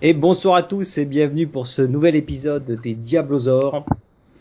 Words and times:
Et 0.00 0.12
bonsoir 0.12 0.54
à 0.54 0.62
tous 0.62 0.98
et 0.98 1.04
bienvenue 1.04 1.48
pour 1.48 1.66
ce 1.66 1.82
nouvel 1.82 2.14
épisode 2.14 2.64
des 2.64 2.94
Diablosaures. 2.94 3.84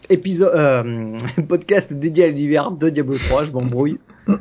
Épisode, 0.08 0.52
euh, 0.54 1.18
podcast 1.50 1.92
dédié 1.92 2.26
à 2.26 2.28
l'univers 2.28 2.70
de 2.70 2.90
Diablo 2.90 3.18
3, 3.18 3.46
je 3.46 3.52
m'embrouille. 3.52 3.98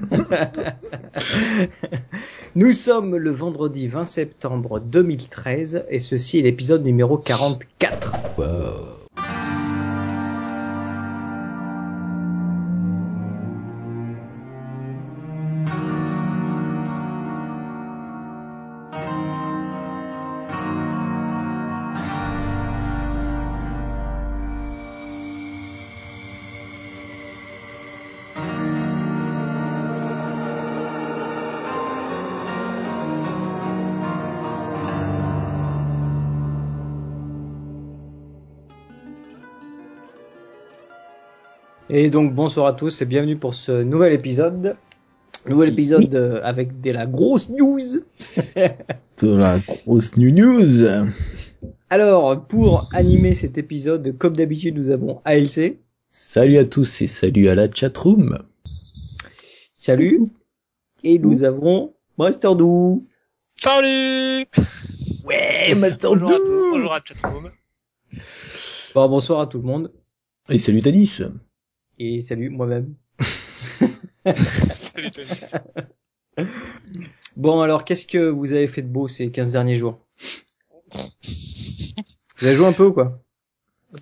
Nous 2.55 2.73
sommes 2.73 3.17
le 3.17 3.31
vendredi 3.31 3.89
20 3.89 4.05
septembre 4.05 4.79
2013 4.79 5.87
et 5.89 6.01
ceci 6.01 6.39
est 6.39 6.43
l'épisode 6.43 6.85
numéro 6.85 7.17
44. 7.17 8.96
Et 41.99 42.11
donc 42.11 42.35
bonsoir 42.35 42.67
à 42.67 42.75
tous 42.75 43.01
et 43.01 43.07
bienvenue 43.07 43.39
pour 43.39 43.55
ce 43.55 43.83
nouvel 43.83 44.13
épisode. 44.13 44.77
Nouvel 45.49 45.71
épisode 45.71 46.15
euh, 46.15 46.43
avec 46.43 46.83
de 46.83 46.91
la 46.91 47.07
grosse 47.07 47.49
news. 47.49 47.81
De 49.23 49.35
la 49.35 49.61
grosse 49.61 50.15
new 50.19 50.31
news. 50.31 51.09
Alors, 51.89 52.47
pour 52.49 52.87
animer 52.93 53.33
cet 53.33 53.57
épisode, 53.57 54.15
comme 54.19 54.37
d'habitude, 54.37 54.77
nous 54.77 54.91
avons 54.91 55.23
ALC. 55.25 55.79
Salut 56.11 56.59
à 56.59 56.67
tous 56.67 57.01
et 57.01 57.07
salut 57.07 57.49
à 57.49 57.55
la 57.55 57.71
chatroom. 57.73 58.41
Salut. 59.75 60.29
Et 61.03 61.19
nous 61.19 61.45
avons 61.45 61.95
Master 62.19 62.57
Doo. 62.57 63.07
Salut 63.57 64.45
Ouais, 65.25 65.75
Master 65.75 66.11
Bonjour 66.11 66.29
à 66.29 66.37
tous, 66.37 66.45
Doo. 66.45 66.71
bonjour 66.73 66.93
à 66.93 67.01
chatroom. 67.03 67.51
Bon, 68.95 69.09
bonsoir 69.09 69.41
à 69.41 69.47
tout 69.47 69.57
le 69.57 69.65
monde. 69.65 69.91
Et 70.51 70.59
salut 70.59 70.83
Tanis. 70.83 71.23
Et 71.99 72.21
salut 72.21 72.51
moi-même. 72.51 72.95
Salut. 74.75 75.09
Bon, 77.37 77.61
alors, 77.61 77.85
qu'est-ce 77.85 78.07
que 78.07 78.29
vous 78.29 78.53
avez 78.53 78.67
fait 78.67 78.83
de 78.83 78.89
beau 78.89 79.09
ces 79.09 79.31
15 79.31 79.53
derniers 79.53 79.77
jours? 79.77 79.99
Vous 80.93 82.47
avez 82.47 82.57
joué 82.57 82.67
un 82.67 82.73
peu 82.73 82.85
ou 82.87 82.93
quoi? 82.93 83.21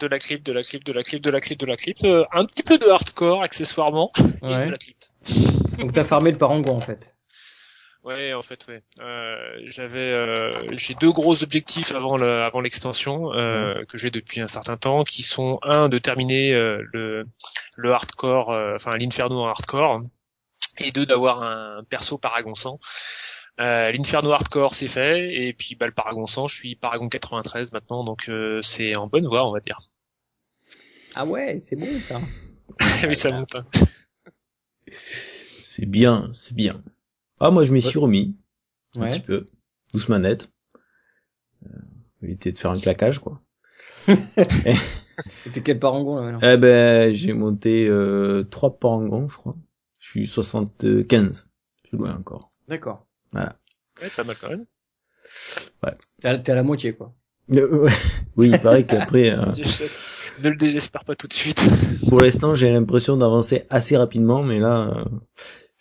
De 0.01 0.07
la 0.07 0.19
crypte, 0.19 0.45
de 0.47 0.53
la 0.53 0.63
crypte, 0.63 0.87
de 0.87 0.93
la 0.93 1.03
crypte, 1.03 1.25
de 1.25 1.31
la 1.31 1.41
crypte, 1.41 1.61
de 1.61 1.67
la 1.67 1.77
crypte. 1.77 2.05
Euh, 2.05 2.25
un 2.33 2.45
petit 2.47 2.63
peu 2.65 2.79
de 2.79 2.87
hardcore 2.89 3.43
accessoirement. 3.43 4.11
Et 4.43 4.47
Ouais. 4.47 4.67
de 4.67 4.71
la 4.73 4.79
crypte. 4.79 5.13
Donc 5.79 5.93
t'as 5.93 6.05
farmé 6.05 6.33
le 6.33 6.39
parangon 6.39 6.77
en 6.77 6.81
fait. 6.81 7.14
Ouais, 8.05 8.35
en 8.35 8.43
fait, 8.43 8.67
ouais. 8.69 8.83
Euh, 9.01 9.57
j'avais, 9.69 9.99
euh, 10.13 10.51
j'ai 10.77 10.93
deux 10.95 11.11
gros 11.11 11.43
objectifs 11.43 11.93
avant 11.93 12.19
le, 12.19 12.43
avant 12.43 12.61
l'extension 12.61 13.33
euh, 13.33 13.83
que 13.87 13.97
j'ai 13.97 14.11
depuis 14.11 14.43
un 14.43 14.47
certain 14.49 14.77
temps, 14.77 15.05
qui 15.05 15.23
sont 15.23 15.59
un 15.63 15.89
de 15.89 15.99
terminer 15.99 16.53
euh, 16.53 16.85
le, 16.93 17.27
le 17.79 17.93
hardcore, 17.93 18.51
euh, 18.51 18.75
enfin 18.77 18.99
l'inferno 18.99 19.41
en 19.41 19.47
hardcore, 19.49 20.03
et 20.79 20.93
deux 20.93 21.07
d'avoir 21.07 21.43
un 21.43 21.83
perso 21.85 22.19
paragon 22.19 22.55
100. 22.55 22.79
Euh, 23.61 23.91
l'inferno 23.91 24.33
hardcore 24.33 24.75
c'est 24.75 24.89
fait, 24.89 25.33
et 25.47 25.55
puis 25.55 25.75
bah, 25.75 25.87
le 25.87 25.93
paragon 25.93 26.27
100, 26.27 26.49
je 26.49 26.57
suis 26.57 26.75
paragon 26.77 27.09
93 27.09 27.73
maintenant, 27.73 28.05
donc 28.05 28.29
euh, 28.29 28.61
c'est 28.61 28.97
en 28.97 29.07
bonne 29.07 29.27
voie, 29.27 29.49
on 29.49 29.53
va 29.53 29.61
dire. 29.61 29.79
Ah 31.15 31.25
ouais, 31.25 31.57
c'est 31.57 31.77
bon 31.77 32.01
ça. 32.01 32.21
Mais 33.09 33.15
ça 33.15 33.31
monte. 33.31 33.55
hein. 33.55 33.67
C'est 35.63 35.87
bien, 35.87 36.31
c'est 36.35 36.55
bien. 36.55 36.83
Ah 37.41 37.51
moi 37.51 37.65
je 37.65 37.73
m'y 37.73 37.83
suis 37.83 37.99
remis 37.99 38.37
un 38.97 39.03
Ouais. 39.03 39.11
petit 39.11 39.21
peu. 39.21 39.47
Douce 39.93 40.09
manette. 40.09 40.51
Euh, 41.67 41.69
éviter 42.23 42.53
de 42.53 42.59
faire 42.59 42.71
un 42.71 42.79
claquage 42.79 43.19
quoi. 43.19 43.41
C'était 45.45 45.63
quel 45.63 45.79
parangon 45.79 46.17
là 46.17 46.23
maintenant 46.33 46.49
Eh 46.53 46.57
ben 46.57 47.15
j'ai 47.15 47.33
monté 47.33 47.87
euh, 47.87 48.45
trois 48.51 48.79
parangons 48.79 49.29
je 49.29 49.37
crois. 49.37 49.57
Je 50.01 50.09
suis 50.11 50.27
75. 50.27 51.49
Je 51.83 51.89
suis 51.89 51.97
loin 51.97 52.17
encore. 52.17 52.51
D'accord. 52.69 53.07
Ouais, 53.33 53.47
pas 54.17 54.25
mal 54.25 54.37
quand 54.41 54.49
même. 54.51 54.67
T'es 56.21 56.29
à, 56.29 56.39
t'es 56.39 56.53
à 56.53 56.55
la 56.55 56.63
moitié 56.63 56.93
quoi. 56.95 57.15
Euh, 57.55 57.67
ouais. 57.85 57.93
oui, 58.37 58.51
il 58.53 58.59
paraît 58.61 58.85
qu'après, 58.87 59.31
euh, 59.39 59.45
Ne 60.43 60.49
le 60.51 60.57
désespère 60.57 61.05
pas 61.05 61.15
tout 61.15 61.27
de 61.29 61.33
suite. 61.33 61.63
pour 62.09 62.21
l'instant, 62.21 62.55
j'ai 62.55 62.71
l'impression 62.73 63.17
d'avancer 63.17 63.65
assez 63.71 63.97
rapidement, 63.97 64.43
mais 64.43 64.59
là, 64.61 64.89
euh, 64.97 65.05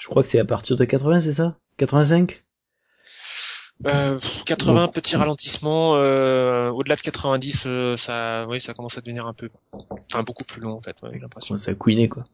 je 0.04 0.10
crois 0.10 0.22
que 0.22 0.28
c'est 0.28 0.40
à 0.40 0.44
partir 0.44 0.76
de 0.76 0.84
80, 0.84 1.22
c'est 1.22 1.32
ça? 1.32 1.58
85 1.78 2.42
Euh, 3.86 4.20
80 4.46 4.86
Donc, 4.86 4.94
petits 4.94 5.16
ralentissements, 5.16 5.96
euh, 5.96 6.70
au-delà 6.72 6.96
de 6.96 7.02
90, 7.02 7.64
euh, 7.68 7.96
ça, 7.96 8.46
oui, 8.50 8.60
ça 8.60 8.74
commence 8.74 8.98
à 8.98 9.02
devenir 9.02 9.26
un 9.26 9.34
peu, 9.34 9.50
enfin 9.72 10.24
beaucoup 10.24 10.44
plus 10.44 10.60
long 10.60 10.74
en 10.74 10.82
fait, 10.82 10.98
ouais, 11.04 11.12
j'ai 11.14 11.20
l'impression. 11.20 11.56
Ça 11.56 11.72
a 11.72 11.76
couiné, 11.76 12.10
quoi. 12.10 12.26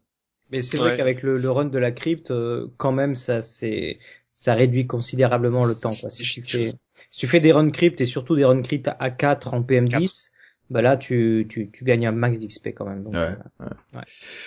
Mais 0.50 0.62
c'est 0.62 0.78
vrai 0.78 0.96
qu'avec 0.96 1.22
le, 1.22 1.38
le 1.38 1.48
run 1.48 1.66
de 1.66 1.78
la 1.78 1.92
crypte, 1.92 2.32
euh, 2.32 2.66
quand 2.76 2.90
même, 2.90 3.14
ça 3.14 3.40
c'est 3.40 4.00
ça 4.34 4.54
réduit 4.54 4.88
considérablement 4.88 5.64
le 5.64 5.76
temps. 5.76 5.90
Quoi. 5.90 6.10
Si, 6.10 6.24
tu 6.24 6.42
fais, 6.42 6.74
si 7.12 7.20
tu 7.20 7.28
fais 7.28 7.38
des 7.38 7.52
runs 7.52 7.70
crypt 7.70 8.00
et 8.00 8.06
surtout 8.06 8.34
des 8.34 8.44
runs 8.44 8.62
crypt 8.62 8.88
à 8.98 9.10
4 9.10 9.54
en 9.54 9.62
PM10, 9.62 10.30
bah 10.70 10.82
là 10.82 10.96
tu, 10.96 11.46
tu, 11.48 11.68
tu 11.70 11.84
gagnes 11.84 12.06
un 12.06 12.12
max 12.12 12.38
d'XP 12.38 12.68
quand 12.68 12.86
même. 12.86 13.02
Donc, 13.02 13.14
Ouais. 13.14 13.34
euh, 13.60 14.00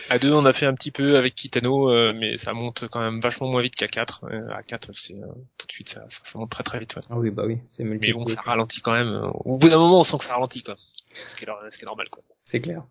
À 0.10 0.18
2, 0.20 0.34
on 0.34 0.46
a 0.46 0.54
fait 0.54 0.66
un 0.66 0.74
petit 0.74 0.92
peu 0.92 1.18
avec 1.18 1.36
Kitano, 1.36 1.90
euh, 1.92 2.14
mais 2.18 2.38
ça 2.38 2.54
monte 2.54 2.86
quand 2.90 3.02
même 3.02 3.20
vachement 3.20 3.48
moins 3.50 3.62
vite 3.62 3.76
qu'à 3.76 3.88
4. 3.88 4.26
Euh, 4.32 4.48
à 4.54 4.64
4, 4.64 4.90
c'est 4.94 5.16
euh, 5.16 5.26
tout 5.58 5.68
de 5.68 5.72
suite, 5.74 5.90
ça, 5.90 6.06
ça, 6.08 6.22
ça 6.24 6.40
monte 6.40 6.50
très 6.50 6.64
très 6.64 6.80
vite. 6.80 6.96
Ouais. 6.96 7.02
Ah 7.10 7.18
oui, 7.20 7.30
bah 7.30 7.44
oui, 7.46 7.58
c'est 7.70 7.84
Mais 7.84 7.98
bon, 8.14 8.26
ça 8.28 8.42
ralentit 8.42 8.82
quand 8.82 8.94
même. 8.94 9.08
euh, 9.10 9.28
Au 9.46 9.58
bout 9.58 9.70
d'un 9.70 9.78
moment, 9.78 10.00
on 10.00 10.04
sent 10.04 10.18
que 10.18 10.24
ça 10.26 10.34
ralentit 10.36 10.64
quoi. 10.64 10.76
Ce 10.78 11.36
qui 11.36 11.44
est, 11.46 11.48
ce 11.72 11.78
qui 11.78 11.84
est 11.84 11.88
normal 11.88 12.08
quoi. 12.12 12.24
C'est 12.46 12.62
clair. 12.62 12.84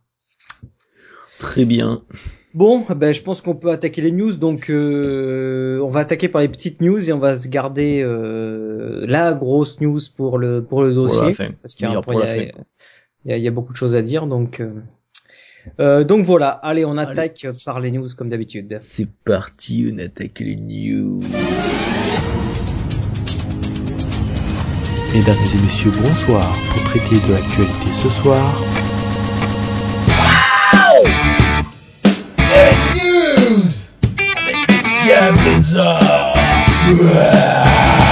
Très 1.38 1.64
bien. 1.64 2.02
Bon, 2.54 2.84
ben 2.94 3.12
je 3.14 3.22
pense 3.22 3.40
qu'on 3.40 3.54
peut 3.56 3.70
attaquer 3.70 4.02
les 4.02 4.12
news. 4.12 4.34
Donc, 4.36 4.68
euh, 4.68 5.80
on 5.80 5.88
va 5.88 6.00
attaquer 6.00 6.28
par 6.28 6.42
les 6.42 6.48
petites 6.48 6.80
news 6.82 7.08
et 7.08 7.12
on 7.12 7.18
va 7.18 7.34
se 7.36 7.48
garder 7.48 8.02
euh, 8.02 9.04
la 9.08 9.32
grosse 9.32 9.80
news 9.80 9.98
pour 10.16 10.38
le 10.38 10.62
pour 10.62 10.82
le 10.82 10.92
Pour 10.94 11.04
dossier. 11.04 11.28
la 11.28 11.32
fin. 11.32 11.50
parce 11.62 11.74
qu'il 11.74 11.84
y 11.84 11.86
a, 11.86 11.88
Meilleur 11.88 12.04
pour 12.04 12.20
la 12.20 12.36
y 12.36 12.40
a- 12.50 12.52
fin. 12.52 12.58
Il 13.24 13.30
y 13.30 13.34
a- 13.34 13.36
il 13.36 13.42
y 13.44 13.48
a 13.48 13.50
beaucoup 13.50 13.72
de 13.72 13.78
choses 13.78 13.94
à 13.94 14.02
dire. 14.02 14.26
Donc, 14.26 14.60
euh, 14.60 14.70
euh, 15.80 16.04
donc 16.04 16.24
voilà. 16.24 16.48
Allez, 16.50 16.84
on 16.84 16.96
attaque 16.98 17.46
par 17.64 17.80
les 17.80 17.90
news 17.90 18.08
comme 18.16 18.28
d'habitude. 18.28 18.76
C'est 18.80 19.08
parti, 19.24 19.90
on 19.92 19.98
attaque 19.98 20.40
les 20.40 20.56
news. 20.56 21.20
Mesdames 25.14 25.36
et 25.54 25.62
messieurs, 25.62 25.92
bonsoir. 26.02 26.56
Pour 26.72 26.82
traiter 26.84 27.16
de 27.28 27.32
l'actualité 27.34 27.92
ce 27.92 28.08
soir, 28.08 28.62
les 35.44 35.60
news, 36.88 38.11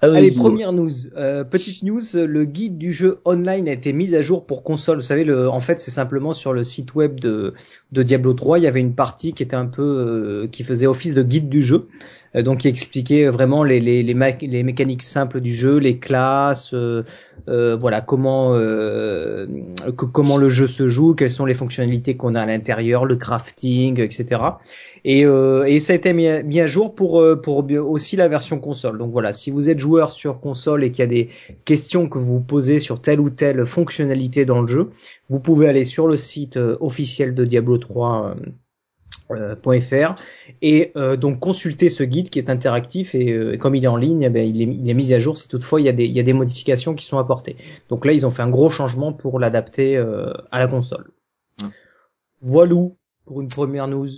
Ah 0.00 0.06
Allez, 0.14 0.28
oui, 0.30 0.36
première 0.36 0.72
news. 0.72 0.90
Euh, 1.16 1.42
petite 1.42 1.82
news, 1.82 2.00
le 2.14 2.44
guide 2.44 2.78
du 2.78 2.92
jeu 2.92 3.18
online 3.24 3.68
a 3.68 3.72
été 3.72 3.92
mis 3.92 4.14
à 4.14 4.22
jour 4.22 4.46
pour 4.46 4.62
console. 4.62 4.96
Vous 4.98 5.02
savez, 5.02 5.24
le, 5.24 5.48
en 5.50 5.58
fait, 5.60 5.80
c'est 5.80 5.90
simplement 5.90 6.32
sur 6.34 6.52
le 6.52 6.62
site 6.62 6.94
web 6.94 7.18
de, 7.18 7.52
de 7.90 8.02
Diablo 8.04 8.32
3, 8.32 8.58
il 8.58 8.62
y 8.62 8.66
avait 8.68 8.80
une 8.80 8.94
partie 8.94 9.32
qui 9.32 9.42
était 9.42 9.56
un 9.56 9.66
peu, 9.66 9.82
euh, 9.82 10.46
qui 10.46 10.62
faisait 10.62 10.86
office 10.86 11.14
de 11.14 11.22
guide 11.24 11.48
du 11.48 11.62
jeu, 11.62 11.88
euh, 12.36 12.42
donc 12.42 12.58
qui 12.58 12.68
expliquait 12.68 13.26
vraiment 13.28 13.64
les, 13.64 13.80
les, 13.80 14.04
les, 14.04 14.14
ma- 14.14 14.30
les 14.30 14.62
mécaniques 14.62 15.02
simples 15.02 15.40
du 15.40 15.52
jeu, 15.52 15.78
les 15.78 15.98
classes, 15.98 16.74
euh, 16.74 17.02
euh, 17.48 17.74
voilà, 17.74 18.00
comment, 18.00 18.54
euh, 18.54 19.46
que- 19.96 20.04
comment 20.04 20.36
le 20.36 20.48
jeu 20.48 20.66
se 20.68 20.88
joue, 20.88 21.14
quelles 21.14 21.30
sont 21.30 21.46
les 21.46 21.54
fonctionnalités 21.54 22.16
qu'on 22.16 22.34
a 22.36 22.42
à 22.42 22.46
l'intérieur, 22.46 23.04
le 23.04 23.16
crafting, 23.16 23.98
etc. 24.00 24.42
Et, 25.04 25.24
euh, 25.24 25.64
et 25.64 25.80
ça 25.80 25.92
a 25.92 25.96
été 25.96 26.12
mis 26.12 26.26
à, 26.28 26.42
mis 26.42 26.60
à 26.60 26.66
jour 26.66 26.94
pour, 26.94 27.24
pour 27.42 27.64
aussi 27.88 28.16
la 28.16 28.28
version 28.28 28.60
console. 28.60 28.98
Donc 28.98 29.10
voilà, 29.12 29.32
si 29.32 29.50
vous 29.50 29.70
êtes 29.70 29.78
joueur 29.78 29.87
sur 30.10 30.40
console 30.40 30.84
et 30.84 30.90
qu'il 30.90 31.00
y 31.00 31.02
a 31.02 31.06
des 31.06 31.28
questions 31.64 32.08
que 32.08 32.18
vous 32.18 32.40
posez 32.40 32.78
sur 32.78 33.00
telle 33.00 33.20
ou 33.20 33.30
telle 33.30 33.64
fonctionnalité 33.66 34.44
dans 34.44 34.62
le 34.62 34.68
jeu, 34.68 34.90
vous 35.28 35.40
pouvez 35.40 35.68
aller 35.68 35.84
sur 35.84 36.06
le 36.06 36.16
site 36.16 36.56
euh, 36.56 36.76
officiel 36.80 37.34
de 37.34 37.44
Diablo 37.44 37.78
3 37.78 38.36
euh, 39.30 39.54
.fr 39.80 40.14
et 40.62 40.92
euh, 40.96 41.16
donc 41.16 41.38
consulter 41.40 41.90
ce 41.90 42.02
guide 42.02 42.30
qui 42.30 42.38
est 42.38 42.48
interactif 42.48 43.14
et, 43.14 43.30
euh, 43.30 43.52
et 43.52 43.58
comme 43.58 43.74
il 43.74 43.84
est 43.84 43.88
en 43.88 43.96
ligne, 43.96 44.22
eh 44.22 44.30
ben, 44.30 44.46
il, 44.46 44.62
est, 44.62 44.74
il 44.74 44.88
est 44.88 44.94
mis 44.94 45.12
à 45.12 45.18
jour 45.18 45.36
si 45.36 45.48
toutefois 45.48 45.82
il 45.82 45.84
y, 45.84 45.88
a 45.90 45.92
des, 45.92 46.06
il 46.06 46.12
y 46.12 46.20
a 46.20 46.22
des 46.22 46.32
modifications 46.32 46.94
qui 46.94 47.04
sont 47.04 47.18
apportées. 47.18 47.56
Donc 47.90 48.06
là 48.06 48.12
ils 48.12 48.24
ont 48.24 48.30
fait 48.30 48.42
un 48.42 48.48
gros 48.48 48.70
changement 48.70 49.12
pour 49.12 49.38
l'adapter 49.38 49.98
euh, 49.98 50.32
à 50.50 50.58
la 50.58 50.66
console. 50.66 51.10
Ouais. 51.62 51.68
Voilà 52.40 52.74
pour 53.26 53.42
une 53.42 53.48
première 53.48 53.86
news. 53.86 54.08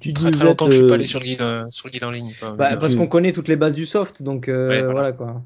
Tu 0.00 0.12
Très, 0.12 0.30
très 0.30 0.44
longtemps 0.44 0.66
que 0.66 0.72
je 0.72 0.78
suis 0.78 0.88
pas 0.88 0.94
allé 0.94 1.06
sur 1.06 1.20
le 1.20 1.26
guide, 1.26 1.40
euh, 1.42 1.64
sur 1.70 1.88
le 1.88 1.92
guide 1.92 2.04
en 2.04 2.10
ligne. 2.10 2.32
Bah, 2.56 2.76
parce 2.76 2.94
qu'on 2.94 3.06
connaît 3.06 3.32
toutes 3.32 3.48
les 3.48 3.56
bases 3.56 3.74
du 3.74 3.86
soft, 3.86 4.22
donc 4.22 4.48
euh, 4.48 4.68
Ouais, 4.68 4.80
voilà. 4.82 4.92
voilà 4.92 5.12
quoi. 5.12 5.42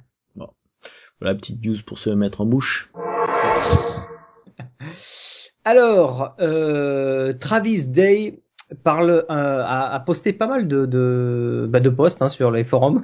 Voilà, 1.21 1.37
petite 1.37 1.65
news 1.65 1.77
pour 1.87 1.99
se 1.99 2.11
mettre 2.11 2.41
en 2.41 2.45
bouche. 2.45 2.91
Alors, 5.65 6.35
euh, 6.41 7.33
Travis 7.33 7.87
Day 7.87 8.43
parle, 8.83 9.11
euh, 9.11 9.25
a, 9.29 9.95
a 9.95 10.01
posté 10.01 10.33
pas 10.33 10.47
mal 10.47 10.67
de 10.67 10.87
de, 10.87 11.67
bah, 11.69 11.81
de 11.81 11.91
posts 11.91 12.23
hein, 12.23 12.29
sur 12.29 12.51
les 12.51 12.65
forums. 12.65 13.03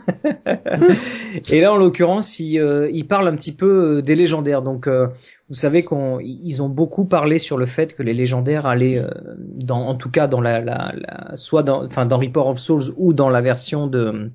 Et 1.50 1.60
là, 1.60 1.72
en 1.72 1.76
l'occurrence, 1.76 2.38
il, 2.38 2.58
euh, 2.58 2.90
il 2.92 3.06
parle 3.06 3.28
un 3.28 3.36
petit 3.36 3.54
peu 3.54 3.98
euh, 3.98 4.02
des 4.02 4.14
légendaires. 4.14 4.62
Donc, 4.62 4.86
euh, 4.86 5.08
vous 5.48 5.54
savez 5.54 5.82
qu'on, 5.82 6.18
ils 6.20 6.62
ont 6.62 6.68
beaucoup 6.68 7.04
parlé 7.04 7.38
sur 7.38 7.58
le 7.58 7.66
fait 7.66 7.94
que 7.94 8.02
les 8.02 8.14
légendaires 8.14 8.66
allaient, 8.66 8.98
euh, 8.98 9.10
dans, 9.38 9.80
en 9.80 9.94
tout 9.94 10.10
cas 10.10 10.26
dans 10.26 10.40
la, 10.40 10.60
la, 10.60 10.92
la 10.96 11.36
soit 11.36 11.62
dans, 11.62 11.84
enfin 11.84 12.06
dans 12.06 12.18
Reaper 12.18 12.46
of 12.46 12.58
Souls 12.58 12.94
ou 12.96 13.12
dans 13.12 13.28
la 13.28 13.40
version 13.40 13.86
de 13.86 14.30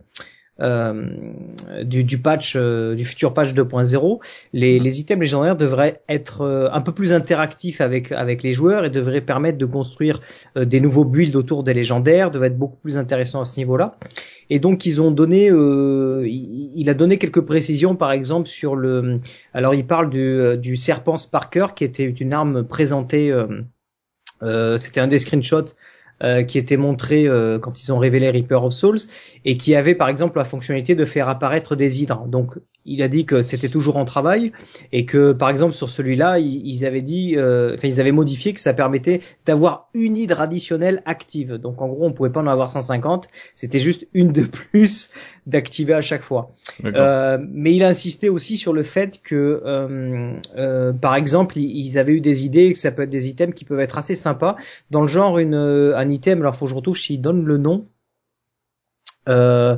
du, 0.59 2.03
du 2.03 2.17
patch, 2.19 2.55
euh, 2.55 2.95
du 2.95 3.05
futur 3.05 3.33
patch 3.33 3.53
2.0, 3.53 4.19
les, 4.53 4.79
les 4.79 4.99
items 4.99 5.21
légendaires 5.21 5.55
devraient 5.55 6.01
être 6.07 6.41
euh, 6.41 6.69
un 6.71 6.81
peu 6.81 6.93
plus 6.93 7.11
interactifs 7.11 7.81
avec 7.81 8.11
avec 8.11 8.41
les 8.43 8.53
joueurs 8.53 8.85
et 8.85 8.89
devraient 8.89 9.21
permettre 9.21 9.57
de 9.57 9.65
construire 9.65 10.21
euh, 10.57 10.65
des 10.65 10.79
nouveaux 10.79 11.05
builds 11.05 11.35
autour 11.35 11.63
des 11.63 11.73
légendaires, 11.73 12.31
devraient 12.31 12.47
être 12.47 12.57
beaucoup 12.57 12.77
plus 12.77 12.97
intéressants 12.97 13.41
à 13.41 13.45
ce 13.45 13.59
niveau-là. 13.59 13.97
Et 14.49 14.59
donc 14.59 14.85
ils 14.85 15.01
ont 15.01 15.11
donné, 15.11 15.49
euh, 15.49 16.23
il, 16.27 16.71
il 16.75 16.89
a 16.89 16.93
donné 16.93 17.17
quelques 17.17 17.41
précisions, 17.41 17.95
par 17.95 18.11
exemple 18.11 18.47
sur 18.47 18.75
le, 18.75 19.19
alors 19.53 19.73
il 19.73 19.85
parle 19.85 20.09
du, 20.09 20.19
euh, 20.19 20.55
du 20.55 20.75
serpent 20.75 21.17
Sparker 21.17 21.67
qui 21.75 21.83
était 21.83 22.05
une 22.05 22.33
arme 22.33 22.63
présentée, 22.63 23.31
euh, 23.31 23.47
euh, 24.43 24.77
c'était 24.77 24.99
un 25.01 25.07
des 25.07 25.19
screenshots 25.19 25.73
euh, 26.23 26.44
qui 26.44 26.57
était 26.57 26.77
montré 26.77 27.27
euh, 27.27 27.59
quand 27.59 27.81
ils 27.81 27.91
ont 27.91 27.97
révélé 27.97 28.29
Reaper 28.29 28.63
of 28.63 28.73
Souls 28.73 29.00
et 29.44 29.57
qui 29.57 29.75
avait 29.75 29.95
par 29.95 30.07
exemple 30.07 30.38
la 30.38 30.45
fonctionnalité 30.45 30.95
de 30.95 31.03
faire 31.03 31.27
apparaître 31.27 31.75
des 31.75 32.01
hydres. 32.01 32.25
Donc 32.27 32.56
il 32.85 33.01
a 33.03 33.07
dit 33.07 33.25
que 33.25 33.41
c'était 33.41 33.69
toujours 33.69 33.97
en 33.97 34.05
travail 34.05 34.51
et 34.91 35.05
que 35.05 35.31
par 35.31 35.49
exemple 35.49 35.73
sur 35.73 35.89
celui-là 35.89 36.39
ils, 36.39 36.85
avaient 36.85 37.01
dit, 37.01 37.35
euh, 37.37 37.75
enfin 37.75 37.87
ils 37.87 37.99
avaient 38.01 38.11
modifié 38.11 38.53
que 38.53 38.59
ça 38.59 38.73
permettait 38.73 39.21
d'avoir 39.45 39.89
une 39.93 40.17
hydre 40.17 40.41
additionnelle 40.41 41.01
active. 41.05 41.53
Donc 41.53 41.81
en 41.81 41.87
gros 41.87 42.05
on 42.05 42.13
pouvait 42.13 42.29
pas 42.29 42.41
en 42.41 42.47
avoir 42.47 42.69
150, 42.69 43.27
c'était 43.53 43.79
juste 43.79 44.07
une 44.13 44.31
de 44.31 44.43
plus 44.43 45.11
d'activer 45.47 45.93
à 45.93 46.01
chaque 46.01 46.23
fois. 46.23 46.51
Euh, 46.83 47.37
mais 47.51 47.75
il 47.75 47.83
a 47.83 47.87
insisté 47.87 48.29
aussi 48.29 48.57
sur 48.57 48.73
le 48.73 48.83
fait 48.83 49.21
que, 49.23 49.61
euh, 49.65 50.33
euh, 50.57 50.93
par 50.93 51.15
exemple, 51.15 51.57
ils 51.57 51.85
ils 51.85 51.97
avaient 51.97 52.13
eu 52.13 52.21
des 52.21 52.45
idées 52.45 52.71
que 52.71 52.77
ça 52.77 52.91
peut 52.91 53.03
être 53.03 53.09
des 53.09 53.29
items 53.29 53.53
qui 53.53 53.65
peuvent 53.65 53.79
être 53.79 53.97
assez 53.97 54.15
sympas, 54.15 54.55
dans 54.91 55.01
le 55.01 55.07
genre 55.07 55.39
une 55.39 55.53
euh, 55.53 55.97
un 55.97 56.09
item. 56.09 56.41
Alors 56.41 56.55
faut 56.55 56.65
que 56.65 56.71
je 56.71 56.75
retrouve 56.75 56.97
s'il 56.97 57.21
donne 57.21 57.45
le 57.45 57.57
nom. 57.57 57.88
Euh, 59.27 59.77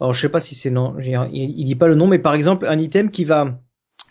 alors 0.00 0.12
je 0.14 0.20
sais 0.20 0.28
pas 0.28 0.40
si 0.40 0.54
c'est 0.54 0.70
non, 0.70 0.94
il, 1.00 1.10
il 1.32 1.64
dit 1.64 1.74
pas 1.76 1.86
le 1.88 1.94
nom, 1.94 2.06
mais 2.06 2.18
par 2.18 2.34
exemple 2.34 2.66
un 2.66 2.78
item 2.78 3.10
qui 3.10 3.24
va 3.24 3.58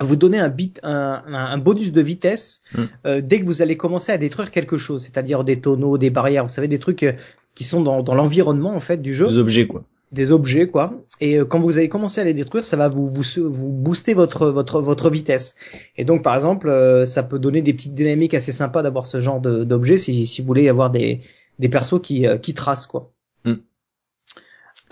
vous 0.02 0.16
donner 0.18 0.40
un 0.40 0.50
bit, 0.50 0.80
un, 0.84 1.58
bonus 1.58 1.92
de 1.94 2.02
vitesse 2.02 2.64
Mm. 2.74 2.84
euh, 3.06 3.22
dès 3.22 3.40
que 3.40 3.46
vous 3.46 3.62
allez 3.62 3.78
commencer 3.78 4.12
à 4.12 4.18
détruire 4.18 4.52
quelque 4.52 4.76
chose, 4.78 5.04
c'est-à-dire 5.04 5.44
des 5.44 5.62
tonneaux, 5.62 5.98
des 5.98 6.10
barrières, 6.10 6.44
vous 6.44 6.50
savez 6.52 6.68
des 6.68 6.80
trucs 6.80 7.04
euh, 7.04 7.14
qui 7.54 7.64
sont 7.64 7.82
dans, 7.82 8.04
dans 8.04 8.16
l'environnement 8.16 8.76
en 8.76 8.80
fait 8.82 9.02
du 9.02 9.14
jeu 9.14 9.28
Des 9.28 9.38
objets, 9.38 9.68
quoi. 9.68 9.84
des 10.12 10.32
objets 10.32 10.68
quoi 10.68 10.94
et 11.22 11.38
euh, 11.38 11.46
quand 11.46 11.60
vous 11.60 11.78
allez 11.78 11.88
commencer 11.88 12.20
à 12.20 12.24
les 12.26 12.34
détruire 12.34 12.64
ça 12.66 12.76
va 12.78 12.90
vous 12.90 13.08
vous, 13.08 13.24
vous 13.50 13.70
booster 13.70 14.14
votre 14.14 14.48
votre 14.48 14.82
votre 14.82 15.10
vitesse 15.10 15.56
et 15.98 16.04
donc 16.04 16.24
par 16.24 16.34
exemple 16.34 16.68
euh, 16.68 17.06
ça 17.06 17.24
peut 17.24 17.40
donner 17.40 17.62
des 17.62 17.74
petites 17.74 17.94
dynamiques 17.96 18.34
assez 18.34 18.52
sympas 18.52 18.84
d'avoir 18.84 19.06
ce 19.06 19.20
genre 19.22 19.40
d'objets 19.40 19.98
si 19.98 20.28
si 20.28 20.42
vous 20.42 20.48
voulez 20.48 20.68
avoir 20.68 20.90
des 20.92 21.22
des 21.60 21.70
persos 21.70 22.02
qui 22.02 22.26
qui 22.42 22.54
tracent 22.54 22.88
quoi 22.88 23.12
Hmm. 23.14 23.14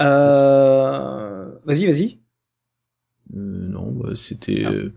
Euh, 0.01 1.51
vas-y 1.66 1.86
vas-y 1.86 2.19
Euh, 3.36 3.68
non, 3.69 3.92
bah, 3.92 4.16
c'était. 4.16 4.63
euh, 4.66 4.94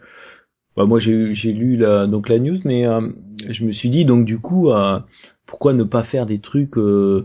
Bah, 0.77 0.85
moi, 0.87 0.99
j'ai 0.99 1.35
j'ai 1.35 1.53
lu 1.53 1.77
la 1.77 2.07
donc 2.07 2.29
la 2.29 2.38
news, 2.38 2.59
mais 2.65 2.87
euh, 2.87 3.09
je 3.49 3.65
me 3.65 3.73
suis 3.73 3.88
dit 3.91 4.05
donc 4.05 4.25
du 4.26 4.38
coup, 4.38 4.71
euh, 4.71 5.00
pourquoi 5.47 5.73
ne 5.73 5.85
pas 5.85 6.03
faire 6.03 6.26
des 6.26 6.38
trucs 6.41 6.76
où 6.76 7.25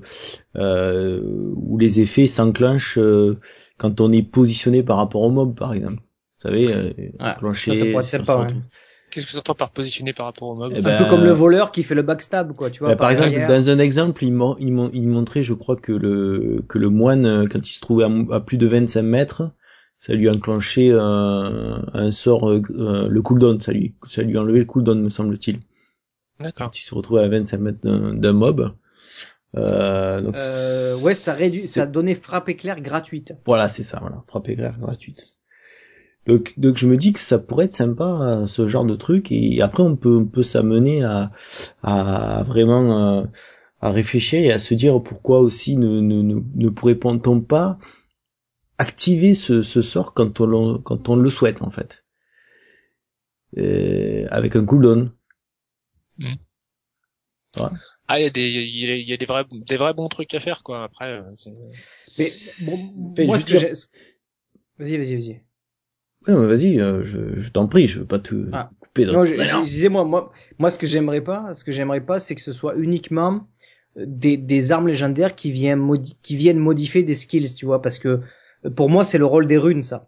les 1.80 2.02
effets 2.02 2.28
s'enclenchent 2.28 2.98
euh, 2.98 3.40
quand 3.78 4.02
on 4.02 4.12
est 4.12 4.24
positionné 4.24 4.84
par 4.84 4.98
rapport 4.98 5.22
au 5.24 5.32
mob, 5.32 5.56
par 5.58 5.74
exemple. 5.74 5.96
Vous 6.02 6.50
savez, 6.50 6.74
euh, 6.74 6.92
enclencher. 7.20 7.74
ça, 7.74 7.80
ça 7.80 7.86
pourrait 7.86 8.04
être 8.04 8.10
sur 8.10 8.26
sympa, 8.26 8.34
son 8.34 8.42
ouais. 8.44 8.54
Qu'est-ce 9.12 9.26
que 9.28 9.32
tu 9.32 9.38
entends 9.38 9.54
par 9.56 9.72
positionner 9.72 10.14
par 10.14 10.26
rapport 10.26 10.48
au 10.50 10.56
mob 10.56 10.72
Eh 10.74 10.80
un 10.80 10.82
ben, 10.82 10.98
peu 11.04 11.10
comme 11.10 11.24
le 11.26 11.32
voleur 11.32 11.72
qui 11.72 11.84
fait 11.84 11.96
le 11.96 12.02
backstab 12.02 12.54
quoi 12.56 12.70
tu 12.72 12.80
vois 12.80 12.90
Bah, 12.90 12.96
par 12.96 13.12
exemple, 13.12 13.32
derrière. 13.32 13.50
dans 13.50 13.70
un 13.70 13.78
exemple, 13.80 14.24
il, 14.24 14.34
mon- 14.34 14.56
il, 14.58 14.72
mon- 14.72 14.90
il 14.94 15.08
montrait, 15.08 15.44
je 15.44 15.54
crois 15.54 15.76
que 15.76 15.92
le 15.92 16.64
que 16.68 16.78
le 16.80 16.90
moine, 16.90 17.26
euh, 17.26 17.46
quand 17.48 17.68
il 17.68 17.72
se 17.74 17.82
trouvait 17.82 18.06
à, 18.06 18.36
à 18.36 18.40
plus 18.40 18.58
de 18.58 18.68
25 18.68 19.02
mètres, 19.02 19.52
ça 20.00 20.14
lui 20.14 20.30
enclenchait 20.30 20.92
un, 20.92 21.84
un 21.94 22.12
sort, 22.12 22.50
euh, 22.50 22.62
euh, 22.72 23.08
le 23.08 23.22
cooldown, 23.22 23.60
ça 23.60 23.72
lui 23.74 23.96
ça 24.08 24.22
lui 24.24 24.38
enlevait 24.38 24.60
le 24.60 24.66
cooldown, 24.66 25.00
me 25.02 25.10
semble-t-il. 25.10 25.60
D'accord. 26.40 26.68
Quand 26.68 26.80
il 26.80 26.84
se 26.84 26.96
retrouvait 26.96 27.22
à 27.24 27.28
25 27.28 27.60
mètres 27.60 27.80
d'un 27.82 28.34
mob. 28.34 28.74
Euh, 29.58 30.22
donc 30.22 30.38
euh, 30.38 30.98
ouais 31.02 31.14
ça 31.14 31.34
réduit 31.34 31.60
ça 31.60 31.86
donnait 31.86 32.16
frappe 32.16 32.48
éclair 32.48 32.80
gratuite 32.80 33.34
Voilà, 33.46 33.68
c'est 33.68 33.84
ça, 33.84 33.98
voilà, 34.00 34.24
frappe 34.28 34.48
éclair 34.48 34.80
gratuite. 34.80 35.41
Donc, 36.28 36.54
donc 36.58 36.78
je 36.78 36.88
me 36.88 36.98
dis 36.98 37.14
que 37.14 37.20
ça 37.20 37.40
pourrait 37.40 37.66
être 37.66 37.74
sympa 37.74 38.06
euh, 38.06 38.46
ce 38.48 38.68
genre 38.68 38.86
de 38.86 38.96
truc 38.96 39.32
et 39.32 39.62
après 39.62 39.82
on 39.84 39.96
peut 39.96 40.18
on 40.18 40.26
peut 40.26 40.44
s'amener 40.44 41.04
à 41.04 41.32
à 41.82 42.44
vraiment 42.44 43.20
euh, 43.22 43.24
à 43.80 43.92
réfléchir 43.92 44.40
et 44.40 44.52
à 44.52 44.60
se 44.60 44.76
dire 44.76 45.02
pourquoi 45.02 45.40
aussi 45.40 45.78
ne 45.78 46.00
ne 46.00 46.22
ne, 46.22 46.40
ne 46.56 46.70
pourrait-on 46.70 47.42
pas 47.42 47.80
activer 48.78 49.34
ce, 49.34 49.62
ce 49.64 49.82
sort 49.82 50.14
quand 50.14 50.40
on 50.42 50.46
le, 50.46 50.78
quand 50.78 51.10
on 51.10 51.16
le 51.16 51.30
souhaite 51.30 51.62
en 51.64 51.72
fait 51.72 52.04
Et 53.56 54.26
avec 54.30 54.56
un 54.56 54.66
cooldown. 54.66 55.12
Ah, 58.08 58.20
il 58.20 58.24
y 58.24 58.28
a 58.28 58.30
des, 58.30 58.50
il 58.50 58.86
y 58.88 58.92
a, 58.92 58.96
il 58.96 59.10
y 59.10 59.14
a 59.14 59.18
des 59.18 59.26
vrais, 59.26 59.46
des 59.52 59.78
vrais 59.78 59.94
bons 59.94 60.08
trucs 60.08 60.34
à 60.34 60.40
faire, 60.40 60.64
quoi. 60.64 60.84
Après, 60.84 61.10
euh, 61.10 61.22
c'est- 61.36 61.52
mais 62.18 62.30
bon, 62.66 63.28
moi 63.28 63.40
ce 63.40 63.46
que 63.46 63.52
j'ai 63.60 63.74
vas-y 64.80 64.98
vas-y 64.98 65.16
vas-y 65.16 65.42
Mais 66.28 66.34
vas-y, 66.36 66.80
euh, 66.80 67.04
je, 67.04 67.36
je 67.38 67.50
t'en 67.50 67.68
prie, 67.68 67.88
je 67.88 68.00
veux 68.00 68.06
pas 68.06 68.20
te 68.20 68.36
Ah. 68.52 68.70
couper. 68.80 69.06
dans- 69.06 69.14
Non, 69.14 69.26
je, 69.26 69.34
je 69.36 69.64
disais 69.64 69.90
moi, 69.90 70.04
moi, 70.06 70.32
moi, 70.60 70.70
ce 70.70 70.78
que 70.78 70.86
j'aimerais 70.88 71.22
pas, 71.22 71.54
ce 71.54 71.64
que 71.64 71.72
j'aimerais 71.72 72.02
pas, 72.02 72.20
c'est 72.20 72.36
que 72.36 72.42
ce 72.42 72.54
soit 72.54 72.76
uniquement 72.76 73.48
euh, 73.98 74.06
des, 74.08 74.38
des 74.38 74.72
armes 74.72 74.88
légendaires 74.88 75.36
qui 75.36 75.52
viennent 75.52 75.80
modi- 75.80 76.18
qui 76.22 76.36
viennent 76.36 76.60
modifier 76.60 77.04
des 77.04 77.16
skills, 77.16 77.56
tu 77.56 77.66
vois, 77.66 77.82
parce 77.82 77.98
que 78.00 78.20
euh, 78.66 78.70
pour 78.70 78.90
moi 78.90 79.04
c'est 79.04 79.18
le 79.18 79.26
rôle 79.26 79.48
des 79.48 79.58
runes 79.58 79.84
ça. 79.84 80.08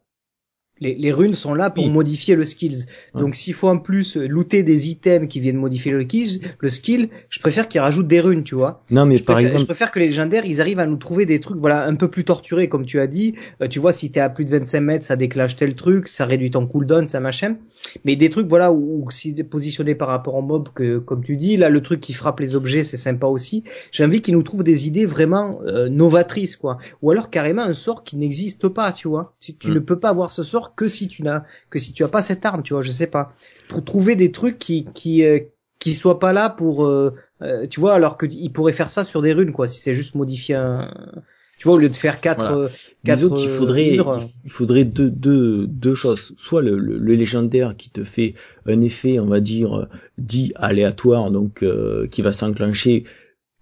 Les, 0.80 0.96
les 0.96 1.12
runes 1.12 1.36
sont 1.36 1.54
là 1.54 1.70
pour 1.70 1.86
Oui. 1.86 1.92
modifier 1.92 2.36
le 2.36 2.44
skills. 2.46 2.86
Ouais. 3.14 3.22
Donc 3.22 3.36
s'il 3.36 3.54
faut 3.54 3.70
en 3.70 3.78
plus 3.78 4.18
looter 4.18 4.64
des 4.64 4.90
items 4.90 5.28
qui 5.30 5.40
viennent 5.40 5.58
modifier 5.58 5.92
le 5.92 6.02
skill, 6.04 6.42
le 6.60 6.70
skill, 6.70 7.10
je 7.30 7.40
préfère 7.40 7.70
qu'ils 7.70 7.80
rajoutent 7.80 8.08
des 8.08 8.20
runes, 8.20 8.44
tu 8.44 8.56
vois. 8.56 8.84
Non, 8.90 9.06
mais 9.06 9.18
Je 9.18 9.24
par 9.24 9.36
préfère, 9.36 9.50
je 9.52 9.54
exemple, 9.56 9.68
préfère 9.70 9.92
que 9.92 10.00
les 10.00 10.08
légendaires, 10.08 10.46
ils 10.46 10.60
arrivent 10.62 10.80
à 10.80 10.88
nous 10.88 10.98
trouver 10.98 11.26
des 11.28 11.40
trucs, 11.40 11.58
voilà, 11.58 11.86
un 11.86 11.96
peu 11.96 12.10
plus 12.10 12.26
torturés, 12.26 12.70
comme 12.70 12.86
tu 12.86 13.00
as 13.00 13.08
dit. 13.08 13.36
Euh, 13.62 13.68
tu 13.68 13.80
vois, 13.80 13.94
si 13.94 14.12
t'es 14.12 14.20
à 14.20 14.30
plus 14.30 14.46
de 14.46 14.50
25 14.50 14.82
mètres, 14.82 15.06
ça 15.06 15.16
déclenche 15.16 15.56
tel 15.56 15.76
truc, 15.76 16.08
ça 16.08 16.26
réduit 16.26 16.50
ton 16.52 16.66
cooldown, 16.66 17.08
ça 17.08 17.20
machin. 17.20 17.56
Mais 18.04 18.16
des 18.16 18.30
trucs, 18.32 18.48
voilà, 18.48 18.74
où, 18.74 19.04
où 19.06 19.12
si 19.12 19.32
positionné 19.44 19.94
par 19.94 20.08
rapport 20.08 20.36
au 20.36 20.42
mob, 20.42 20.70
que, 20.74 20.98
comme 20.98 21.24
tu 21.24 21.36
dis, 21.38 21.56
là, 21.56 21.70
le 21.70 21.82
truc 21.82 22.02
qui 22.02 22.14
frappe 22.14 22.40
les 22.40 22.56
objets, 22.56 22.84
c'est 22.84 22.98
sympa 22.98 23.28
aussi. 23.28 23.64
J'ai 23.92 24.04
envie 24.04 24.22
qu'ils 24.22 24.34
nous 24.34 24.44
trouvent 24.44 24.64
des 24.64 24.88
idées 24.88 25.06
vraiment 25.06 25.62
euh, 25.68 25.88
novatrices, 25.88 26.56
quoi. 26.56 26.80
Ou 27.04 27.12
alors 27.12 27.30
carrément 27.30 27.62
un 27.62 27.74
sort 27.74 28.04
qui 28.04 28.18
n'existe 28.18 28.68
pas, 28.68 28.92
tu 28.92 29.08
vois. 29.08 29.34
Si 29.40 29.56
tu 29.56 29.70
Mm. 29.70 29.74
ne 29.76 29.80
peux 29.80 30.00
pas 30.00 30.10
avoir 30.10 30.32
ce 30.32 30.42
sort 30.44 30.63
que 30.76 30.88
si 30.88 31.08
tu 31.08 31.24
n'as, 31.24 31.44
que 31.70 31.80
si 31.80 31.94
tu 31.94 32.04
as 32.04 32.08
pas 32.08 32.22
cette 32.22 32.46
arme, 32.46 32.64
tu 32.64 32.74
vois, 32.74 32.82
je 32.82 32.92
sais 32.92 33.08
pas. 33.08 33.34
Trou- 33.70 33.82
Trouver 33.82 34.16
des 34.16 34.32
trucs 34.32 34.58
qui, 34.60 34.86
qui, 34.94 35.24
euh, 35.26 35.40
qui 35.80 35.94
soient 35.94 36.20
pas 36.20 36.32
là 36.34 36.50
pour, 36.50 36.86
euh, 36.86 37.14
euh, 37.42 37.68
tu 37.68 37.80
vois, 37.80 37.94
alors 37.94 38.18
qu'il 38.18 38.52
pourrait 38.54 38.72
faire 38.74 38.90
ça 38.90 39.04
sur 39.04 39.22
des 39.22 39.34
runes, 39.34 39.52
quoi. 39.52 39.68
Si 39.68 39.80
c'est 39.82 39.94
juste 39.94 40.16
modifier 40.16 40.56
un, 40.56 40.94
tu 41.58 41.68
vois, 41.68 41.76
au 41.76 41.78
lieu 41.80 41.90
de 41.90 41.96
faire 41.96 42.22
quatre, 42.22 42.46
Voilà. 42.48 42.56
euh, 42.58 42.68
quatre 43.04 43.20
Disons 43.20 43.36
qu'il 43.36 43.50
euh, 43.50 43.58
faudrait, 43.58 43.94
hydres. 43.94 44.20
il 44.46 44.50
faudrait 44.52 44.86
deux, 44.86 45.10
deux, 45.10 45.68
deux 45.68 45.96
choses. 45.96 46.34
Soit 46.38 46.62
le, 46.62 46.78
le, 46.78 46.98
le 46.98 47.14
légendaire 47.16 47.76
qui 47.76 47.90
te 47.90 48.04
fait 48.04 48.34
un 48.66 48.80
effet, 48.82 49.20
on 49.20 49.28
va 49.28 49.40
dire, 49.42 49.88
dit 50.18 50.54
aléatoire, 50.56 51.32
donc 51.32 51.64
euh, 51.64 52.08
qui 52.08 52.22
va 52.22 52.32
s'enclencher 52.34 53.04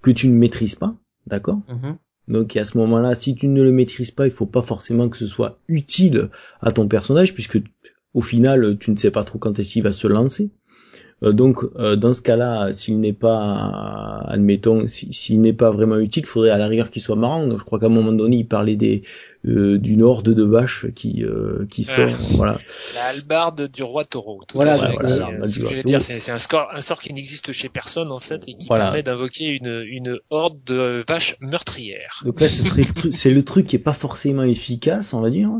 que 0.01 0.11
tu 0.11 0.27
ne 0.29 0.35
maîtrises 0.35 0.75
pas, 0.75 0.95
d'accord 1.27 1.59
Mhm. 1.67 1.97
Donc 2.31 2.55
à 2.55 2.63
ce 2.63 2.77
moment-là, 2.77 3.13
si 3.13 3.35
tu 3.35 3.47
ne 3.47 3.61
le 3.61 3.71
maîtrises 3.71 4.11
pas, 4.11 4.25
il 4.25 4.31
faut 4.31 4.45
pas 4.45 4.61
forcément 4.61 5.09
que 5.09 5.17
ce 5.17 5.27
soit 5.27 5.59
utile 5.67 6.29
à 6.61 6.71
ton 6.71 6.87
personnage, 6.87 7.33
puisque 7.33 7.59
au 8.13 8.21
final, 8.21 8.77
tu 8.79 8.91
ne 8.91 8.95
sais 8.95 9.11
pas 9.11 9.25
trop 9.25 9.37
quand 9.37 9.59
est-ce 9.59 9.73
qu'il 9.73 9.83
va 9.83 9.91
se 9.91 10.07
lancer. 10.07 10.49
Euh, 11.23 11.33
donc 11.33 11.59
euh, 11.75 11.95
dans 11.95 12.13
ce 12.13 12.21
cas-là, 12.21 12.73
s'il 12.73 12.99
n'est 12.99 13.13
pas, 13.13 14.23
admettons, 14.27 14.87
s'il 14.87 15.41
n'est 15.41 15.53
pas 15.53 15.71
vraiment 15.71 15.99
utile, 15.99 16.23
il 16.23 16.27
faudrait 16.27 16.49
à 16.49 16.57
la 16.57 16.67
rigueur 16.67 16.89
qu'il 16.89 17.01
soit 17.01 17.15
marrant. 17.15 17.47
je 17.57 17.63
crois 17.63 17.79
qu'à 17.79 17.85
un 17.85 17.89
moment 17.89 18.11
donné, 18.11 18.37
il 18.37 18.47
parlait 18.47 18.75
des 18.75 19.03
euh, 19.45 19.77
d'une 19.77 20.01
horde 20.01 20.33
de 20.33 20.43
vaches 20.43 20.87
qui 20.95 21.23
qui 21.69 21.83
sort, 21.83 22.09
voilà. 22.31 22.57
La 22.95 23.05
halbarde 23.09 23.67
du 23.67 23.83
roi 23.83 24.03
taureau. 24.03 24.41
Tout 24.47 24.57
voilà, 24.57 24.75
ce 24.75 25.59
que 25.59 25.67
j'allais 25.67 25.83
dire, 25.83 26.01
c'est 26.01 26.31
un 26.31 26.39
score, 26.39 26.69
un 26.73 26.81
sort 26.81 27.01
qui 27.01 27.13
n'existe 27.13 27.51
chez 27.51 27.69
personne 27.69 28.11
en 28.11 28.19
fait 28.19 28.47
et 28.47 28.55
qui 28.55 28.67
permet 28.67 29.03
d'invoquer 29.03 29.45
une 29.45 29.83
une 29.87 30.17
horde 30.31 30.63
de 30.65 31.03
vaches 31.07 31.35
meurtrières. 31.39 32.23
Donc 32.25 32.41
là, 32.41 32.49
ce 32.49 32.63
serait 32.63 32.85
c'est 33.11 33.31
le 33.31 33.43
truc 33.43 33.67
qui 33.67 33.75
est 33.75 33.79
pas 33.79 33.93
forcément 33.93 34.43
efficace, 34.43 35.13
on 35.13 35.21
va 35.21 35.29
dire, 35.29 35.51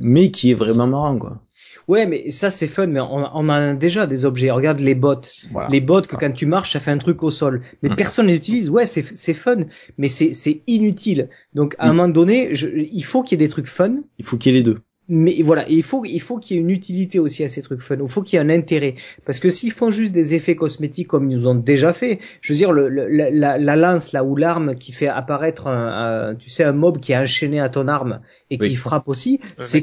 mais 0.00 0.32
qui 0.32 0.50
est 0.50 0.54
vraiment 0.54 0.88
marrant 0.88 1.18
quoi. 1.18 1.40
Ouais, 1.88 2.06
mais 2.06 2.30
ça 2.30 2.50
c'est 2.50 2.66
fun, 2.66 2.86
mais 2.86 3.00
on, 3.00 3.28
on, 3.34 3.48
a 3.48 3.74
déjà 3.74 4.06
des 4.06 4.24
objets. 4.24 4.50
Regarde 4.50 4.80
les 4.80 4.94
bottes. 4.94 5.32
Les 5.68 5.80
bottes 5.80 6.06
que 6.06 6.16
quand 6.16 6.32
tu 6.32 6.46
marches, 6.46 6.72
ça 6.72 6.80
fait 6.80 6.90
un 6.90 6.98
truc 6.98 7.22
au 7.22 7.30
sol. 7.30 7.62
Mais 7.82 7.90
mm. 7.90 7.96
personne 7.96 8.26
les 8.26 8.36
utilise. 8.36 8.70
Ouais, 8.70 8.86
c'est 8.86 9.04
c'est 9.16 9.34
fun, 9.34 9.64
mais 9.98 10.08
c'est 10.08 10.32
c'est 10.32 10.62
inutile. 10.66 11.28
Donc 11.54 11.74
à 11.78 11.88
un 11.88 11.92
moment 11.92 12.08
donné, 12.08 12.54
je, 12.54 12.68
il 12.68 13.04
faut 13.04 13.22
qu'il 13.22 13.40
y 13.40 13.42
ait 13.42 13.46
des 13.46 13.50
trucs 13.50 13.66
fun. 13.66 13.96
Il 14.18 14.24
faut 14.24 14.36
qu'il 14.36 14.52
y 14.52 14.54
ait 14.54 14.58
les 14.58 14.64
deux 14.64 14.80
mais 15.14 15.42
voilà, 15.42 15.68
il 15.68 15.82
faut 15.82 16.06
il 16.06 16.22
faut 16.22 16.38
qu'il 16.38 16.56
y 16.56 16.58
ait 16.58 16.62
une 16.62 16.70
utilité 16.70 17.18
aussi 17.18 17.44
à 17.44 17.48
ces 17.50 17.60
trucs 17.60 17.82
fun. 17.82 17.98
Il 18.00 18.08
faut 18.08 18.22
qu'il 18.22 18.38
y 18.38 18.40
ait 18.40 18.44
un 18.44 18.48
intérêt 18.48 18.94
parce 19.26 19.40
que 19.40 19.50
s'ils 19.50 19.70
font 19.70 19.90
juste 19.90 20.14
des 20.14 20.34
effets 20.34 20.56
cosmétiques 20.56 21.08
comme 21.08 21.30
ils 21.30 21.36
nous 21.36 21.46
ont 21.46 21.54
déjà 21.54 21.92
fait, 21.92 22.18
je 22.40 22.54
veux 22.54 22.56
dire 22.56 22.72
le, 22.72 22.88
la, 22.88 23.58
la, 23.58 23.76
lance 23.76 24.12
là 24.12 24.24
ou 24.24 24.36
l'arme 24.36 24.74
qui 24.74 24.90
fait 24.92 25.08
apparaître 25.08 25.66
un, 25.66 26.34
tu 26.34 26.48
sais 26.48 26.64
un 26.64 26.72
mob 26.72 26.98
qui 26.98 27.12
est 27.12 27.18
enchaîné 27.18 27.60
à 27.60 27.68
ton 27.68 27.88
arme 27.88 28.20
et 28.48 28.56
qui 28.56 28.74
frappe 28.74 29.06
aussi, 29.06 29.38
c'est 29.58 29.82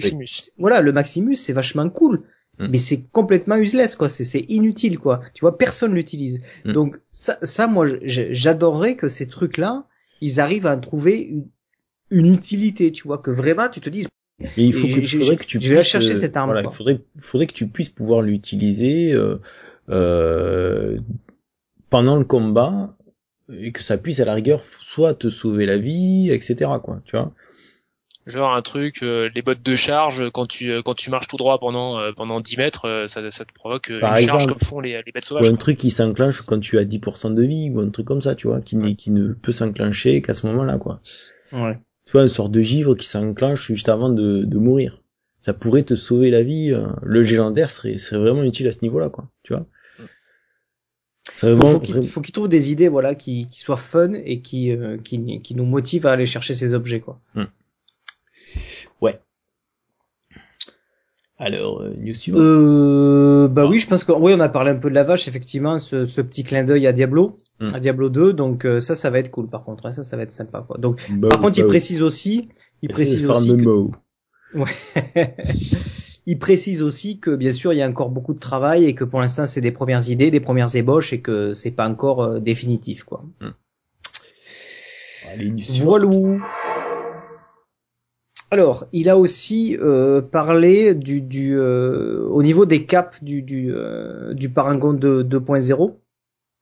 voilà 0.57 0.81
le 0.81 0.91
Maximus 0.91 1.36
c'est 1.36 1.53
vachement 1.53 1.88
cool. 1.91 2.24
Mm. 2.57 2.67
Mais 2.71 2.79
c'est 2.79 3.03
complètement 3.12 3.57
useless 3.57 3.95
quoi, 3.95 4.09
c'est 4.09 4.45
inutile 4.50 4.98
quoi. 4.98 5.21
Tu 5.36 5.41
vois, 5.41 5.59
personne 5.59 5.93
l'utilise. 5.93 6.41
Mm. 6.65 6.71
Donc 6.71 7.00
ça, 7.12 7.38
ça 7.43 7.67
moi 7.67 7.86
j'adorerais 8.01 8.95
que 8.95 9.07
ces 9.07 9.27
trucs 9.27 9.57
là, 9.57 9.86
ils 10.21 10.39
arrivent 10.39 10.65
à 10.65 10.75
trouver 10.75 11.19
une, 11.19 11.48
une 12.09 12.33
utilité, 12.33 12.91
tu 12.91 13.07
vois, 13.07 13.19
que 13.19 13.29
vraiment 13.29 13.69
tu 13.69 13.79
te 13.79 13.91
dises 13.91 14.07
il 14.58 14.74
faut 14.74 14.88
que, 14.88 15.01
faudrait 15.01 15.38
que 15.38 15.46
tu 15.46 15.60
je 15.62 15.75
vais 15.75 15.81
chercher 15.81 16.15
cette 16.15 16.38
arme. 16.38 16.51
Voilà, 16.51 16.67
il 16.69 16.74
faudrait, 16.74 17.00
faudrait 17.17 17.48
que 17.48 17.53
tu 17.53 17.67
puisses 17.67 17.89
pouvoir 17.89 18.22
l'utiliser 18.22 19.13
euh, 19.13 19.39
euh, 19.89 20.98
pendant 21.89 22.15
le 22.15 22.24
combat 22.24 22.96
et 23.51 23.72
que 23.72 23.81
ça 23.81 23.98
puisse 23.98 24.19
à 24.19 24.25
la 24.25 24.34
rigueur 24.34 24.63
soit 24.63 25.13
te 25.13 25.29
sauver 25.29 25.65
la 25.65 25.77
vie, 25.77 26.29
etc. 26.31 26.72
Quoi, 26.81 27.01
tu 27.05 27.17
vois. 27.17 27.34
Genre 28.25 28.53
un 28.53 28.62
truc, 28.62 29.01
euh, 29.01 29.29
les 29.34 29.41
bottes 29.41 29.63
de 29.63 29.75
charge 29.75 30.29
quand 30.29 30.46
tu 30.46 30.84
quand 30.84 30.93
tu 30.93 31.10
marches 31.10 31.27
tout 31.27 31.38
droit 31.38 31.60
pendant 31.60 32.00
pendant 32.13 32.39
10 32.39 32.58
mètres, 32.58 33.05
ça, 33.08 33.29
ça 33.31 33.46
te 33.46 33.53
provoque 33.53 33.89
une 33.89 34.00
charge 34.00 34.46
comme 34.46 34.60
font 34.60 34.79
les, 34.79 35.01
les 35.03 35.12
bêtes 35.12 35.25
sauvages. 35.25 35.50
Ou 35.50 35.51
un 35.51 35.55
truc 35.55 35.77
qui 35.77 35.89
s'enclenche 35.89 36.41
quand 36.41 36.60
tu 36.60 36.77
as 36.77 36.86
10% 36.86 37.34
de 37.34 37.43
vie 37.43 37.72
ou 37.72 37.79
un 37.79 37.89
truc 37.89 38.05
comme 38.05 38.22
ça, 38.22 38.36
tu 38.36 38.48
vois, 38.48 38.62
qui, 38.62 38.96
qui 38.96 39.10
ne 39.12 39.34
peut 39.34 39.51
s'enclencher 39.51 40.22
qu'à 40.22 40.36
ce 40.36 40.46
moment-là, 40.46 40.77
quoi. 40.77 41.01
Ouais 41.51 41.79
tu 42.10 42.13
vois, 42.13 42.24
une 42.24 42.28
sorte 42.28 42.51
de 42.51 42.62
givre 42.63 42.96
qui 42.96 43.06
s'enclenche 43.06 43.68
juste 43.68 43.88
avant 43.88 44.10
de, 44.10 44.44
de, 44.44 44.58
mourir. 44.58 45.04
Ça 45.42 45.54
pourrait 45.54 45.84
te 45.84 45.94
sauver 45.94 46.32
la 46.32 46.42
vie. 46.42 46.72
Euh, 46.72 46.88
le 47.04 47.22
légendaire 47.22 47.70
serait, 47.70 48.00
serait 48.00 48.20
vraiment 48.20 48.42
utile 48.42 48.68
à 48.68 48.72
ce 48.72 48.80
niveau-là, 48.82 49.12
quoi. 49.12 49.30
Tu 49.44 49.54
vois. 49.54 49.68
Vraiment, 51.39 51.80
faut, 51.80 52.01
faut 52.01 52.22
qu'il 52.22 52.34
trouve 52.34 52.50
des 52.50 52.72
idées, 52.72 52.88
voilà, 52.88 53.13
qui, 53.13 53.46
qui 53.46 53.60
soient 53.60 53.78
fun 53.78 54.13
et 54.13 54.42
qui, 54.42 54.72
euh, 54.72 54.98
qui, 54.98 55.39
qui 55.44 55.54
nous 55.54 55.66
motivent 55.66 56.08
à 56.08 56.13
aller 56.13 56.25
chercher 56.25 56.56
ces 56.56 56.74
objets, 56.74 57.00
quoi. 57.00 57.22
Hmm. 57.36 57.44
Ouais. 59.01 59.22
Alors, 61.41 61.81
euh, 61.81 61.96
news 61.98 62.13
suivante. 62.13 62.41
Euh, 62.41 63.48
bah 63.48 63.65
oui, 63.65 63.79
je 63.79 63.88
pense 63.88 64.03
que 64.03 64.12
oui, 64.12 64.34
on 64.36 64.41
a 64.41 64.50
parlé 64.50 64.72
un 64.72 64.75
peu 64.75 64.89
de 64.89 64.96
la 64.96 65.05
vache, 65.05 65.29
effectivement, 65.29 65.79
ce, 65.79 66.05
ce 66.05 66.19
petit 66.19 66.43
clin 66.43 66.65
d'œil 66.65 66.86
à 66.86 66.91
Diablo, 66.91 67.38
hmm. 67.62 67.69
à 67.74 67.79
Diablo 67.79 68.10
2, 68.10 68.34
donc 68.34 68.65
euh, 68.65 68.81
ça, 68.81 68.93
ça 68.93 69.10
va 69.10 69.19
être 69.19 69.31
cool. 69.31 69.48
Par 69.48 69.62
contre, 69.62 69.86
hein, 69.86 69.93
ça, 69.93 70.03
ça 70.03 70.17
va 70.17 70.24
être 70.24 70.34
sympa. 70.34 70.65
Quoi. 70.67 70.77
Donc, 70.79 71.01
bah 71.12 71.29
par 71.29 71.39
contre, 71.39 71.58
il 71.58 71.62
bah 71.62 71.69
précise 71.69 72.01
aussi, 72.03 72.50
il 72.81 72.89
précise 72.89 73.25
aussi, 73.25 73.55
que... 73.55 74.58
ouais. 74.58 75.36
il 76.25 76.38
précise 76.39 76.81
aussi 76.81 77.19
que 77.19 77.34
bien 77.34 77.53
sûr, 77.53 77.72
il 77.72 77.77
y 77.77 77.81
a 77.81 77.88
encore 77.88 78.10
beaucoup 78.10 78.34
de 78.34 78.39
travail 78.39 78.84
et 78.84 78.93
que 78.93 79.05
pour 79.05 79.22
l'instant, 79.22 79.46
c'est 79.46 79.62
des 79.62 79.72
premières 79.72 80.10
idées, 80.10 80.31
des 80.31 80.41
premières 80.41 80.75
ébauches 80.75 81.13
et 81.13 81.22
que 81.22 81.53
c'est 81.53 81.72
pas 81.72 81.88
encore 81.88 82.22
euh, 82.22 82.39
définitif, 82.41 83.05
quoi. 83.05 83.24
Hmm. 83.39 83.51
Allez, 85.31 85.53
voilà. 85.84 86.10
Alors, 88.51 88.86
il 88.94 89.10
a 89.10 89.18
aussi 89.18 89.77
euh, 89.79 90.22
parlé 90.22 90.96
du, 90.96 91.22
du 91.22 91.58
euh, 91.58 92.25
au 92.29 92.41
niveau 92.41 92.65
des 92.65 92.86
caps 92.86 93.24
du 93.24 93.41
du, 93.44 93.72
euh, 93.72 94.34
du 94.34 94.50
Paragon 94.50 94.94
2.0 94.94 95.96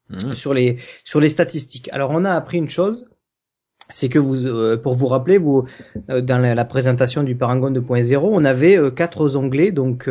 mmh. 0.10 0.34
sur 0.34 0.54
les 0.54 0.78
sur 1.06 1.20
les 1.20 1.30
statistiques. 1.30 1.90
Alors, 1.94 2.12
on 2.12 2.26
a 2.26 2.34
appris 2.34 2.58
une 2.58 2.70
chose, 2.70 3.10
c'est 3.90 4.10
que 4.10 4.20
vous, 4.20 4.46
euh, 4.46 4.78
pour 4.78 4.96
vous 4.96 5.08
rappeler, 5.08 5.38
vous, 5.38 5.66
euh, 6.10 6.22
dans 6.22 6.40
la, 6.40 6.66
présentation 6.66 7.24
du 7.24 7.36
Paragon 7.36 7.72
2.0, 7.72 8.18
on 8.22 8.44
avait 8.44 8.78
euh, 8.78 8.92
quatre 8.92 9.36
onglets, 9.36 9.72
donc 9.72 10.10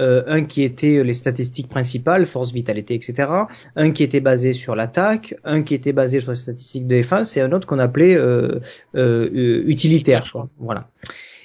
un 0.00 0.44
qui 0.44 0.62
était 0.62 1.02
les 1.02 1.14
statistiques 1.14 1.68
principales, 1.68 2.26
force, 2.26 2.52
vitalité, 2.52 2.94
etc. 2.94 3.28
Un 3.74 3.90
qui 3.90 4.04
était 4.04 4.20
basé 4.20 4.52
sur 4.52 4.76
l'attaque, 4.76 5.34
un 5.42 5.62
qui 5.62 5.74
était 5.74 5.92
basé 5.92 6.20
sur 6.20 6.30
les 6.30 6.36
statistiques 6.36 6.84
de 6.84 6.94
défense, 6.94 7.36
et 7.36 7.40
un 7.40 7.50
autre 7.50 7.66
qu'on 7.66 7.80
appelait 7.80 8.16
utilitaire. 8.94 10.32
Voilà. 10.58 10.90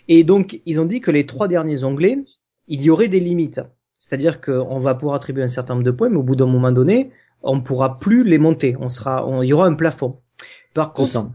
Et 0.08 0.24
donc, 0.24 0.62
ils 0.68 0.80
ont 0.80 0.86
dit 0.86 1.00
que 1.00 1.10
les 1.10 1.26
trois 1.26 1.48
derniers 1.48 1.84
onglets, 1.84 2.20
il 2.68 2.82
y 2.82 2.92
aurait 2.92 3.08
des 3.08 3.20
limites. 3.20 3.62
C'est-à-dire 3.98 4.40
qu'on 4.40 4.80
va 4.80 4.94
pouvoir 4.94 5.16
attribuer 5.16 5.42
un 5.42 5.48
certain 5.48 5.74
nombre 5.74 5.86
de 5.86 5.92
points, 5.92 6.10
mais 6.10 6.18
au 6.18 6.24
bout 6.24 6.36
d'un 6.36 6.46
moment 6.46 6.72
donné, 6.72 7.10
on 7.42 7.56
ne 7.56 7.62
pourra 7.62 7.98
plus 7.98 8.24
les 8.24 8.38
monter. 8.38 8.76
On 8.80 8.90
sera, 8.90 9.28
il 9.42 9.48
y 9.48 9.54
aura 9.54 9.66
un 9.66 9.74
plafond. 9.74 10.20
Par 10.76 10.94
contre, 10.94 11.32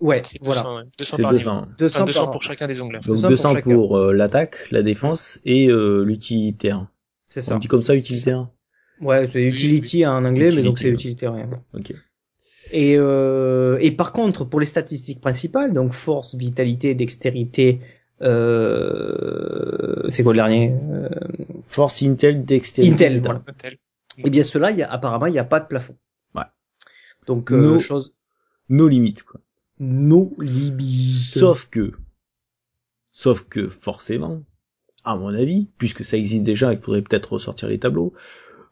Ouais, 0.00 0.22
voilà. 0.40 0.62
200, 0.98 1.16
200 1.18 1.66
200, 1.78 2.06
200, 2.06 2.30
pour 2.30 2.42
chacun 2.42 2.66
des 2.66 2.80
onglets. 2.80 3.00
Donc 3.00 3.20
200, 3.20 3.60
pour, 3.62 3.96
euh, 3.96 4.12
l'attaque, 4.12 4.70
la 4.70 4.82
défense 4.82 5.40
et 5.44 5.68
euh, 5.68 6.04
l'utilitaire. 6.04 6.86
C'est 7.26 7.40
ça. 7.40 7.56
On 7.56 7.58
dit 7.58 7.68
comme 7.68 7.82
ça 7.82 7.96
utilitaire 7.96 8.48
Ouais, 9.00 9.26
c'est 9.26 9.42
utility 9.42 10.06
en 10.06 10.24
anglais, 10.24 10.50
mais 10.54 10.62
donc 10.62 10.78
c'est 10.78 10.88
utilitaire. 10.88 11.34
Ok. 11.74 11.92
Et, 12.70 12.96
euh, 12.96 13.78
et 13.80 13.90
par 13.90 14.12
contre, 14.12 14.44
pour 14.44 14.60
les 14.60 14.66
statistiques 14.66 15.20
principales, 15.20 15.72
donc 15.72 15.92
force, 15.92 16.34
vitalité, 16.34 16.94
dextérité, 16.94 17.80
euh, 18.20 20.08
c'est 20.10 20.22
quoi 20.22 20.32
le 20.32 20.38
dernier 20.38 20.74
euh... 20.90 21.08
Force, 21.66 22.02
intel, 22.02 22.44
dextérité. 22.44 22.94
Intel, 22.94 23.20
voilà. 23.20 23.42
Et 24.18 24.22
eh 24.24 24.30
bien 24.30 24.42
cela, 24.42 24.70
il 24.70 24.78
y 24.78 24.82
a, 24.82 24.90
apparemment, 24.90 25.26
il 25.26 25.32
n'y 25.32 25.38
a 25.38 25.44
pas 25.44 25.60
de 25.60 25.66
plafond. 25.66 25.96
Ouais. 26.34 26.42
Donc, 27.26 27.52
euh, 27.52 27.78
chose... 27.78 28.12
nos 28.68 28.88
limites, 28.88 29.22
quoi 29.22 29.40
nos 29.80 30.32
limites. 30.38 31.38
Sauf 31.38 31.68
que, 31.70 31.92
sauf 33.12 33.44
que 33.48 33.68
forcément, 33.68 34.42
à 35.04 35.16
mon 35.16 35.34
avis, 35.34 35.68
puisque 35.78 36.04
ça 36.04 36.16
existe 36.16 36.44
déjà, 36.44 36.72
il 36.72 36.78
faudrait 36.78 37.02
peut-être 37.02 37.34
ressortir 37.34 37.68
les 37.68 37.78
tableaux. 37.78 38.12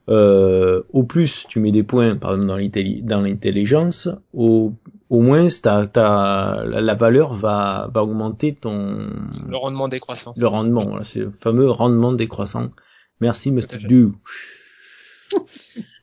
Euh, 0.08 0.82
au 0.90 1.02
plus 1.02 1.46
tu 1.48 1.58
mets 1.58 1.72
des 1.72 1.82
points 1.82 2.14
par 2.14 2.34
exemple 2.34 2.62
dans 3.02 3.20
l'intelligence, 3.20 4.08
au, 4.32 4.72
au 5.10 5.20
moins 5.20 5.48
ta, 5.48 5.88
ta, 5.88 6.62
la, 6.64 6.94
valeur 6.94 7.34
va, 7.34 7.90
va 7.92 8.04
augmenter 8.04 8.54
ton 8.54 9.10
le 9.48 9.56
rendement 9.56 9.88
décroissant. 9.88 10.32
Le 10.36 10.46
rendement, 10.46 11.02
c'est 11.02 11.20
le 11.20 11.32
fameux 11.32 11.68
rendement 11.68 12.12
décroissant. 12.12 12.70
Merci 13.20 13.50
Mr. 13.50 13.78
Do. 13.88 14.12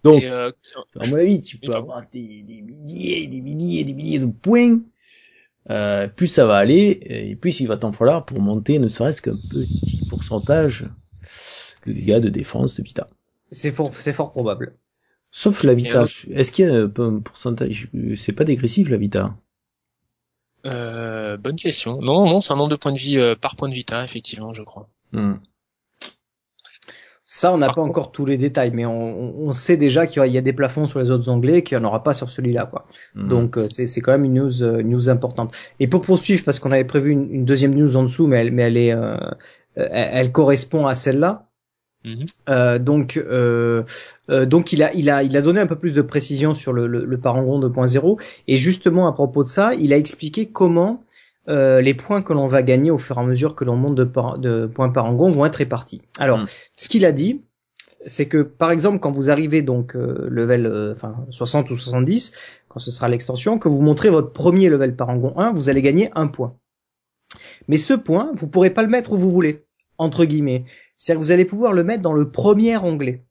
Donc, 0.04 0.26
euh, 0.26 0.52
à 1.00 1.08
mon 1.08 1.16
avis, 1.16 1.40
tu 1.40 1.58
peux 1.58 1.72
avoir 1.72 2.04
des, 2.12 2.44
des 2.44 2.62
milliers, 2.62 3.28
des 3.28 3.40
milliers, 3.40 3.86
des 3.86 3.94
milliers 3.94 4.20
de 4.20 4.26
points 4.26 4.80
euh, 5.70 6.08
plus 6.08 6.28
ça 6.28 6.46
va 6.46 6.58
aller, 6.58 7.00
et 7.04 7.36
plus 7.36 7.60
il 7.60 7.68
va 7.68 7.78
t'en 7.78 7.92
falloir 7.92 8.26
pour 8.26 8.40
monter 8.40 8.80
ne 8.80 8.88
serait-ce 8.88 9.22
qu'un 9.22 9.38
petit 9.50 10.02
pourcentage 10.02 10.88
de 11.86 11.94
dégâts 11.94 12.20
de 12.20 12.30
défense 12.30 12.76
de 12.76 12.84
Vita. 12.84 13.08
C'est 13.52 13.72
fort, 13.72 13.94
c'est 13.94 14.14
fort 14.14 14.32
probable. 14.32 14.76
Sauf 15.32 15.64
la 15.64 15.74
Vita. 15.74 16.04
Est-ce 16.32 16.52
qu'il 16.52 16.66
y 16.66 16.70
a 16.70 16.76
un 16.76 17.20
pourcentage? 17.20 17.90
C'est 18.16 18.34
pas 18.34 18.44
dégressif 18.44 18.90
la 18.90 18.98
Vita. 18.98 19.36
Euh, 20.66 21.38
bonne 21.38 21.56
question. 21.56 22.00
Non, 22.02 22.26
non, 22.26 22.42
c'est 22.42 22.54
un 22.54 22.56
nombre 22.56 22.70
de 22.70 22.76
points 22.76 22.92
de 22.94 23.00
vie 23.00 23.18
euh, 23.18 23.36
par 23.36 23.56
point 23.56 23.68
de 23.68 23.74
Vita, 23.74 24.04
effectivement, 24.04 24.54
je 24.54 24.64
crois. 24.64 24.90
Hmm. 25.12 25.36
Ça, 27.26 27.54
on 27.54 27.58
n'a 27.58 27.72
pas 27.72 27.82
encore 27.82 28.12
tous 28.12 28.26
les 28.26 28.38
détails, 28.38 28.72
mais 28.74 28.86
on, 28.86 29.48
on 29.48 29.54
sait 29.54 29.78
déjà 29.78 30.08
qu'il 30.08 30.26
y, 30.26 30.38
a 30.38 30.42
des 30.42 30.52
plafonds 30.52 30.88
sur 30.88 31.00
les 31.00 31.10
autres 31.10 31.30
onglets, 31.30 31.64
qu'il 31.64 31.78
n'y 31.78 31.86
en 31.86 31.88
aura 31.88 32.04
pas 32.04 32.14
sur 32.14 32.30
celui-là, 32.30 32.66
quoi. 32.66 32.86
Mhm. 33.16 33.28
Donc 33.30 33.58
euh, 33.58 33.68
c'est 33.70 34.02
quand 34.02 34.12
même 34.12 34.26
une 34.26 34.34
news, 34.34 34.62
euh, 34.62 34.84
news 34.84 35.10
importante. 35.10 35.56
Et 35.80 35.88
pour 35.88 36.02
poursuivre, 36.02 36.44
parce 36.44 36.60
qu'on 36.60 36.74
avait 36.74 36.84
prévu 36.84 37.12
une, 37.12 37.46
deuxième 37.46 37.76
news 37.76 37.96
en 37.96 38.04
dessous, 38.04 38.28
mais 38.28 38.42
elle, 38.42 38.52
mais 38.52 38.64
elle 38.64 38.76
est, 38.76 38.94
euh, 38.94 39.16
elle, 39.76 40.34
correspond 40.34 40.86
à 40.86 40.96
celle-là. 40.96 41.48
Mhm. 42.06 42.80
donc, 42.80 43.18
donc 44.28 44.74
il 44.74 44.84
a, 44.84 44.94
il 44.94 45.10
a, 45.10 45.24
il 45.24 45.38
a 45.38 45.42
donné 45.42 45.62
un 45.62 45.68
peu 45.68 45.78
plus 45.78 45.94
de 45.94 46.02
précision 46.02 46.54
sur 46.54 46.74
le, 46.74 46.86
le, 46.86 47.06
le 47.06 47.18
Parangon 47.18 47.62
2.0 47.62 48.22
et 48.50 48.58
justement 48.58 49.08
à 49.08 49.14
propos 49.14 49.46
de 49.46 49.48
ça, 49.48 49.74
il 49.74 49.94
a 49.94 49.98
expliqué 49.98 50.48
comment 50.48 51.06
euh, 51.50 51.82
les 51.82 51.94
points 51.94 52.22
que 52.22 52.34
l'on 52.34 52.48
va 52.48 52.64
gagner 52.64 52.92
au 52.92 52.98
fur 52.98 53.18
et 53.18 53.20
à 53.20 53.24
mesure 53.24 53.56
que 53.56 53.66
l'on 53.66 53.76
monte 53.76 53.96
de, 53.96 54.10
de 54.38 54.66
points 54.68 54.90
par 54.90 55.06
angon 55.06 55.30
vont 55.30 55.46
être 55.46 55.58
répartis. 55.58 56.02
Alors, 56.20 56.40
hmm. 56.40 56.46
ce 56.74 56.90
qu'il 56.90 57.06
a 57.06 57.12
dit, 57.12 57.44
c'est 58.06 58.28
que 58.28 58.42
par 58.42 58.72
exemple 58.72 59.00
quand 59.00 59.12
vous 59.12 59.30
arrivez 59.30 59.62
donc 59.62 59.96
euh, 59.96 60.28
level 60.30 60.66
euh, 60.66 60.94
enfin 60.94 61.26
60 61.30 61.70
ou 61.70 61.78
70, 61.78 62.34
quand 62.68 62.80
ce 62.80 62.92
sera 62.92 63.10
l'extension, 63.10 63.60
que 63.60 63.70
vous 63.70 63.82
montrez 63.82 64.10
votre 64.10 64.32
premier 64.32 64.70
level 64.70 64.96
parangon 64.96 65.34
1, 65.38 65.54
vous 65.54 65.70
allez 65.70 65.82
gagner 65.82 66.12
un 66.16 66.28
point. 66.28 66.56
Mais 67.68 67.78
ce 67.78 67.94
point, 67.94 68.32
vous 68.36 68.48
pourrez 68.48 68.70
pas 68.70 68.84
le 68.84 68.90
mettre 68.90 69.14
où 69.14 69.18
vous 69.18 69.32
voulez, 69.32 69.66
entre 69.98 70.26
guillemets. 70.26 70.66
C'est-à-dire 70.98 71.20
que 71.20 71.26
vous 71.26 71.32
allez 71.32 71.46
pouvoir 71.46 71.74
le 71.74 71.84
mettre 71.84 72.02
dans 72.02 72.14
le 72.14 72.30
premier 72.30 72.78
onglet. 72.78 73.26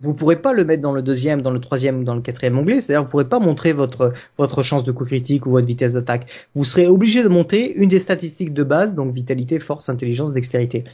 Vous 0.00 0.14
pourrez 0.14 0.40
pas 0.42 0.52
le 0.52 0.64
mettre 0.64 0.82
dans 0.82 0.92
le 0.92 1.02
deuxième, 1.02 1.40
dans 1.40 1.50
le 1.50 1.60
troisième 1.60 2.00
ou 2.00 2.04
dans 2.04 2.14
le 2.14 2.20
quatrième 2.20 2.58
onglet. 2.58 2.80
C'est-à-dire 2.80 3.04
vous 3.04 3.08
pourrez 3.08 3.28
pas 3.28 3.38
montrer 3.38 3.72
votre 3.72 4.12
votre 4.36 4.62
chance 4.62 4.84
de 4.84 4.92
coup 4.92 5.04
critique 5.04 5.46
ou 5.46 5.50
votre 5.50 5.66
vitesse 5.66 5.92
d'attaque. 5.92 6.30
Vous 6.54 6.64
serez 6.64 6.86
obligé 6.86 7.22
de 7.22 7.28
monter 7.28 7.72
une 7.74 7.88
des 7.88 7.98
statistiques 7.98 8.52
de 8.52 8.64
base, 8.64 8.94
donc 8.94 9.14
vitalité, 9.14 9.58
force, 9.58 9.88
intelligence, 9.88 10.32
dextérité. 10.32 10.84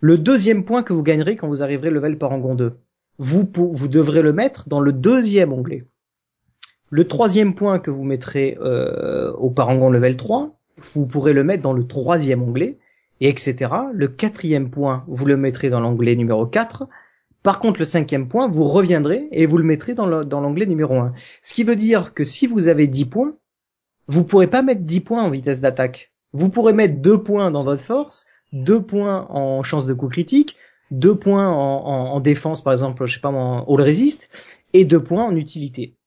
Le 0.00 0.18
deuxième 0.18 0.64
point 0.64 0.82
que 0.82 0.92
vous 0.92 1.02
gagnerez 1.02 1.36
quand 1.36 1.48
vous 1.48 1.62
arriverez 1.62 1.90
level 1.90 2.18
parangon 2.18 2.54
2, 2.54 2.76
vous 3.18 3.48
vous 3.54 3.88
devrez 3.88 4.22
le 4.22 4.32
mettre 4.32 4.68
dans 4.68 4.80
le 4.80 4.92
deuxième 4.92 5.52
onglet. 5.52 5.84
Le 6.90 7.06
troisième 7.06 7.54
point 7.54 7.78
que 7.78 7.90
vous 7.90 8.04
mettrez 8.04 8.56
euh, 8.60 9.32
au 9.32 9.50
parangon 9.50 9.90
level 9.90 10.16
3, 10.16 10.58
vous 10.94 11.06
pourrez 11.06 11.32
le 11.32 11.44
mettre 11.44 11.62
dans 11.62 11.72
le 11.72 11.86
troisième 11.86 12.42
onglet, 12.42 12.78
et 13.20 13.28
etc. 13.28 13.72
Le 13.92 14.08
quatrième 14.08 14.70
point, 14.70 15.04
vous 15.08 15.26
le 15.26 15.36
mettrez 15.36 15.70
dans 15.70 15.80
l'onglet 15.80 16.14
numéro 16.16 16.46
4. 16.46 16.86
Par 17.42 17.60
contre, 17.60 17.80
le 17.80 17.86
cinquième 17.86 18.28
point, 18.28 18.48
vous 18.48 18.64
reviendrez 18.64 19.28
et 19.30 19.46
vous 19.46 19.58
le 19.58 19.64
mettrez 19.64 19.94
dans 19.94 20.06
l'onglet 20.06 20.66
numéro 20.66 20.96
1. 20.96 21.12
Ce 21.42 21.54
qui 21.54 21.64
veut 21.64 21.76
dire 21.76 22.12
que 22.14 22.24
si 22.24 22.46
vous 22.46 22.68
avez 22.68 22.86
10 22.86 23.06
points, 23.06 23.34
vous 24.06 24.24
pourrez 24.24 24.48
pas 24.48 24.62
mettre 24.62 24.82
10 24.82 25.00
points 25.00 25.22
en 25.22 25.30
vitesse 25.30 25.60
d'attaque. 25.60 26.12
Vous 26.32 26.48
pourrez 26.50 26.72
mettre 26.72 27.00
2 27.00 27.22
points 27.22 27.50
dans 27.50 27.62
votre 27.62 27.82
force, 27.82 28.26
2 28.52 28.82
points 28.82 29.26
en 29.30 29.62
chance 29.62 29.86
de 29.86 29.94
coup 29.94 30.08
critique, 30.08 30.56
2 30.90 31.14
points 31.14 31.48
en, 31.48 31.84
en, 31.84 32.20
défense, 32.20 32.62
par 32.62 32.72
exemple, 32.72 33.06
je 33.06 33.14
sais 33.14 33.20
pas, 33.20 33.28
en 33.28 33.64
all 33.66 33.82
resist, 33.82 34.28
et 34.72 34.84
2 34.84 35.02
points 35.02 35.24
en 35.24 35.36
utilité. 35.36 35.97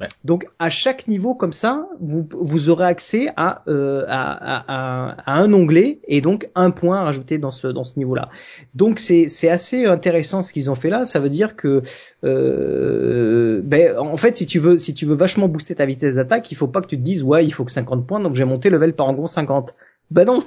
Ouais. 0.00 0.08
Donc 0.24 0.48
à 0.58 0.70
chaque 0.70 1.06
niveau 1.06 1.36
comme 1.36 1.52
ça, 1.52 1.86
vous, 2.00 2.28
vous 2.32 2.68
aurez 2.68 2.86
accès 2.86 3.28
à, 3.36 3.62
euh, 3.68 4.04
à, 4.08 4.32
à, 4.32 5.32
à, 5.32 5.38
un 5.38 5.52
onglet 5.52 6.00
et 6.08 6.20
donc 6.20 6.48
un 6.56 6.72
point 6.72 6.98
à 6.98 7.04
rajouter 7.04 7.38
dans 7.38 7.52
ce 7.52 7.68
dans 7.68 7.84
ce 7.84 7.96
niveau-là. 8.00 8.28
Donc 8.74 8.98
c'est 8.98 9.28
c'est 9.28 9.48
assez 9.48 9.84
intéressant 9.86 10.42
ce 10.42 10.52
qu'ils 10.52 10.68
ont 10.68 10.74
fait 10.74 10.90
là. 10.90 11.04
Ça 11.04 11.20
veut 11.20 11.28
dire 11.28 11.54
que 11.54 11.82
euh, 12.24 13.60
ben 13.62 13.96
en 13.96 14.16
fait 14.16 14.36
si 14.36 14.46
tu 14.46 14.58
veux 14.58 14.78
si 14.78 14.94
tu 14.94 15.06
veux 15.06 15.14
vachement 15.14 15.46
booster 15.46 15.76
ta 15.76 15.86
vitesse 15.86 16.16
d'attaque, 16.16 16.50
il 16.50 16.56
faut 16.56 16.66
pas 16.66 16.80
que 16.80 16.88
tu 16.88 16.98
te 16.98 17.02
dises 17.02 17.22
ouais 17.22 17.44
il 17.44 17.52
faut 17.52 17.64
que 17.64 17.70
50 17.70 18.04
points 18.04 18.18
donc 18.18 18.34
j'ai 18.34 18.44
monté 18.44 18.70
level 18.70 18.94
Paragon 18.94 19.28
50. 19.28 19.76
Ben 20.10 20.24
non. 20.24 20.44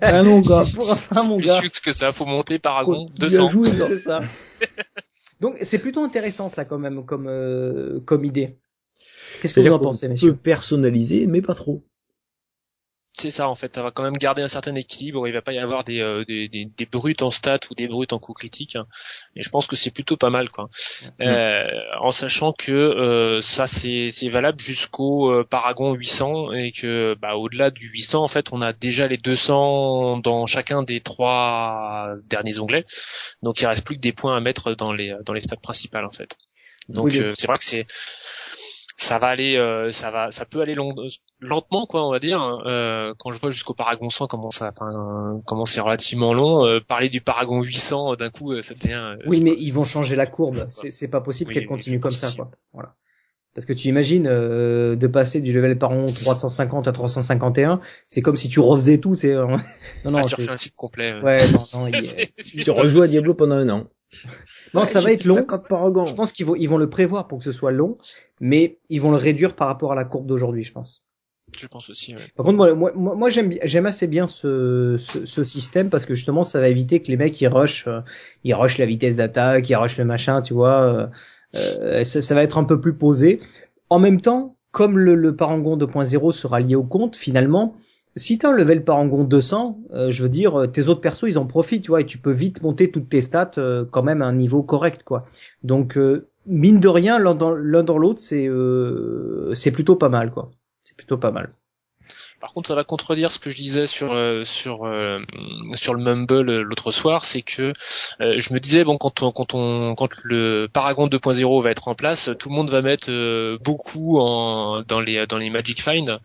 Ah 0.00 0.24
non 0.24 0.40
gars. 0.40 0.64
c'est 0.64 1.28
mon 1.28 1.38
gars. 1.38 1.60
plus 1.60 1.78
que 1.78 1.92
ça, 1.92 2.10
faut 2.10 2.26
monter 2.26 2.58
Paragon 2.58 3.08
200. 3.16 3.50
c'est 3.86 3.98
ça. 3.98 4.22
donc 5.40 5.58
c'est 5.62 5.78
plutôt 5.78 6.02
intéressant 6.02 6.48
ça 6.48 6.64
quand 6.64 6.78
même 6.78 7.04
comme 7.04 7.28
euh, 7.28 8.00
comme 8.04 8.24
idée. 8.24 8.56
Qu'est-ce 9.40 9.54
que 9.54 9.60
vous 9.60 9.72
en 9.72 9.78
pensez, 9.78 10.08
messieurs 10.08 10.32
peut 10.32 10.38
personnaliser, 10.38 11.26
mais 11.26 11.42
pas 11.42 11.54
trop. 11.54 11.82
C'est 13.18 13.30
ça 13.30 13.48
en 13.50 13.54
fait, 13.54 13.74
ça 13.74 13.82
va 13.82 13.90
quand 13.90 14.02
même 14.02 14.16
garder 14.16 14.40
un 14.40 14.48
certain 14.48 14.74
équilibre. 14.76 15.26
Il 15.26 15.34
va 15.34 15.42
pas 15.42 15.52
y 15.52 15.58
avoir 15.58 15.84
des, 15.84 16.00
euh, 16.00 16.24
des, 16.24 16.48
des, 16.48 16.64
des, 16.64 16.86
brutes 16.86 17.20
en 17.22 17.30
stats 17.30 17.58
ou 17.70 17.74
des 17.74 17.86
brutes 17.86 18.14
en 18.14 18.18
coups 18.18 18.38
critiques. 18.38 18.76
Hein. 18.76 18.86
Et 19.36 19.42
je 19.42 19.50
pense 19.50 19.66
que 19.66 19.76
c'est 19.76 19.90
plutôt 19.90 20.16
pas 20.16 20.30
mal, 20.30 20.48
quoi. 20.48 20.70
Euh, 21.20 21.64
en 22.00 22.12
sachant 22.12 22.52
que 22.52 22.72
euh, 22.72 23.40
ça 23.42 23.66
c'est 23.66 24.10
valable 24.28 24.60
jusqu'au 24.60 25.30
euh, 25.30 25.44
Paragon 25.44 25.92
800 25.92 26.52
et 26.52 26.72
que 26.72 27.14
bah, 27.20 27.34
au-delà 27.34 27.70
du 27.70 27.88
800 27.88 28.22
en 28.22 28.28
fait, 28.28 28.52
on 28.52 28.62
a 28.62 28.72
déjà 28.72 29.06
les 29.06 29.18
200 29.18 30.18
dans 30.18 30.46
chacun 30.46 30.82
des 30.82 31.00
trois 31.00 32.14
derniers 32.26 32.58
onglets. 32.58 32.86
Donc 33.42 33.60
il 33.60 33.66
reste 33.66 33.84
plus 33.84 33.96
que 33.96 34.00
des 34.00 34.12
points 34.12 34.36
à 34.36 34.40
mettre 34.40 34.74
dans 34.74 34.92
les 34.92 35.14
dans 35.26 35.34
les 35.34 35.42
stats 35.42 35.56
principales 35.56 36.06
en 36.06 36.12
fait. 36.12 36.38
Donc 36.88 37.10
c'est 37.12 37.46
vrai 37.46 37.58
que 37.58 37.64
c'est 37.64 37.86
ça 39.00 39.18
va 39.18 39.28
aller, 39.28 39.56
euh, 39.56 39.90
ça 39.92 40.10
va, 40.10 40.30
ça 40.30 40.44
peut 40.44 40.60
aller 40.60 40.74
long, 40.74 40.94
lentement 41.40 41.86
quoi, 41.86 42.06
on 42.06 42.10
va 42.10 42.18
dire. 42.18 42.38
Hein. 42.38 42.62
Euh, 42.66 43.14
quand 43.18 43.32
je 43.32 43.40
vois 43.40 43.50
jusqu'au 43.50 43.72
Paragon 43.72 44.10
100 44.10 44.26
comment 44.26 44.50
ça, 44.50 44.74
comment 45.46 45.64
c'est 45.64 45.80
relativement 45.80 46.34
long. 46.34 46.66
Euh, 46.66 46.80
parler 46.80 47.08
du 47.08 47.22
Paragon 47.22 47.62
800 47.62 48.16
d'un 48.16 48.28
coup, 48.28 48.60
ça 48.60 48.74
devient. 48.74 49.16
oui, 49.26 49.40
mais 49.40 49.54
ils 49.56 49.72
vont 49.72 49.84
changer 49.84 50.16
la 50.16 50.26
courbe. 50.26 50.66
C'est 50.68 51.08
pas 51.08 51.22
possible 51.22 51.52
qu'elle 51.52 51.66
continue 51.66 51.98
comme 51.98 52.10
ça, 52.10 52.30
quoi. 52.36 52.50
Voilà. 52.74 52.94
Parce 53.54 53.66
que 53.66 53.72
tu 53.72 53.88
imagines 53.88 54.24
de 54.24 55.06
passer 55.06 55.40
du 55.40 55.52
level 55.52 55.78
Paragon 55.78 56.04
350 56.04 56.86
à 56.86 56.92
351, 56.92 57.80
c'est 58.06 58.20
comme 58.20 58.36
si 58.36 58.50
tu 58.50 58.60
refaisais 58.60 58.98
tout. 58.98 59.14
C'est 59.14 59.32
non 59.34 59.56
non. 60.04 60.18
Ah, 60.18 60.24
tu 60.24 60.34
refais 60.34 60.50
un 60.50 60.58
cycle 60.58 60.76
complet. 60.76 61.18
Ouais, 61.22 61.38
non 61.52 61.62
non. 61.72 61.90
tu 62.62 62.70
rejoues 62.70 63.00
à 63.00 63.08
Diablo 63.08 63.32
pendant 63.32 63.56
un 63.56 63.68
an. 63.70 63.86
Non, 64.74 64.84
ça 64.84 65.00
va 65.00 65.12
être 65.12 65.24
long. 65.24 65.36
Je 65.36 66.14
pense 66.14 66.32
qu'ils 66.32 66.46
vont, 66.46 66.56
ils 66.56 66.68
vont 66.68 66.78
le 66.78 66.90
prévoir 66.90 67.28
pour 67.28 67.38
que 67.38 67.44
ce 67.44 67.52
soit 67.52 67.72
long, 67.72 67.98
mais 68.40 68.78
ils 68.88 69.00
vont 69.00 69.10
le 69.10 69.16
réduire 69.16 69.54
par 69.54 69.68
rapport 69.68 69.92
à 69.92 69.94
la 69.94 70.04
courbe 70.04 70.26
d'aujourd'hui, 70.26 70.64
je 70.64 70.72
pense. 70.72 71.04
Je 71.58 71.66
pense 71.66 71.90
aussi. 71.90 72.14
Ouais. 72.14 72.22
Par 72.36 72.46
contre, 72.46 72.56
moi, 72.56 72.74
moi, 72.74 72.92
moi 72.94 73.28
j'aime, 73.28 73.52
j'aime 73.64 73.86
assez 73.86 74.06
bien 74.06 74.26
ce, 74.26 74.96
ce, 74.98 75.26
ce, 75.26 75.44
système 75.44 75.90
parce 75.90 76.06
que 76.06 76.14
justement, 76.14 76.44
ça 76.44 76.60
va 76.60 76.68
éviter 76.68 77.02
que 77.02 77.08
les 77.08 77.16
mecs 77.16 77.40
ils 77.40 77.48
rushent, 77.48 77.88
euh, 77.88 78.00
ils 78.44 78.54
rushent 78.54 78.78
la 78.78 78.86
vitesse 78.86 79.16
d'attaque, 79.16 79.68
ils 79.68 79.74
rushent 79.74 79.98
le 79.98 80.04
machin, 80.04 80.42
tu 80.42 80.54
vois. 80.54 80.82
Euh, 80.82 81.06
euh, 81.56 82.04
ça, 82.04 82.22
ça, 82.22 82.34
va 82.34 82.44
être 82.44 82.58
un 82.58 82.64
peu 82.64 82.80
plus 82.80 82.94
posé. 82.94 83.40
En 83.88 83.98
même 83.98 84.20
temps, 84.20 84.56
comme 84.70 84.98
le, 84.98 85.16
le 85.16 85.34
Parangon 85.34 85.76
2.0 85.76 86.32
sera 86.32 86.60
lié 86.60 86.76
au 86.76 86.84
compte, 86.84 87.16
finalement, 87.16 87.74
si 88.16 88.38
t'as 88.38 88.48
un 88.48 88.52
level 88.52 88.84
parangon 88.84 89.24
200, 89.24 89.78
euh, 89.92 90.10
je 90.10 90.22
veux 90.22 90.28
dire, 90.28 90.60
euh, 90.60 90.66
tes 90.66 90.88
autres 90.88 91.00
persos, 91.00 91.24
ils 91.28 91.38
en 91.38 91.46
profitent, 91.46 91.84
tu 91.84 91.88
vois, 91.88 92.00
et 92.00 92.06
tu 92.06 92.18
peux 92.18 92.32
vite 92.32 92.62
monter 92.62 92.90
toutes 92.90 93.08
tes 93.08 93.20
stats 93.20 93.52
euh, 93.58 93.84
quand 93.90 94.02
même 94.02 94.22
à 94.22 94.26
un 94.26 94.32
niveau 94.32 94.62
correct, 94.62 95.02
quoi. 95.04 95.26
Donc, 95.62 95.98
mine 96.46 96.80
de 96.80 96.88
rien, 96.88 97.18
l'un 97.18 97.34
dans 97.34 97.98
l'autre, 97.98 98.20
c'est 98.20 98.48
c'est 99.54 99.70
plutôt 99.70 99.96
pas 99.96 100.08
mal, 100.08 100.30
quoi. 100.30 100.50
C'est 100.84 100.96
plutôt 100.96 101.18
pas 101.18 101.30
mal. 101.30 101.52
Par 102.40 102.54
contre, 102.54 102.68
ça 102.68 102.74
va 102.74 102.84
contredire 102.84 103.30
ce 103.30 103.38
que 103.38 103.50
je 103.50 103.56
disais 103.56 103.84
sur 103.84 104.08
sur 104.44 104.90
sur 105.74 105.94
le 105.94 106.02
Mumble 106.02 106.62
l'autre 106.62 106.90
soir, 106.90 107.26
c'est 107.26 107.42
que 107.42 107.74
je 108.18 108.54
me 108.54 108.58
disais 108.58 108.82
bon 108.82 108.96
quand 108.96 109.22
on, 109.22 109.30
quand 109.30 109.54
on 109.54 109.94
quand 109.94 110.08
le 110.24 110.66
Paragon 110.72 111.06
2.0 111.06 111.62
va 111.62 111.70
être 111.70 111.88
en 111.88 111.94
place, 111.94 112.30
tout 112.38 112.48
le 112.48 112.54
monde 112.54 112.70
va 112.70 112.80
mettre 112.80 113.10
beaucoup 113.58 114.18
en 114.18 114.82
dans 114.88 115.00
les 115.00 115.26
dans 115.26 115.36
les 115.36 115.50
Magic 115.50 115.82
Find 115.82 116.18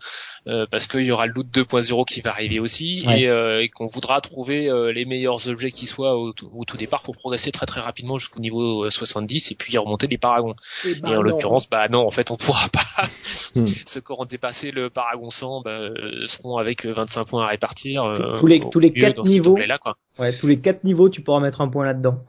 euh, 0.48 0.64
parce 0.70 0.86
qu'il 0.86 1.02
y 1.02 1.10
aura 1.10 1.26
le 1.26 1.32
loot 1.32 1.46
2.0 1.52 2.04
qui 2.04 2.20
va 2.20 2.30
arriver 2.30 2.60
aussi 2.60 3.04
euh, 3.08 3.58
et, 3.58 3.68
qu'on 3.68 3.86
voudra 3.86 4.20
trouver 4.20 4.70
euh, 4.70 4.92
les 4.92 5.04
meilleurs 5.04 5.48
objets 5.48 5.72
qui 5.72 5.86
soient 5.86 6.16
au, 6.16 6.32
tout 6.32 6.76
départ 6.76 7.02
pour 7.02 7.16
progresser 7.16 7.50
très 7.50 7.66
très 7.66 7.80
rapidement 7.80 8.16
jusqu'au 8.16 8.38
niveau 8.38 8.88
70 8.88 9.50
et 9.50 9.54
puis 9.56 9.76
remonter 9.76 10.06
les 10.06 10.18
paragons. 10.18 10.54
Et, 10.84 11.00
bah 11.00 11.18
en 11.18 11.22
l'occurrence, 11.22 11.68
bah 11.68 11.88
non, 11.88 12.06
en 12.06 12.12
fait, 12.12 12.30
on 12.30 12.36
pourra 12.36 12.68
pas. 12.68 13.08
Hmm. 13.56 13.64
Ceux 13.86 14.00
qui 14.00 14.12
auront 14.12 14.24
dépassé 14.24 14.70
le 14.70 14.88
paragon 14.88 15.30
100 15.30 15.62
bah, 15.62 15.80
seront 16.26 16.58
avec 16.58 16.86
25 16.86 17.24
points 17.24 17.44
à 17.44 17.48
répartir. 17.48 18.04
tous 18.38 18.46
les 18.46 18.60
tous 18.60 18.78
les 18.78 18.92
quatre 18.92 19.24
niveaux. 19.24 19.56
Là, 19.56 19.78
quoi. 19.78 19.96
Ouais, 20.20 20.32
tous 20.32 20.46
les 20.46 20.60
quatre 20.60 20.84
niveaux, 20.84 21.08
tu 21.08 21.22
pourras 21.22 21.40
mettre 21.40 21.60
un 21.60 21.68
point 21.68 21.84
là-dedans. 21.84 22.24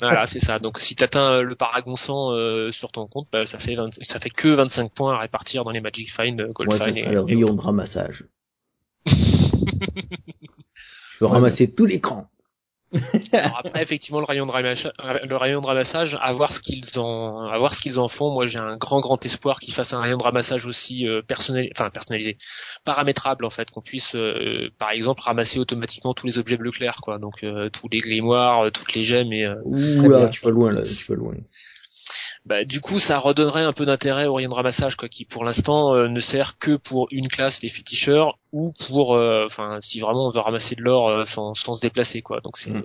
Voilà, 0.00 0.26
c'est 0.26 0.40
ça. 0.40 0.58
Donc 0.58 0.78
si 0.78 0.94
tu 0.94 1.04
atteins 1.04 1.42
le 1.42 1.54
Paragon 1.54 1.96
100 1.96 2.32
euh, 2.32 2.72
sur 2.72 2.92
ton 2.92 3.06
compte, 3.06 3.28
bah, 3.32 3.46
ça 3.46 3.58
fait 3.58 3.76
ça 4.02 4.20
fait 4.20 4.30
que 4.30 4.48
25 4.48 4.92
points 4.92 5.14
à 5.14 5.18
répartir 5.18 5.64
dans 5.64 5.70
les 5.70 5.80
Magic 5.80 6.12
Find, 6.12 6.40
euh, 6.40 6.52
Gold 6.52 6.72
Find. 6.72 6.94
C'est 6.94 7.10
le 7.10 7.20
rayon 7.20 7.54
de 7.54 7.60
ramassage. 7.60 8.24
Je 9.06 9.12
veux 11.20 11.26
ramasser 11.26 11.70
tout 11.70 11.86
l'écran. 11.86 12.28
Alors 13.32 13.62
après, 13.64 13.82
effectivement, 13.82 14.20
le 14.20 14.26
rayon 14.26 14.46
de 14.46 14.52
ramassage, 14.52 14.92
le 15.28 15.36
rayon 15.36 15.60
de 15.60 15.66
ramassage, 15.66 16.18
à 16.20 16.32
voir 16.32 16.52
ce 16.52 16.60
qu'ils 16.60 16.98
en, 16.98 17.46
à 17.46 17.58
voir 17.58 17.74
ce 17.74 17.80
qu'ils 17.80 17.98
en 17.98 18.08
font. 18.08 18.30
Moi, 18.32 18.46
j'ai 18.46 18.60
un 18.60 18.76
grand, 18.76 19.00
grand 19.00 19.24
espoir 19.24 19.60
qu'ils 19.60 19.74
fassent 19.74 19.94
un 19.94 20.00
rayon 20.00 20.18
de 20.18 20.22
ramassage 20.22 20.66
aussi 20.66 21.06
euh, 21.08 21.22
personnalisé, 21.22 21.72
enfin 21.76 21.90
personnalisé, 21.90 22.36
paramétrable 22.84 23.44
en 23.44 23.50
fait, 23.50 23.70
qu'on 23.70 23.80
puisse, 23.80 24.14
euh, 24.14 24.70
par 24.78 24.90
exemple, 24.90 25.22
ramasser 25.22 25.58
automatiquement 25.58 26.14
tous 26.14 26.26
les 26.26 26.38
objets 26.38 26.56
bleu 26.56 26.70
clair, 26.70 26.96
quoi. 27.02 27.18
Donc 27.18 27.44
euh, 27.44 27.70
tous 27.70 27.88
les 27.90 28.00
grimoires, 28.00 28.70
toutes 28.72 28.94
les 28.94 29.04
gemmes 29.04 29.32
et. 29.32 29.48
Ouh 29.64 30.08
là, 30.08 30.28
tu 30.28 30.44
vas 30.44 30.50
loin 30.50 30.72
là, 30.72 30.82
tu 30.82 31.04
vas 31.08 31.16
loin 31.16 31.34
bah, 32.44 32.64
du 32.64 32.80
coup 32.80 32.98
ça 32.98 33.18
redonnerait 33.18 33.62
un 33.62 33.72
peu 33.72 33.86
d'intérêt 33.86 34.26
au 34.26 34.34
rayon 34.34 34.50
de 34.50 34.54
ramassage 34.54 34.96
quoi, 34.96 35.08
qui 35.08 35.24
pour 35.24 35.44
l'instant 35.44 35.94
euh, 35.94 36.08
ne 36.08 36.20
sert 36.20 36.58
que 36.58 36.76
pour 36.76 37.06
une 37.10 37.28
classe 37.28 37.62
les 37.62 37.68
féticheurs 37.68 38.38
ou 38.50 38.72
pour 38.86 39.14
euh, 39.14 39.46
enfin 39.46 39.78
si 39.80 40.00
vraiment 40.00 40.26
on 40.26 40.30
veut 40.30 40.40
ramasser 40.40 40.74
de 40.74 40.82
l'or 40.82 41.08
euh, 41.08 41.24
sans, 41.24 41.54
sans 41.54 41.74
se 41.74 41.80
déplacer 41.80 42.20
quoi. 42.20 42.40
Donc 42.40 42.56
c'est 42.56 42.72
mm. 42.72 42.84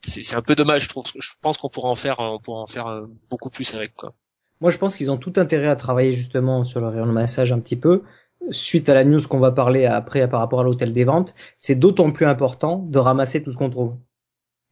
c'est 0.00 0.34
un 0.36 0.42
peu 0.42 0.54
dommage 0.54 0.84
je 0.84 0.88
trouve. 0.88 1.04
Je 1.18 1.32
pense 1.42 1.58
qu'on 1.58 1.68
pourrait 1.68 1.90
en 1.90 1.96
faire 1.96 2.20
on 2.20 2.38
pourrait 2.38 2.62
en 2.62 2.66
faire 2.66 3.02
beaucoup 3.28 3.50
plus 3.50 3.74
avec 3.74 3.94
quoi. 3.94 4.14
Moi 4.60 4.70
je 4.70 4.78
pense 4.78 4.96
qu'ils 4.96 5.10
ont 5.10 5.18
tout 5.18 5.34
intérêt 5.36 5.68
à 5.68 5.76
travailler 5.76 6.12
justement 6.12 6.64
sur 6.64 6.80
le 6.80 6.88
rayon 6.88 7.02
de 7.02 7.08
ramassage 7.08 7.52
un 7.52 7.60
petit 7.60 7.76
peu 7.76 8.02
suite 8.50 8.88
à 8.88 8.94
la 8.94 9.04
news 9.04 9.20
qu'on 9.28 9.38
va 9.38 9.52
parler 9.52 9.84
après 9.84 10.28
par 10.28 10.40
rapport 10.40 10.60
à 10.60 10.62
l'hôtel 10.62 10.92
des 10.92 11.04
ventes, 11.04 11.34
c'est 11.58 11.74
d'autant 11.74 12.10
plus 12.10 12.26
important 12.26 12.78
de 12.78 12.98
ramasser 12.98 13.42
tout 13.42 13.52
ce 13.52 13.58
qu'on 13.58 13.70
trouve. 13.70 13.96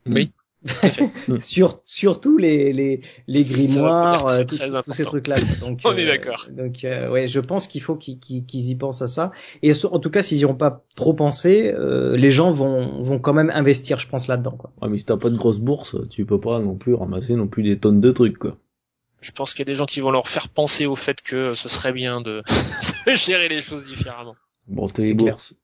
Oui. 0.06 0.32
sur 1.38 1.80
surtout 1.84 2.36
les 2.36 2.72
les 2.72 3.00
les 3.28 3.42
grimoires, 3.42 4.26
euh, 4.28 4.44
très, 4.44 4.44
tout- 4.44 4.56
très 4.56 4.82
tous 4.82 4.92
ces 4.92 5.04
trucs-là. 5.04 5.36
Donc 5.60 5.80
On 5.84 5.94
est 5.94 6.04
euh, 6.04 6.08
d'accord. 6.08 6.46
Donc 6.50 6.84
euh, 6.84 7.08
ouais, 7.10 7.26
je 7.26 7.38
pense 7.40 7.68
qu'il 7.68 7.80
faut 7.80 7.94
qu'ils 7.96 8.44
y 8.52 8.74
pensent 8.74 9.02
à 9.02 9.06
ça. 9.06 9.30
Et 9.62 9.72
en 9.84 9.98
tout 10.00 10.10
cas, 10.10 10.22
s'ils 10.22 10.38
y 10.38 10.44
ont 10.44 10.56
pas 10.56 10.84
trop 10.96 11.14
pensé, 11.14 11.72
euh, 11.72 12.16
les 12.16 12.30
gens 12.30 12.52
vont 12.52 13.00
vont 13.02 13.18
quand 13.20 13.34
même 13.34 13.50
investir, 13.50 13.98
je 14.00 14.08
pense 14.08 14.26
là-dedans. 14.26 14.56
Quoi. 14.58 14.72
Ouais, 14.82 14.88
mais 14.88 14.98
si 14.98 15.04
t'as 15.04 15.16
pas 15.16 15.30
de 15.30 15.36
grosse 15.36 15.60
bourse, 15.60 15.96
tu 16.10 16.26
peux 16.26 16.40
pas 16.40 16.58
non 16.58 16.74
plus 16.74 16.94
ramasser 16.94 17.34
non 17.34 17.46
plus 17.46 17.62
des 17.62 17.78
tonnes 17.78 18.00
de 18.00 18.10
trucs, 18.10 18.38
quoi. 18.38 18.56
Je 19.20 19.32
pense 19.32 19.52
qu'il 19.52 19.60
y 19.60 19.62
a 19.62 19.72
des 19.72 19.74
gens 19.74 19.86
qui 19.86 20.00
vont 20.00 20.10
leur 20.12 20.28
faire 20.28 20.48
penser 20.48 20.86
au 20.86 20.94
fait 20.94 21.20
que 21.22 21.54
ce 21.54 21.68
serait 21.68 21.92
bien 21.92 22.20
de, 22.20 22.42
de 23.06 23.12
gérer 23.12 23.48
les 23.48 23.60
choses 23.60 23.86
différemment. 23.86 24.36
Bon, 24.68 24.86
C'est 24.86 25.02
les 25.02 25.14
bourses. 25.14 25.54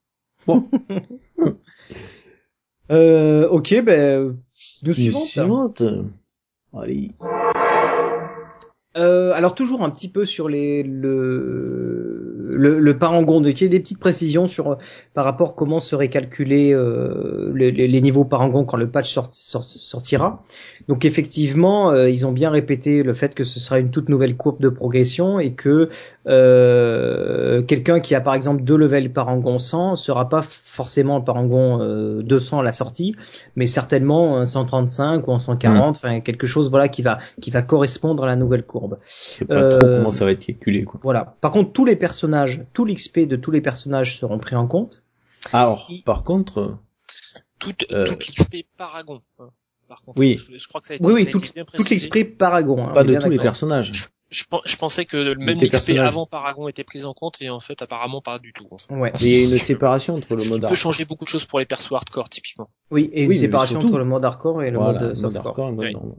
Euh, 2.90 3.48
ok, 3.48 3.82
ben 3.82 4.36
de 4.84 4.92
suivante. 4.92 5.22
suivante. 5.24 5.82
Allez. 6.76 7.10
Euh, 8.96 9.32
alors 9.34 9.56
toujours 9.56 9.82
un 9.82 9.90
petit 9.90 10.08
peu 10.08 10.24
sur 10.24 10.48
les 10.48 10.84
le 10.84 12.46
le, 12.56 12.78
le 12.78 12.98
parangon, 12.98 13.40
y 13.64 13.68
a 13.68 13.72
des 13.72 13.80
petites 13.80 13.98
précisions 13.98 14.46
sur 14.46 14.78
par 15.14 15.24
rapport 15.24 15.50
à 15.50 15.52
comment 15.56 15.80
seraient 15.80 16.08
calculés 16.08 16.72
euh, 16.72 17.50
les, 17.56 17.72
les- 17.72 17.88
les 17.88 18.00
niveaux 18.00 18.24
parangon 18.24 18.64
quand 18.64 18.76
le 18.76 18.88
patch 18.88 19.12
sort- 19.12 19.32
sort- 19.34 19.64
sortira. 19.64 20.44
Donc 20.86 21.04
effectivement, 21.04 21.90
euh, 21.90 22.08
ils 22.08 22.24
ont 22.24 22.30
bien 22.30 22.50
répété 22.50 23.02
le 23.02 23.12
fait 23.14 23.34
que 23.34 23.42
ce 23.42 23.58
sera 23.58 23.80
une 23.80 23.90
toute 23.90 24.08
nouvelle 24.08 24.36
courbe 24.36 24.60
de 24.60 24.68
progression 24.68 25.40
et 25.40 25.54
que 25.54 25.88
euh, 26.26 27.62
quelqu'un 27.62 28.00
qui 28.00 28.14
a 28.14 28.20
par 28.20 28.34
exemple 28.34 28.62
deux 28.62 28.76
levels 28.76 29.12
parangon 29.12 29.58
100 29.58 29.96
sera 29.96 30.28
pas 30.28 30.42
forcément 30.42 31.18
le 31.18 31.24
parangon 31.24 31.80
euh, 31.80 32.22
200 32.22 32.60
à 32.60 32.62
la 32.62 32.72
sortie, 32.72 33.14
mais 33.56 33.66
certainement 33.66 34.38
un 34.38 34.46
135 34.46 35.26
ou 35.28 35.32
un 35.32 35.38
140, 35.38 35.96
enfin 35.96 36.20
quelque 36.20 36.46
chose 36.46 36.70
voilà 36.70 36.88
qui 36.88 37.02
va 37.02 37.18
qui 37.40 37.50
va 37.50 37.62
correspondre 37.62 38.24
à 38.24 38.26
la 38.26 38.36
nouvelle 38.36 38.64
courbe. 38.64 38.96
Je 39.06 39.12
sais 39.12 39.44
pas 39.44 39.68
trop 39.68 39.86
Euh, 39.86 39.94
comment 39.96 40.10
ça 40.10 40.24
va 40.24 40.32
être 40.32 40.44
calculé, 40.46 40.84
quoi. 40.84 41.00
Voilà. 41.02 41.36
Par 41.40 41.50
contre, 41.50 41.72
tous 41.72 41.84
les 41.84 41.96
personnages, 41.96 42.64
tout 42.72 42.84
l'XP 42.84 43.20
de 43.20 43.36
tous 43.36 43.50
les 43.50 43.60
personnages 43.60 44.18
seront 44.18 44.38
pris 44.38 44.56
en 44.56 44.66
compte. 44.66 45.02
Alors, 45.52 45.90
par 46.04 46.24
contre, 46.24 46.78
Toute, 47.58 47.86
Euh. 47.92 48.04
toute 48.06 48.26
l'XP 48.26 48.66
Paragon. 48.76 49.22
hein. 49.38 49.48
Par 49.88 50.02
contre, 50.02 50.18
Oui. 50.18 50.38
je, 50.38 50.58
je 50.58 50.68
crois 50.68 50.80
que 50.80 50.86
ça 50.86 50.94
a 50.94 50.96
été, 50.96 51.06
Oui, 51.06 51.12
oui, 51.14 51.22
ça 51.24 51.28
a 51.28 51.32
tout- 51.32 51.76
Toute 51.76 51.90
l'XP 51.90 52.24
Paragon. 52.36 52.88
hein, 52.88 52.92
pas 52.92 53.04
de 53.04 53.14
tous 53.16 53.30
les 53.30 53.38
personnages. 53.38 53.92
Je, 54.34 54.44
pen- 54.50 54.60
je 54.64 54.76
pensais 54.76 55.04
que 55.04 55.34
même 55.36 55.56
tes 55.58 55.66
l'XP 55.66 55.70
personnages. 55.86 56.08
avant 56.08 56.26
Paragon 56.26 56.66
était 56.68 56.82
prise 56.82 57.04
en 57.04 57.14
compte 57.14 57.40
et 57.40 57.50
en 57.50 57.60
fait 57.60 57.80
apparemment 57.82 58.20
pas 58.20 58.38
du 58.40 58.52
tout. 58.52 58.66
Ouais. 58.90 59.12
Il 59.20 59.28
y 59.28 59.40
a 59.40 59.44
une 59.44 59.58
séparation 59.58 60.16
entre 60.16 60.34
le 60.34 60.40
Ce 60.40 60.50
mode 60.50 60.60
peut 60.62 60.66
hard- 60.66 60.74
changer 60.76 61.04
beaucoup 61.04 61.24
de 61.24 61.28
choses 61.30 61.44
pour 61.44 61.60
les 61.60 61.66
persos 61.66 61.92
hardcore 61.92 62.28
typiquement. 62.28 62.68
Oui, 62.90 63.08
et 63.12 63.22
une 63.22 63.28
Oui, 63.30 63.36
séparation 63.36 63.74
surtout- 63.74 63.88
entre 63.88 63.98
le 63.98 64.04
mode 64.04 64.24
hardcore 64.24 64.62
et 64.64 64.70
le 64.72 64.78
voilà, 64.78 65.00
mode 65.00 65.08
le 65.10 65.14
softcore. 65.14 65.32
mode 65.72 65.84
hardcore 65.84 66.04
le 66.04 66.08
Oui. 66.08 66.14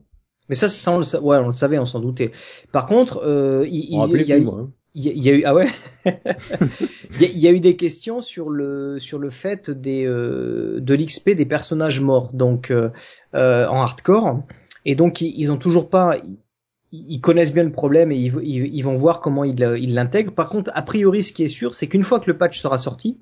Mais 0.48 0.56
ça, 0.56 0.70
ça 0.70 0.92
on 0.92 0.98
le, 1.00 1.04
sa- 1.04 1.20
ouais, 1.22 1.38
on 1.38 1.48
le 1.48 1.54
savait, 1.54 1.78
on 1.80 1.86
s'en 1.86 2.00
doutait. 2.00 2.32
Par 2.72 2.86
contre, 2.86 3.22
euh, 3.26 3.66
il, 3.68 3.76
y 3.98 4.32
a 4.32 4.38
eu, 4.38 4.42
moi. 4.46 4.60
hein. 4.62 4.72
il 4.94 5.04
y 5.04 5.10
a- 5.10 5.12
il 5.14 5.24
y 5.24 5.30
a 5.30 5.34
eu, 5.34 5.44
ah 5.44 5.54
ouais, 5.56 5.68
il, 6.06 7.22
y 7.22 7.26
a, 7.26 7.28
il 7.30 7.40
y 7.40 7.48
a 7.48 7.52
eu 7.52 7.60
des 7.60 7.76
questions 7.76 8.22
sur 8.22 8.50
le 8.50 9.00
sur 9.00 9.20
le 9.20 9.30
fait 9.30 9.70
des 9.70 10.06
euh, 10.06 10.80
de 10.80 10.94
l'XP 10.96 11.32
des 11.32 11.46
personnages 11.46 12.00
morts, 12.02 12.30
donc 12.34 12.72
euh, 12.72 12.90
euh, 13.34 13.68
en 13.68 13.82
hardcore, 13.82 14.44
et 14.86 14.96
donc 14.96 15.22
ils, 15.22 15.34
ils 15.38 15.52
ont 15.52 15.58
toujours 15.58 15.90
pas, 15.90 16.18
ils, 17.10 17.22
connaissent 17.22 17.54
bien 17.54 17.64
le 17.64 17.72
problème 17.72 18.12
et 18.12 18.18
ils, 18.18 18.34
ils, 18.44 18.66
ils 18.76 18.82
vont 18.82 18.96
voir 18.96 19.20
comment 19.20 19.44
ils 19.44 19.60
le- 19.60 19.78
ils 19.80 19.94
l'intègrent. 19.94 20.34
Par 20.34 20.50
contre, 20.50 20.72
a 20.74 20.82
priori, 20.82 21.24
ce 21.24 21.34
qui 21.34 21.44
est 21.44 21.48
sûr, 21.48 21.74
c'est 21.74 21.88
qu'une 21.88 22.04
fois 22.04 22.20
que 22.20 22.30
le 22.32 22.38
patch 22.38 22.60
sera 22.60 22.78
sorti, 22.78 23.20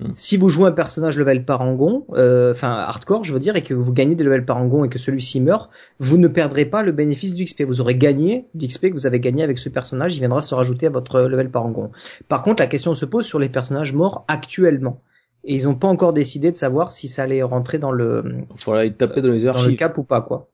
Hmm. 0.00 0.10
si 0.16 0.36
vous 0.36 0.48
jouez 0.48 0.66
un 0.66 0.72
personnage 0.72 1.16
level 1.16 1.44
parangon, 1.44 2.04
euh, 2.14 2.50
enfin 2.50 2.70
hardcore, 2.72 3.22
je 3.22 3.32
veux 3.32 3.38
dire, 3.38 3.54
et 3.54 3.62
que 3.62 3.74
vous 3.74 3.92
gagnez 3.92 4.16
des 4.16 4.24
levels 4.24 4.44
parangon 4.44 4.84
et 4.84 4.88
que 4.88 4.98
celui-ci 4.98 5.40
meurt, 5.40 5.70
vous 6.00 6.18
ne 6.18 6.26
perdrez 6.26 6.64
pas 6.64 6.82
le 6.82 6.90
bénéfice 6.90 7.36
du 7.36 7.44
XP. 7.44 7.62
Vous 7.62 7.80
aurez 7.80 7.94
gagné 7.94 8.46
d'XP 8.54 8.88
que 8.88 8.92
vous 8.94 9.06
avez 9.06 9.20
gagné 9.20 9.44
avec 9.44 9.56
ce 9.56 9.68
personnage, 9.68 10.16
il 10.16 10.18
viendra 10.18 10.40
se 10.40 10.52
rajouter 10.52 10.86
à 10.86 10.90
votre 10.90 11.20
level 11.20 11.48
parangon. 11.48 11.92
Par 12.26 12.42
contre, 12.42 12.60
la 12.60 12.66
question 12.66 12.94
se 12.94 13.04
pose 13.04 13.24
sur 13.24 13.38
les 13.38 13.48
personnages 13.48 13.92
morts 13.92 14.24
actuellement. 14.26 15.00
Et 15.44 15.54
ils 15.54 15.64
n'ont 15.66 15.76
pas 15.76 15.86
encore 15.86 16.12
décidé 16.12 16.50
de 16.50 16.56
savoir 16.56 16.90
si 16.90 17.06
ça 17.06 17.22
allait 17.22 17.44
rentrer 17.44 17.78
dans 17.78 17.92
le, 17.92 18.24
Faudra 18.56 18.80
aller 18.80 18.92
taper 18.94 19.22
dans 19.22 19.28
les 19.30 19.42
dans 19.44 19.52
le 19.52 19.58
archives. 19.58 19.76
cap 19.76 19.96
ou 19.96 20.02
pas, 20.02 20.22
quoi. 20.22 20.48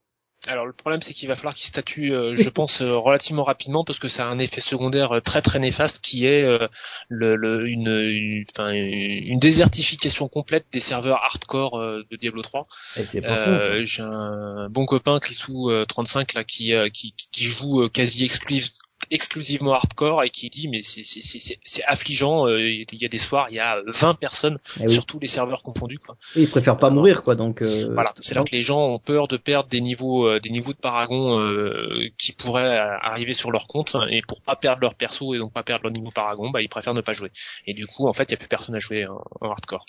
Alors 0.48 0.64
le 0.64 0.72
problème 0.72 1.02
c'est 1.02 1.12
qu'il 1.12 1.28
va 1.28 1.34
falloir 1.34 1.54
qu'ils 1.54 1.66
statuent, 1.66 2.12
euh, 2.14 2.34
je 2.34 2.48
pense, 2.48 2.80
euh, 2.80 2.96
relativement 2.96 3.44
rapidement 3.44 3.84
parce 3.84 3.98
que 3.98 4.08
ça 4.08 4.24
a 4.24 4.28
un 4.28 4.38
effet 4.38 4.60
secondaire 4.62 5.12
euh, 5.12 5.20
très 5.20 5.42
très 5.42 5.58
néfaste 5.58 6.00
qui 6.02 6.24
est 6.26 6.42
euh, 6.42 6.66
le, 7.08 7.36
le- 7.36 7.68
une, 7.68 7.88
une, 7.88 8.44
une 8.74 9.38
désertification 9.38 10.28
complète 10.28 10.64
des 10.72 10.80
serveurs 10.80 11.22
hardcore 11.22 11.78
euh, 11.78 12.04
de 12.10 12.16
Diablo 12.16 12.40
3. 12.42 12.66
Eh, 12.96 13.04
c'est 13.04 13.20
pas 13.20 13.28
con, 13.28 13.34
ça. 13.36 13.50
Euh, 13.50 13.84
J'ai 13.84 14.02
un 14.02 14.68
bon 14.70 14.86
copain 14.86 15.18
Chrisou 15.20 15.70
euh, 15.70 15.84
35 15.84 16.32
là 16.34 16.44
qui, 16.44 16.72
euh, 16.74 16.88
qui 16.88 17.14
qui 17.32 17.44
joue 17.44 17.82
euh, 17.82 17.88
quasi 17.88 18.24
exclu- 18.26 18.70
exclusivement 19.10 19.72
hardcore 19.72 20.22
et 20.22 20.30
qui 20.30 20.50
dit 20.50 20.68
mais 20.68 20.82
c'est 20.82 21.84
affligeant. 21.86 22.46
euh, 22.46 22.60
Il 22.60 22.86
y 23.00 23.04
a 23.04 23.08
des 23.08 23.18
soirs 23.18 23.46
il 23.50 23.54
y 23.56 23.58
a 23.60 23.80
20 23.86 24.14
personnes 24.14 24.58
Eh 24.80 24.86
oui. 24.86 24.92
sur 24.92 25.06
tous 25.06 25.18
les 25.18 25.26
serveurs 25.26 25.62
confondus 25.62 25.98
quoi. 25.98 26.16
Et 26.36 26.42
ils 26.42 26.48
préfèrent 26.48 26.78
pas 26.78 26.90
mourir, 26.90 27.22
quoi. 27.22 27.34
Donc 27.34 27.62
euh, 27.62 27.90
Voilà, 27.94 28.12
c'est 28.18 28.34
là 28.34 28.44
que 28.44 28.52
les 28.52 28.62
gens 28.62 28.80
ont 28.86 28.98
peur 28.98 29.28
de 29.28 29.36
perdre 29.36 29.68
des 29.68 29.80
niveaux, 29.80 30.26
euh, 30.28 30.40
des 30.40 30.50
niveaux 30.50 30.72
de 30.72 30.78
paragon 30.78 31.40
euh, 31.40 32.08
qui 32.18 32.32
pourraient 32.32 32.78
euh, 32.78 32.96
arriver 33.00 33.34
sur 33.34 33.50
leur 33.50 33.66
compte 33.66 33.94
hein, 33.94 34.06
et 34.10 34.22
pour 34.22 34.42
pas 34.42 34.56
perdre 34.56 34.80
leur 34.82 34.94
perso 34.94 35.34
et 35.34 35.38
donc 35.38 35.52
pas 35.52 35.62
perdre 35.62 35.84
leur 35.84 35.92
niveau 35.92 36.10
paragon, 36.10 36.50
bah 36.50 36.62
ils 36.62 36.68
préfèrent 36.68 36.94
ne 36.94 37.00
pas 37.00 37.12
jouer. 37.12 37.30
Et 37.66 37.74
du 37.74 37.86
coup, 37.86 38.06
en 38.08 38.12
fait, 38.12 38.24
il 38.24 38.30
y 38.32 38.34
a 38.34 38.36
plus 38.36 38.48
personne 38.48 38.74
à 38.76 38.80
jouer 38.80 39.06
en, 39.06 39.22
en 39.40 39.50
hardcore. 39.50 39.86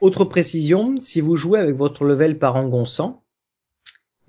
Autre 0.00 0.24
précision, 0.24 0.98
si 1.00 1.20
vous 1.20 1.36
jouez 1.36 1.58
avec 1.60 1.74
votre 1.76 2.04
level 2.04 2.38
parangon 2.38 2.86
100, 2.86 3.22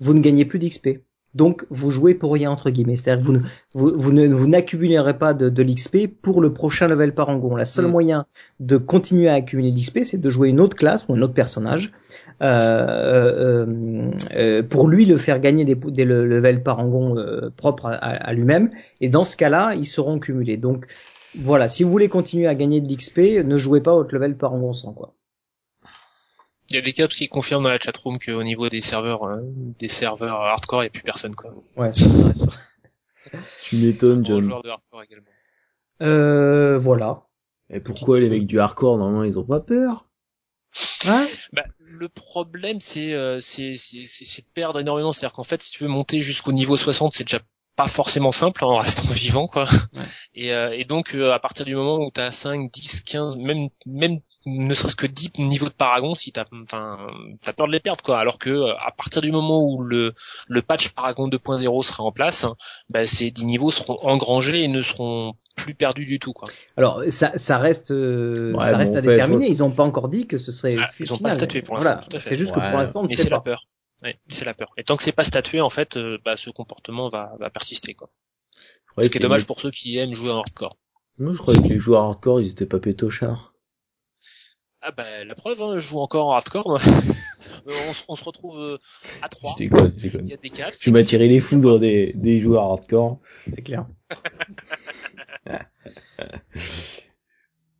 vous 0.00 0.14
ne 0.14 0.20
gagnez 0.20 0.44
plus 0.44 0.58
d'XP. 0.58 0.88
Donc 1.34 1.64
vous 1.70 1.90
jouez 1.90 2.14
pour 2.14 2.32
rien 2.34 2.50
entre 2.50 2.68
guillemets, 2.70 2.96
c'est-à-dire 2.96 3.22
que 3.22 3.26
vous 3.26 3.32
ne 3.32 3.40
vous, 3.74 3.92
vous 3.96 4.12
ne 4.12 4.28
vous 4.28 4.46
n'accumulerez 4.48 5.16
pas 5.16 5.32
de, 5.32 5.48
de 5.48 5.62
l'XP 5.62 6.06
pour 6.20 6.40
le 6.42 6.52
prochain 6.52 6.88
level 6.88 7.14
parangon. 7.14 7.56
La 7.56 7.64
seule 7.64 7.86
Mm. 7.86 7.90
moyen 7.90 8.26
de 8.60 8.76
continuer 8.76 9.28
à 9.28 9.34
accumuler 9.34 9.70
d'XP, 9.70 10.00
c'est 10.04 10.20
de 10.20 10.28
jouer 10.28 10.50
une 10.50 10.60
autre 10.60 10.76
classe 10.76 11.06
ou 11.08 11.14
un 11.14 11.22
autre 11.22 11.32
personnage 11.34 11.92
euh, 12.42 13.66
euh, 13.66 14.10
euh, 14.34 14.62
pour 14.62 14.88
lui 14.88 15.06
le 15.06 15.16
faire 15.16 15.40
gagner 15.40 15.64
des, 15.64 15.74
des 15.74 16.04
le- 16.04 16.26
level 16.26 16.62
parangon 16.62 17.16
euh, 17.16 17.50
propres 17.56 17.86
à, 17.86 18.32
lui-même. 18.32 18.70
Et 19.00 19.08
dans 19.08 19.24
ce 19.24 19.36
cas-là, 19.36 19.74
ils 19.74 19.86
seront 19.86 20.18
cumulés. 20.18 20.56
Donc 20.56 20.86
voilà, 21.38 21.68
si 21.68 21.82
vous 21.82 21.90
voulez 21.90 22.08
continuer 22.08 22.46
à 22.46 22.54
gagner 22.54 22.80
de 22.82 22.92
l'XP, 22.92 23.18
ne 23.44 23.56
jouez 23.56 23.80
pas 23.80 23.94
votre 23.94 24.14
level 24.14 24.36
parangon 24.36 24.72
100 24.72 24.92
quoi. 24.92 25.14
Il 26.72 26.76
y 26.76 26.78
a 26.78 26.82
des 26.82 26.92
caps 26.94 27.14
qui 27.14 27.28
confirment 27.28 27.64
dans 27.64 27.70
la 27.70 27.78
chatroom 27.78 28.18
qu'au 28.18 28.42
niveau 28.42 28.68
des 28.70 28.80
serveurs, 28.80 29.24
hein, 29.24 29.42
des 29.78 29.88
serveurs 29.88 30.40
hardcore, 30.40 30.82
il 30.82 30.86
y 30.86 30.88
a 30.88 30.90
plus 30.90 31.02
personne 31.02 31.34
quoi. 31.34 31.54
Ouais, 31.76 31.92
ça 31.92 32.08
m'intéresse 32.08 32.38
pas. 32.38 32.52
Tu 33.62 33.76
m'étonnes, 33.76 34.24
John. 34.26 34.40
joueurs 34.40 34.62
de 34.62 34.68
hardcore 34.70 35.02
également. 35.02 35.26
Euh, 36.02 36.78
voilà. 36.78 37.22
Et 37.70 37.80
pourquoi 37.80 38.18
les 38.20 38.28
mecs 38.28 38.46
du 38.46 38.58
hardcore, 38.58 38.98
normalement, 38.98 39.24
ils 39.24 39.38
ont 39.38 39.44
pas 39.44 39.60
peur? 39.60 40.06
Hein? 41.06 41.26
Bah, 41.52 41.64
le 41.78 42.08
problème, 42.08 42.80
c'est 42.80 43.12
euh, 43.14 43.40
c'est 43.40 43.74
c'est 43.74 44.04
c'est- 44.06 44.24
c'est 44.24 44.42
de 44.42 44.48
perdre 44.52 44.80
énormément. 44.80 45.12
C'est-à-dire 45.12 45.34
qu'en 45.34 45.44
fait, 45.44 45.62
si 45.62 45.70
tu 45.70 45.84
veux 45.84 45.88
monter 45.90 46.20
jusqu'au 46.20 46.52
niveau 46.52 46.76
60, 46.76 47.12
c'est 47.12 47.24
déjà 47.24 47.40
pas 47.76 47.86
forcément 47.88 48.32
simple 48.32 48.64
hein, 48.64 48.68
en 48.68 48.76
restant 48.78 49.02
vivant, 49.12 49.46
quoi. 49.46 49.66
Et, 50.34 50.52
euh, 50.52 50.70
et 50.76 50.84
donc, 50.84 51.14
euh, 51.14 51.32
à 51.32 51.38
partir 51.38 51.64
du 51.66 51.74
moment 51.74 51.98
où 51.98 52.10
tu 52.10 52.20
as 52.20 52.30
5, 52.32 52.70
10, 52.72 53.02
15, 53.02 53.36
même 53.36 53.68
même 53.86 54.20
ne 54.46 54.74
serait-ce 54.74 54.96
que 54.96 55.06
10 55.06 55.32
niveaux 55.38 55.68
de 55.68 55.72
paragon, 55.74 56.14
si 56.14 56.32
t'as 56.32 56.44
enfin 56.64 56.98
t'as 57.42 57.52
peur 57.52 57.66
de 57.66 57.72
les 57.72 57.80
perdre, 57.80 58.02
quoi. 58.02 58.18
Alors 58.18 58.38
que 58.38 58.50
euh, 58.50 58.74
à 58.78 58.90
partir 58.90 59.22
du 59.22 59.30
moment 59.32 59.62
où 59.64 59.82
le 59.82 60.12
le 60.48 60.62
patch 60.62 60.88
Paragon 60.90 61.28
2.0 61.28 61.82
sera 61.84 62.02
en 62.04 62.12
place, 62.12 62.46
bah, 62.90 63.04
ces 63.04 63.30
10 63.30 63.44
niveaux 63.44 63.70
seront 63.70 63.98
engrangés 64.06 64.62
et 64.64 64.68
ne 64.68 64.82
seront 64.82 65.34
plus 65.56 65.74
perdus 65.74 66.06
du 66.06 66.18
tout, 66.18 66.32
quoi. 66.32 66.48
Alors 66.76 67.02
ça, 67.08 67.32
ça 67.36 67.58
reste, 67.58 67.90
euh, 67.90 68.52
Ouais, 68.54 68.64
ça 68.64 68.72
bon, 68.72 68.78
reste 68.78 68.96
à 68.96 68.98
en 68.98 69.02
fait, 69.02 69.08
déterminer. 69.10 69.46
faut- 69.48 69.52
Ils 69.52 69.58
n'ont 69.58 69.70
pas 69.70 69.84
encore 69.84 70.08
dit 70.08 70.26
que 70.26 70.38
ce 70.38 70.50
serait. 70.52 70.76
Ah, 70.80 70.88
ils 70.98 71.12
ont 71.12 71.18
pas 71.18 71.30
statué 71.30 71.62
pour 71.62 71.76
Voilà. 71.76 71.96
l'instant, 71.96 72.08
tout 72.10 72.16
à 72.16 72.20
fait. 72.20 72.28
C'est 72.30 72.36
juste 72.36 72.54
que 72.54 72.60
pour 72.60 72.78
l'instant 72.78 73.00
on 73.00 73.02
ne 73.04 73.08
Mais 73.08 73.16
sait 73.16 73.24
c'est 73.24 73.30
la 73.30 73.40
peur. 73.40 73.66
Ouais, 74.02 74.16
c'est 74.28 74.44
la 74.44 74.54
peur. 74.54 74.70
Et 74.78 74.82
tant 74.82 74.96
que 74.96 75.02
c'est 75.04 75.12
pas 75.12 75.22
statué, 75.24 75.60
en 75.60 75.70
fait, 75.70 75.96
euh, 75.96 76.18
bah, 76.24 76.36
ce 76.36 76.50
comportement 76.50 77.08
va, 77.08 77.34
va 77.38 77.50
persister, 77.50 77.94
quoi. 77.94 78.10
Ouais, 78.96 79.04
Ce 79.04 79.10
qui 79.10 79.18
est 79.18 79.20
dommage 79.20 79.46
pour 79.46 79.60
ceux 79.60 79.70
qui 79.70 79.96
aiment 79.98 80.14
jouer 80.14 80.30
en 80.32 80.38
hardcore. 80.38 80.76
Moi, 81.18 81.32
je 81.34 81.38
croyais 81.38 81.60
que 81.62 81.68
les 81.68 81.78
joueurs 81.78 82.02
hardcore, 82.02 82.40
ils 82.40 82.50
étaient 82.50 82.66
pas 82.66 82.78
pétochards. 82.80 83.51
Ah 84.84 84.90
bah 84.90 85.22
la 85.24 85.34
preuve, 85.36 85.62
hein, 85.62 85.74
je 85.78 85.86
joue 85.86 86.00
encore 86.00 86.26
en 86.28 86.32
hardcore. 86.32 86.68
moi. 86.68 86.80
Euh, 87.68 87.72
on, 87.88 87.92
se, 87.92 88.02
on 88.08 88.16
se 88.16 88.24
retrouve 88.24 88.58
euh, 88.58 88.78
à 89.20 89.28
trois. 89.28 89.54
Je 89.58 89.64
déconne, 89.64 89.92
je 89.96 90.06
Il 90.06 90.10
déconne. 90.10 90.28
y 90.28 90.32
a 90.32 90.36
des 90.36 90.50
caps. 90.50 90.76
Tu 90.78 90.90
m'as 90.90 91.02
tiré 91.04 91.28
les 91.28 91.38
foudres 91.38 91.78
des, 91.78 92.12
des 92.14 92.40
joueurs 92.40 92.64
hardcore. 92.64 93.18
C'est 93.46 93.62
clair. 93.62 93.86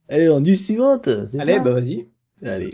Allez, 0.08 0.28
en 0.28 0.40
news 0.40 0.54
suivante, 0.54 1.08
c'est 1.26 1.40
Allez, 1.40 1.54
ça 1.54 1.58
bah 1.60 1.72
vas-y. 1.72 2.08
Allez. 2.44 2.70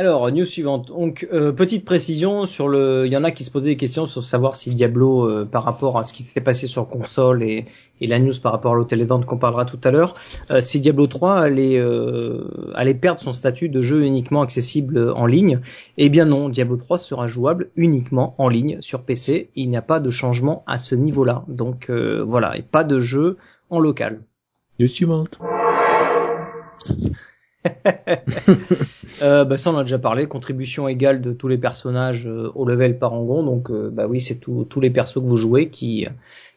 Alors, 0.00 0.32
news 0.32 0.46
suivante. 0.46 0.88
Donc, 0.88 1.28
euh, 1.30 1.52
petite 1.52 1.84
précision 1.84 2.46
sur 2.46 2.68
le. 2.68 3.04
Il 3.04 3.12
y 3.12 3.18
en 3.18 3.22
a 3.22 3.32
qui 3.32 3.44
se 3.44 3.50
posaient 3.50 3.68
des 3.68 3.76
questions 3.76 4.06
sur 4.06 4.22
savoir 4.22 4.56
si 4.56 4.70
Diablo, 4.70 5.28
euh, 5.28 5.44
par 5.44 5.62
rapport 5.62 5.98
à 5.98 6.04
ce 6.04 6.14
qui 6.14 6.22
s'était 6.22 6.40
passé 6.40 6.66
sur 6.66 6.88
console 6.88 7.42
et, 7.42 7.66
et 8.00 8.06
la 8.06 8.18
news 8.18 8.32
par 8.42 8.52
rapport 8.52 8.72
à 8.72 8.76
l'hôtel 8.76 9.00
des 9.00 9.04
ventes 9.04 9.26
qu'on 9.26 9.36
parlera 9.36 9.66
tout 9.66 9.78
à 9.84 9.90
l'heure, 9.90 10.14
euh, 10.50 10.62
si 10.62 10.80
Diablo 10.80 11.06
3 11.06 11.40
allait, 11.40 11.78
euh, 11.78 12.72
allait 12.74 12.94
perdre 12.94 13.20
son 13.20 13.34
statut 13.34 13.68
de 13.68 13.82
jeu 13.82 14.02
uniquement 14.06 14.40
accessible 14.40 15.12
en 15.14 15.26
ligne. 15.26 15.60
Eh 15.98 16.08
bien 16.08 16.24
non, 16.24 16.48
Diablo 16.48 16.78
3 16.78 16.96
sera 16.96 17.26
jouable 17.26 17.68
uniquement 17.76 18.34
en 18.38 18.48
ligne 18.48 18.80
sur 18.80 19.02
PC. 19.02 19.50
Il 19.54 19.68
n'y 19.68 19.76
a 19.76 19.82
pas 19.82 20.00
de 20.00 20.08
changement 20.08 20.64
à 20.66 20.78
ce 20.78 20.94
niveau-là. 20.94 21.44
Donc 21.46 21.90
euh, 21.90 22.24
voilà, 22.26 22.56
et 22.56 22.62
pas 22.62 22.84
de 22.84 23.00
jeu 23.00 23.36
en 23.68 23.78
local. 23.78 24.22
News 24.78 24.88
suivante. 24.88 25.38
Euh, 29.22 29.44
bah 29.44 29.58
ça 29.58 29.70
on 29.70 29.76
a 29.76 29.82
déjà 29.82 29.98
parlé, 29.98 30.26
contribution 30.26 30.88
égale 30.88 31.20
de 31.20 31.32
tous 31.32 31.46
les 31.46 31.58
personnages 31.58 32.26
euh, 32.26 32.50
au 32.54 32.64
level 32.64 32.98
parangon, 32.98 33.42
donc 33.42 33.70
euh, 33.70 33.90
bah 33.92 34.06
oui 34.06 34.18
c'est 34.18 34.36
tous 34.36 34.80
les 34.80 34.88
persos 34.88 35.14
que 35.14 35.26
vous 35.26 35.36
jouez 35.36 35.68
qui 35.68 36.06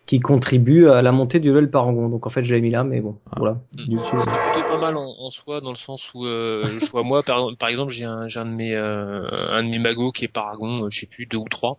qui 0.05 0.19
contribuent 0.19 0.89
à 0.89 1.01
la 1.01 1.13
montée 1.13 1.39
du 1.39 1.47
level 1.47 1.69
parangon. 1.71 2.09
Donc 2.09 2.27
en 2.27 2.29
fait 2.29 2.43
je 2.43 2.53
l'ai 2.53 2.59
mis 2.59 2.69
là, 2.71 2.83
mais 2.83 2.99
bon 2.99 3.19
Ah. 3.31 3.35
voilà. 3.37 3.61
News 3.87 3.99
Ce 3.99 4.07
suivante. 4.09 4.25
qui 4.27 4.35
est 4.35 4.51
plutôt 4.51 4.67
pas 4.67 4.77
mal 4.77 4.97
en, 4.97 5.07
en 5.17 5.29
soi 5.29 5.61
dans 5.61 5.69
le 5.69 5.77
sens 5.77 6.13
où 6.13 6.25
euh, 6.25 6.65
je 6.79 6.89
vois 6.91 7.03
moi 7.03 7.23
par, 7.23 7.47
par 7.57 7.69
exemple 7.69 7.93
j'ai 7.93 8.03
un, 8.03 8.27
j'ai 8.27 8.39
un 8.41 8.45
de 8.45 8.51
mes 8.51 8.75
euh, 8.75 9.23
un 9.51 9.63
de 9.63 9.69
mes 9.69 9.79
magos 9.79 10.11
qui 10.11 10.25
est 10.25 10.27
Paragon, 10.27 10.83
euh, 10.85 10.89
je 10.91 10.99
sais 10.99 11.05
plus 11.05 11.25
deux 11.25 11.37
ou 11.37 11.47
trois, 11.49 11.77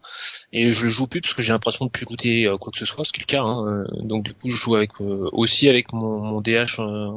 et 0.55 0.71
je 0.71 0.85
le 0.85 0.91
joue 0.91 1.07
plus 1.07 1.21
parce 1.21 1.35
que 1.35 1.43
j'ai 1.43 1.53
l'impression 1.53 1.85
de 1.85 1.91
plus 1.91 2.07
looter 2.09 2.47
euh, 2.47 2.57
quoi 2.57 2.73
que 2.73 2.79
ce 2.79 2.87
soit, 2.87 3.05
ce 3.05 3.13
qui 3.13 3.21
est 3.21 3.25
le 3.29 3.37
cas. 3.37 3.43
Hein, 3.43 3.67
euh, 3.67 3.85
donc 4.01 4.23
du 4.25 4.33
coup 4.33 4.49
je 4.49 4.57
joue 4.57 4.75
avec 4.75 4.93
euh, 5.03 5.29
aussi 5.33 5.69
avec 5.69 5.93
mon, 5.93 6.21
mon 6.21 6.41
DH 6.41 6.79
euh, 6.81 7.11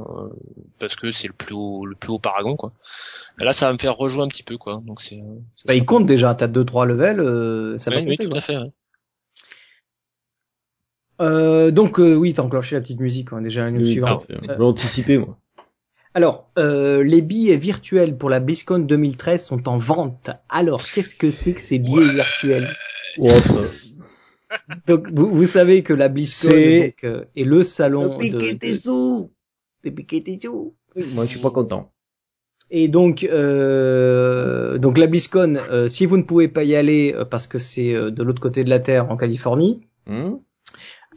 parce 0.80 0.96
que 0.98 1.12
c'est 1.12 1.28
le 1.28 1.34
plus 1.34 1.56
haut 1.56 1.86
le 1.86 1.96
plus 1.96 2.12
haut 2.12 2.20
Paragon 2.20 2.58
quoi. 2.58 2.74
Et 3.41 3.46
là 3.46 3.54
ça 3.54 3.67
va 3.67 3.72
me 3.74 3.78
faire 3.78 3.96
rejouer 3.96 4.24
un 4.24 4.28
petit 4.28 4.43
peu 4.43 4.58
quoi. 4.58 4.82
Donc 4.86 5.02
c'est. 5.02 5.15
euh, 5.15 5.39
c'est 5.56 5.67
Bah 5.70 5.74
il 5.74 5.86
compte 5.86 6.06
déjà, 6.06 6.36
t'as 6.36 6.48
deux 6.48 6.65
trois 6.65 6.86
levels, 6.86 7.22
euh, 7.22 7.78
ça 7.80 7.91
va 7.91 7.98
Oui, 7.98 8.04
oui, 8.04 8.10
monter. 8.10 8.24
tout 8.26 8.30
quoi. 8.30 8.38
à 8.39 8.41
fait. 8.41 8.58
ouais. 8.58 8.72
Euh, 11.19 11.71
donc 11.71 11.99
euh, 11.99 12.13
oui, 12.15 12.34
t'as 12.34 12.43
enclenché 12.43 12.75
la 12.75 12.82
petite 12.82 12.99
musique, 12.99 13.34
hein, 13.34 13.41
déjà 13.41 13.63
la 13.63 13.71
news 13.71 13.80
Oui, 13.82 13.91
suivante. 13.91 14.27
Je 14.30 14.47
l'ai 14.47 14.60
anticipé, 14.62 15.17
moi. 15.17 15.38
Alors, 16.13 16.49
euh, 16.58 17.03
les 17.03 17.21
billets 17.21 17.58
virtuels 17.58 18.17
pour 18.17 18.30
la 18.30 18.39
BlizzCon 18.39 18.80
2013 18.80 19.45
sont 19.45 19.67
en 19.67 19.77
vente. 19.77 20.30
Alors, 20.49 20.82
qu'est-ce 20.84 21.15
que 21.15 21.30
c'est 21.30 21.53
que 21.53 21.62
ces 21.62 21.77
billets 21.80 22.08
virtuels 22.08 22.67
Donc, 24.88 25.08
vous, 25.12 25.27
vous 25.30 25.45
savez 25.45 25.84
que 25.84 25.93
la 25.93 26.08
BlizzCon 26.10 26.49
C'est- 26.49 26.86
donc, 26.88 27.03
euh, 27.03 27.25
est 27.36 27.43
le 27.43 27.63
salon 27.63 28.17
de, 28.17 28.23
Piquer 28.23 28.58
tes 28.58 28.71
de- 28.73 28.77
sous 28.77 29.32
de. 29.84 29.89
Oui, 30.95 31.03
Moi, 31.13 31.25
je 31.25 31.30
suis 31.32 31.39
pas 31.39 31.51
content. 31.51 31.91
Et 32.69 32.88
donc, 32.88 33.23
euh, 33.23 34.77
donc 34.77 34.97
la 34.97 35.08
BlizzCon, 35.08 35.56
euh, 35.56 35.88
si 35.88 36.06
vous 36.06 36.17
ne 36.17 36.23
pouvez 36.23 36.47
pas 36.47 36.63
y 36.63 36.75
aller 36.75 37.13
euh, 37.15 37.23
parce 37.25 37.47
que 37.47 37.58
c'est 37.60 37.93
euh, 37.93 38.12
de 38.12 38.23
l'autre 38.23 38.41
côté 38.41 38.63
de 38.63 38.69
la 38.69 38.80
Terre, 38.80 39.10
en 39.12 39.17
Californie, 39.17 39.82
Hum 40.10 40.39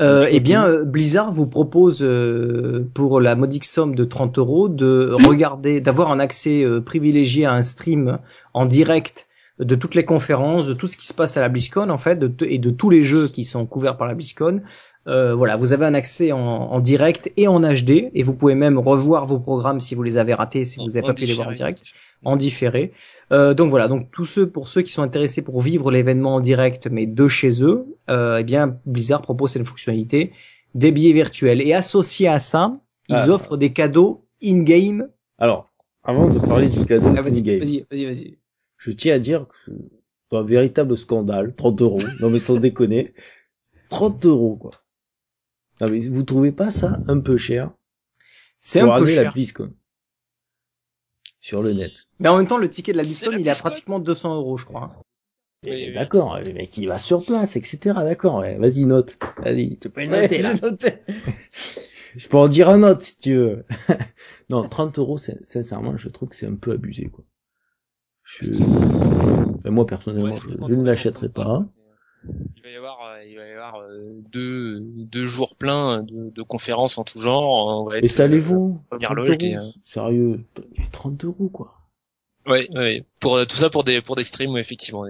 Euh, 0.00 0.26
eh 0.30 0.40
bien, 0.40 0.64
euh, 0.64 0.84
Blizzard 0.84 1.30
vous 1.30 1.46
propose 1.46 2.02
euh, 2.02 2.88
pour 2.94 3.20
la 3.20 3.34
modique 3.34 3.66
somme 3.66 3.94
de 3.94 4.04
30 4.04 4.38
euros 4.38 4.68
de 4.68 5.14
regarder, 5.26 5.80
d'avoir 5.80 6.10
un 6.10 6.18
accès 6.18 6.64
euh, 6.64 6.80
privilégié 6.80 7.44
à 7.44 7.52
un 7.52 7.62
stream 7.62 8.18
en 8.54 8.64
direct 8.64 9.28
de 9.58 9.74
toutes 9.74 9.94
les 9.94 10.06
conférences, 10.06 10.66
de 10.66 10.72
tout 10.72 10.86
ce 10.86 10.96
qui 10.96 11.06
se 11.06 11.12
passe 11.12 11.36
à 11.36 11.42
la 11.42 11.50
BlizzCon 11.50 11.90
en 11.90 11.98
fait, 11.98 12.16
de 12.16 12.32
et 12.46 12.58
de 12.58 12.70
tous 12.70 12.88
les 12.88 13.02
jeux 13.02 13.28
qui 13.28 13.44
sont 13.44 13.66
couverts 13.66 13.98
par 13.98 14.08
la 14.08 14.14
BlizzCon. 14.14 14.62
Euh, 15.06 15.34
voilà, 15.34 15.56
vous 15.56 15.72
avez 15.72 15.86
un 15.86 15.94
accès 15.94 16.30
en, 16.32 16.38
en 16.38 16.78
direct 16.80 17.32
et 17.38 17.48
en 17.48 17.60
HD, 17.60 18.10
et 18.14 18.22
vous 18.22 18.34
pouvez 18.34 18.54
même 18.54 18.78
revoir 18.78 19.24
vos 19.24 19.38
programmes 19.38 19.80
si 19.80 19.94
vous 19.94 20.02
les 20.02 20.18
avez 20.18 20.34
ratés, 20.34 20.64
si 20.64 20.78
vous 20.78 20.86
n'avez 20.88 21.02
pas 21.02 21.14
pu 21.14 21.24
les 21.24 21.32
voir 21.32 21.48
en 21.48 21.52
direct 21.52 21.82
en 22.22 22.36
différé. 22.36 22.92
Euh, 23.32 23.54
donc 23.54 23.70
voilà, 23.70 23.88
donc 23.88 24.10
tous 24.10 24.26
ceux 24.26 24.46
pour 24.50 24.68
ceux 24.68 24.82
qui 24.82 24.92
sont 24.92 25.02
intéressés 25.02 25.40
pour 25.42 25.60
vivre 25.62 25.90
l'événement 25.90 26.34
en 26.34 26.40
direct 26.40 26.86
mais 26.90 27.06
de 27.06 27.28
chez 27.28 27.62
eux, 27.64 27.86
euh, 28.10 28.38
eh 28.40 28.44
bien 28.44 28.76
Blizzard 28.84 29.22
propose 29.22 29.52
cette 29.52 29.66
fonctionnalité 29.66 30.32
des 30.74 30.92
billets 30.92 31.14
virtuels 31.14 31.62
et 31.62 31.72
associé 31.72 32.28
à 32.28 32.38
ça, 32.38 32.76
ils 33.08 33.14
Ah. 33.16 33.28
offrent 33.30 33.56
des 33.56 33.72
cadeaux 33.72 34.26
in-game. 34.44 35.08
Alors, 35.38 35.70
avant 36.04 36.28
de 36.28 36.38
parler 36.40 36.68
du 36.68 36.84
cadeau 36.84 37.06
Ah, 37.16 37.22
vas-y, 37.22 37.38
in-game, 37.38 37.58
vas-y, 37.60 37.86
vas-y, 37.90 38.04
vas-y. 38.04 38.38
je 38.76 38.90
tiens 38.90 39.14
à 39.14 39.18
dire 39.18 39.46
que 39.48 39.54
c'est 39.64 40.36
un 40.36 40.42
véritable 40.42 40.94
scandale. 40.98 41.54
30 41.56 41.80
euros. 41.80 41.98
Non, 42.20 42.28
mais 42.28 42.38
sans 42.38 42.56
déconner. 42.60 43.14
30 43.88 44.26
euros, 44.26 44.56
quoi. 44.56 44.72
Non, 45.80 45.90
mais 45.90 46.00
vous 46.00 46.22
trouvez 46.22 46.52
pas 46.52 46.70
ça 46.70 47.00
un 47.08 47.20
peu 47.20 47.36
cher 47.36 47.70
C'est 48.58 48.80
pour 48.80 48.94
un 48.94 48.98
peu 48.98 49.04
aller 49.04 49.14
à 49.14 49.16
la 49.16 49.22
cher. 49.24 49.32
BlizzCon 49.34 49.72
Sur 51.40 51.62
le 51.62 51.72
net? 51.72 51.92
Mais 52.18 52.28
en 52.28 52.36
même 52.36 52.46
temps, 52.46 52.58
le 52.58 52.68
ticket 52.68 52.92
de 52.92 52.98
la 52.98 53.02
BlizzCon, 53.02 53.32
il 53.32 53.46
est 53.46 53.50
à 53.50 53.54
pratiquement 53.54 53.98
200 53.98 54.36
euros, 54.36 54.56
je 54.56 54.66
crois. 54.66 54.90
Oui, 55.62 55.70
oui. 55.72 55.92
D'accord, 55.92 56.38
le 56.40 56.52
mec 56.54 56.76
il 56.78 56.86
va 56.86 56.98
sur 56.98 57.24
place, 57.24 57.56
etc. 57.56 57.78
D'accord, 58.02 58.36
ouais, 58.36 58.56
vas-y 58.56 58.86
note. 58.86 59.18
Vas-y, 59.38 59.78
tu 59.78 59.90
peux 59.90 60.00
le 60.00 60.06
noter 60.06 60.38
là. 60.42 60.54
Je 62.16 62.26
peux 62.26 62.38
en 62.38 62.48
dire 62.48 62.68
un 62.68 62.82
autre 62.82 63.02
si 63.04 63.18
tu 63.20 63.36
veux. 63.36 63.64
non, 64.50 64.68
30 64.68 64.98
euros, 64.98 65.16
c'est- 65.16 65.38
sincèrement, 65.44 65.96
je 65.96 66.08
trouve 66.08 66.28
que 66.30 66.34
c'est 66.34 66.46
un 66.46 66.56
peu 66.56 66.72
abusé, 66.72 67.08
quoi. 67.08 67.24
Je... 68.24 68.52
Enfin, 68.54 69.70
moi, 69.70 69.86
personnellement, 69.86 70.34
Ouais, 70.34 70.40
je, 70.40 70.48
je 70.48 70.74
ne 70.74 70.84
l'achèterai 70.84 71.28
pas. 71.28 71.64
Il 72.56 72.62
va 72.62 72.70
y 72.70 72.76
avoir, 72.76 73.04
euh, 73.06 73.24
il 73.24 73.36
va 73.36 73.46
y 73.46 73.52
avoir 73.52 73.80
euh, 73.80 74.20
deux, 74.30 74.80
deux 74.80 75.24
jours 75.26 75.56
pleins 75.56 76.02
de, 76.02 76.30
de 76.30 76.42
conférences 76.42 76.98
en 76.98 77.04
tout 77.04 77.18
genre. 77.18 77.84
On 77.84 77.88
va 77.88 77.98
Et 77.98 78.08
ça 78.08 78.24
euh, 78.24 78.26
les 78.26 78.38
vaut. 78.40 78.78
première 78.90 79.10
30 79.10 79.16
loge 79.18 79.28
euros, 79.28 79.72
Sérieux, 79.84 80.44
30 80.92 81.24
euros, 81.24 81.48
quoi. 81.48 81.74
Ouais, 82.46 82.68
ouais. 82.74 83.04
Pour 83.20 83.36
euh, 83.36 83.44
tout 83.44 83.56
ça 83.56 83.68
pour 83.68 83.84
des 83.84 84.00
pour 84.00 84.16
des 84.16 84.24
streams, 84.24 84.56
effectivement. 84.56 85.04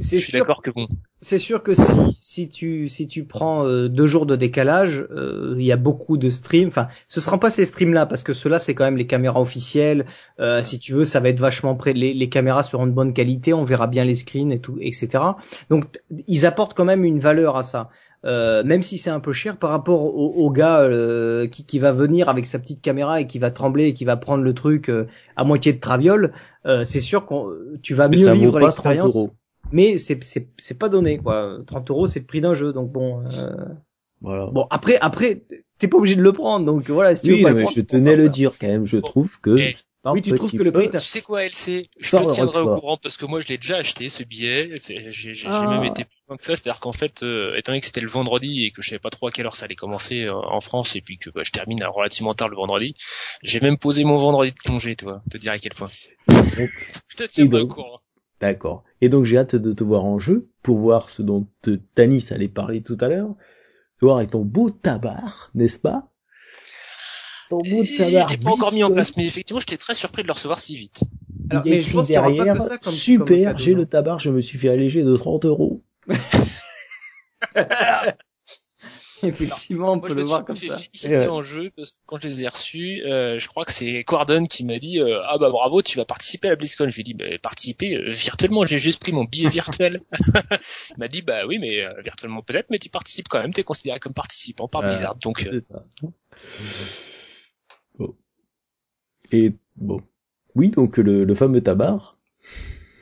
Je 0.00 0.16
suis 0.16 0.32
d'accord 0.32 0.62
que 0.62 0.70
bon. 0.70 0.86
c'est 1.20 1.38
sûr 1.38 1.64
que 1.64 1.74
si, 1.74 1.82
si 2.20 2.48
tu 2.48 2.88
si 2.88 3.08
tu 3.08 3.24
prends 3.24 3.66
euh, 3.66 3.88
deux 3.88 4.06
jours 4.06 4.24
de 4.24 4.36
décalage, 4.36 5.04
euh, 5.10 5.56
il 5.58 5.64
y 5.64 5.72
a 5.72 5.76
beaucoup 5.76 6.16
de 6.16 6.28
streams. 6.28 6.68
Enfin, 6.68 6.86
ce 7.08 7.20
seront 7.20 7.38
pas 7.38 7.50
ces 7.50 7.64
streams 7.64 7.92
là 7.92 8.06
parce 8.06 8.22
que 8.22 8.32
ceux-là 8.32 8.60
c'est 8.60 8.76
quand 8.76 8.84
même 8.84 8.96
les 8.96 9.08
caméras 9.08 9.40
officielles. 9.40 10.06
Euh, 10.38 10.62
si 10.62 10.78
tu 10.78 10.92
veux, 10.92 11.04
ça 11.04 11.18
va 11.18 11.28
être 11.28 11.40
vachement 11.40 11.74
près. 11.74 11.92
Les, 11.92 12.14
les 12.14 12.28
caméras 12.28 12.62
seront 12.62 12.86
de 12.86 12.92
bonne 12.92 13.12
qualité, 13.12 13.52
on 13.52 13.64
verra 13.64 13.88
bien 13.88 14.04
les 14.04 14.14
screens 14.14 14.52
et 14.52 14.60
tout, 14.60 14.78
etc. 14.80 15.24
Donc 15.68 15.86
ils 16.28 16.46
apportent 16.46 16.74
quand 16.74 16.84
même 16.84 17.04
une 17.04 17.18
valeur 17.18 17.56
à 17.56 17.64
ça. 17.64 17.90
Euh, 18.26 18.64
même 18.64 18.82
si 18.82 18.98
c'est 18.98 19.10
un 19.10 19.20
peu 19.20 19.32
cher 19.32 19.56
par 19.56 19.70
rapport 19.70 20.02
au, 20.02 20.32
au 20.34 20.50
gars 20.50 20.80
euh, 20.80 21.46
qui, 21.46 21.64
qui 21.64 21.78
va 21.78 21.92
venir 21.92 22.28
avec 22.28 22.46
sa 22.46 22.58
petite 22.58 22.82
caméra 22.82 23.20
et 23.20 23.26
qui 23.26 23.38
va 23.38 23.52
trembler 23.52 23.86
et 23.86 23.94
qui 23.94 24.04
va 24.04 24.16
prendre 24.16 24.42
le 24.42 24.52
truc 24.52 24.88
euh, 24.88 25.06
à 25.36 25.44
moitié 25.44 25.72
de 25.72 25.78
traviole, 25.78 26.32
euh, 26.66 26.82
c'est 26.82 27.00
sûr 27.00 27.26
que 27.26 27.34
tu 27.82 27.94
vas 27.94 28.08
Mais 28.08 28.16
mieux 28.16 28.32
vivre 28.32 28.52
pas 28.52 28.70
30 28.70 28.86
l'expérience 28.86 29.26
mais 29.72 29.96
c'est 29.96 30.22
c'est 30.22 30.48
c'est 30.56 30.78
pas 30.78 30.88
donné 30.88 31.18
quoi 31.18 31.58
30 31.66 31.90
euros 31.90 32.06
c'est 32.06 32.20
le 32.20 32.26
prix 32.26 32.40
d'un 32.40 32.54
jeu 32.54 32.72
donc 32.72 32.92
bon 32.92 33.24
euh, 33.26 33.50
Voilà. 34.20 34.46
bon 34.46 34.66
après 34.70 34.96
après 34.98 35.42
t'es 35.78 35.88
pas 35.88 35.98
obligé 35.98 36.14
de 36.16 36.22
le 36.22 36.32
prendre 36.32 36.64
donc 36.64 36.88
voilà 36.88 37.16
si 37.16 37.22
tu 37.22 37.32
oui, 37.32 37.36
veux 37.38 37.42
pas 37.42 37.48
non, 37.50 37.54
le 37.54 37.56
mais 37.56 37.62
prendre 37.64 37.76
je 37.76 37.80
tenais 37.82 38.16
le 38.16 38.28
dire 38.28 38.52
quand 38.58 38.68
même. 38.68 38.86
Je 38.86 38.98
trouve 38.98 39.40
que 39.40 39.56
Un 40.08 40.12
oui, 40.12 40.22
tu 40.22 40.32
trouves 40.36 40.52
que 40.52 40.62
le 40.62 40.70
peu- 40.70 40.88
prix 40.88 40.90
Tu 40.98 41.00
sais 41.04 41.20
quoi, 41.20 41.42
LC 41.44 41.82
Je 41.98 42.10
te 42.16 42.32
tiendrai 42.32 42.60
au 42.60 42.76
courant 42.76 42.96
parce 42.96 43.16
que 43.16 43.26
moi 43.26 43.40
je 43.40 43.48
l'ai 43.48 43.58
déjà 43.58 43.78
acheté 43.78 44.08
ce 44.08 44.22
billet. 44.22 44.70
J'ai 44.76 45.10
j'ai 45.10 45.46
Ah. 45.48 45.68
même 45.68 45.84
été 45.90 46.04
plus 46.04 46.16
loin 46.28 46.36
que 46.36 46.44
ça. 46.46 46.54
C'est-à-dire 46.54 46.78
qu'en 46.80 46.92
fait, 46.92 47.24
euh, 47.24 47.56
étant 47.56 47.72
donné 47.72 47.80
que 47.80 47.86
c'était 47.86 48.00
le 48.00 48.06
vendredi 48.06 48.64
et 48.64 48.70
que 48.70 48.82
je 48.82 48.90
savais 48.90 49.00
pas 49.00 49.10
trop 49.10 49.26
à 49.26 49.30
quelle 49.32 49.46
heure 49.46 49.56
ça 49.56 49.64
allait 49.64 49.74
commencer 49.74 50.22
euh, 50.24 50.32
en 50.32 50.60
France 50.60 50.94
et 50.94 51.00
puis 51.00 51.18
que 51.18 51.28
bah, 51.30 51.42
je 51.44 51.50
termine 51.50 51.82
à 51.82 51.88
relativement 51.88 52.34
tard 52.34 52.48
le 52.48 52.56
vendredi, 52.56 52.94
j'ai 53.42 53.58
même 53.60 53.78
posé 53.78 54.04
mon 54.04 54.16
vendredi 54.16 54.52
de 54.52 54.58
congé, 54.68 54.94
tu 54.94 55.04
vois. 55.06 55.22
Te 55.28 55.38
dire 55.38 55.50
à 55.52 55.58
quel 55.58 55.74
point. 55.74 55.88
Donc, 56.28 56.46
Je 57.08 57.16
te 57.16 57.24
tiendrai 57.24 57.62
au 57.62 57.66
courant. 57.66 57.96
D'accord. 58.40 58.84
Et 59.00 59.08
donc 59.08 59.24
j'ai 59.24 59.38
hâte 59.38 59.56
de 59.56 59.72
te 59.72 59.82
voir 59.82 60.04
en 60.04 60.18
jeu 60.20 60.50
pour 60.62 60.78
voir 60.78 61.10
ce 61.10 61.22
dont 61.22 61.48
euh, 61.66 61.80
Tanis 61.96 62.26
allait 62.30 62.48
parler 62.48 62.80
tout 62.82 62.96
à 63.00 63.08
l'heure. 63.08 63.34
Te 63.98 64.04
voir 64.04 64.18
avec 64.18 64.30
ton 64.30 64.42
beau 64.44 64.70
tabac, 64.70 65.22
n'est-ce 65.54 65.78
pas? 65.78 66.12
Ton. 67.48 67.62
Je 67.64 68.30
l'ai 68.30 68.36
pas 68.38 68.50
encore 68.50 68.72
mis 68.72 68.82
en 68.84 68.92
place, 68.92 69.16
mais 69.16 69.24
effectivement, 69.26 69.60
j'étais 69.60 69.76
très 69.76 69.94
surpris 69.94 70.22
de 70.22 70.26
le 70.28 70.32
recevoir 70.32 70.58
si 70.58 70.76
vite. 70.76 71.00
Alors, 71.50 71.64
Il 71.66 71.70
y 71.70 71.72
a 71.72 71.76
mais 71.76 71.80
je 71.82 71.92
pense 71.92 72.06
qu'il 72.06 72.14
y 72.14 72.18
aura 72.18 72.28
pas 72.28 72.34
derrière, 72.34 72.54
que 72.56 72.60
ça 72.62 72.78
comme 72.78 72.92
super, 72.92 73.58
j'ai 73.58 73.72
non 73.72 73.78
le 73.78 73.86
tabac, 73.86 74.18
je 74.18 74.30
me 74.30 74.40
suis 74.40 74.58
fait 74.58 74.68
alléger 74.68 75.02
de 75.02 75.16
30 75.16 75.44
euros. 75.44 75.82
effectivement 79.22 79.92
on 79.92 80.00
peut 80.00 80.14
le 80.14 80.22
voir 80.22 80.44
comme 80.44 80.56
ça 80.56 80.76
Ouais. 81.04 81.26
en 81.26 81.40
jeu 81.42 81.70
parce 81.74 81.90
que 81.90 81.96
quand 82.06 82.20
je 82.20 82.28
les 82.28 82.42
ai 82.42 82.48
reçus, 82.48 83.02
euh, 83.06 83.38
je 83.38 83.48
crois 83.48 83.64
que 83.64 83.72
c'est 83.72 84.04
Quardon 84.04 84.44
qui 84.44 84.64
m'a 84.64 84.78
dit 84.78 85.00
euh, 85.00 85.20
ah 85.26 85.38
bah 85.38 85.50
bravo 85.50 85.82
tu 85.82 85.96
vas 85.96 86.04
participer 86.04 86.48
à 86.48 86.50
la 86.50 86.56
BlizzCon. 86.56 86.88
Je 86.88 86.94
lui 86.96 87.00
ai 87.00 87.04
dit 87.04 87.14
bah, 87.14 87.24
participer 87.42 87.94
euh, 87.94 88.10
virtuellement, 88.10 88.64
j'ai 88.64 88.78
juste 88.78 89.00
pris 89.00 89.12
mon 89.12 89.24
billet 89.24 89.48
virtuel. 89.48 90.00
Il 90.90 90.98
m'a 90.98 91.08
dit 91.08 91.22
bah 91.22 91.46
oui 91.46 91.58
mais 91.58 91.80
euh, 91.82 91.90
virtuellement 92.02 92.42
peut-être 92.42 92.66
mais 92.70 92.78
tu 92.78 92.90
participes 92.90 93.28
quand 93.28 93.40
même, 93.40 93.52
t'es 93.54 93.62
considéré 93.62 93.98
comme 94.00 94.14
participant 94.14 94.68
par 94.68 94.82
Euh, 94.82 94.88
Blizzard. 94.88 95.16
Donc 95.16 95.46
euh, 95.46 95.50
C'est 95.52 95.60
ça. 95.72 95.82
Bon. 97.98 98.14
Et 99.32 99.54
bon. 99.76 100.00
Oui, 100.54 100.70
donc 100.70 100.96
le, 100.98 101.24
le 101.24 101.34
fameux 101.34 101.60
tabac. 101.62 102.16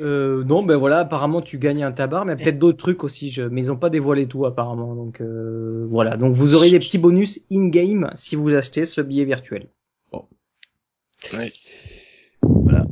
euh, 0.01 0.43
non 0.45 0.63
ben 0.65 0.77
voilà 0.77 0.99
apparemment 1.01 1.41
tu 1.43 1.59
gagnes 1.59 1.85
un 1.85 1.93
tabac 1.93 2.25
mais 2.25 2.35
peut-être 2.37 2.59
d'autres 2.59 2.79
trucs 2.79 3.05
aussi 3.05 3.31
je... 3.31 3.43
mais 3.45 3.61
ils 3.63 3.71
ont 3.73 3.77
pas 3.77 3.91
dévoilé 3.91 4.27
tout 4.27 4.45
apparemment 4.45 4.97
donc 4.97 5.21
euh, 5.21 5.85
voilà 5.89 6.17
donc 6.17 6.35
vous 6.35 6.57
aurez 6.57 6.71
des 6.71 6.81
petits 6.81 6.99
bonus 6.99 7.41
in 7.53 7.69
game 7.69 8.11
si 8.15 8.35
vous 8.35 8.55
achetez 8.55 8.87
ce 8.87 9.01
billet 9.01 9.25
virtuel 9.25 9.69
Voilà. 12.43 12.87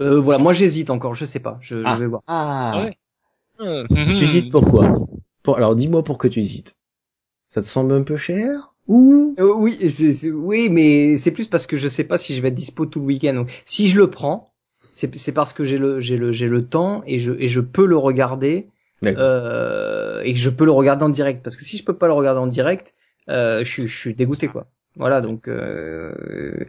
Euh, 0.00 0.20
voilà, 0.20 0.42
moi 0.42 0.52
j'hésite 0.52 0.90
encore, 0.90 1.14
je 1.14 1.24
sais 1.24 1.40
pas, 1.40 1.58
je, 1.60 1.82
Ah. 1.84 1.94
je 1.94 2.00
vais 2.00 2.06
voir. 2.06 2.22
Ah, 2.26 2.72
Ah 2.74 2.84
ouais. 2.84 3.84
Tu 3.88 4.24
hésites 4.24 4.50
pourquoi? 4.52 4.94
Pour, 5.42 5.56
Alors 5.56 5.74
dis-moi 5.74 6.02
pourquoi 6.04 6.28
tu 6.30 6.40
hésites. 6.40 6.76
Ça 7.48 7.62
te 7.62 7.66
semble 7.66 7.92
un 7.94 8.02
peu 8.02 8.16
cher? 8.16 8.74
Ou 8.88 9.34
Euh, 9.38 9.52
oui, 9.54 10.68
mais 10.70 11.16
c'est 11.16 11.30
plus 11.30 11.46
parce 11.46 11.66
que 11.66 11.76
je 11.76 11.86
sais 11.88 12.04
pas 12.04 12.18
si 12.18 12.34
je 12.34 12.40
vais 12.42 12.48
être 12.48 12.54
dispo 12.54 12.86
tout 12.86 12.98
le 13.00 13.06
week-end. 13.06 13.34
Donc, 13.34 13.62
si 13.64 13.86
je 13.88 13.98
le 13.98 14.10
prends, 14.10 14.52
c'est 14.90 15.32
parce 15.32 15.52
que 15.52 15.62
j'ai 15.62 15.78
le 15.78 16.00
j'ai 16.00 16.16
le 16.16 16.32
j'ai 16.32 16.48
le 16.48 16.64
temps 16.66 17.02
et 17.06 17.18
je 17.20 17.32
et 17.38 17.46
je 17.48 17.60
peux 17.60 17.86
le 17.86 17.96
regarder 17.96 18.66
euh, 19.18 20.22
et 20.24 20.34
je 20.34 20.50
peux 20.50 20.64
le 20.64 20.72
regarder 20.72 21.04
en 21.04 21.08
direct. 21.08 21.42
Parce 21.44 21.56
que 21.56 21.62
si 21.62 21.76
je 21.76 21.84
peux 21.84 21.94
pas 21.96 22.08
le 22.08 22.14
regarder 22.14 22.40
en 22.40 22.48
direct, 22.48 22.94
euh, 23.28 23.62
je, 23.62 23.70
suis- 23.70 23.86
je 23.86 23.96
suis 23.96 24.14
dégoûté 24.14 24.48
quoi. 24.48 24.66
Voilà, 24.98 25.20
donc 25.20 25.46
euh, 25.46 26.12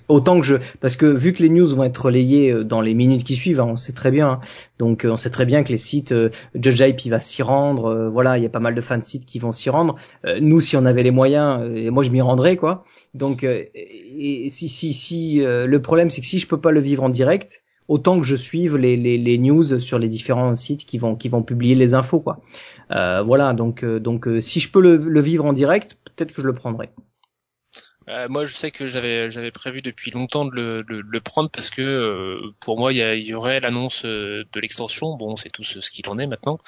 autant 0.08 0.40
que 0.40 0.46
je, 0.46 0.56
parce 0.82 0.96
que 0.96 1.08
vu 1.08 1.34
que 1.34 1.42
les 1.42 1.50
news 1.50 1.66
vont 1.76 1.84
être 1.84 2.06
relayées 2.06 2.52
euh, 2.52 2.64
dans 2.64 2.80
les 2.80 2.94
minutes 2.94 3.24
qui 3.24 3.34
suivent, 3.34 3.60
hein, 3.60 3.66
on 3.68 3.76
sait 3.76 3.92
très 3.94 4.12
bien. 4.12 4.30
hein. 4.30 4.40
donc 4.78 5.04
euh, 5.04 5.10
on 5.10 5.18
sait 5.18 5.32
très 5.32 5.46
bien 5.48 5.64
que 5.64 5.70
les 5.70 5.78
sites, 5.78 6.12
euh, 6.12 6.30
Judge 6.54 6.80
Hype 6.80 7.04
il 7.06 7.10
va 7.10 7.20
s'y 7.22 7.42
rendre. 7.42 7.86
euh, 7.88 8.08
voilà, 8.10 8.38
il 8.38 8.44
y 8.44 8.46
a 8.46 8.50
pas 8.50 8.60
mal 8.60 8.76
de 8.76 8.82
fans 8.82 9.00
de 9.00 9.04
sites 9.04 9.26
qui 9.26 9.40
vont 9.40 9.52
s'y 9.52 9.72
rendre. 9.72 9.96
Euh, 10.26 10.38
nous, 10.42 10.62
si 10.62 10.78
on 10.78 10.86
avait 10.86 11.02
les 11.02 11.10
moyens, 11.10 11.68
et 11.76 11.90
moi 11.90 12.04
je 12.04 12.12
m'y 12.12 12.22
rendrais 12.22 12.56
quoi. 12.56 12.86
Donc 13.16 13.44
si 13.44 14.50
si 14.70 14.94
si 14.94 15.42
le 15.44 15.80
problème 15.82 16.12
c'est 16.12 16.22
que 16.22 16.28
si 16.28 16.38
je 16.38 16.48
peux 16.48 16.60
pas 16.62 16.72
le 16.72 16.80
vivre 16.82 17.02
en 17.04 17.10
direct, 17.10 17.64
autant 17.88 18.20
que 18.20 18.28
je 18.28 18.36
suive 18.36 18.78
les, 18.78 18.96
les, 18.96 19.18
les 19.18 19.38
news 19.40 19.80
sur 19.80 19.98
les 19.98 20.08
différents 20.08 20.56
sites 20.56 20.86
qui 20.86 21.00
vont 21.00 21.16
qui 21.16 21.30
vont 21.30 21.42
publier 21.42 21.74
les 21.74 21.96
infos 21.96 22.20
quoi. 22.20 22.42
Euh, 22.92 23.24
voilà 23.24 23.54
donc 23.54 23.84
donc 23.84 24.28
si 24.40 24.60
je 24.60 24.72
peux 24.72 24.82
le, 24.82 24.98
le 24.98 25.22
vivre 25.22 25.46
en 25.46 25.54
direct, 25.54 25.98
peut-être 26.06 26.32
que 26.34 26.44
je 26.44 26.48
le 26.48 26.54
prendrai. 26.54 26.90
Euh, 28.10 28.28
moi, 28.28 28.44
je 28.44 28.56
sais 28.56 28.72
que 28.72 28.88
j'avais 28.88 29.30
j'avais 29.30 29.52
prévu 29.52 29.82
depuis 29.84 30.10
longtemps 30.10 30.46
de 30.46 30.56
le, 30.56 30.82
le, 30.82 31.22
prendre 31.22 31.50
parce 31.50 31.70
que 31.70 31.82
euh, 31.82 32.52
pour 32.60 32.80
moi, 32.80 32.92
il 32.92 32.98
y, 32.98 33.34
aurait 33.36 33.60
l'annonce 33.60 34.04
euh, 34.04 34.46
de 34.52 34.60
l'extension. 34.60 35.16
Bon, 35.16 35.36
c'est 35.36 35.50
tout 35.50 35.64
ce, 35.64 35.80
ce 35.80 35.92
qu'il 35.92 36.10
en 36.10 36.18
est 36.18 36.26
maintenant. 36.26 36.60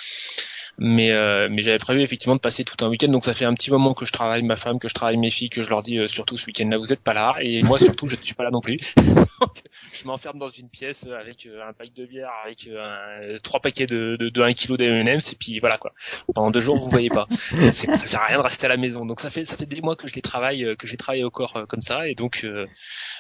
Mais 0.83 1.11
euh, 1.11 1.47
mais 1.51 1.61
j'avais 1.61 1.77
prévu 1.77 2.01
effectivement 2.01 2.33
de 2.35 2.39
passer 2.41 2.63
tout 2.63 2.83
un 2.83 2.89
week-end. 2.89 3.07
Donc 3.09 3.23
ça 3.23 3.35
fait 3.35 3.45
un 3.45 3.53
petit 3.53 3.69
moment 3.69 3.93
que 3.93 4.03
je 4.03 4.11
travaille 4.11 4.41
ma 4.41 4.55
femme, 4.55 4.79
que 4.79 4.87
je 4.87 4.95
travaille 4.95 5.17
mes 5.17 5.29
filles, 5.29 5.51
que 5.51 5.61
je 5.61 5.69
leur 5.69 5.83
dis 5.83 5.99
euh, 5.99 6.07
surtout 6.07 6.37
ce 6.37 6.47
week-end-là 6.47 6.79
vous 6.79 6.91
êtes 6.91 7.01
pas 7.01 7.13
là 7.13 7.35
et 7.39 7.61
moi 7.61 7.77
surtout 7.77 8.07
je 8.07 8.15
ne 8.15 8.21
suis 8.23 8.33
pas 8.33 8.43
là 8.43 8.49
non 8.49 8.61
plus. 8.61 8.79
Donc, 8.97 9.61
je 9.93 10.05
m'enferme 10.05 10.39
dans 10.39 10.49
une 10.49 10.69
pièce 10.69 11.05
avec 11.05 11.45
euh, 11.45 11.61
un 11.69 11.73
pack 11.73 11.93
de 11.93 12.07
bière, 12.07 12.31
avec 12.43 12.65
euh, 12.65 13.37
trois 13.43 13.59
paquets 13.59 13.85
de, 13.85 14.15
de, 14.15 14.29
de 14.29 14.41
1 14.41 14.53
kg 14.53 14.75
d'M&M's 14.77 15.33
et 15.33 15.35
puis 15.35 15.59
voilà 15.59 15.77
quoi. 15.77 15.91
Pendant 16.33 16.49
deux 16.49 16.61
jours 16.61 16.77
vous 16.77 16.89
voyez 16.89 17.09
pas. 17.09 17.27
C'est- 17.29 17.73
ça 17.95 17.97
sert 17.97 18.21
à 18.23 18.25
rien 18.25 18.37
de 18.39 18.43
rester 18.43 18.65
à 18.65 18.69
la 18.69 18.77
maison. 18.77 19.05
Donc 19.05 19.19
ça 19.21 19.29
fait 19.29 19.43
ça 19.43 19.55
fait 19.57 19.67
des 19.67 19.81
mois 19.81 19.95
que 19.95 20.07
je 20.07 20.15
les 20.15 20.23
travaille, 20.23 20.65
euh, 20.65 20.75
que 20.75 20.87
j'ai 20.87 20.97
travaillé 20.97 21.23
au 21.23 21.29
corps 21.29 21.57
euh, 21.57 21.65
comme 21.67 21.81
ça, 21.81 22.07
et 22.07 22.15
donc 22.15 22.43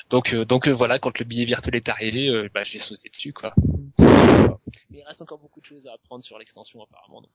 donc 0.09 0.33
donc 0.35 0.67
voilà, 0.67 0.97
quand 0.97 1.19
le 1.19 1.25
billet 1.25 1.45
virtuel 1.45 1.75
est 1.75 1.89
arrivé, 1.89 2.49
bah 2.55 2.63
j'ai 2.63 2.79
sauté 2.79 3.09
dessus 3.09 3.33
quoi. 3.33 3.53
Mais 4.89 4.99
il 4.99 5.03
reste 5.03 5.21
encore 5.21 5.37
beaucoup 5.37 5.59
de 5.61 5.65
choses 5.65 5.85
à 5.87 5.93
apprendre 5.93 6.23
sur 6.23 6.37
l'extension 6.39 6.81
apparemment. 6.81 7.21
Donc 7.21 7.31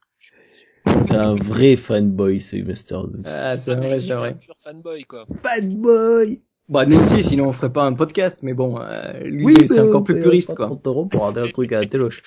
C'est 1.05 1.11
un 1.15 1.35
vrai 1.35 1.75
fanboy, 1.75 2.39
ce 2.39 2.55
Master. 2.57 3.03
Ah, 3.25 3.57
c'est 3.57 3.71
Ah, 3.71 3.75
vrai, 3.75 3.99
c'est 3.99 4.11
un 4.13 4.17
vrai. 4.19 4.35
pur 4.35 4.55
fanboy 4.63 5.03
quoi. 5.03 5.25
Fanboy. 5.43 6.41
Bah 6.69 6.85
nous 6.85 6.99
aussi, 6.99 7.23
sinon 7.23 7.47
on 7.47 7.51
ferait 7.53 7.71
pas 7.71 7.83
un 7.85 7.93
podcast. 7.93 8.39
Mais 8.43 8.53
bon, 8.53 8.79
euh, 8.79 9.13
lui 9.23 9.45
Oui, 9.45 9.53
c'est 9.67 9.79
encore 9.81 10.03
plus 10.03 10.21
puriste 10.21 10.53
quoi. 10.55 10.65
30 10.67 10.87
euros 10.87 11.05
pour 11.05 11.21
regarder 11.27 11.49
un 11.49 11.51
truc 11.51 11.71
à 11.71 11.81
la 11.81 11.85
téloche. 11.87 12.23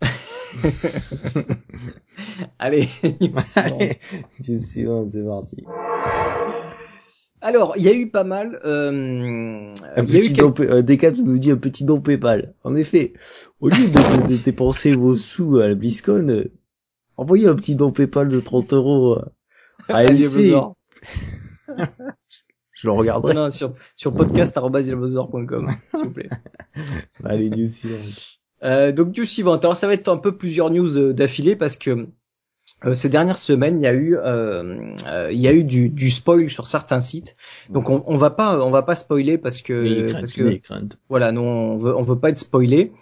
Allez. 2.58 2.88
Allez, 3.56 3.98
du 4.40 4.58
suivant, 4.58 5.08
c'est 5.10 5.24
parti. 5.24 5.64
Alors, 7.42 7.74
il 7.78 7.84
y 7.84 7.88
a 7.88 7.94
eu 7.94 8.10
pas 8.10 8.24
mal. 8.24 8.60
Euh, 8.64 9.72
Un 9.96 10.04
il 10.04 10.12
y 10.14 10.16
a 10.16 10.18
eu 10.18 10.22
petit 10.22 10.32
quel- 10.34 10.44
don, 10.44 10.54
euh, 10.60 10.82
Decap 10.82 11.16
nous 11.16 11.38
dit 11.38 11.50
un 11.50 11.56
petit 11.56 11.84
don 11.84 12.00
Paypal. 12.00 12.54
En 12.64 12.76
effet, 12.76 13.14
au 13.60 13.68
lieu 13.68 13.88
de, 13.88 14.26
de, 14.26 14.36
de 14.36 14.42
dépenser 14.42 14.92
vos 14.92 15.16
sous 15.16 15.56
à 15.58 15.68
la 15.68 15.74
BlizzCon, 15.74 16.44
envoyez 17.20 17.46
un 17.46 17.54
petit 17.54 17.76
don 17.76 17.92
Paypal 17.92 18.28
de 18.28 18.40
30 18.40 18.72
euros 18.72 19.18
euh, 19.18 19.24
à. 19.88 20.04
Diablosaur. 20.12 20.76
Je 22.72 22.88
le 22.88 22.94
regarderai. 22.94 23.34
Non, 23.34 23.50
sur 23.50 23.74
sur 23.94 24.12
podcast@diablosaur.com, 24.12 25.68
s'il 25.94 26.04
vous 26.06 26.12
plaît. 26.12 26.30
Allez, 27.24 27.50
du 27.50 27.66
suivant. 27.68 27.86
Euh, 28.62 28.90
donc 28.92 29.16
news 29.16 29.26
suivante. 29.26 29.64
Alors 29.64 29.76
ça 29.76 29.86
va 29.86 29.92
être 29.92 30.08
un 30.08 30.16
peu 30.16 30.36
plusieurs 30.36 30.70
news 30.70 30.96
euh, 30.96 31.12
d'affilée 31.12 31.56
parce 31.56 31.76
que 31.76 32.08
euh, 32.84 32.94
ces 32.94 33.08
dernières 33.08 33.36
semaines, 33.36 33.80
il 33.80 33.84
y 33.84 33.86
a 33.86 33.92
eu, 33.92 34.16
euh, 34.16 34.94
euh, 35.06 35.28
il 35.32 35.38
y 35.38 35.48
a 35.48 35.52
eu 35.52 35.64
du, 35.64 35.88
du 35.88 36.10
spoil 36.10 36.48
sur 36.48 36.66
certains 36.66 37.00
sites. 37.00 37.36
Donc 37.68 37.90
on, 37.90 38.02
on 38.06 38.16
va 38.16 38.30
pas, 38.30 38.58
on 38.64 38.70
va 38.70 38.82
pas 38.82 38.96
spoiler 38.96 39.38
parce 39.38 39.62
que 39.62 39.84
il 39.84 40.12
parce 40.12 40.32
crainte, 40.32 40.60
que 40.60 40.66
crainte. 40.66 40.98
voilà, 41.08 41.32
nous 41.32 41.42
on 41.42 41.76
veut, 41.78 41.96
on 41.96 42.02
veut 42.02 42.18
pas 42.18 42.30
être 42.30 42.38
spoilé. 42.38 42.92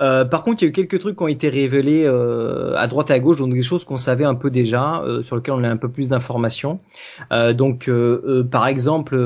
Euh, 0.00 0.24
par 0.24 0.44
contre, 0.44 0.62
il 0.62 0.66
y 0.66 0.68
a 0.68 0.70
eu 0.70 0.72
quelques 0.72 1.00
trucs 1.00 1.16
qui 1.16 1.22
ont 1.24 1.28
été 1.28 1.48
révélés 1.48 2.04
euh, 2.04 2.76
à 2.76 2.86
droite 2.86 3.10
et 3.10 3.14
à 3.14 3.18
gauche, 3.18 3.36
donc 3.38 3.52
des 3.52 3.62
choses 3.62 3.84
qu'on 3.84 3.96
savait 3.96 4.24
un 4.24 4.36
peu 4.36 4.48
déjà, 4.48 5.02
euh, 5.02 5.22
sur 5.22 5.34
lesquelles 5.34 5.54
on 5.54 5.64
a 5.64 5.68
un 5.68 5.76
peu 5.76 5.88
plus 5.88 6.08
d'informations. 6.08 6.78
Euh, 7.32 7.52
donc, 7.52 7.88
euh, 7.88 8.22
euh, 8.26 8.44
par 8.44 8.68
exemple, 8.68 9.18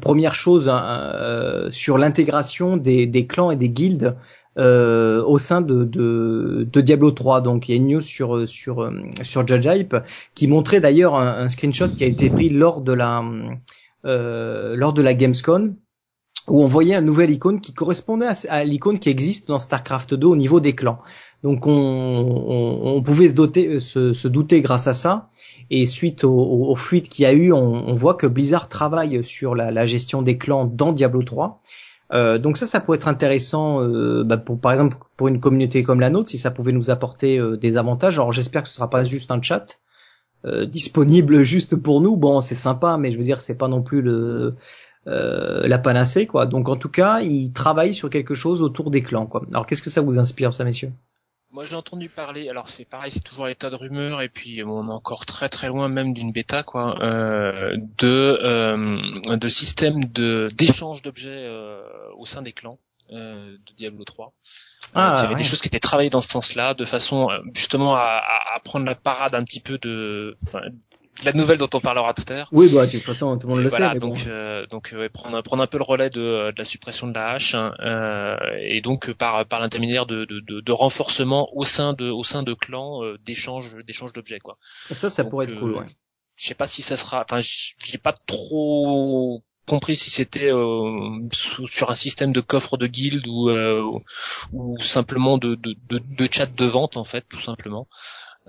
première 0.00 0.34
chose 0.34 0.68
hein, 0.68 1.10
euh, 1.14 1.68
sur 1.72 1.98
l'intégration 1.98 2.76
des, 2.76 3.06
des 3.06 3.26
clans 3.26 3.50
et 3.50 3.56
des 3.56 3.70
guildes 3.70 4.14
euh, 4.56 5.22
au 5.24 5.38
sein 5.38 5.60
de, 5.60 5.84
de, 5.84 6.66
de 6.70 6.80
Diablo 6.80 7.10
3. 7.10 7.42
Donc, 7.42 7.68
il 7.68 7.72
y 7.72 7.74
a 7.74 7.76
une 7.76 7.88
news 7.88 8.00
sur 8.00 8.48
sur 8.48 8.82
euh, 8.82 8.92
sur 9.22 9.46
Judge 9.46 9.66
Hype 9.66 9.96
qui 10.34 10.48
montrait 10.48 10.80
d'ailleurs 10.80 11.14
un, 11.14 11.48
screenshot 11.48 11.88
qui 11.88 12.04
a 12.04 12.06
été 12.06 12.30
pris 12.30 12.48
lors 12.48 12.80
de 12.80 12.92
la 12.92 13.22
euh, 14.04 14.74
lors 14.76 14.92
de 14.92 15.02
la 15.02 15.14
Gamescom 15.14 15.74
où 16.48 16.62
on 16.62 16.66
voyait 16.66 16.94
un 16.94 17.02
nouvel 17.02 17.30
icône 17.30 17.60
qui 17.60 17.74
correspondait 17.74 18.28
à, 18.48 18.64
l'icône 18.64 18.98
qui 18.98 19.10
existe 19.10 19.48
dans 19.48 19.58
StarCraft 19.58 20.14
2 20.14 20.26
au 20.26 20.36
niveau 20.36 20.60
des 20.60 20.74
clans. 20.74 20.98
Donc 21.42 21.66
on, 21.66 21.72
on, 21.72 23.02
pouvait 23.02 23.28
se, 23.28 23.34
doter, 23.34 23.80
se, 23.80 24.12
se 24.12 24.28
douter 24.28 24.60
grâce 24.60 24.86
à 24.86 24.94
ça. 24.94 25.28
Et 25.70 25.86
suite 25.86 26.24
aux 26.24 26.32
au, 26.32 26.70
au 26.70 26.74
fuites 26.74 27.08
qu'il 27.08 27.24
y 27.24 27.26
a 27.26 27.32
eu, 27.32 27.52
on, 27.52 27.88
on 27.88 27.94
voit 27.94 28.14
que 28.14 28.26
Blizzard 28.26 28.68
travaille 28.68 29.22
sur 29.22 29.54
la, 29.54 29.70
la 29.70 29.86
gestion 29.86 30.22
des 30.22 30.38
clans 30.38 30.64
dans 30.64 30.92
Diablo 30.92 31.22
3. 31.22 31.62
Euh, 32.12 32.38
donc 32.38 32.56
ça, 32.56 32.66
ça 32.66 32.80
pourrait 32.80 32.96
être 32.96 33.08
intéressant, 33.08 33.82
euh, 33.82 34.24
bah, 34.24 34.38
par 34.38 34.72
exemple 34.72 34.96
pour 35.16 35.28
une 35.28 35.40
communauté 35.40 35.82
comme 35.82 36.00
la 36.00 36.10
nôtre, 36.10 36.30
si 36.30 36.38
ça 36.38 36.50
pouvait 36.50 36.72
nous 36.72 36.90
apporter 36.90 37.38
euh, 37.38 37.56
des 37.56 37.76
avantages. 37.76 38.18
Alors 38.18 38.32
j'espère 38.32 38.62
que 38.62 38.68
ce 38.68 38.74
sera 38.74 38.88
pas 38.88 39.04
juste 39.04 39.30
un 39.30 39.42
chat 39.42 39.78
disponible 40.66 41.42
juste 41.42 41.76
pour 41.76 42.00
nous. 42.00 42.16
Bon, 42.16 42.40
c'est 42.40 42.54
sympa, 42.54 42.96
mais 42.96 43.10
je 43.10 43.18
veux 43.18 43.24
dire, 43.24 43.40
c'est 43.40 43.56
pas 43.56 43.68
non 43.68 43.82
plus 43.82 44.02
le 44.02 44.54
la 45.06 45.78
panacée, 45.78 46.26
quoi. 46.26 46.46
Donc 46.46 46.68
en 46.68 46.76
tout 46.76 46.90
cas, 46.90 47.20
ils 47.20 47.52
travaillent 47.52 47.94
sur 47.94 48.10
quelque 48.10 48.34
chose 48.34 48.62
autour 48.62 48.90
des 48.90 49.02
clans, 49.02 49.26
quoi. 49.26 49.42
Alors 49.50 49.66
qu'est-ce 49.66 49.82
que 49.82 49.90
ça 49.90 50.02
vous 50.02 50.18
inspire, 50.18 50.52
ça, 50.52 50.64
messieurs? 50.64 50.92
Moi 51.50 51.64
j'ai 51.64 51.76
entendu 51.76 52.10
parler, 52.10 52.48
alors 52.50 52.68
c'est 52.68 52.84
pareil, 52.84 53.10
c'est 53.10 53.24
toujours 53.24 53.46
l'état 53.46 53.70
de 53.70 53.74
rumeur 53.74 54.20
et 54.20 54.28
puis 54.28 54.62
bon, 54.62 54.84
on 54.84 54.88
est 54.90 54.92
encore 54.92 55.24
très 55.24 55.48
très 55.48 55.68
loin 55.68 55.88
même 55.88 56.12
d'une 56.12 56.30
bêta 56.30 56.62
quoi, 56.62 57.02
euh, 57.02 57.74
de 57.98 58.06
euh, 58.06 59.36
de 59.36 59.48
système 59.48 60.04
de 60.04 60.48
d'échange 60.54 61.00
d'objets 61.00 61.30
euh, 61.30 61.80
au 62.16 62.26
sein 62.26 62.42
des 62.42 62.52
clans 62.52 62.78
euh, 63.12 63.56
de 63.66 63.72
Diablo 63.74 64.04
3. 64.04 64.34
Ah, 64.94 65.14
il 65.16 65.20
y 65.20 65.24
avait 65.24 65.34
ouais. 65.34 65.36
des 65.36 65.42
choses 65.42 65.62
qui 65.62 65.68
étaient 65.68 65.78
travaillées 65.78 66.10
dans 66.10 66.20
ce 66.20 66.28
sens-là, 66.28 66.74
de 66.74 66.84
façon 66.84 67.30
euh, 67.30 67.38
justement 67.54 67.94
à, 67.94 68.22
à, 68.54 68.60
prendre 68.60 68.84
la 68.84 68.94
parade 68.94 69.34
un 69.34 69.44
petit 69.44 69.60
peu 69.60 69.78
de 69.78 70.34
la 71.24 71.32
nouvelle 71.32 71.58
dont 71.58 71.68
on 71.74 71.80
parlera 71.80 72.14
tout 72.14 72.24
à 72.28 72.34
l'heure. 72.34 72.48
Oui, 72.52 72.68
bah 72.72 72.86
de 72.86 72.92
toute 72.92 73.02
façon, 73.02 73.36
tout 73.38 73.46
le 73.46 73.54
monde 73.54 73.60
Et 73.60 73.64
le 73.64 73.68
voilà, 73.68 73.88
sait. 73.88 73.94
Mais 73.94 74.00
donc 74.00 74.24
bon. 74.24 74.30
euh, 74.30 74.66
donc 74.66 74.92
euh, 74.92 75.08
prendre 75.08 75.40
prendre 75.42 75.62
un 75.62 75.66
peu 75.66 75.78
le 75.78 75.84
relais 75.84 76.10
de, 76.10 76.20
euh, 76.20 76.52
de 76.52 76.58
la 76.58 76.64
suppression 76.64 77.06
de 77.08 77.14
la 77.14 77.30
hache 77.30 77.54
hein, 77.54 77.74
euh, 77.80 78.36
et 78.60 78.80
donc 78.80 79.08
euh, 79.08 79.14
par 79.14 79.44
par 79.46 79.60
l'intermédiaire 79.60 80.06
de, 80.06 80.24
de, 80.24 80.40
de, 80.40 80.60
de 80.60 80.72
renforcement 80.72 81.48
au 81.54 81.64
sein 81.64 81.92
de 81.92 82.08
au 82.10 82.24
sein 82.24 82.42
de 82.42 82.54
clans 82.54 83.02
euh, 83.04 83.18
d'échange 83.24 83.76
d'échange 83.86 84.12
d'objets 84.12 84.38
quoi. 84.38 84.58
ça, 84.90 85.08
ça 85.10 85.22
Donc, 85.22 85.30
pourrait 85.30 85.46
être 85.46 85.58
cool, 85.58 85.74
ouais. 85.76 85.86
Je 86.36 86.46
sais 86.46 86.54
pas 86.54 86.68
si 86.68 86.82
ça 86.82 86.96
sera, 86.96 87.24
enfin 87.28 87.40
j'ai 87.40 87.98
pas 87.98 88.12
trop 88.12 89.42
compris 89.66 89.96
si 89.96 90.08
c'était 90.10 90.50
euh, 90.52 91.28
sur 91.32 91.90
un 91.90 91.94
système 91.94 92.32
de 92.32 92.40
coffre 92.40 92.76
de 92.78 92.86
guild 92.86 93.26
ou 93.26 93.50
euh, 93.50 93.82
ou 94.52 94.78
simplement 94.78 95.36
de, 95.36 95.56
de, 95.56 95.74
de, 95.90 95.98
de 95.98 96.28
chat 96.32 96.54
de 96.54 96.64
vente 96.64 96.96
en 96.96 97.04
fait 97.04 97.24
tout 97.28 97.40
simplement. 97.40 97.88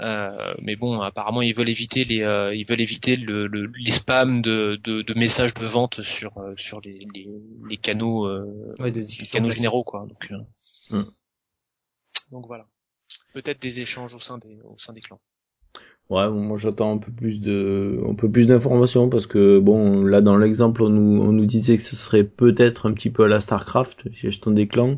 Euh, 0.01 0.53
mais 0.61 0.77
bon, 0.77 0.95
apparemment 1.01 1.41
ils 1.41 1.53
veulent 1.53 1.69
éviter 1.69 2.05
les 2.05 2.23
euh, 2.23 2.55
ils 2.55 2.65
veulent 2.65 2.79
éviter 2.79 3.17
le, 3.17 3.47
le- 3.47 3.69
les 3.77 3.91
spams 3.91 4.41
de, 4.41 4.79
de, 4.81 5.01
de 5.01 5.13
messages 5.13 5.53
de 5.53 5.65
vente 5.65 6.01
sur 6.03 6.37
euh, 6.37 6.53
sur 6.55 6.79
les, 6.81 6.99
les, 7.13 7.27
les 7.67 7.77
canaux 7.77 8.25
euh, 8.25 8.45
Ouais, 8.79 8.91
de 8.91 9.01
les 9.01 9.27
canaux 9.27 9.51
généraux 9.53 9.83
quoi. 9.83 10.05
Donc 10.07 10.31
euh, 10.31 10.37
Hmm. 10.89 11.03
donc 12.31 12.47
voilà. 12.47 12.65
Peut-être 13.33 13.61
des 13.61 13.81
échanges 13.81 14.15
au 14.15 14.19
sein 14.19 14.37
des 14.39 14.61
au 14.63 14.77
sein 14.79 14.93
des 14.93 15.01
clans. 15.01 15.21
Ouais, 16.09 16.27
bon, 16.27 16.41
moi 16.41 16.57
j'attends 16.57 16.93
un 16.95 16.97
peu 16.97 17.11
plus 17.11 17.39
de, 17.39 18.01
un 18.09 18.15
peu 18.15 18.29
plus 18.31 18.47
d'informations 18.47 19.09
parce 19.09 19.27
que 19.27 19.59
bon, 19.59 20.03
là 20.03 20.21
dans 20.21 20.37
l'exemple 20.37 20.81
on 20.81 20.89
nous, 20.89 21.21
on 21.21 21.31
nous 21.31 21.45
disait 21.45 21.77
que 21.77 21.83
ce 21.83 21.95
serait 21.95 22.23
peut-être 22.23 22.87
un 22.89 22.93
petit 22.93 23.11
peu 23.11 23.25
à 23.25 23.27
la 23.27 23.41
Starcraft, 23.41 24.11
gestion 24.11 24.51
des 24.51 24.67
clans. 24.67 24.97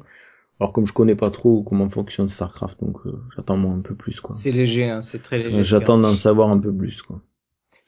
Alors 0.62 0.74
comme 0.74 0.86
je 0.86 0.94
connais 0.94 1.16
pas 1.16 1.32
trop 1.32 1.64
comment 1.64 1.90
fonctionne 1.90 2.28
Starcraft, 2.28 2.84
donc 2.84 3.08
euh, 3.08 3.20
j'attends 3.36 3.58
moi 3.58 3.74
un 3.74 3.80
peu 3.80 3.96
plus 3.96 4.22
quoi. 4.22 4.36
C'est 4.36 4.52
léger, 4.52 4.88
hein, 4.88 5.02
c'est 5.02 5.18
très 5.18 5.40
léger. 5.40 5.64
J'attends 5.64 5.98
d'en 5.98 6.14
savoir 6.14 6.52
un 6.52 6.60
peu 6.60 6.72
plus 6.72 7.02
quoi. 7.02 7.20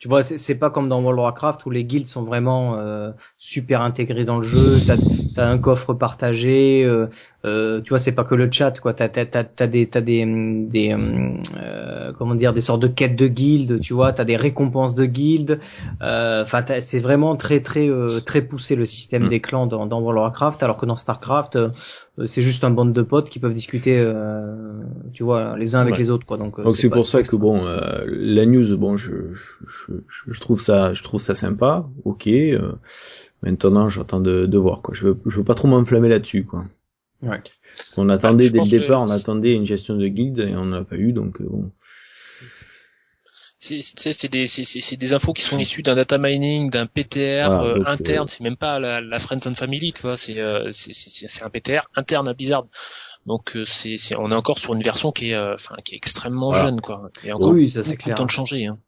Tu 0.04 0.10
vois, 0.10 0.22
c'est 0.22 0.56
pas 0.56 0.70
comme 0.70 0.89
dans 0.89 0.99
World 1.01 1.18
of 1.18 1.24
Warcraft 1.24 1.66
où 1.66 1.70
les 1.70 1.86
guildes 1.86 2.10
sont 2.10 2.24
vraiment 2.24 2.76
euh, 2.78 3.12
super 3.38 3.80
intégrés 3.80 4.26
dans 4.26 4.36
le 4.36 4.41
jeu. 4.43 4.82
T'as 4.86 4.97
as 5.38 5.47
un 5.49 5.58
coffre 5.58 5.93
partagé. 5.93 6.84
Euh, 6.84 7.08
euh, 7.45 7.80
tu 7.80 7.88
vois, 7.91 7.99
c'est 7.99 8.12
pas 8.12 8.26
que 8.26 8.36
le 8.36 8.51
chat, 8.51 8.78
quoi. 8.82 8.93
T'as 8.93 9.08
t'as 9.08 9.26
t'as 9.26 9.45
t'as 9.45 9.66
des 9.66 9.88
t'as 9.88 10.01
des 10.01 10.26
des 10.68 10.93
euh, 11.58 12.12
comment 12.18 12.36
dire 12.36 12.54
des 12.54 12.60
sortes 12.60 12.82
de 12.82 12.89
quêtes 12.89 13.16
de 13.16 13.28
guildes. 13.28 13.80
Tu 13.80 13.93
vois, 13.93 14.12
t'as 14.12 14.26
des 14.26 14.36
récompenses 14.36 14.93
de 14.93 15.06
guildes. 15.06 15.62
Euh, 16.01 16.43
Enfin, 16.43 16.66
c'est 16.82 16.99
vraiment 16.99 17.38
très 17.38 17.62
très 17.62 17.88
euh, 17.88 18.20
très 18.20 18.41
poussé 18.41 18.76
le 18.76 18.84
système 18.84 19.24
Mm. 19.24 19.30
des 19.30 19.39
clans 19.39 19.68
dans, 19.68 19.86
dans 19.86 20.01
World 20.01 20.18
of 20.18 20.24
Warcraft, 20.24 20.64
alors 20.64 20.76
que 20.76 20.86
dans 20.86 20.97
Starcraft, 20.97 21.56
euh, 21.56 21.70
c'est 22.26 22.41
juste 22.41 22.66
un 22.66 22.72
bande 22.72 22.91
de 22.91 23.01
potes 23.04 23.30
qui 23.30 23.39
peuvent 23.39 23.54
discuter, 23.54 23.97
euh, 23.99 24.82
tu 25.14 25.24
vois, 25.24 25.58
les 25.58 25.76
uns 25.76 25.80
avec 25.80 25.93
Ouais. 25.93 25.99
les 25.99 26.10
autres, 26.10 26.26
quoi. 26.26 26.38
Donc 26.38 26.60
Donc 26.60 26.76
c'est 26.76 26.89
pour 26.89 27.04
ça 27.04 27.24
que 27.24 27.36
bon, 27.36 27.66
euh, 27.66 28.04
la 28.08 28.45
news, 28.45 28.78
bon, 28.78 28.97
je, 28.97 29.12
je, 29.34 29.54
je, 29.68 29.93
je 30.28 30.39
trouve 30.39 30.62
ça, 30.62 30.94
je 30.94 31.04
trouve 31.04 31.22
ça 31.22 31.36
sympa, 31.36 31.88
ok. 32.06 32.28
euh, 32.28 32.74
maintenant, 33.41 33.89
j'attends 33.89 34.20
de, 34.20 34.46
de 34.46 34.58
voir 34.58 34.82
quoi. 34.82 34.94
Je 34.94 35.08
veux, 35.08 35.18
je 35.26 35.38
veux 35.38 35.44
pas 35.44 35.56
trop 35.56 35.68
m'enflammer 35.68 36.10
là-dessus 36.10 36.46
quoi. 36.46 36.66
Ouais. 37.22 37.39
On 37.98 38.10
attendait 38.10 38.46
je 38.46 38.52
dès 38.52 38.60
le 38.60 38.66
que- 38.66 38.70
départ, 38.70 39.02
on 39.02 39.10
attendait 39.10 39.54
une 39.54 39.66
gestion 39.66 39.96
de 39.96 40.08
guilde 40.08 40.39
et 40.39 40.56
on 40.56 40.66
n'a 40.66 40.84
pas 40.84 40.98
eu, 40.98 41.14
donc 41.14 41.39
euh, 41.41 41.46
bon. 41.50 41.72
C'est 43.60 43.80
c'est- 43.82 44.12
c'est 44.12 44.28
des, 44.28 44.46
c'est- 44.46 44.66
c'est- 44.66 44.82
c'est 44.82 44.98
des 44.98 45.14
infos 45.14 45.32
qui 45.32 45.41
sont 45.41 45.58
issues 45.58 45.84
d'un 45.84 45.96
data 45.96 46.18
mining, 46.18 46.70
d'un 46.70 46.86
PTR 46.86 47.48
Voilà, 47.48 47.64
euh, 47.64 47.78
donc, 47.78 47.88
interne. 47.88 48.28
C'est 48.28 48.41
même 48.44 48.58
pas 48.58 48.78
la, 48.78 49.00
la 49.00 49.20
Friends 49.20 49.39
Family, 49.56 49.94
tu 49.94 50.02
vois. 50.02 50.18
C'est 50.18 50.38
euh, 50.39 50.70
c'est- 50.72 50.91
c'est 50.91 51.28
c'est 51.30 51.44
un 51.46 51.50
PTR 51.50 51.88
interne 51.96 52.28
à 52.28 52.34
Blizzard. 52.34 52.66
Donc 53.26 53.56
euh, 53.56 53.64
c'est 53.64 53.96
c'est 53.96 54.18
on 54.18 54.30
est 54.32 54.36
encore 54.36 54.60
sur 54.60 54.74
une 54.74 54.82
version 54.84 55.14
qui 55.14 55.30
est 55.30 55.34
euh, 55.36 55.54
enfin 55.56 55.76
qui 55.86 55.94
est 55.96 55.98
extrêmement 55.98 56.50
Voilà. 56.50 56.66
jeune 56.66 56.82
quoi. 56.82 57.10
Et 57.24 57.32
encore 57.32 57.52
Oui, 57.54 57.70
ça 57.70 57.84
c'est 57.84 57.96
clair. 57.96 58.18
temps 58.18 58.26
de 58.26 58.30
changer. 58.32 58.66
Hein. 58.66 58.80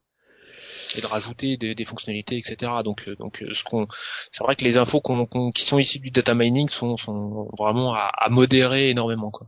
Et 0.97 1.01
de 1.01 1.05
rajouter 1.07 1.57
des, 1.57 1.75
des 1.75 1.83
fonctionnalités, 1.83 2.37
etc. 2.37 2.71
Donc, 2.83 3.05
euh, 3.07 3.15
donc, 3.15 3.41
euh, 3.41 3.53
ce 3.53 3.63
qu'on, 3.63 3.87
c'est 4.31 4.43
vrai 4.43 4.55
que 4.55 4.63
les 4.63 4.77
infos 4.77 5.01
qu'on, 5.01 5.25
qu'on- 5.25 5.51
qui 5.51 5.63
sont 5.63 5.77
issues 5.79 5.99
du 5.99 6.11
data 6.11 6.33
mining 6.33 6.67
sont, 6.69 6.97
sont 6.97 7.49
vraiment 7.57 7.93
à, 7.93 8.11
à 8.17 8.29
modérer 8.29 8.89
énormément, 8.89 9.31
quoi. 9.31 9.47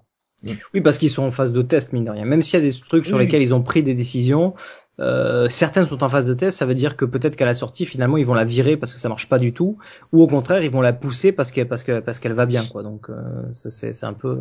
Oui, 0.74 0.82
parce 0.82 0.98
qu'ils 1.00 1.10
sont 1.10 1.24
en 1.24 1.32
phase 1.32 1.52
de 1.52 1.62
test, 1.64 1.94
mine 1.94 2.06
de 2.06 2.12
rien. 2.12 2.24
Même 2.24 2.42
s'il 2.44 2.60
y 2.60 2.64
a 2.64 2.66
des 2.70 2.74
trucs 2.74 3.06
sur 3.08 3.18
Oui. 3.18 3.24
lesquels 3.24 3.42
ils 3.42 3.54
ont 3.56 3.64
pris 3.64 3.82
des 3.84 3.96
décisions, 3.96 4.54
euh, 5.00 5.50
certaines 5.50 5.86
sont 5.88 6.04
en 6.04 6.10
phase 6.10 6.26
de 6.28 6.34
test, 6.36 6.58
ça 6.60 6.66
veut 6.66 6.76
dire 6.76 6.96
que 6.96 7.06
peut-être 7.06 7.36
qu'à 7.36 7.46
la 7.46 7.54
sortie, 7.56 7.86
finalement, 7.86 8.18
ils 8.18 8.26
vont 8.26 8.36
la 8.36 8.46
virer 8.46 8.78
parce 8.78 8.94
que 8.94 9.00
ça 9.00 9.10
marche 9.10 9.28
pas 9.30 9.40
du 9.40 9.52
tout, 9.52 9.78
ou 10.12 10.22
au 10.22 10.28
contraire, 10.28 10.62
ils 10.64 10.70
vont 10.72 10.82
la 10.82 10.94
pousser 10.94 11.32
parce 11.32 11.52
que 11.52 11.62
parce 11.64 11.84
que 11.84 12.00
parce 12.02 12.20
qu'elle 12.20 12.34
va 12.34 12.46
bien, 12.46 12.64
quoi. 12.66 12.84
Donc, 12.84 13.10
euh, 13.10 13.16
ça 13.54 13.72
c'est 13.72 13.94
c'est 13.94 14.06
un 14.06 14.14
peu. 14.14 14.40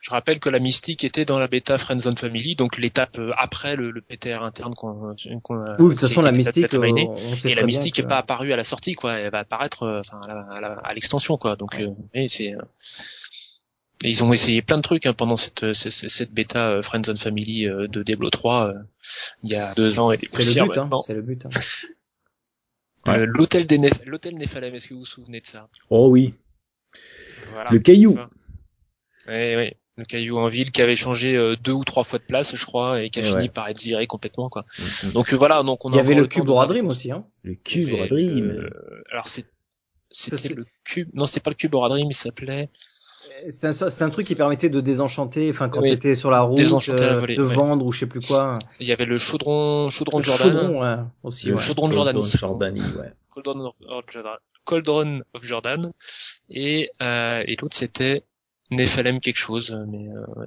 Je 0.00 0.10
rappelle 0.10 0.40
que 0.40 0.48
la 0.48 0.60
mystique 0.60 1.04
était 1.04 1.26
dans 1.26 1.38
la 1.38 1.46
bêta 1.46 1.76
Friendzone 1.76 2.16
Family, 2.16 2.56
donc 2.56 2.78
l'étape 2.78 3.18
euh, 3.18 3.32
après 3.36 3.76
le, 3.76 3.90
le 3.90 4.00
PTR 4.00 4.42
interne 4.42 4.74
qu'on, 4.74 5.14
qu'on 5.42 5.62
a- 5.62 5.76
Oui, 5.78 5.84
de 5.84 5.90
toute 5.90 6.00
façon, 6.00 6.22
la 6.22 6.32
mystique, 6.32 6.72
euh, 6.72 6.80
miné. 6.80 7.06
on 7.08 7.36
sait 7.36 7.50
et 7.50 7.54
la 7.54 7.64
mystique 7.64 7.96
que- 7.96 8.00
est 8.00 8.06
pas 8.06 8.16
apparue 8.16 8.52
à 8.52 8.56
la 8.56 8.64
sortie, 8.64 8.94
quoi. 8.94 9.18
Elle 9.18 9.30
va 9.30 9.40
apparaître, 9.40 9.82
euh, 9.82 10.00
enfin, 10.00 10.20
à 10.22 10.94
l'extension, 10.94 11.36
quoi. 11.36 11.56
Donc, 11.56 11.78
euh, 11.78 11.90
et 12.14 12.28
c'est, 12.28 12.54
euh, 12.54 12.58
et 14.02 14.08
ils 14.08 14.24
ont 14.24 14.32
essayé 14.32 14.62
plein 14.62 14.76
de 14.78 14.82
trucs 14.82 15.04
hein, 15.04 15.12
pendant 15.12 15.36
cette, 15.36 15.74
cette, 15.74 15.92
cette 16.08 16.32
bêta 16.32 16.70
euh, 16.70 16.82
Friendzone 16.82 17.18
Family 17.18 17.66
euh, 17.68 17.86
de 17.86 18.02
Diablo 18.02 18.30
3 18.30 18.68
euh, 18.68 18.74
il 19.42 19.50
y 19.50 19.56
a 19.56 19.74
deux 19.74 19.98
ans 19.98 20.10
et 20.12 20.16
des 20.16 20.26
C'est 20.28 20.54
le 20.54 20.64
but, 20.66 20.78
hein. 20.78 20.88
C'est 21.06 21.12
le 21.14 21.20
but. 21.22 21.44
hein. 21.44 21.50
Euh, 23.08 23.26
L'hôtel 23.26 23.66
des 23.66 23.78
Nef- 23.78 24.02
l'hôtel 24.06 24.34
Néphalem, 24.36 24.74
est-ce 24.74 24.88
que 24.88 24.94
vous 24.94 25.00
vous 25.00 25.06
souvenez 25.06 25.40
de 25.40 25.44
ça? 25.46 25.68
Oh 25.90 26.08
oui, 26.08 26.32
Voilà. 27.52 27.70
le 27.70 27.78
caillou. 27.80 28.18
Oui, 29.28 29.56
oui. 29.56 29.72
Le 30.00 30.06
caillou 30.06 30.38
en 30.38 30.48
ville 30.48 30.70
qui 30.72 30.80
avait 30.80 30.96
changé 30.96 31.36
euh, 31.36 31.56
deux 31.62 31.72
ou 31.72 31.84
trois 31.84 32.04
fois 32.04 32.18
de 32.18 32.24
place, 32.24 32.56
je 32.56 32.64
crois, 32.64 33.02
et 33.02 33.10
qui 33.10 33.18
a 33.20 33.22
Et 33.22 33.26
fini 33.26 33.42
ouais. 33.42 33.48
par 33.50 33.68
être 33.68 33.80
viré 33.80 34.06
complètement, 34.06 34.48
quoi. 34.48 34.64
Mhm. 35.04 35.12
Donc 35.12 35.32
euh, 35.32 35.36
voilà, 35.36 35.62
donc 35.62 35.84
on 35.84 35.90
Il 35.90 35.96
y 35.96 35.98
a 35.98 36.00
avait 36.00 36.14
le 36.14 36.22
temps 36.22 36.28
cube 36.40 36.46
de 36.46 36.50
choses. 36.52 36.84
aussi, 36.90 37.12
hein. 37.12 37.24
Le 37.42 37.54
cube 37.54 37.90
Dream. 38.08 38.48
euh, 38.50 38.70
alors 39.12 39.28
c'est 39.28 39.44
c'était 40.08 40.30
Parce 40.36 40.48
le 40.50 40.64
cube. 40.84 41.08
Non, 41.12 41.26
c'était 41.26 41.40
pas 41.40 41.50
le 41.50 41.54
cube 41.56 41.74
Aura 41.74 41.88
Dream, 41.90 42.08
il 42.10 42.14
s'appelait. 42.14 42.70
C'était 43.48 43.66
un, 43.68 43.72
c'était 43.72 44.02
un 44.02 44.10
truc 44.10 44.26
qui 44.26 44.34
permettait 44.34 44.70
de 44.70 44.80
désenchanter, 44.80 45.50
enfin 45.50 45.68
quand 45.68 45.82
Oui, 45.82 45.90
t'étais 45.90 46.14
sur 46.14 46.30
la 46.30 46.40
route, 46.40 46.56
désenchanter 46.56 47.02
la 47.04 47.12
euh, 47.12 47.20
volée, 47.20 47.36
de 47.36 47.42
ouais. 47.44 47.54
vendre 47.54 47.84
ou 47.86 47.92
je 47.92 48.00
sais 48.00 48.06
plus 48.06 48.20
quoi. 48.26 48.54
Il 48.80 48.86
y 48.86 48.92
avait 48.92 49.04
le 49.04 49.18
chaudron, 49.18 49.88
chaudron 49.90 50.18
de 50.18 50.24
Le 50.24 50.26
Jordan, 50.32 50.56
chaudron, 50.56 50.80
ouais, 50.80 50.96
aussi. 51.22 51.46
Le 51.48 51.54
Ouais. 51.54 51.60
chaudron 51.60 51.88
de 51.88 51.92
Jordanie. 51.92 52.24
Jordanie, 52.26 52.80
ouais. 52.98 53.12
Cauldron 53.34 53.66
of, 53.66 53.76
of 53.86 54.04
Jordan, 54.10 54.36
Cauldron 54.64 55.20
of 55.34 55.44
Jordan, 55.44 55.92
et 56.48 56.90
euh, 57.02 57.44
et 57.46 57.56
l'autre 57.60 57.76
c'était 57.76 58.24
Nephalem 58.70 59.20
quelque 59.20 59.36
chose, 59.38 59.76
mais 59.88 60.08
euh, 60.08 60.24
ouais. 60.40 60.46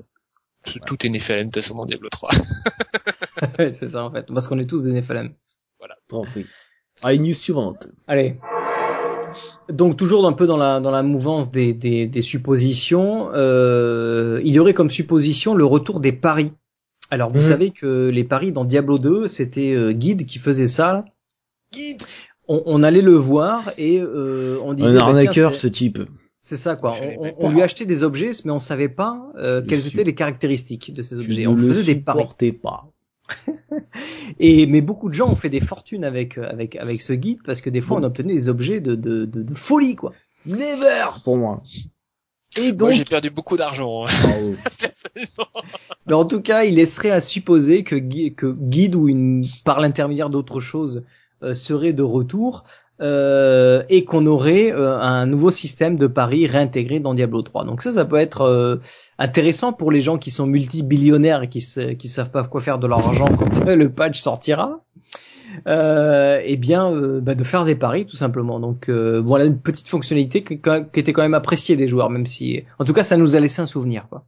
tout, 0.65 0.80
tout 0.86 1.05
est 1.05 1.09
Nephalem 1.09 1.47
de 1.47 1.51
toute 1.51 1.63
façon 1.63 1.76
dans 1.76 1.86
Diablo 1.86 2.09
3. 2.09 2.30
c'est 3.57 3.88
ça 3.88 4.03
en 4.03 4.11
fait, 4.11 4.26
parce 4.34 4.47
qu'on 4.47 4.59
est 4.59 4.65
tous 4.69 4.84
des 4.84 4.91
Nephalem. 4.93 5.34
T'en 6.07 6.24
prie. 6.24 6.45
Allez, 7.01 7.19
news 7.19 7.34
suivante. 7.34 7.88
Allez. 8.07 8.38
Donc 9.69 9.97
toujours 9.97 10.26
un 10.28 10.34
peu 10.34 10.45
dans 10.47 10.57
la 10.57 10.80
dans 10.80 10.91
la 10.91 11.01
mouvance 11.03 11.49
des 11.51 11.74
des, 11.74 12.07
des 12.07 12.21
suppositions, 12.21 13.30
euh, 13.34 14.39
il 14.43 14.53
y 14.53 14.59
aurait 14.59 14.74
comme 14.74 14.89
supposition 14.89 15.55
le 15.55 15.65
retour 15.65 15.99
des 15.99 16.11
paris. 16.13 16.51
Alors 17.09 17.30
vous 17.30 17.38
Mhm. 17.41 17.47
savez 17.47 17.71
que 17.71 18.09
les 18.09 18.24
paris 18.24 18.51
dans 18.51 18.63
Diablo 18.65 18.97
2, 18.99 19.28
c'était 19.28 19.71
euh, 19.74 19.91
Guide 19.91 20.26
qui 20.26 20.39
faisait 20.39 20.67
ça. 20.67 21.05
Guide. 21.74 22.01
On, 22.47 22.61
on 22.65 22.84
allait 22.84 23.01
le 23.01 23.15
voir 23.15 23.71
et 23.78 23.99
euh, 23.99 24.57
on 24.63 24.74
disait 24.74 24.89
Un 24.89 24.93
bah, 24.93 24.99
tiens, 24.99 25.07
arnaqueur, 25.07 25.55
ce 25.55 25.67
type. 25.67 25.99
C'est 26.45 26.57
ça 26.57 26.75
quoi. 26.75 26.91
Ouais, 26.91 27.15
On, 27.17 27.23
ouais, 27.23 27.31
on- 27.41 27.47
on 27.47 27.51
lui 27.51 27.61
achetait 27.63 27.85
des 27.87 28.03
objets, 28.03 28.31
mais 28.45 28.51
on 28.51 28.59
savait 28.59 28.89
pas 28.89 29.31
euh, 29.37 29.61
quelles 29.65 29.87
étaient 29.87 30.03
les 30.03 30.13
caractéristiques 30.13 30.93
de 30.93 31.01
ces 31.01 31.15
Tu 31.17 31.21
objets. 31.25 31.43
ne 31.43 31.47
On 31.47 31.55
le 31.55 31.67
faisait 31.69 31.95
des 31.95 32.01
paris. 32.01 32.51
pas. 32.51 32.89
Et 34.39 34.65
mais 34.67 34.81
beaucoup 34.81 35.09
de 35.09 35.13
gens 35.13 35.29
ont 35.31 35.35
fait 35.35 35.49
des 35.49 35.59
fortunes 35.61 36.03
avec 36.03 36.37
euh, 36.37 36.47
avec 36.49 36.75
avec 36.75 37.01
ce 37.01 37.13
guide 37.13 37.39
parce 37.45 37.61
que 37.61 37.69
des 37.69 37.81
fois 37.81 37.97
Bon. 37.99 38.03
on 38.03 38.07
obtenait 38.07 38.33
des 38.33 38.49
objets 38.49 38.81
de 38.81 38.95
de, 38.95 39.25
de, 39.25 39.41
de 39.43 39.53
folie 39.53 39.95
quoi. 39.95 40.11
Never 40.45 41.05
pour 41.23 41.37
moi. 41.37 41.63
Et 42.57 42.63
Moi 42.67 42.71
donc, 42.73 42.91
j'ai 42.91 43.05
perdu 43.05 43.29
beaucoup 43.31 43.57
d'argent. 43.57 44.05
hein, 44.05 44.09
personnellement. 44.79 45.63
mais 46.05 46.13
en 46.13 46.25
tout 46.25 46.41
cas, 46.41 46.65
il 46.65 46.75
laisserait 46.75 47.09
à 47.09 47.19
supposer 47.21 47.83
que, 47.83 47.95
que 48.29 48.51
guide 48.51 48.93
ou 48.95 49.07
une 49.07 49.43
par 49.65 49.79
l'intermédiaire 49.79 50.29
d'autre 50.29 50.59
chose 50.59 51.03
euh, 51.41 51.55
serait 51.55 51.93
de 51.93 52.03
retour 52.03 52.65
euh, 53.01 53.83
et 53.89 54.05
qu'on 54.05 54.25
aurait 54.25 54.71
euh, 54.71 54.97
un 54.99 55.25
nouveau 55.25 55.51
système 55.51 55.97
de 55.97 56.07
paris 56.07 56.47
réintégré 56.47 56.99
dans 56.99 57.13
Diablo 57.13 57.41
3. 57.41 57.65
Donc 57.65 57.81
ça, 57.81 57.91
ça 57.91 58.05
peut 58.05 58.17
être 58.17 58.41
euh, 58.41 58.77
intéressant 59.17 59.73
pour 59.73 59.91
les 59.91 59.99
gens 59.99 60.17
qui 60.17 60.31
sont 60.31 60.45
multibillionnaires 60.45 61.43
et 61.43 61.49
qui 61.49 61.61
se, 61.61 61.93
qui 61.93 62.07
savent 62.07 62.31
pas 62.31 62.43
quoi 62.43 62.61
faire 62.61 62.79
de 62.79 62.87
leur 62.87 62.99
argent 62.99 63.25
quand 63.37 63.65
le 63.65 63.89
patch 63.91 64.19
sortira. 64.19 64.81
Euh, 65.67 66.41
et 66.43 66.57
bien 66.57 66.91
euh, 66.91 67.21
bah, 67.21 67.35
de 67.35 67.43
faire 67.43 67.63
des 67.65 67.75
paris 67.75 68.05
tout 68.05 68.15
simplement. 68.15 68.59
Donc 68.59 68.89
euh, 68.89 69.21
voilà 69.21 69.45
une 69.45 69.59
petite 69.59 69.87
fonctionnalité 69.87 70.43
qui, 70.43 70.59
qui 70.59 70.99
était 70.99 71.13
quand 71.13 71.21
même 71.21 71.35
appréciée 71.35 71.75
des 71.75 71.87
joueurs, 71.87 72.09
même 72.09 72.25
si 72.25 72.63
en 72.79 72.85
tout 72.85 72.93
cas 72.93 73.03
ça 73.03 73.17
nous 73.17 73.35
a 73.35 73.39
laissé 73.39 73.61
un 73.61 73.67
souvenir. 73.67 74.07
Quoi. 74.09 74.25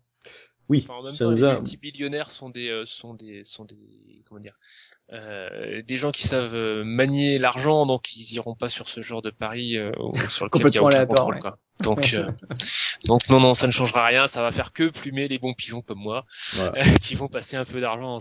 Oui, 0.67 0.85
Enfin, 0.87 0.99
en 0.99 1.03
même 1.03 1.13
ça 1.13 1.25
temps, 1.25 1.31
nous 1.31 1.37
les 1.37 1.43
a... 1.43 1.55
multibillionnaires 1.55 2.31
sont 2.31 2.49
des, 2.49 2.69
euh, 2.69 2.85
sont 2.85 3.13
des, 3.13 3.43
sont 3.43 3.65
des, 3.65 3.77
comment 4.27 4.41
dire, 4.41 4.57
euh, 5.13 5.81
des 5.83 5.97
gens 5.97 6.11
qui 6.11 6.23
savent 6.27 6.55
euh, 6.55 6.83
manier 6.83 7.37
l'argent, 7.39 7.85
donc 7.85 8.15
ils 8.15 8.33
iront 8.33 8.55
pas 8.55 8.69
sur 8.69 8.89
ce 8.89 9.01
genre 9.01 9.21
de 9.21 9.29
pari 9.29 9.77
euh, 9.77 9.91
ou- 9.99 10.17
sur 10.29 10.45
lequel 10.45 10.61
il 10.67 10.73
y 10.73 10.77
a 10.77 10.81
Complètement 10.81 10.87
aucun 10.87 11.05
contrôle, 11.05 11.33
ouais. 11.35 11.39
quoi. 11.41 11.57
Donc, 11.83 12.13
euh, 12.15 12.31
donc 13.05 13.27
non, 13.29 13.39
non, 13.39 13.53
ça 13.53 13.67
ne 13.67 13.71
changera 13.71 14.05
rien. 14.05 14.27
Ça 14.27 14.41
va 14.41 14.51
faire 14.51 14.71
que 14.73 14.89
plumer 14.89 15.27
les 15.27 15.37
bons 15.37 15.53
pigeons 15.53 15.81
comme 15.81 15.99
moi, 15.99 16.25
Voilà. 16.53 16.83
qui 16.99 17.13
vont 17.15 17.27
passer 17.27 17.55
un 17.57 17.65
peu 17.65 17.79
d'argent, 17.81 18.17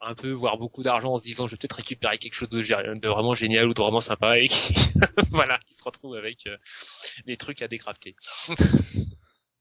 un 0.00 0.14
peu, 0.14 0.30
voire 0.32 0.58
beaucoup 0.58 0.82
d'argent, 0.82 1.12
en 1.12 1.16
se 1.16 1.22
disant, 1.22 1.46
je 1.46 1.52
vais 1.52 1.56
peut-être 1.58 1.76
récupérer 1.76 2.18
quelque 2.18 2.34
chose 2.34 2.48
de, 2.50 2.60
de 2.60 3.08
vraiment 3.08 3.32
génial 3.34 3.66
ou 3.68 3.74
de 3.74 3.80
vraiment 3.80 4.00
sympa, 4.00 4.38
et 4.38 4.48
qui, 4.48 4.74
voilà, 5.30 5.58
qui 5.66 5.74
se 5.74 5.82
retrouvent 5.84 6.16
avec 6.16 6.46
euh, 6.48 6.56
les 7.26 7.36
trucs 7.36 7.62
à 7.62 7.68
décrafter. 7.68 8.14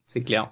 C'est 0.07 0.21
clair. 0.23 0.51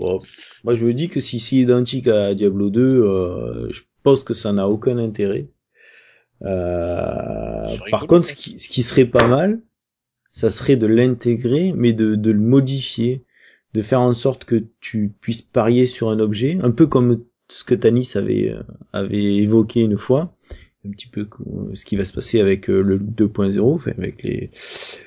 Bon, 0.00 0.18
moi 0.64 0.72
je 0.72 0.86
me 0.86 0.94
dis 0.94 1.10
que 1.10 1.20
si 1.20 1.38
c'est 1.38 1.56
identique 1.56 2.08
à 2.08 2.34
Diablo 2.34 2.70
2, 2.70 2.80
euh, 2.80 3.70
je 3.70 3.82
pense 4.02 4.24
que 4.24 4.32
ça 4.32 4.50
n'a 4.52 4.66
aucun 4.66 4.96
intérêt. 4.96 5.48
Euh, 6.42 7.66
par 7.90 8.06
contre, 8.06 8.26
ce 8.26 8.32
qui, 8.32 8.58
ce 8.58 8.70
qui 8.70 8.82
serait 8.82 9.04
pas 9.04 9.26
mal, 9.26 9.60
ça 10.26 10.48
serait 10.48 10.76
de 10.76 10.86
l'intégrer, 10.86 11.74
mais 11.76 11.92
de, 11.92 12.14
de 12.14 12.30
le 12.30 12.40
modifier, 12.40 13.24
de 13.74 13.82
faire 13.82 14.00
en 14.00 14.14
sorte 14.14 14.46
que 14.46 14.64
tu 14.80 15.12
puisses 15.20 15.42
parier 15.42 15.84
sur 15.84 16.08
un 16.08 16.18
objet, 16.18 16.56
un 16.62 16.70
peu 16.70 16.86
comme 16.86 17.18
ce 17.48 17.62
que 17.62 17.74
Tanis 17.74 18.12
avait, 18.14 18.50
euh, 18.50 18.62
avait 18.94 19.36
évoqué 19.36 19.80
une 19.80 19.98
fois, 19.98 20.34
un 20.86 20.90
petit 20.90 21.08
peu 21.08 21.24
co- 21.26 21.70
ce 21.74 21.84
qui 21.84 21.96
va 21.96 22.04
se 22.04 22.12
passer 22.12 22.40
avec 22.40 22.70
euh, 22.70 22.80
le 22.82 22.98
2.0, 22.98 23.60
enfin, 23.74 23.92
avec 23.98 24.22
les, 24.22 24.50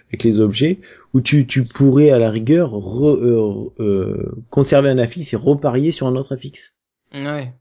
avec 0.10 0.24
les 0.24 0.40
objets, 0.40 0.80
où 1.14 1.22
tu, 1.22 1.48
tu 1.48 1.64
pourrais 1.64 2.12
à 2.12 2.20
la 2.20 2.30
rigueur 2.30 2.72
re- 2.74 3.20
euh, 3.20 3.70
euh, 3.84 4.32
conserver 4.50 4.90
un 4.90 4.98
affixe 5.00 5.34
et 5.34 5.38
reparier 5.38 5.92
sur 5.92 6.08
un 6.08 6.16
autre 6.16 6.34
affixe. 6.34 6.76
Ouais. 7.14 7.54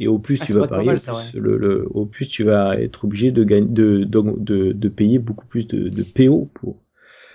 Et 0.00 0.06
au 0.06 0.18
plus 0.18 0.40
Ah, 0.40 0.46
tu 0.46 0.52
vas 0.52 0.68
parier, 0.68 0.84
pas 0.84 0.84
mal, 0.84 0.94
au, 0.96 0.98
ça, 0.98 1.12
plus, 1.30 1.38
le, 1.40 1.56
le- 1.58 1.86
au 1.90 2.06
plus 2.06 2.28
tu 2.28 2.44
vas 2.44 2.78
être 2.80 3.04
obligé 3.04 3.32
de, 3.32 3.42
gagner, 3.44 3.66
de, 3.68 4.04
de, 4.04 4.22
de, 4.38 4.72
de 4.72 4.88
payer 4.88 5.18
beaucoup 5.18 5.46
plus 5.46 5.66
de, 5.66 5.88
de 5.88 6.02
PO 6.04 6.48
pour 6.54 6.76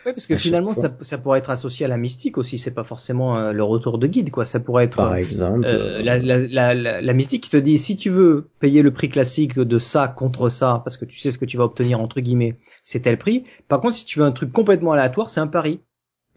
Oui, 0.06 0.12
parce 0.12 0.28
que 0.28 0.36
finalement, 0.36 0.74
ça, 0.74 0.96
ça, 1.02 1.18
pourrait 1.18 1.40
être 1.40 1.50
associé 1.50 1.86
à 1.86 1.90
la 1.90 1.98
mystique 1.98 2.38
aussi. 2.38 2.58
C'est 2.58 2.74
pas 2.74 2.84
forcément 2.84 3.38
euh, 3.38 3.54
le 3.54 3.64
retour 3.64 3.98
de 3.98 4.08
guide, 4.08 4.32
quoi. 4.32 4.44
Ça 4.44 4.60
pourrait 4.60 4.86
être, 4.86 4.98
par 4.98 5.16
exemple, 5.16 5.66
euh, 5.66 6.02
la, 6.02 6.18
la, 6.18 6.74
la, 6.74 7.02
la, 7.02 7.14
mystique 7.14 7.44
qui 7.44 7.50
te 7.50 7.58
dit 7.58 7.78
si 7.78 7.96
tu 7.96 8.10
veux 8.10 8.50
payer 8.60 8.82
le 8.82 8.92
prix 8.92 9.10
classique 9.10 9.56
de 9.58 9.80
ça 9.80 10.10
contre 10.10 10.50
ça, 10.50 10.82
parce 10.84 10.98
que 10.98 11.06
tu 11.06 11.18
sais 11.18 11.32
ce 11.32 11.38
que 11.38 11.46
tu 11.46 11.56
vas 11.56 11.64
obtenir 11.64 12.02
entre 12.02 12.20
guillemets, 12.20 12.58
c'est 12.84 13.02
tel 13.02 13.18
prix. 13.18 13.46
Par 13.70 13.80
contre, 13.80 13.94
si 13.94 14.06
tu 14.06 14.20
veux 14.20 14.26
un 14.26 14.34
truc 14.34 14.52
complètement 14.52 14.92
aléatoire, 14.92 15.30
c'est 15.30 15.40
un 15.40 15.48
pari. 15.48 15.80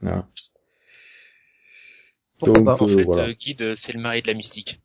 Voilà. 0.00 0.28
Pourquoi 2.38 2.64
pas 2.64 2.84
En 2.84 2.86
fait, 2.86 3.34
guide, 3.34 3.74
c'est 3.74 3.94
le 3.94 4.00
mari 4.00 4.22
de 4.22 4.28
la 4.28 4.34
mystique. 4.34 4.80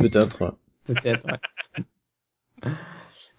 Peut-être. 0.00 0.56
Peut-être. 0.86 1.26
Ouais. 2.64 2.72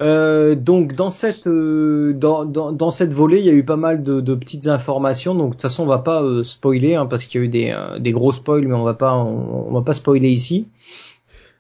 Euh, 0.01 0.55
donc 0.55 0.95
dans 0.95 1.11
cette 1.11 1.47
euh, 1.47 2.13
dans, 2.13 2.45
dans, 2.45 2.71
dans, 2.71 2.91
cette 2.91 3.13
volée, 3.13 3.39
il 3.39 3.45
y 3.45 3.49
a 3.49 3.53
eu 3.53 3.63
pas 3.63 3.76
mal 3.76 4.03
de, 4.03 4.21
de 4.21 4.36
petites 4.36 4.67
informations. 4.67 5.36
Donc 5.36 5.49
de 5.49 5.53
toute 5.53 5.61
façon, 5.61 5.84
on 5.84 5.88
va 5.88 5.99
pas 5.99 6.21
euh, 6.24 6.43
spoiler 6.43 6.95
hein, 6.95 7.05
parce 7.05 7.26
qu'il 7.26 7.39
y 7.39 7.43
a 7.43 7.45
eu 7.45 7.49
des, 7.49 7.69
euh, 7.69 7.99
des 7.99 8.11
gros 8.11 8.32
spoils, 8.32 8.67
mais 8.67 8.74
on 8.74 8.84
va 8.84 8.95
pas 8.95 9.15
on, 9.15 9.71
va 9.71 9.82
pas 9.82 9.93
spoiler 9.93 10.30
ici. 10.30 10.67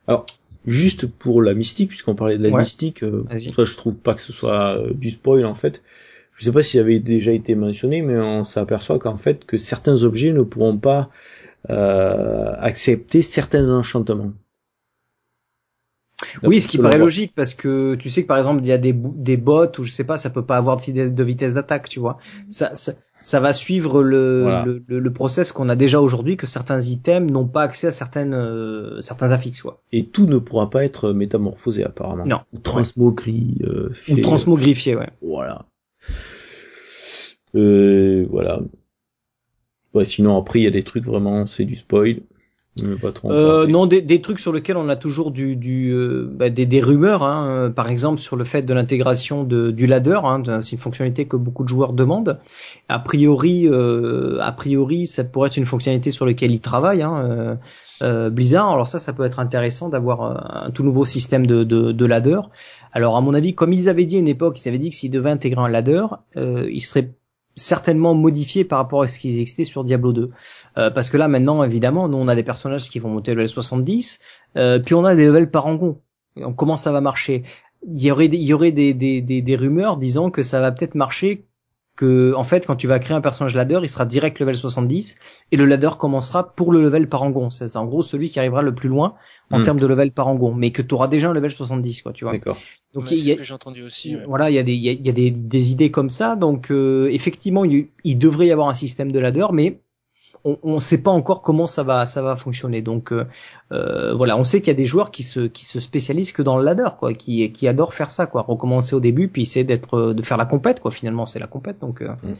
Alors 0.07 0.25
juste 0.65 1.07
pour 1.07 1.41
la 1.41 1.53
mystique, 1.53 1.89
puisqu'on 1.89 2.15
parlait 2.15 2.37
de 2.37 2.47
la 2.47 2.57
mystique, 2.57 2.99
ça 2.99 3.63
je 3.63 3.77
trouve 3.77 3.95
pas 3.95 4.13
que 4.13 4.21
ce 4.21 4.33
soit 4.33 4.77
du 4.93 5.11
spoil 5.11 5.45
en 5.45 5.55
fait. 5.55 5.81
Je 6.35 6.45
sais 6.45 6.51
pas 6.51 6.63
s'il 6.63 6.79
avait 6.79 6.99
déjà 6.99 7.31
été 7.31 7.53
mentionné, 7.53 8.01
mais 8.01 8.17
on 8.17 8.43
s'aperçoit 8.43 8.97
qu'en 8.97 9.17
fait 9.17 9.45
que 9.45 9.57
certains 9.57 10.03
objets 10.03 10.31
ne 10.31 10.41
pourront 10.41 10.77
pas 10.77 11.09
accepter 11.69 13.21
certains 13.21 13.69
enchantements. 13.69 14.33
Oui, 16.41 16.61
ce 16.61 16.67
qui 16.67 16.77
paraît 16.77 16.97
logique 16.97 17.33
parce 17.35 17.53
que 17.53 17.95
tu 17.95 18.09
sais 18.09 18.23
que 18.23 18.27
par 18.27 18.37
exemple 18.37 18.61
il 18.63 18.67
y 18.67 18.71
a 18.71 18.77
des 18.77 18.93
des 18.93 19.37
bots 19.37 19.71
ou 19.77 19.83
je 19.83 19.91
sais 19.91 20.03
pas, 20.03 20.17
ça 20.17 20.29
peut 20.29 20.45
pas 20.45 20.57
avoir 20.57 20.77
de 20.77 20.81
vitesse 20.81 21.11
de 21.11 21.23
vitesse 21.23 21.53
d'attaque, 21.53 21.89
tu 21.89 21.99
vois. 21.99 22.17
Ça, 22.49 22.71
ça, 22.75 22.93
ça 23.23 23.39
va 23.39 23.53
suivre 23.53 24.03
le 24.03 24.81
le, 24.87 24.99
le, 24.99 25.13
process 25.13 25.51
qu'on 25.51 25.69
a 25.69 25.75
déjà 25.75 26.01
aujourd'hui 26.01 26.35
que 26.35 26.45
certains 26.45 26.81
items 26.81 27.31
n'ont 27.31 27.47
pas 27.47 27.61
accès 27.61 27.87
à 27.87 27.91
certaines 27.91 28.33
euh, 28.33 28.99
certains 29.01 29.31
affixes 29.31 29.61
quoi. 29.61 29.81
Et 29.93 30.05
tout 30.05 30.25
ne 30.25 30.37
pourra 30.37 30.69
pas 30.69 30.83
être 30.83 31.11
métamorphosé 31.13 31.85
apparemment. 31.85 32.25
Non. 32.25 32.41
Ou 32.53 32.59
transmogri 32.59 33.59
euh, 33.63 33.93
Ou 34.09 34.17
transmogrifié, 34.17 34.95
ouais. 34.95 35.09
Voilà. 35.21 35.65
Euh, 37.55 38.25
voilà. 38.29 38.59
Ouais, 39.93 40.05
sinon 40.05 40.37
après 40.37 40.59
il 40.59 40.63
y 40.63 40.67
a 40.67 40.71
des 40.71 40.83
trucs 40.83 41.05
vraiment 41.05 41.45
c'est 41.45 41.65
du 41.65 41.75
spoil. 41.75 42.21
Euh, 43.25 43.67
non, 43.67 43.85
des, 43.85 44.01
des, 44.01 44.19
trucs 44.21 44.39
sur 44.39 44.51
lesquels 44.51 44.77
on 44.77 44.89
a 44.89 44.95
toujours 44.95 45.29
du, 45.29 45.55
du 45.55 45.91
euh, 45.91 46.27
bah, 46.27 46.49
des, 46.49 46.65
des, 46.65 46.81
rumeurs, 46.81 47.21
hein, 47.21 47.47
euh, 47.47 47.69
par 47.69 47.87
exemple 47.87 48.19
sur 48.19 48.35
le 48.35 48.43
fait 48.43 48.63
de 48.63 48.73
l'intégration 48.73 49.43
du 49.43 49.85
ladder, 49.85 50.19
hein, 50.23 50.41
c'est 50.61 50.71
une 50.71 50.79
fonctionnalité 50.79 51.27
que 51.27 51.35
beaucoup 51.35 51.63
de 51.63 51.69
joueurs 51.69 51.93
demandent. 51.93 52.39
A 52.89 52.97
priori, 52.97 53.67
euh, 53.67 54.39
a 54.41 54.51
priori, 54.51 55.05
ça 55.05 55.23
pourrait 55.23 55.49
être 55.49 55.57
une 55.57 55.67
fonctionnalité 55.67 56.09
sur 56.09 56.25
laquelle 56.25 56.51
ils 56.51 56.61
travaillent. 56.61 57.03
Hein, 57.03 57.59
Blizzard, 58.31 58.69
alors 58.69 58.87
ça, 58.87 58.99
ça 58.99 59.13
peut 59.13 59.23
être 59.23 59.39
intéressant 59.39 59.87
d'avoir 59.87 60.65
un 60.65 60.71
tout 60.71 60.83
nouveau 60.83 61.05
système 61.05 61.45
de, 61.45 61.63
de, 61.63 61.91
de, 61.91 62.05
ladder. 62.05 62.39
Alors 62.91 63.15
à 63.15 63.21
mon 63.21 63.33
avis, 63.33 63.53
comme 63.53 63.71
ils 63.71 63.87
avaient 63.87 64.05
dit 64.05 64.17
à 64.17 64.19
une 64.19 64.27
époque, 64.27 64.59
ils 64.59 64.67
avaient 64.67 64.79
dit 64.79 64.89
que 64.89 64.95
s'ils 64.95 65.11
devaient 65.11 65.29
intégrer 65.29 65.61
un 65.61 65.69
ladder, 65.69 66.05
ils 66.35 66.81
seraient 66.81 67.13
certainement 67.55 68.13
modifié 68.15 68.63
par 68.63 68.79
rapport 68.79 69.03
à 69.03 69.07
ce 69.07 69.19
qu'ils 69.19 69.39
existaient 69.39 69.63
sur 69.63 69.83
Diablo 69.83 70.13
2. 70.13 70.29
Euh, 70.77 70.89
parce 70.89 71.09
que 71.09 71.17
là 71.17 71.27
maintenant 71.27 71.63
évidemment 71.63 72.07
nous 72.07 72.17
on 72.17 72.27
a 72.27 72.35
des 72.35 72.43
personnages 72.43 72.89
qui 72.89 72.99
vont 72.99 73.09
monter 73.09 73.31
le 73.31 73.41
level 73.41 73.49
70 73.49 74.19
euh, 74.55 74.79
puis 74.79 74.95
on 74.95 75.05
a 75.05 75.13
des 75.13 75.25
levels 75.25 75.49
parangon 75.49 75.99
comment 76.55 76.77
ça 76.77 76.91
va 76.91 77.01
marcher? 77.01 77.43
Il 77.85 78.01
y 78.01 78.11
aurait 78.11 78.25
il 78.25 78.43
y 78.43 78.53
aurait 78.53 78.71
des, 78.71 78.93
des, 78.93 79.21
des 79.21 79.55
rumeurs 79.55 79.97
disant 79.97 80.31
que 80.31 80.41
ça 80.41 80.59
va 80.59 80.71
peut-être 80.71 80.95
marcher 80.95 81.45
que 81.95 82.33
en 82.35 82.43
fait 82.43 82.65
quand 82.65 82.75
tu 82.75 82.87
vas 82.87 82.97
créer 82.99 83.15
un 83.15 83.21
personnage 83.21 83.53
ladder 83.55 83.79
il 83.83 83.89
sera 83.89 84.05
direct 84.05 84.39
level 84.39 84.55
70 84.55 85.15
et 85.51 85.57
le 85.57 85.65
ladder 85.65 85.91
commencera 85.99 86.53
pour 86.55 86.71
le 86.71 86.81
level 86.81 87.07
parangon. 87.07 87.49
C'est 87.49 87.75
en 87.75 87.85
gros 87.85 88.01
celui 88.01 88.29
qui 88.29 88.39
arrivera 88.39 88.61
le 88.61 88.73
plus 88.73 88.89
loin 88.89 89.13
en 89.51 89.59
hmm. 89.59 89.63
termes 89.63 89.79
de 89.79 89.85
level 89.85 90.11
parangon. 90.11 90.53
Mais 90.53 90.71
que 90.71 90.81
tu 90.81 90.95
auras 90.95 91.07
déjà 91.07 91.29
un 91.29 91.33
level 91.33 91.51
70 91.51 92.01
quoi 92.01 92.13
tu 92.13 92.25
vois. 92.25 92.33
D'accord. 92.33 92.57
Donc 92.93 93.11
il 93.11 93.19
y 93.19 93.31
a, 93.31 93.41
j'ai 93.41 93.53
entendu 93.53 93.83
aussi 93.83 94.15
voilà 94.27 94.49
il 94.49 94.55
y 94.55 94.59
a 94.59 94.63
des 94.63 94.73
il 94.73 94.83
y 94.83 95.09
a, 95.09 95.11
des, 95.11 95.29
des, 95.29 95.71
idées 95.71 95.91
comme 95.91 96.09
ça. 96.09 96.35
Donc 96.35 96.71
euh, 96.71 97.09
effectivement 97.11 97.63
il, 97.63 97.89
il, 98.03 98.17
devrait 98.17 98.47
y 98.47 98.51
avoir 98.51 98.69
un 98.69 98.73
système 98.73 99.11
de 99.11 99.19
ladder 99.19 99.45
mais 99.51 99.79
on 100.45 100.73
ne 100.73 100.79
sait 100.79 101.01
pas 101.01 101.11
encore 101.11 101.41
comment 101.41 101.67
ça 101.67 101.83
va 101.83 102.05
ça 102.05 102.21
va 102.21 102.35
fonctionner. 102.35 102.81
Donc 102.81 103.11
euh, 103.11 103.25
euh, 103.71 104.13
voilà, 104.13 104.37
on 104.37 104.43
sait 104.43 104.59
qu'il 104.59 104.67
y 104.67 104.71
a 104.71 104.77
des 104.77 104.85
joueurs 104.85 105.11
qui 105.11 105.23
se 105.23 105.41
qui 105.41 105.65
se 105.65 105.79
spécialisent 105.79 106.31
que 106.31 106.41
dans 106.41 106.57
le 106.57 106.65
ladder, 106.65 106.89
quoi, 106.99 107.13
qui 107.13 107.51
qui 107.51 107.67
adorent 107.67 107.93
faire 107.93 108.09
ça, 108.09 108.25
quoi, 108.25 108.41
recommencer 108.41 108.95
au 108.95 108.99
début 108.99 109.27
puis 109.27 109.43
essayer 109.43 109.63
d'être 109.63 110.13
de 110.13 110.21
faire 110.21 110.37
la 110.37 110.45
compète, 110.45 110.79
quoi. 110.79 110.91
Finalement, 110.91 111.25
c'est 111.25 111.39
la 111.39 111.47
compète, 111.47 111.79
donc. 111.79 112.01
Euh. 112.01 112.09
Mm. 112.23 112.33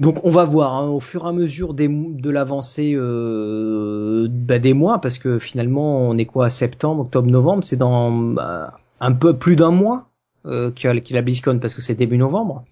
Donc 0.00 0.24
on 0.24 0.28
va 0.28 0.42
voir 0.42 0.74
hein, 0.74 0.88
au 0.88 0.98
fur 0.98 1.24
et 1.24 1.28
à 1.28 1.32
mesure 1.32 1.72
des, 1.72 1.86
de 1.88 2.30
l'avancée 2.30 2.94
euh, 2.96 4.26
bah, 4.28 4.58
des 4.58 4.72
mois, 4.72 5.00
parce 5.00 5.18
que 5.18 5.38
finalement 5.38 6.00
on 6.00 6.18
est 6.18 6.24
quoi 6.26 6.50
septembre, 6.50 7.02
octobre, 7.02 7.30
novembre, 7.30 7.62
c'est 7.62 7.76
dans 7.76 8.10
bah, 8.10 8.74
un 8.98 9.12
peu 9.12 9.36
plus 9.36 9.54
d'un 9.54 9.70
mois 9.70 10.08
euh, 10.46 10.72
qu'il 10.72 10.90
y 10.90 10.90
a 10.90 11.14
la 11.14 11.22
BlizzCon 11.22 11.60
parce 11.60 11.74
que 11.74 11.80
c'est 11.80 11.94
début 11.94 12.18
novembre. 12.18 12.64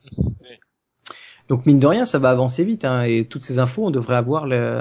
Donc 1.48 1.66
mine 1.66 1.78
de 1.78 1.86
rien, 1.86 2.04
ça 2.04 2.18
va 2.18 2.30
avancer 2.30 2.64
vite, 2.64 2.84
hein, 2.84 3.02
et 3.02 3.24
toutes 3.24 3.42
ces 3.42 3.58
infos, 3.58 3.86
on 3.86 3.90
devrait 3.90 4.16
avoir 4.16 4.46
le, 4.46 4.80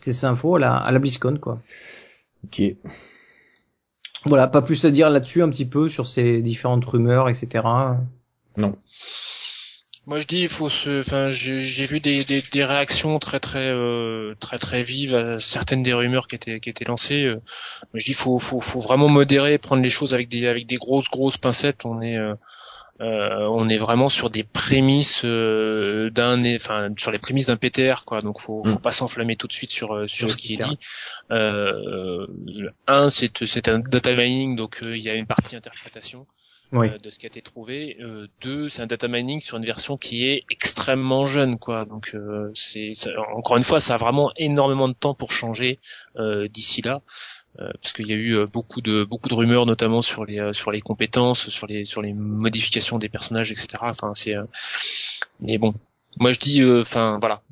ces 0.00 0.24
infos 0.24 0.56
à 0.56 0.58
la, 0.58 0.76
à 0.76 0.90
la 0.90 0.98
BlizzCon, 0.98 1.38
quoi. 1.38 1.60
Ok. 2.44 2.62
Voilà, 4.26 4.48
pas 4.48 4.62
plus 4.62 4.84
à 4.84 4.90
dire 4.90 5.08
là-dessus, 5.08 5.42
un 5.42 5.48
petit 5.48 5.64
peu 5.64 5.88
sur 5.88 6.06
ces 6.06 6.42
différentes 6.42 6.84
rumeurs, 6.84 7.28
etc. 7.28 7.64
Non. 8.56 8.76
Moi 10.06 10.18
je 10.18 10.26
dis, 10.26 10.40
il 10.42 10.48
faut 10.48 10.68
se, 10.68 11.00
enfin, 11.00 11.28
j'ai 11.30 11.86
vu 11.86 12.00
des, 12.00 12.24
des, 12.24 12.42
des, 12.42 12.64
réactions 12.64 13.18
très 13.18 13.38
très 13.38 13.68
euh, 13.68 14.34
très 14.40 14.58
très 14.58 14.82
vives 14.82 15.14
à 15.14 15.38
certaines 15.40 15.82
des 15.82 15.92
rumeurs 15.92 16.26
qui 16.26 16.34
étaient 16.34 16.58
qui 16.58 16.70
étaient 16.70 16.86
lancées. 16.86 17.24
Euh. 17.24 17.34
Moi 17.92 18.00
je 18.00 18.06
dis, 18.06 18.14
faut, 18.14 18.38
faut 18.38 18.60
faut 18.60 18.80
vraiment 18.80 19.08
modérer, 19.08 19.58
prendre 19.58 19.82
les 19.82 19.90
choses 19.90 20.14
avec 20.14 20.28
des 20.28 20.46
avec 20.46 20.66
des 20.66 20.76
grosses 20.76 21.08
grosses 21.10 21.36
pincettes. 21.36 21.84
On 21.84 22.00
est 22.00 22.16
euh, 22.16 22.34
euh, 23.00 23.46
on 23.50 23.68
est 23.70 23.78
vraiment 23.78 24.10
sur 24.10 24.28
des 24.28 24.42
prémices 24.42 25.24
euh, 25.24 26.10
d'un, 26.10 26.42
enfin 26.54 26.90
sur 26.98 27.10
les 27.10 27.18
prémices 27.18 27.46
d'un 27.46 27.56
PTR 27.56 28.04
quoi. 28.04 28.20
Donc 28.20 28.40
faut, 28.40 28.62
faut 28.62 28.78
mm. 28.78 28.82
pas 28.82 28.92
s'enflammer 28.92 29.36
tout 29.36 29.46
de 29.46 29.52
suite 29.52 29.70
sur 29.70 29.94
euh, 29.94 30.06
sur 30.06 30.30
ce 30.30 30.36
qui 30.36 30.54
est 30.54 30.58
dit. 30.58 30.78
un, 32.86 33.10
c'est 33.10 33.44
c'est 33.46 33.68
un 33.68 33.78
data 33.78 34.14
mining, 34.14 34.54
donc 34.54 34.80
il 34.82 34.98
y 34.98 35.08
a 35.08 35.14
une 35.14 35.26
partie 35.26 35.56
interprétation. 35.56 36.26
de 36.72 37.10
ce 37.10 37.18
qui 37.18 37.26
a 37.26 37.28
été 37.28 37.40
trouvé. 37.42 37.96
deux, 38.42 38.68
c'est 38.68 38.82
un 38.82 38.86
data 38.86 39.08
mining 39.08 39.40
sur 39.40 39.56
une 39.56 39.64
version 39.64 39.96
qui 39.96 40.26
est 40.26 40.44
extrêmement 40.50 41.26
jeune, 41.26 41.58
quoi. 41.58 41.86
Donc 41.86 42.14
c'est 42.54 42.92
encore 43.34 43.56
une 43.56 43.64
fois, 43.64 43.80
ça 43.80 43.94
a 43.94 43.96
vraiment 43.96 44.30
énormément 44.36 44.88
de 44.88 44.94
temps 44.94 45.14
pour 45.14 45.32
changer 45.32 45.80
d'ici 46.50 46.82
là. 46.82 47.00
Euh, 47.58 47.70
parce 47.82 47.92
qu'il 47.92 48.06
y 48.06 48.12
a 48.12 48.16
eu 48.16 48.36
euh, 48.36 48.46
beaucoup 48.46 48.80
de 48.80 49.02
beaucoup 49.02 49.28
de 49.28 49.34
rumeurs 49.34 49.66
notamment 49.66 50.02
sur 50.02 50.24
les 50.24 50.38
euh, 50.38 50.52
sur 50.52 50.70
les 50.70 50.80
compétences, 50.80 51.48
sur 51.48 51.66
les 51.66 51.84
sur 51.84 52.00
les 52.00 52.12
modifications 52.12 52.98
des 52.98 53.08
personnages, 53.08 53.50
etc. 53.50 53.68
Enfin 53.82 54.12
c'est 54.14 54.34
mais 55.40 55.58
bon, 55.58 55.74
moi 56.20 56.32
je 56.32 56.38
dis 56.38 56.64
enfin 56.64 57.18
voilà 57.18 57.42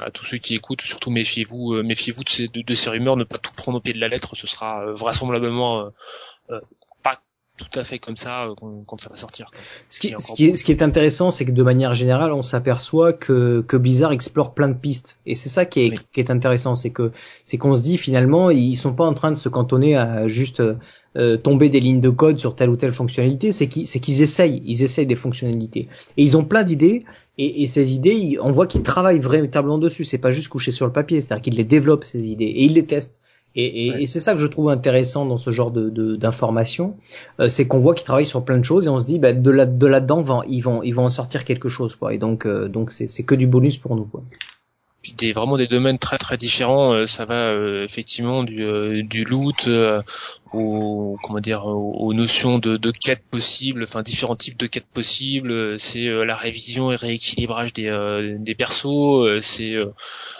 à 0.00 0.10
tous 0.10 0.24
ceux 0.24 0.38
qui 0.38 0.56
écoutent 0.56 0.82
surtout 0.82 1.10
méfiez-vous 1.10 1.82
méfiez-vous 1.84 2.24
de 2.24 2.28
ces 2.28 2.48
de, 2.48 2.74
ces 2.74 2.90
rumeurs 2.90 3.16
ne 3.16 3.24
pas 3.24 3.38
tout 3.38 3.52
prendre 3.52 3.78
au 3.78 3.80
pied 3.80 3.92
de 3.92 4.00
la 4.00 4.08
lettre 4.08 4.34
ce 4.34 4.48
sera 4.48 4.84
vraisemblablement 4.92 5.90
tout 7.60 7.78
à 7.78 7.84
fait 7.84 7.98
comme 7.98 8.16
ça 8.16 8.46
euh, 8.46 8.54
quand, 8.86 9.00
ça 9.00 9.10
va 9.10 9.16
sortir. 9.16 9.50
Ce, 9.88 10.00
qui, 10.00 10.14
ce, 10.18 10.32
qui 10.32 10.46
est, 10.46 10.54
ce 10.56 10.64
qui 10.64 10.72
est 10.72 10.82
intéressant, 10.82 11.30
c'est 11.30 11.44
que 11.44 11.50
de 11.50 11.62
manière 11.62 11.94
générale, 11.94 12.32
on 12.32 12.42
s'aperçoit 12.42 13.12
que, 13.12 13.64
que 13.66 13.76
Blizzard 13.76 14.12
explore 14.12 14.54
plein 14.54 14.68
de 14.68 14.74
pistes, 14.74 15.18
et 15.26 15.34
c'est 15.34 15.48
ça 15.48 15.64
qui 15.66 15.80
est, 15.80 16.10
qui 16.12 16.20
est 16.20 16.30
intéressant, 16.30 16.74
c'est 16.74 16.90
que 16.90 17.12
c'est 17.44 17.58
qu'on 17.58 17.76
se 17.76 17.82
dit 17.82 17.98
finalement, 17.98 18.50
ils 18.50 18.76
sont 18.76 18.94
pas 18.94 19.04
en 19.04 19.14
train 19.14 19.30
de 19.30 19.36
se 19.36 19.48
cantonner 19.48 19.96
à 19.96 20.26
juste 20.26 20.62
euh, 21.16 21.36
tomber 21.36 21.68
des 21.68 21.80
lignes 21.80 22.00
de 22.00 22.10
code 22.10 22.38
sur 22.38 22.56
telle 22.56 22.70
ou 22.70 22.76
telle 22.76 22.92
fonctionnalité, 22.92 23.52
c'est 23.52 23.68
qu'ils 23.68 23.86
qu'ils 23.86 24.22
essayent, 24.22 24.62
ils 24.64 24.82
essayent 24.82 25.06
des 25.06 25.16
fonctionnalités, 25.16 25.88
et 26.16 26.22
ils 26.22 26.36
ont 26.36 26.44
plein 26.44 26.64
d'idées, 26.64 27.04
et, 27.38 27.62
et 27.62 27.66
ces 27.66 27.94
idées, 27.94 28.38
on 28.40 28.50
voit 28.50 28.66
qu'ils 28.66 28.82
travaillent 28.82 29.18
véritablement 29.18 29.78
dessus, 29.78 30.04
c'est 30.04 30.18
pas 30.18 30.32
juste 30.32 30.48
couché 30.48 30.72
sur 30.72 30.86
le 30.86 30.92
papier, 30.92 31.20
c'est-à-dire 31.20 31.42
qu'ils 31.42 31.56
les 31.56 31.64
développent 31.64 32.04
ces 32.04 32.28
idées. 32.28 32.44
Et 32.44 32.64
ils 32.64 32.74
les 32.74 32.84
testent. 32.84 33.20
Et, 33.56 33.88
et, 33.88 34.02
et 34.02 34.06
c'est 34.06 34.20
ça 34.20 34.34
que 34.34 34.38
je 34.38 34.46
trouve 34.46 34.70
intéressant 34.70 35.26
dans 35.26 35.38
ce 35.38 35.50
genre 35.50 35.72
de 35.72 36.16
d'informations, 36.16 36.96
euh, 37.40 37.48
c'est 37.48 37.66
qu'on 37.66 37.80
voit 37.80 37.94
qu'ils 37.94 38.04
travaillent 38.04 38.24
sur 38.26 38.44
plein 38.44 38.58
de 38.58 38.64
choses 38.64 38.86
et 38.86 38.88
on 38.88 39.00
se 39.00 39.04
dit 39.04 39.18
bah, 39.18 39.32
de 39.32 39.50
là 39.50 39.66
de 39.66 39.86
là-dedans 39.86 40.42
ils 40.46 40.62
vont 40.62 40.82
ils 40.82 40.94
vont 40.94 41.04
en 41.04 41.10
sortir 41.10 41.44
quelque 41.44 41.68
chose 41.68 41.96
quoi. 41.96 42.14
Et 42.14 42.18
donc 42.18 42.46
euh, 42.46 42.68
donc 42.68 42.92
c'est 42.92 43.08
c'est 43.08 43.24
que 43.24 43.34
du 43.34 43.48
bonus 43.48 43.76
pour 43.76 43.96
nous 43.96 44.04
quoi. 44.04 44.22
Puis 45.02 45.14
des 45.18 45.32
vraiment 45.32 45.56
des 45.56 45.66
domaines 45.66 45.98
très 45.98 46.18
très 46.18 46.36
différents. 46.36 46.92
Euh, 46.92 47.06
ça 47.06 47.24
va 47.24 47.52
effectivement 47.82 48.44
du 48.44 49.02
du 49.02 49.24
loot 49.24 49.68
aux 50.52 51.16
comment 51.22 51.40
dire 51.40 51.66
aux, 51.66 52.12
notions 52.12 52.58
de, 52.58 52.76
de 52.76 52.90
quêtes 52.90 53.22
possibles, 53.30 53.84
enfin 53.84 54.02
différents 54.02 54.36
types 54.36 54.58
de 54.58 54.66
quêtes 54.66 54.86
possibles. 54.86 55.78
C'est 55.78 56.06
euh, 56.06 56.24
la 56.24 56.36
révision 56.36 56.90
et 56.92 56.96
rééquilibrage 56.96 57.72
des 57.72 57.86
euh, 57.86 58.36
des 58.38 58.54
persos, 58.54 58.86
euh, 58.86 59.40
c'est 59.40 59.74
euh, 59.74 59.92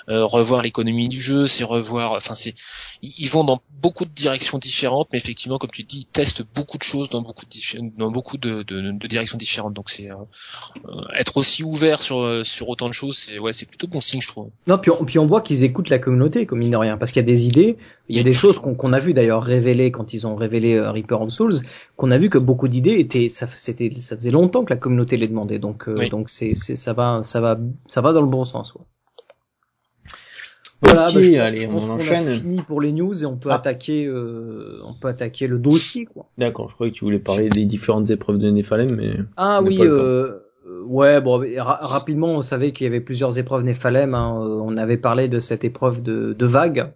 euh, 0.08 0.24
revoir 0.24 0.62
l'économie 0.62 1.08
du 1.08 1.20
jeu, 1.20 1.46
c'est 1.46 1.64
revoir, 1.64 2.12
enfin 2.12 2.34
c'est 2.34 2.54
ils 3.02 3.30
vont 3.30 3.44
dans 3.44 3.62
beaucoup 3.80 4.04
de 4.04 4.10
directions 4.10 4.58
différentes, 4.58 5.08
mais 5.12 5.18
effectivement 5.18 5.58
comme 5.58 5.70
tu 5.70 5.84
dis, 5.84 6.00
ils 6.00 6.06
testent 6.06 6.44
beaucoup 6.54 6.76
de 6.76 6.82
choses 6.82 7.08
dans 7.08 7.22
beaucoup 7.22 7.46
de 7.46 7.96
dans 7.96 8.10
beaucoup 8.10 8.36
de, 8.36 8.62
de, 8.62 8.92
de 8.92 9.06
directions 9.06 9.38
différentes. 9.38 9.74
Donc 9.74 9.90
c'est 9.90 10.10
euh, 10.10 10.16
euh, 10.86 11.02
être 11.18 11.36
aussi 11.36 11.62
ouvert 11.64 12.02
sur 12.02 12.18
euh, 12.20 12.44
sur 12.44 12.68
autant 12.68 12.88
de 12.88 12.94
choses, 12.94 13.16
c'est 13.16 13.38
ouais 13.38 13.52
c'est 13.52 13.66
plutôt 13.66 13.86
bon 13.86 14.00
signe 14.00 14.20
je 14.20 14.28
trouve. 14.28 14.50
Non, 14.66 14.78
puis 14.78 14.90
on, 14.90 15.04
puis 15.04 15.18
on 15.18 15.26
voit 15.26 15.40
qu'ils 15.40 15.64
écoutent 15.64 15.88
la 15.88 15.98
communauté, 15.98 16.46
comme 16.46 16.58
mine 16.58 16.70
de 16.72 16.76
rien, 16.76 16.96
parce 16.98 17.12
qu'il 17.12 17.20
y 17.20 17.24
a 17.24 17.26
des 17.26 17.46
idées, 17.46 17.76
il 18.08 18.16
y 18.16 18.20
a 18.20 18.22
des 18.22 18.34
choses 18.34 18.58
qu'on 18.58 18.74
qu'on 18.74 18.92
a 18.92 18.98
vu 18.98 19.14
d'ailleurs 19.14 19.42
révélées 19.42 19.90
quand 20.00 20.14
ils 20.14 20.26
ont 20.26 20.34
révélé 20.34 20.74
euh, 20.76 20.90
Reaper 20.90 21.20
of 21.20 21.28
Souls, 21.30 21.56
qu'on 21.96 22.10
a 22.10 22.16
vu 22.16 22.30
que 22.30 22.38
beaucoup 22.38 22.68
d'idées 22.68 22.98
étaient, 22.98 23.28
ça, 23.28 23.46
c'était, 23.56 23.92
ça 23.98 24.16
faisait 24.16 24.30
longtemps 24.30 24.64
que 24.64 24.70
la 24.72 24.78
communauté 24.78 25.18
les 25.18 25.28
demandait, 25.28 25.58
donc 25.58 25.88
euh, 25.88 25.94
Oui. 25.98 26.08
donc 26.08 26.30
c'est, 26.30 26.54
c'est, 26.54 26.76
ça 26.76 26.92
va, 26.94 27.20
ça 27.22 27.40
va, 27.42 27.58
ça 27.86 28.00
va 28.00 28.12
dans 28.14 28.22
le 28.22 28.28
bon 28.28 28.44
sens. 28.46 28.74
Ouais. 28.74 28.80
Voilà, 30.82 31.02
bah, 31.02 31.08
je, 31.10 31.18
pense- 31.30 31.40
allez, 31.40 31.58
je 31.58 31.66
on 31.68 31.78
qu'on 31.78 31.90
a 31.90 31.94
enchaîne. 31.96 32.38
fini 32.38 32.62
pour 32.62 32.80
les 32.80 32.92
news 32.92 33.22
et 33.22 33.26
on 33.26 33.36
peut 33.36 33.50
Ah. 33.52 33.56
attaquer, 33.56 34.06
euh, 34.06 34.78
on 34.86 34.94
peut 34.94 35.08
attaquer 35.08 35.46
le 35.46 35.58
dossier 35.58 36.06
quoi. 36.06 36.26
D'accord, 36.38 36.70
je 36.70 36.74
croyais 36.74 36.90
que 36.90 36.96
tu 36.96 37.04
voulais 37.04 37.18
parler 37.18 37.48
des 37.50 37.66
différentes 37.66 38.08
épreuves 38.08 38.38
de 38.38 38.50
Néphalem, 38.50 38.88
mais... 38.96 39.16
Ah 39.36 39.60
oui, 39.62 39.76
euh, 39.82 40.38
ouais, 40.86 41.20
bon, 41.20 41.38
ra- 41.58 41.80
rapidement, 41.82 42.28
on 42.28 42.40
savait 42.40 42.72
qu'il 42.72 42.84
y 42.84 42.86
avait 42.88 43.00
plusieurs 43.02 43.38
épreuves 43.38 43.62
Néphalem. 43.62 44.14
Hein, 44.14 44.32
on 44.40 44.74
avait 44.78 44.96
parlé 44.96 45.28
de 45.28 45.38
cette 45.38 45.64
épreuve 45.64 46.02
de, 46.02 46.32
de 46.32 46.46
vague, 46.46 46.92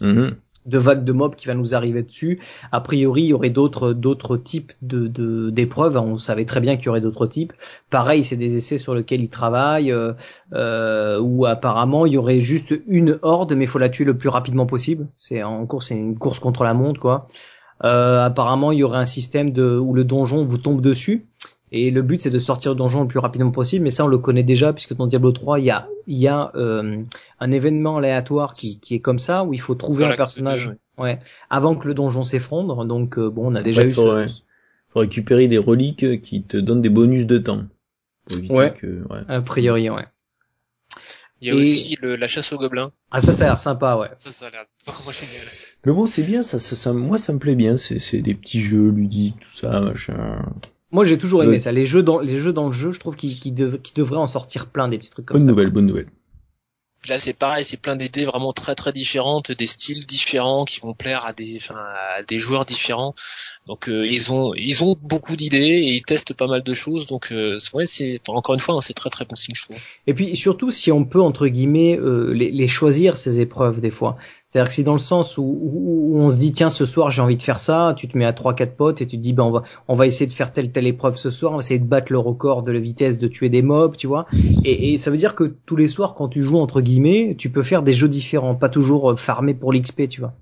Mhm. 0.00 0.34
De 0.66 0.78
vague 0.78 1.04
de 1.04 1.12
mobs 1.12 1.34
qui 1.34 1.46
va 1.46 1.54
nous 1.54 1.74
arriver 1.74 2.02
dessus. 2.02 2.40
A 2.72 2.80
priori, 2.80 3.22
il 3.22 3.28
y 3.28 3.32
aurait 3.32 3.50
d'autres 3.50 3.92
d'autres 3.92 4.36
types 4.36 4.72
de 4.82 5.50
d'épreuves. 5.50 5.96
on 5.96 6.16
savait 6.16 6.44
très 6.44 6.60
bien 6.60 6.76
qu'il 6.76 6.86
y 6.86 6.88
aurait 6.88 7.00
d'autres 7.00 7.26
types. 7.26 7.52
Pareil, 7.90 8.22
c'est 8.24 8.36
des 8.36 8.56
essais 8.56 8.78
sur 8.78 8.94
lesquels 8.94 9.22
ils 9.22 9.28
travaillent. 9.28 9.92
Euh, 9.92 10.12
euh, 10.52 11.18
où 11.20 11.46
apparemment, 11.46 12.06
il 12.06 12.12
y 12.12 12.16
aurait 12.16 12.40
juste 12.40 12.74
une 12.86 13.18
horde, 13.22 13.54
mais 13.54 13.66
faut 13.66 13.78
la 13.78 13.88
tuer 13.88 14.04
le 14.04 14.16
plus 14.16 14.28
rapidement 14.28 14.66
possible. 14.66 15.08
C'est 15.18 15.42
en 15.42 15.66
c'est 15.80 15.94
une 15.94 16.18
course 16.18 16.38
contre 16.38 16.64
la 16.64 16.74
montre, 16.74 17.00
quoi. 17.00 17.26
Euh, 17.82 18.24
apparemment, 18.24 18.72
il 18.72 18.78
y 18.78 18.82
aurait 18.84 18.98
un 18.98 19.06
système 19.06 19.50
de 19.50 19.76
où 19.78 19.94
le 19.94 20.04
donjon 20.04 20.44
vous 20.44 20.58
tombe 20.58 20.80
dessus. 20.80 21.26
Et 21.76 21.90
le 21.90 22.02
but 22.02 22.20
c'est 22.20 22.30
de 22.30 22.38
sortir 22.38 22.72
du 22.74 22.78
donjon 22.78 23.02
le 23.02 23.08
plus 23.08 23.18
rapidement 23.18 23.50
possible, 23.50 23.82
mais 23.82 23.90
ça 23.90 24.04
on 24.04 24.08
le 24.08 24.18
connaît 24.18 24.44
déjà 24.44 24.72
puisque 24.72 24.94
dans 24.94 25.08
Diablo 25.08 25.32
3 25.32 25.58
il 25.58 25.64
y 25.64 25.70
a 25.70 25.88
il 26.06 26.18
y 26.18 26.28
a 26.28 26.52
euh, 26.54 27.02
un 27.40 27.50
événement 27.50 27.96
aléatoire 27.96 28.52
qui, 28.52 28.78
qui 28.78 28.94
est 28.94 29.00
comme 29.00 29.18
ça 29.18 29.42
où 29.44 29.52
il 29.54 29.60
faut 29.60 29.74
trouver 29.74 30.04
un 30.04 30.14
personnage 30.14 30.70
ouais 30.98 31.18
avant 31.50 31.74
que 31.74 31.88
le 31.88 31.94
donjon 31.94 32.22
s'effondre. 32.22 32.84
Donc 32.84 33.18
euh, 33.18 33.28
bon 33.28 33.50
on 33.50 33.54
a 33.56 33.60
déjà 33.62 33.80
fait, 33.80 33.88
eu 33.88 33.92
faut, 33.92 34.02
ce- 34.02 34.14
ouais. 34.14 34.26
faut 34.90 35.00
récupérer 35.00 35.48
des 35.48 35.58
reliques 35.58 36.20
qui 36.20 36.42
te 36.44 36.56
donnent 36.56 36.82
des 36.82 36.90
bonus 36.90 37.26
de 37.26 37.38
temps. 37.38 37.64
Pour 38.28 38.38
éviter 38.38 38.54
Ouais. 38.54 38.72
que... 38.72 38.86
Ouais. 39.10 39.20
a 39.26 39.40
priori 39.40 39.90
ouais. 39.90 40.04
Il 41.40 41.48
y 41.48 41.50
a 41.50 41.54
Et- 41.54 41.60
aussi 41.60 41.96
le, 42.00 42.14
la 42.14 42.28
chasse 42.28 42.52
aux 42.52 42.58
gobelins. 42.58 42.92
Ah 43.10 43.20
ça 43.20 43.32
ça 43.32 43.44
a 43.44 43.48
l'air 43.48 43.58
sympa 43.58 43.96
ouais. 43.96 44.08
Ça 44.18 44.30
ça 44.30 44.46
a 44.46 44.50
l'air 44.50 44.64
vraiment 44.86 45.10
génial. 45.10 45.44
Mais 45.84 45.92
bon, 45.92 46.06
c'est 46.06 46.22
bien, 46.22 46.42
ça, 46.42 46.58
ça, 46.58 46.76
ça, 46.76 46.92
moi 46.92 47.18
ça 47.18 47.32
me 47.32 47.38
plaît 47.38 47.56
bien, 47.56 47.76
c'est, 47.76 47.98
c'est 47.98 48.20
des 48.22 48.34
petits 48.34 48.60
jeux 48.62 48.90
ludiques, 48.90 49.36
tout 49.40 49.56
ça, 49.58 49.80
machin. 49.80 50.38
Moi 50.94 51.02
j'ai 51.04 51.18
toujours 51.18 51.42
aimé 51.42 51.58
ça 51.58 51.72
les 51.72 51.84
jeux 51.84 52.02
dans 52.04 52.20
les 52.20 52.36
jeux 52.36 52.52
dans 52.52 52.68
le 52.68 52.72
jeu 52.72 52.92
je 52.92 53.00
trouve 53.00 53.16
qu'ils 53.16 53.52
dev- 53.54 53.78
qu'ils 53.82 53.96
devraient 53.96 54.16
en 54.16 54.28
sortir 54.28 54.66
plein 54.68 54.86
des 54.88 54.96
petits 54.96 55.10
trucs 55.10 55.26
comme 55.26 55.34
Bonne 55.38 55.42
ça. 55.44 55.50
nouvelle, 55.50 55.70
bonne 55.70 55.86
nouvelle. 55.86 56.06
Là 57.08 57.20
c'est 57.20 57.32
pareil, 57.34 57.64
c'est 57.64 57.76
plein 57.76 57.96
d'idées 57.96 58.24
vraiment 58.24 58.52
très 58.52 58.74
très 58.74 58.92
différentes, 58.92 59.52
des 59.52 59.66
styles 59.66 60.06
différents 60.06 60.64
qui 60.64 60.80
vont 60.80 60.94
plaire 60.94 61.26
à 61.26 61.32
des 61.32 61.56
enfin 61.60 61.74
à 62.18 62.22
des 62.22 62.38
joueurs 62.38 62.64
différents. 62.64 63.14
Donc 63.66 63.88
euh, 63.88 64.06
ils 64.06 64.32
ont 64.32 64.54
ils 64.54 64.82
ont 64.84 64.96
beaucoup 65.02 65.36
d'idées 65.36 65.58
et 65.58 65.94
ils 65.96 66.02
testent 66.02 66.34
pas 66.34 66.46
mal 66.46 66.62
de 66.62 66.74
choses. 66.74 67.06
Donc 67.06 67.28
euh, 67.32 67.58
c'est- 67.58 67.74
ouais 67.74 67.86
c'est 67.86 68.20
encore 68.28 68.54
une 68.54 68.60
fois 68.60 68.74
hein, 68.76 68.80
c'est 68.80 68.94
très 68.94 69.10
très 69.10 69.24
bon 69.24 69.36
signe 69.36 69.54
je 69.54 69.62
trouve. 69.62 69.76
Et 70.06 70.14
puis 70.14 70.34
surtout 70.36 70.70
si 70.70 70.90
on 70.92 71.04
peut 71.04 71.20
entre 71.20 71.46
guillemets 71.48 71.98
euh, 71.98 72.32
les, 72.32 72.50
les 72.50 72.68
choisir 72.68 73.16
ces 73.16 73.40
épreuves 73.40 73.80
des 73.80 73.90
fois. 73.90 74.16
C'est-à-dire 74.44 74.68
que 74.68 74.74
si 74.74 74.84
dans 74.84 74.92
le 74.92 74.98
sens 74.98 75.36
où, 75.36 75.42
où, 75.42 76.16
où 76.16 76.20
on 76.20 76.30
se 76.30 76.36
dit 76.36 76.52
tiens 76.52 76.70
ce 76.70 76.86
soir 76.86 77.10
j'ai 77.10 77.20
envie 77.22 77.36
de 77.36 77.42
faire 77.42 77.58
ça, 77.58 77.94
tu 77.96 78.08
te 78.08 78.16
mets 78.16 78.24
à 78.24 78.32
trois 78.32 78.54
quatre 78.54 78.76
potes 78.76 79.02
et 79.02 79.06
tu 79.06 79.16
te 79.18 79.22
dis 79.22 79.32
ben 79.32 79.42
on 79.44 79.50
va 79.50 79.62
on 79.88 79.94
va 79.94 80.06
essayer 80.06 80.26
de 80.26 80.32
faire 80.32 80.52
telle 80.52 80.70
telle 80.72 80.86
épreuve 80.86 81.16
ce 81.16 81.30
soir, 81.30 81.52
on 81.52 81.56
va 81.56 81.60
essayer 81.60 81.80
de 81.80 81.84
battre 81.86 82.12
le 82.12 82.18
record 82.18 82.62
de 82.62 82.72
la 82.72 82.78
vitesse 82.80 83.18
de 83.18 83.28
tuer 83.28 83.48
des 83.48 83.62
mobs, 83.62 83.96
tu 83.96 84.06
vois. 84.06 84.26
Et, 84.64 84.92
et 84.92 84.96
ça 84.96 85.10
veut 85.10 85.16
dire 85.18 85.34
que 85.34 85.54
tous 85.66 85.76
les 85.76 85.88
soirs 85.88 86.14
quand 86.14 86.28
tu 86.28 86.42
joues 86.42 86.58
entre 86.58 86.80
guillemets, 86.80 86.93
tu 87.36 87.50
peux 87.50 87.62
faire 87.62 87.82
des 87.82 87.92
jeux 87.92 88.08
différents, 88.08 88.54
pas 88.54 88.68
toujours 88.68 89.12
euh, 89.12 89.16
farmer 89.16 89.54
pour 89.54 89.72
l'XP, 89.72 90.08
tu 90.08 90.20
vois. 90.20 90.34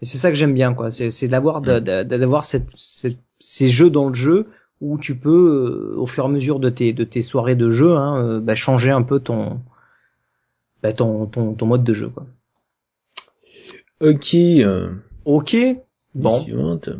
Et 0.00 0.04
c'est 0.04 0.18
ça 0.18 0.28
que 0.30 0.36
j'aime 0.36 0.54
bien 0.54 0.74
quoi, 0.74 0.90
c'est 0.90 1.10
c'est 1.10 1.28
d'avoir 1.28 1.60
de- 1.60 1.80
de- 1.80 2.02
d'avoir 2.04 2.44
cette, 2.44 2.66
cette- 2.76 3.18
ces 3.40 3.68
jeux 3.68 3.90
dans 3.90 4.08
le 4.08 4.14
jeu 4.14 4.46
où 4.80 4.96
tu 4.98 5.16
peux, 5.16 5.92
euh, 5.94 5.98
au 5.98 6.06
fur 6.06 6.24
et 6.24 6.26
à 6.26 6.30
mesure 6.30 6.60
de 6.60 6.70
tes, 6.70 6.92
de 6.92 7.02
tes 7.04 7.20
soirées 7.22 7.56
de 7.56 7.68
jeu, 7.68 7.96
hein, 7.96 8.16
euh, 8.22 8.40
bah, 8.40 8.54
changer 8.54 8.90
un 8.90 9.02
peu 9.02 9.18
ton, 9.18 9.60
bah, 10.82 10.92
ton, 10.92 11.26
ton, 11.26 11.54
ton 11.54 11.66
mode 11.66 11.82
de 11.84 11.92
jeu. 11.92 12.08
Quoi. 12.10 12.26
Ok, 14.00 14.36
Ok, 15.24 15.56
bon, 16.14 16.38
suivante. 16.38 16.90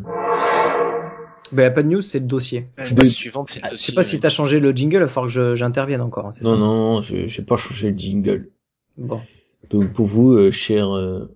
bah, 1.53 1.71
pas 1.71 1.81
de 1.83 1.87
news, 1.87 2.01
c'est 2.01 2.19
le 2.19 2.25
dossier. 2.25 2.67
La 2.77 2.89
De- 2.91 3.05
suivante 3.05 3.47
c'est 3.53 3.65
Je 3.65 3.73
aussi, 3.73 3.85
sais 3.85 3.93
pas 3.93 4.03
si 4.03 4.19
t'as 4.19 4.29
changé 4.29 4.59
le 4.59 4.71
jingle, 4.73 4.97
il 4.97 4.99
va 4.99 5.07
falloir 5.07 5.27
que 5.27 5.33
je- 5.33 5.55
j'intervienne 5.55 6.01
encore. 6.01 6.27
hein, 6.27 6.31
c'est 6.33 6.43
Non, 6.43 6.51
ça 6.51 6.57
non, 6.57 6.65
non, 6.95 7.01
je 7.01 7.27
j'ai 7.27 7.41
pas 7.43 7.55
changé 7.57 7.91
le 7.91 7.97
jingle. 7.97 8.49
Bon. 8.97 9.21
Donc 9.69 9.93
pour 9.93 10.05
vous, 10.07 10.31
euh, 10.33 10.51
chers 10.51 10.95
euh, 10.95 11.29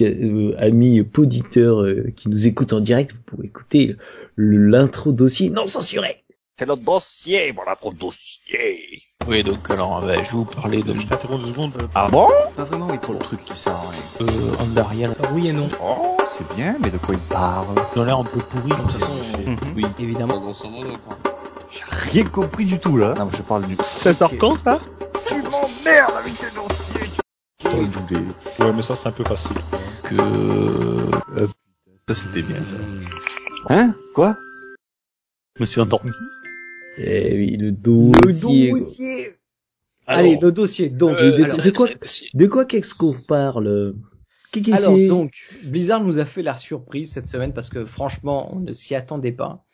euh, 0.00 0.54
amis 0.58 1.02
poditeurs 1.02 1.82
euh, 1.82 2.12
qui 2.14 2.28
nous 2.28 2.46
écoutent 2.46 2.72
en 2.72 2.80
direct, 2.80 3.12
vous 3.12 3.22
pouvez 3.22 3.46
écouter 3.46 3.96
le- 4.36 4.68
l'intro 4.68 5.12
dossier 5.12 5.50
non 5.50 5.66
censuré. 5.66 6.22
C'est 6.56 6.66
le 6.68 6.76
dossier, 6.76 7.50
voilà 7.50 7.74
pour 7.74 7.90
le 7.90 7.96
dossier. 7.96 9.02
Oui, 9.26 9.42
donc 9.42 9.68
alors, 9.70 10.00
bah, 10.02 10.14
je 10.22 10.30
vais 10.30 10.36
vous 10.36 10.44
parler 10.44 10.84
de 10.84 10.94
Je 10.94 11.08
t'interromps 11.08 11.44
deux 11.44 11.50
secondes. 11.52 11.72
Ah 11.96 12.08
bon? 12.08 12.28
Pas 12.54 12.62
vraiment, 12.62 12.86
oui, 12.92 12.98
Pour 13.02 13.14
le 13.14 13.18
truc 13.20 13.44
qui 13.44 13.68
à 13.68 13.72
rien. 13.72 14.00
Euh, 14.20 14.62
Andariel. 14.62 15.10
Oui 15.32 15.48
et 15.48 15.52
non. 15.52 15.68
Oh, 15.82 16.16
C'est 16.28 16.46
bien, 16.54 16.76
mais 16.80 16.90
de 16.92 16.98
quoi 16.98 17.14
il 17.16 17.20
parle? 17.22 17.74
Ils 17.96 18.00
ont 18.00 18.04
l'air 18.04 18.18
un 18.18 18.24
peu 18.24 18.38
pourris, 18.38 18.70
de 18.70 18.76
toute 18.76 18.92
façon. 18.92 19.14
Mhm. 19.46 19.58
Oui, 19.74 19.84
évidemment. 19.98 20.54
J'ai 21.72 21.82
rien 22.12 22.24
compris 22.24 22.66
du 22.66 22.78
tout 22.78 22.96
là. 22.98 23.14
Non, 23.18 23.24
mais 23.24 23.36
je 23.36 23.42
parle 23.42 23.66
du... 23.66 23.74
Ça 23.82 24.14
sort 24.14 24.30
quand 24.38 24.56
ça? 24.56 24.78
Tu 25.26 25.34
m'emmerdes 25.42 26.14
avec 26.16 26.32
ces 26.34 26.54
dossiers. 26.54 27.22
Ouais, 28.60 28.72
mais 28.72 28.82
ça 28.82 28.94
c'est 28.96 29.08
un 29.08 29.12
peu 29.12 29.24
facile. 29.24 29.56
Que... 30.04 30.14
euh, 30.14 31.46
ça, 32.08 32.14
c'était 32.14 32.42
bien, 32.42 32.64
ça. 32.64 32.76
Hein? 33.70 33.94
Quoi? 34.14 34.36
Je 35.56 35.62
me 35.62 35.66
suis 35.66 35.80
endormi. 35.80 36.10
Eh 36.98 37.34
oui, 37.36 37.56
le 37.56 37.72
dossier. 37.72 38.72
Le 38.72 38.78
dossier 38.78 39.34
Allez, 40.06 40.30
Alors, 40.32 40.42
le 40.42 40.52
dossier. 40.52 40.90
Donc, 40.90 41.16
euh, 41.16 41.32
de- 41.32 41.44
alors, 41.44 41.60
de 41.62 41.70
quoi- 41.70 41.88
de 42.34 42.46
quoi 42.46 42.64
qu'Exco 42.66 43.16
parle? 43.26 43.94
Alors 44.70 44.96
c'est? 44.96 45.08
donc, 45.08 45.32
Blizzard 45.64 46.04
nous 46.04 46.18
a 46.18 46.24
fait 46.26 46.42
la 46.42 46.56
surprise 46.56 47.10
cette 47.10 47.26
semaine 47.26 47.52
parce 47.54 47.70
que 47.70 47.84
franchement, 47.86 48.54
on 48.54 48.60
ne 48.60 48.72
s'y 48.74 48.94
attendait 48.94 49.32
pas. 49.32 49.64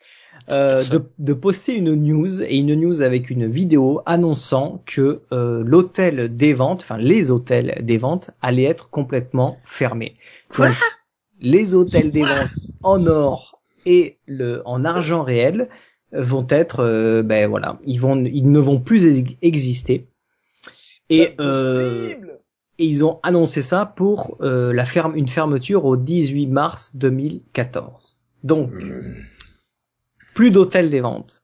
Euh, 0.49 0.83
de, 0.83 1.03
de 1.19 1.33
poster 1.33 1.75
une 1.75 1.93
news 1.95 2.41
et 2.41 2.57
une 2.57 2.73
news 2.75 3.01
avec 3.01 3.29
une 3.29 3.47
vidéo 3.47 4.01
annonçant 4.05 4.81
que 4.85 5.21
euh, 5.31 5.63
l'hôtel 5.63 6.35
des 6.35 6.53
ventes, 6.53 6.81
enfin 6.81 6.97
les 6.97 7.31
hôtels 7.31 7.79
des 7.83 7.97
ventes, 7.97 8.31
allaient 8.41 8.63
être 8.63 8.89
complètement 8.89 9.59
fermés. 9.65 10.15
Quoi 10.49 10.69
Donc, 10.69 10.77
les 11.41 11.73
hôtels 11.73 12.11
des 12.11 12.23
ventes 12.23 12.49
en 12.81 13.05
or 13.07 13.61
et 13.85 14.17
le 14.25 14.61
en 14.65 14.83
argent 14.83 15.23
réel 15.23 15.69
vont 16.11 16.47
être, 16.49 16.79
euh, 16.81 17.23
ben 17.23 17.47
voilà, 17.49 17.79
ils 17.85 17.99
vont, 17.99 18.23
ils 18.25 18.51
ne 18.51 18.59
vont 18.59 18.79
plus 18.79 19.19
ex- 19.19 19.35
exister. 19.41 20.07
Et 21.09 21.35
euh, 21.39 22.13
et 22.79 22.85
ils 22.85 23.05
ont 23.05 23.19
annoncé 23.21 23.61
ça 23.61 23.85
pour 23.85 24.37
euh, 24.41 24.73
la 24.73 24.85
ferme, 24.85 25.15
une 25.15 25.27
fermeture 25.27 25.85
au 25.85 25.97
18 25.97 26.47
mars 26.47 26.95
2014. 26.95 28.17
Donc, 28.43 28.71
plus 30.41 30.49
d'hôtel 30.49 30.89
des 30.89 31.01
ventes. 31.01 31.43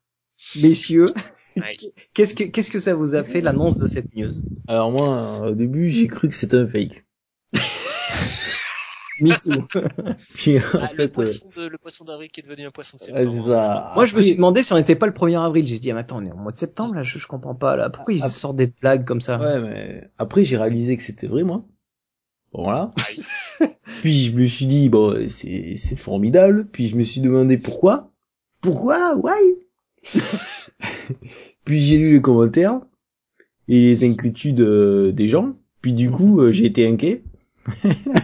Messieurs, 0.59 1.05
qu'est-ce 2.15 2.33
que 2.33 2.45
qu'est-ce 2.45 2.71
que 2.71 2.79
ça 2.79 2.95
vous 2.95 3.13
a 3.13 3.23
fait 3.23 3.41
l'annonce 3.41 3.77
de 3.77 3.85
cette 3.85 4.15
news? 4.15 4.31
Alors 4.65 4.89
moi, 4.91 5.51
au 5.51 5.53
début, 5.53 5.91
j'ai 5.91 6.07
cru 6.07 6.29
que 6.29 6.33
c'était 6.33 6.57
un 6.57 6.65
fake. 6.67 7.05
Me 9.21 9.35
too. 9.39 9.67
Puis 10.33 10.57
en 10.57 10.61
Ah, 10.81 10.89
le, 10.91 10.95
fait, 10.95 11.03
euh, 11.03 11.07
poisson 11.09 11.45
de, 11.55 11.67
le 11.67 11.77
poisson 11.77 12.05
d'avril 12.05 12.31
qui 12.31 12.39
est 12.39 12.43
devenu 12.43 12.65
un 12.65 12.71
poisson 12.71 12.97
de 12.97 13.03
ah, 13.03 13.05
septembre. 13.05 13.35
c'est 13.35 13.49
ça. 13.51 13.91
Moi, 13.93 14.05
je 14.05 14.15
me 14.15 14.21
suis 14.23 14.35
demandé 14.35 14.63
si 14.63 14.73
on 14.73 14.77
n'était 14.77 14.95
pas 14.95 15.05
le 15.05 15.13
1er 15.13 15.45
avril. 15.45 15.67
J'ai 15.67 15.77
dit, 15.77 15.91
ah, 15.91 15.93
mais 15.93 15.99
attends, 15.99 16.17
on 16.17 16.25
est 16.25 16.31
au 16.31 16.35
mois 16.37 16.51
de 16.51 16.57
septembre 16.57 16.95
là, 16.95 17.03
je, 17.03 17.19
je 17.19 17.27
comprends 17.27 17.53
pas 17.53 17.75
là. 17.75 17.91
Pourquoi 17.91 18.15
ils 18.15 18.23
Ah, 18.23 18.29
sortent 18.29 18.55
des 18.55 18.73
blagues 18.81 19.05
comme 19.05 19.21
ça? 19.21 19.37
Ouais, 19.39 19.59
mais 19.59 20.09
après 20.17 20.43
j'ai 20.43 20.57
réalisé 20.57 20.97
que 20.97 21.03
c'était 21.03 21.27
vrai, 21.27 21.43
moi. 21.43 21.63
Bon, 22.51 22.63
voilà. 22.63 22.93
Puis 24.01 24.23
je 24.23 24.31
me 24.31 24.45
suis 24.47 24.65
dit, 24.65 24.89
bon, 24.89 25.29
c'est 25.29 25.75
c'est 25.77 25.97
formidable. 25.97 26.67
Puis 26.71 26.87
je 26.87 26.95
me 26.95 27.03
suis 27.03 27.21
demandé 27.21 27.59
pourquoi. 27.59 28.11
Pourquoi? 28.67 29.15
Why? 29.15 29.55
Puis 31.63 31.79
j'ai 31.79 31.97
lu 31.97 32.15
les 32.15 32.21
commentaires 32.21 32.81
et 33.69 33.79
les 33.79 34.03
inquiétudes 34.03 34.59
euh, 34.59 35.13
des 35.13 35.29
gens. 35.29 35.55
Puis 35.79 35.93
du 35.93 36.11
coup, 36.11 36.41
euh, 36.41 36.51
j'ai 36.51 36.65
été 36.65 36.85
inquiet. 36.85 37.23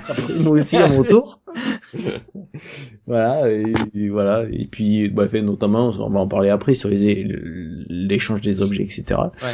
Après, 0.10 0.34
moi 0.40 0.58
aussi 0.58 0.76
à 0.76 0.90
mon 0.90 1.04
tour. 1.06 1.40
voilà, 3.08 3.50
et, 3.54 3.74
et 3.96 4.10
voilà. 4.10 4.44
Et 4.52 4.68
puis, 4.70 5.08
bah, 5.08 5.30
fait, 5.30 5.42
notamment, 5.42 5.92
on 5.98 6.10
va 6.10 6.20
en 6.20 6.28
parler 6.28 6.50
après 6.50 6.76
sur 6.76 6.90
les 6.90 7.26
l'échange 7.88 8.42
des 8.42 8.62
objets, 8.62 8.84
etc. 8.84 9.22
Ouais. 9.42 9.50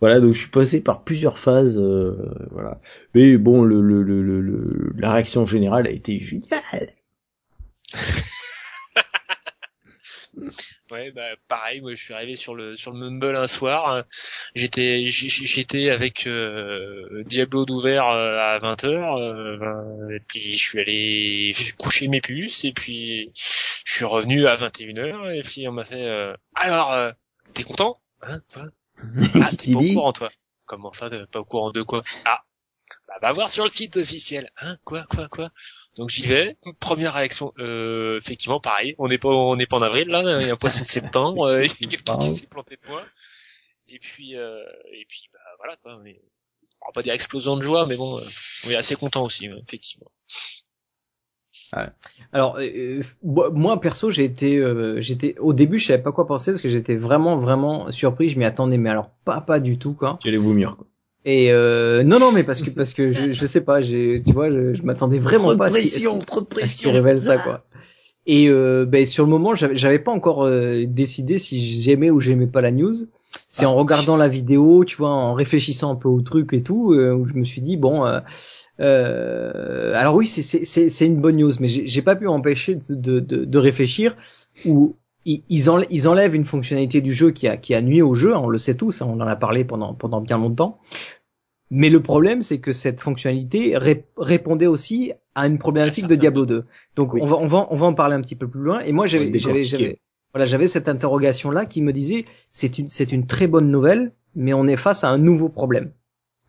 Voilà, 0.00 0.18
donc 0.18 0.32
je 0.32 0.38
suis 0.40 0.50
passé 0.50 0.80
par 0.80 1.04
plusieurs 1.04 1.38
phases, 1.38 1.78
euh, 1.78 2.16
voilà. 2.50 2.80
Mais 3.14 3.38
bon, 3.38 3.62
le, 3.62 3.80
le, 3.80 4.02
le, 4.02 4.22
le, 4.40 4.92
la 4.98 5.12
réaction 5.12 5.46
générale 5.46 5.86
a 5.86 5.90
été 5.90 6.18
géniale. 6.18 6.88
Ouais, 10.90 11.10
bah 11.10 11.28
pareil, 11.48 11.80
moi 11.80 11.94
je 11.94 12.02
suis 12.02 12.14
arrivé 12.14 12.34
sur 12.34 12.54
le 12.54 12.76
sur 12.76 12.92
le 12.92 12.98
Mumble 12.98 13.36
un 13.36 13.46
soir, 13.46 14.04
j'étais 14.54 15.02
j'étais 15.08 15.90
avec 15.90 16.26
euh, 16.26 17.22
Diablo 17.26 17.66
d'ouvert 17.66 18.08
euh, 18.08 18.38
à 18.38 18.58
20h 18.58 20.14
et 20.14 20.20
puis 20.20 20.54
je 20.54 20.58
suis 20.58 20.80
allé 20.80 21.52
coucher 21.78 22.08
mes 22.08 22.20
puces 22.20 22.64
et 22.64 22.72
puis 22.72 23.30
je 23.34 23.92
suis 23.92 24.04
revenu 24.04 24.46
à 24.46 24.56
21h 24.56 25.34
et 25.34 25.42
puis 25.42 25.68
on 25.68 25.72
m'a 25.72 25.84
fait 25.84 26.06
euh, 26.06 26.34
alors 26.54 26.92
euh, 26.92 27.12
t'es 27.54 27.64
content? 27.64 28.00
Hein 28.22 28.40
quoi? 28.52 28.64
Ah, 29.42 29.50
t'es 29.56 29.72
pas 29.72 29.78
au 29.78 29.94
courant 29.94 30.12
toi? 30.12 30.30
Comment 30.64 30.92
ça 30.92 31.10
t'es 31.10 31.18
pas 31.30 31.40
au 31.40 31.44
courant 31.44 31.70
de 31.70 31.82
quoi? 31.82 32.02
Ah 32.24 32.40
bah 33.06 33.14
va 33.20 33.32
voir 33.32 33.50
sur 33.50 33.64
le 33.64 33.70
site 33.70 33.96
officiel. 33.96 34.50
Hein 34.60 34.76
quoi 34.84 35.02
quoi 35.02 35.28
quoi? 35.28 35.50
Donc 35.98 36.10
j'y 36.10 36.26
vais. 36.26 36.56
Première 36.78 37.14
réaction, 37.14 37.52
euh, 37.58 38.18
effectivement, 38.18 38.60
pareil. 38.60 38.94
On 38.98 39.08
n'est 39.08 39.18
pas, 39.18 39.28
on 39.28 39.56
n'est 39.56 39.66
pas 39.66 39.78
en 39.78 39.82
avril 39.82 40.08
là. 40.08 40.40
Il 40.40 40.46
y 40.46 40.50
a 40.50 40.52
un 40.52 40.56
poisson 40.56 40.80
de 40.80 40.86
septembre. 40.86 41.46
Euh, 41.46 41.64
il 41.80 41.90
y 41.90 41.94
a 41.94 41.96
quelqu'un 41.96 42.18
qui 42.18 42.34
s'est 42.36 42.48
planté 42.48 42.76
de 42.76 42.88
moi. 42.88 43.04
Et 43.88 43.98
puis, 43.98 44.36
euh, 44.36 44.62
et 44.92 45.04
puis, 45.08 45.28
bah 45.32 45.40
voilà 45.58 45.76
quoi. 45.76 45.98
Mais, 46.02 46.20
on 46.82 46.86
va 46.86 46.92
pas 46.92 47.02
dire 47.02 47.14
explosion 47.14 47.56
de 47.56 47.62
joie, 47.62 47.86
mais 47.86 47.96
bon, 47.96 48.18
euh, 48.18 48.22
on 48.66 48.70
est 48.70 48.76
assez 48.76 48.94
content 48.94 49.24
aussi, 49.24 49.46
effectivement. 49.46 50.10
Ouais. 51.76 51.88
Alors 52.32 52.56
euh, 52.60 53.02
moi 53.22 53.78
perso 53.78 54.10
j'ai 54.10 54.24
été 54.24 54.56
euh, 54.56 55.02
j'étais 55.02 55.36
au 55.38 55.52
début 55.52 55.78
je 55.78 55.84
savais 55.88 56.02
pas 56.02 56.12
quoi 56.12 56.26
penser 56.26 56.50
parce 56.50 56.62
que 56.62 56.68
j'étais 56.70 56.96
vraiment 56.96 57.36
vraiment 57.36 57.90
surpris 57.90 58.28
je 58.30 58.38
m'y 58.38 58.46
attendais 58.46 58.78
mais 58.78 58.88
alors 58.88 59.10
pas 59.26 59.42
pas 59.42 59.60
du 59.60 59.78
tout 59.78 59.92
quoi. 59.92 60.18
Tu 60.22 60.28
allais 60.28 60.38
vomir 60.38 60.76
quoi. 60.78 60.86
Et 61.24 61.52
euh, 61.52 62.02
non 62.04 62.18
non 62.20 62.32
mais 62.32 62.42
parce 62.44 62.62
que 62.62 62.70
parce 62.70 62.94
que 62.94 63.12
je, 63.12 63.32
je 63.32 63.46
sais 63.46 63.60
pas 63.60 63.80
j'ai 63.80 64.22
tu 64.24 64.32
vois 64.32 64.50
je, 64.50 64.72
je 64.74 64.82
m'attendais 64.82 65.18
vraiment 65.18 65.44
trop 65.46 65.52
de 65.54 65.58
pas 65.58 65.68
pression, 65.68 66.16
à 66.16 66.20
ce, 66.20 66.26
trop 66.26 66.40
de 66.40 66.46
pression. 66.46 66.92
révèle 66.92 67.20
ça 67.20 67.38
quoi. 67.38 67.64
Et 68.26 68.48
euh, 68.48 68.84
ben 68.86 69.04
sur 69.04 69.24
le 69.24 69.30
moment 69.30 69.54
j'avais 69.54 69.74
j'avais 69.76 69.98
pas 69.98 70.12
encore 70.12 70.44
euh, 70.44 70.84
décidé 70.86 71.38
si 71.38 71.58
j'aimais 71.60 72.10
ou 72.10 72.20
j'aimais 72.20 72.46
pas 72.46 72.60
la 72.60 72.70
news. 72.70 72.94
C'est 73.46 73.64
Ah. 73.66 73.70
en 73.70 73.74
regardant 73.74 74.16
la 74.16 74.28
vidéo 74.28 74.84
tu 74.84 74.96
vois 74.96 75.10
en 75.10 75.34
réfléchissant 75.34 75.90
un 75.92 75.96
peu 75.96 76.08
au 76.08 76.20
truc 76.22 76.52
et 76.52 76.62
tout 76.62 76.92
euh, 76.94 77.12
où 77.12 77.26
je 77.26 77.34
me 77.34 77.44
suis 77.44 77.60
dit 77.62 77.76
bon 77.76 78.06
euh, 78.06 78.20
euh, 78.80 79.92
alors 79.94 80.14
oui 80.14 80.26
c'est 80.26 80.42
c'est 80.42 80.64
c'est 80.64 80.88
c'est 80.88 81.06
une 81.06 81.20
bonne 81.20 81.36
news 81.36 81.52
mais 81.60 81.68
j'ai 81.68 82.02
pas 82.02 82.14
pu 82.16 82.24
m'empêcher 82.26 82.76
de, 82.76 82.94
de 82.94 83.20
de 83.20 83.44
de 83.44 83.58
réfléchir 83.58 84.16
où 84.64 84.96
ils 85.30 85.42
ils 85.48 85.68
enlè- 85.68 85.86
ils 85.90 86.08
enlèvent 86.08 86.34
une 86.34 86.44
fonctionnalité 86.44 87.00
du 87.00 87.12
jeu 87.12 87.30
qui 87.30 87.46
a 87.48 87.56
qui 87.56 87.74
a 87.74 87.82
nuit 87.82 88.02
au 88.02 88.14
jeu, 88.14 88.34
hein, 88.34 88.40
on 88.42 88.48
le 88.48 88.58
sait 88.58 88.74
tous, 88.74 89.02
hein, 89.02 89.06
on 89.08 89.20
en 89.20 89.26
a 89.26 89.36
parlé 89.36 89.64
pendant 89.64 89.94
pendant 89.94 90.20
bien 90.20 90.38
longtemps. 90.38 90.78
Mais 91.70 91.90
le 91.90 92.00
problème, 92.00 92.40
c'est 92.40 92.60
que 92.60 92.72
cette 92.72 93.00
fonctionnalité 93.00 93.76
ré- 93.76 94.06
répondait 94.16 94.66
aussi 94.66 95.12
à 95.34 95.46
une 95.46 95.58
problématique 95.58 96.06
de 96.06 96.14
Diablo 96.14 96.46
2. 96.46 96.64
Donc 96.96 97.12
Oui. 97.12 97.20
on 97.22 97.26
va 97.26 97.36
on 97.36 97.46
va 97.46 97.66
on 97.70 97.76
va 97.76 97.86
en 97.86 97.94
parler 97.94 98.14
un 98.14 98.22
petit 98.22 98.36
peu 98.36 98.48
plus 98.48 98.60
loin. 98.62 98.80
Et 98.80 98.92
moi 98.92 99.06
j'avais 99.06 99.30
voilà 100.34 100.66
cette 100.66 100.88
interrogation 100.88 101.50
là 101.50 101.66
qui 101.66 101.82
me 101.82 101.92
disait 101.92 102.24
c'est 102.50 102.78
une 102.78 102.88
c'est 102.88 103.12
une 103.12 103.26
très 103.26 103.46
bonne 103.46 103.70
nouvelle, 103.70 104.12
mais 104.34 104.54
on 104.54 104.66
est 104.66 104.76
face 104.76 105.04
à 105.04 105.08
un 105.10 105.18
nouveau 105.18 105.48
problème. 105.48 105.92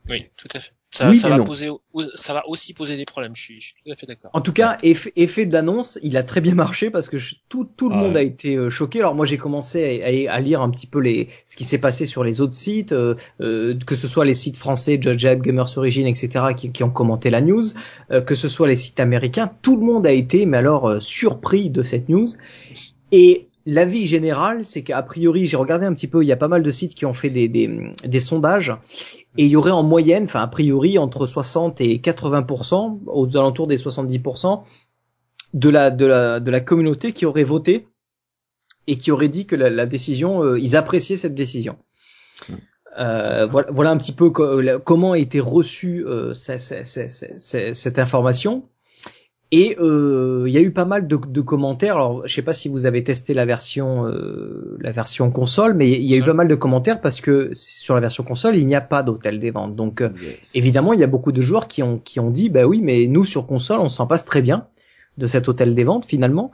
Oui, 0.10 0.26
tout 0.38 0.48
à 0.54 0.60
fait. 0.60 0.72
Ça, 0.92 1.08
Oui, 1.10 1.18
ça 1.18 1.30
va 1.30 1.38
non. 1.38 1.44
poser, 1.44 1.70
ça 2.16 2.34
va 2.34 2.48
aussi 2.48 2.74
poser 2.74 2.98
des 2.98 3.06
problèmes. 3.06 3.36
Je 3.36 3.42
suis, 3.44 3.62
je 3.62 3.68
suis 3.68 3.76
tout 3.86 3.92
à 3.92 3.96
fait 3.96 4.08
d'accord. 4.08 4.32
En 4.34 4.42
tout 4.42 4.54
cas, 4.54 4.76
effet, 4.82 5.14
effet 5.16 5.46
d'annonce, 5.46 6.00
il 6.02 6.18
a 6.18 6.24
très 6.24 6.42
bien 6.42 6.56
marché 6.56 6.90
parce 6.90 7.10
que 7.10 7.18
je- 7.20 7.36
tout, 7.48 7.70
tout 7.78 7.90
le 7.90 7.96
Ah 7.96 8.00
monde 8.00 8.14
ouais. 8.16 8.22
a 8.22 8.24
été 8.24 8.56
euh, 8.56 8.72
choqué. 8.72 9.00
Alors 9.00 9.14
moi, 9.14 9.26
j'ai 9.28 9.38
commencé 9.38 10.02
à, 10.02 10.32
à- 10.32 10.36
à 10.36 10.40
lire 10.40 10.62
un 10.62 10.70
petit 10.72 10.88
peu 10.88 11.00
les, 11.00 11.28
ce 11.46 11.58
qui 11.58 11.64
s'est 11.64 11.78
passé 11.78 12.08
sur 12.08 12.24
les 12.24 12.42
autres 12.42 12.56
sites, 12.56 12.92
euh, 12.92 13.14
euh, 13.40 13.78
que 13.86 13.94
ce 13.96 14.08
soit 14.08 14.26
les 14.26 14.34
sites 14.34 14.58
français, 14.58 14.98
Judge 15.00 15.24
Hype, 15.24 15.44
Gamers 15.44 15.78
Origin, 15.78 16.08
etc., 16.08 16.56
qui, 16.58 16.72
qui 16.72 16.84
ont 16.84 16.90
commenté 16.90 17.30
la 17.30 17.42
news, 17.42 17.62
euh, 18.12 18.22
que 18.22 18.34
ce 18.34 18.48
soit 18.48 18.68
les 18.68 18.76
sites 18.76 19.00
américains. 19.00 19.52
Tout 19.62 19.76
le 19.78 19.86
monde 19.86 20.08
a 20.08 20.12
été, 20.12 20.48
mais 20.48 20.58
alors 20.58 20.88
euh, 20.90 21.00
surpris 21.00 21.70
de 21.70 21.84
cette 21.84 22.10
news. 22.10 22.28
Et 23.12 23.49
l'avis 23.74 24.06
général, 24.06 24.64
c'est 24.64 24.84
qu'a 24.84 25.02
priori, 25.02 25.46
j'ai 25.46 25.58
regardé 25.58 25.86
un 25.86 25.94
petit 25.94 26.08
peu, 26.08 26.24
il 26.24 26.28
y 26.28 26.32
a 26.32 26.38
pas 26.38 26.48
mal 26.48 26.64
de 26.64 26.72
sites 26.72 26.96
qui 26.96 27.06
ont 27.06 27.14
fait 27.14 27.30
des, 27.30 28.20
sondages, 28.20 28.76
et 29.38 29.46
il 29.46 29.50
y 29.50 29.56
aurait 29.56 29.72
en 29.72 29.84
moyenne, 29.84 30.24
enfin 30.24 30.42
a 30.42 30.48
priori, 30.48 30.98
entre 30.98 31.26
60 31.26 31.82
et 31.82 31.98
80%, 32.00 33.00
aux 33.06 33.38
alentours 33.38 33.68
des 33.68 33.78
70%, 33.78 34.64
de 35.54 35.70
la, 35.70 36.62
communauté 36.62 37.14
qui 37.14 37.26
aurait 37.26 37.44
voté 37.44 37.88
et 38.88 38.98
qui 38.98 39.12
aurait 39.12 39.30
dit 39.30 39.46
que 39.46 39.56
la, 39.56 39.86
décision, 39.86 40.44
euh, 40.44 40.60
ils 40.60 40.76
appréciaient 40.76 41.18
cette 41.18 41.36
décision. 41.36 41.78
Euh, 43.00 43.46
voilà, 43.46 43.92
un 43.92 43.98
petit 43.98 44.12
peu 44.12 44.30
comment 44.32 45.12
a 45.14 45.18
été 45.18 45.40
reçue 45.40 46.06
euh, 46.06 46.34
ce- 46.34 46.58
ce- 46.58 46.84
ce- 46.84 47.08
ce- 47.08 47.26
ce- 47.38 47.74
cette 47.74 48.00
information. 48.00 48.64
Et 49.52 49.76
euh, 49.80 50.46
il 50.48 50.54
y 50.54 50.58
a 50.58 50.62
eu 50.62 50.70
pas 50.72 50.86
mal 50.86 51.08
de, 51.08 51.16
de 51.18 51.42
commentaires. 51.42 51.96
Alors, 51.96 52.28
je 52.28 52.34
sais 52.34 52.44
pas 52.44 52.54
si 52.54 52.70
vous 52.70 52.86
avez 52.86 53.04
testé 53.04 53.34
la 53.34 53.46
version 53.46 54.06
euh, 54.06 54.78
la 54.80 54.92
version 54.92 55.32
console, 55.32 55.74
mais 55.74 55.90
il 55.90 56.04
y 56.04 56.14
a 56.14 56.18
eu 56.18 56.24
pas 56.24 56.34
mal 56.34 56.48
de 56.48 56.54
commentaires 56.54 57.02
parce 57.02 57.20
que 57.20 57.50
sur 57.54 57.96
la 57.96 58.02
version 58.02 58.24
console, 58.24 58.56
il 58.56 58.68
n'y 58.68 58.76
a 58.76 58.82
pas 58.82 59.02
d'hôtel 59.02 59.40
des 59.40 59.50
ventes. 59.50 59.76
Donc, 59.76 60.02
euh, 60.02 60.10
évidemment, 60.54 60.94
il 60.94 61.00
y 61.00 61.04
a 61.04 61.08
beaucoup 61.08 61.32
de 61.32 61.42
joueurs 61.42 61.68
qui 61.68 61.82
ont 61.82 61.98
qui 61.98 62.20
ont 62.20 62.30
dit, 62.30 62.50
bah 62.50 62.66
oui, 62.66 62.80
mais 62.80 63.08
nous 63.08 63.26
sur 63.26 63.48
console, 63.48 63.80
on 63.80 63.90
s'en 63.90 64.06
passe 64.06 64.24
très 64.24 64.44
bien 64.44 64.68
de 65.18 65.26
cet 65.26 65.50
hôtel 65.50 65.74
des 65.74 65.84
ventes 65.84 66.06
finalement. 66.06 66.52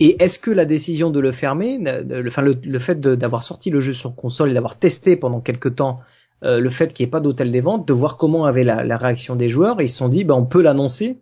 Et 0.00 0.20
est-ce 0.22 0.40
que 0.40 0.50
la 0.50 0.64
décision 0.64 1.10
de 1.10 1.20
le 1.20 1.30
fermer, 1.30 1.78
le, 1.78 2.26
enfin 2.26 2.42
le, 2.42 2.56
le 2.64 2.78
fait 2.80 3.00
d'avoir 3.00 3.44
sorti 3.44 3.70
le 3.70 3.80
jeu 3.80 3.92
sur 3.92 4.14
console 4.16 4.50
et 4.50 4.54
d'avoir 4.54 4.76
testé 4.76 5.14
pendant 5.14 5.40
quelques 5.40 5.76
temps 5.76 6.00
euh, 6.44 6.60
le 6.60 6.68
fait 6.68 6.92
qu'il 6.94 7.04
n'y 7.04 7.08
ait 7.08 7.10
pas 7.10 7.20
d'hôtel 7.20 7.50
des 7.50 7.60
ventes, 7.60 7.86
de 7.86 7.92
voir 7.92 8.16
comment 8.16 8.44
avait 8.44 8.64
la, 8.64 8.84
la 8.84 8.96
réaction 8.96 9.34
des 9.34 9.48
joueurs, 9.48 9.80
ils 9.80 9.88
se 9.88 9.98
sont 9.98 10.08
dit, 10.08 10.24
bah 10.24 10.34
on 10.34 10.44
peut 10.46 10.62
l'annoncer 10.62 11.18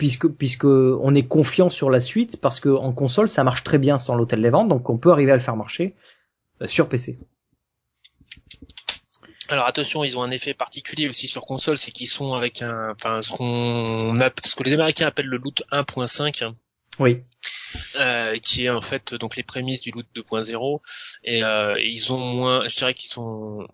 puisque 0.00 0.28
puisque 0.28 0.64
on 0.64 1.14
est 1.14 1.28
confiant 1.28 1.68
sur 1.68 1.90
la 1.90 2.00
suite 2.00 2.40
parce 2.40 2.58
que 2.58 2.70
en 2.70 2.90
console 2.94 3.28
ça 3.28 3.44
marche 3.44 3.64
très 3.64 3.76
bien 3.76 3.98
sans 3.98 4.14
l'hôtel 4.14 4.40
des 4.40 4.48
ventes, 4.48 4.66
donc 4.66 4.88
on 4.88 4.96
peut 4.96 5.12
arriver 5.12 5.30
à 5.30 5.34
le 5.34 5.42
faire 5.42 5.56
marcher 5.56 5.94
euh, 6.62 6.66
sur 6.66 6.88
PC. 6.88 7.18
Alors 9.50 9.66
attention, 9.66 10.02
ils 10.02 10.16
ont 10.16 10.22
un 10.22 10.30
effet 10.30 10.54
particulier 10.54 11.06
aussi 11.06 11.26
sur 11.26 11.44
console, 11.44 11.76
c'est 11.76 11.90
qu'ils 11.90 12.06
sont 12.06 12.32
avec 12.32 12.62
un, 12.62 12.92
enfin 12.92 13.20
ce 13.20 13.30
qu'on 13.30 14.16
ce 14.42 14.56
que 14.56 14.62
les 14.62 14.72
Américains 14.72 15.06
appellent 15.06 15.26
le 15.26 15.36
loot 15.36 15.62
1.5, 15.70 16.44
hein, 16.44 16.54
Oui. 16.98 17.22
euh, 17.96 18.36
qui 18.36 18.64
est 18.64 18.70
en 18.70 18.80
fait 18.80 19.12
donc 19.12 19.36
les 19.36 19.42
prémices 19.42 19.82
du 19.82 19.90
loot 19.90 20.06
2.0, 20.16 20.80
et 21.24 21.44
euh, 21.44 21.78
ils 21.78 22.10
ont 22.10 22.20
moins, 22.20 22.66
je 22.68 22.74
dirais 22.74 22.94
qu'ils 22.94 23.10
sont, 23.10 23.68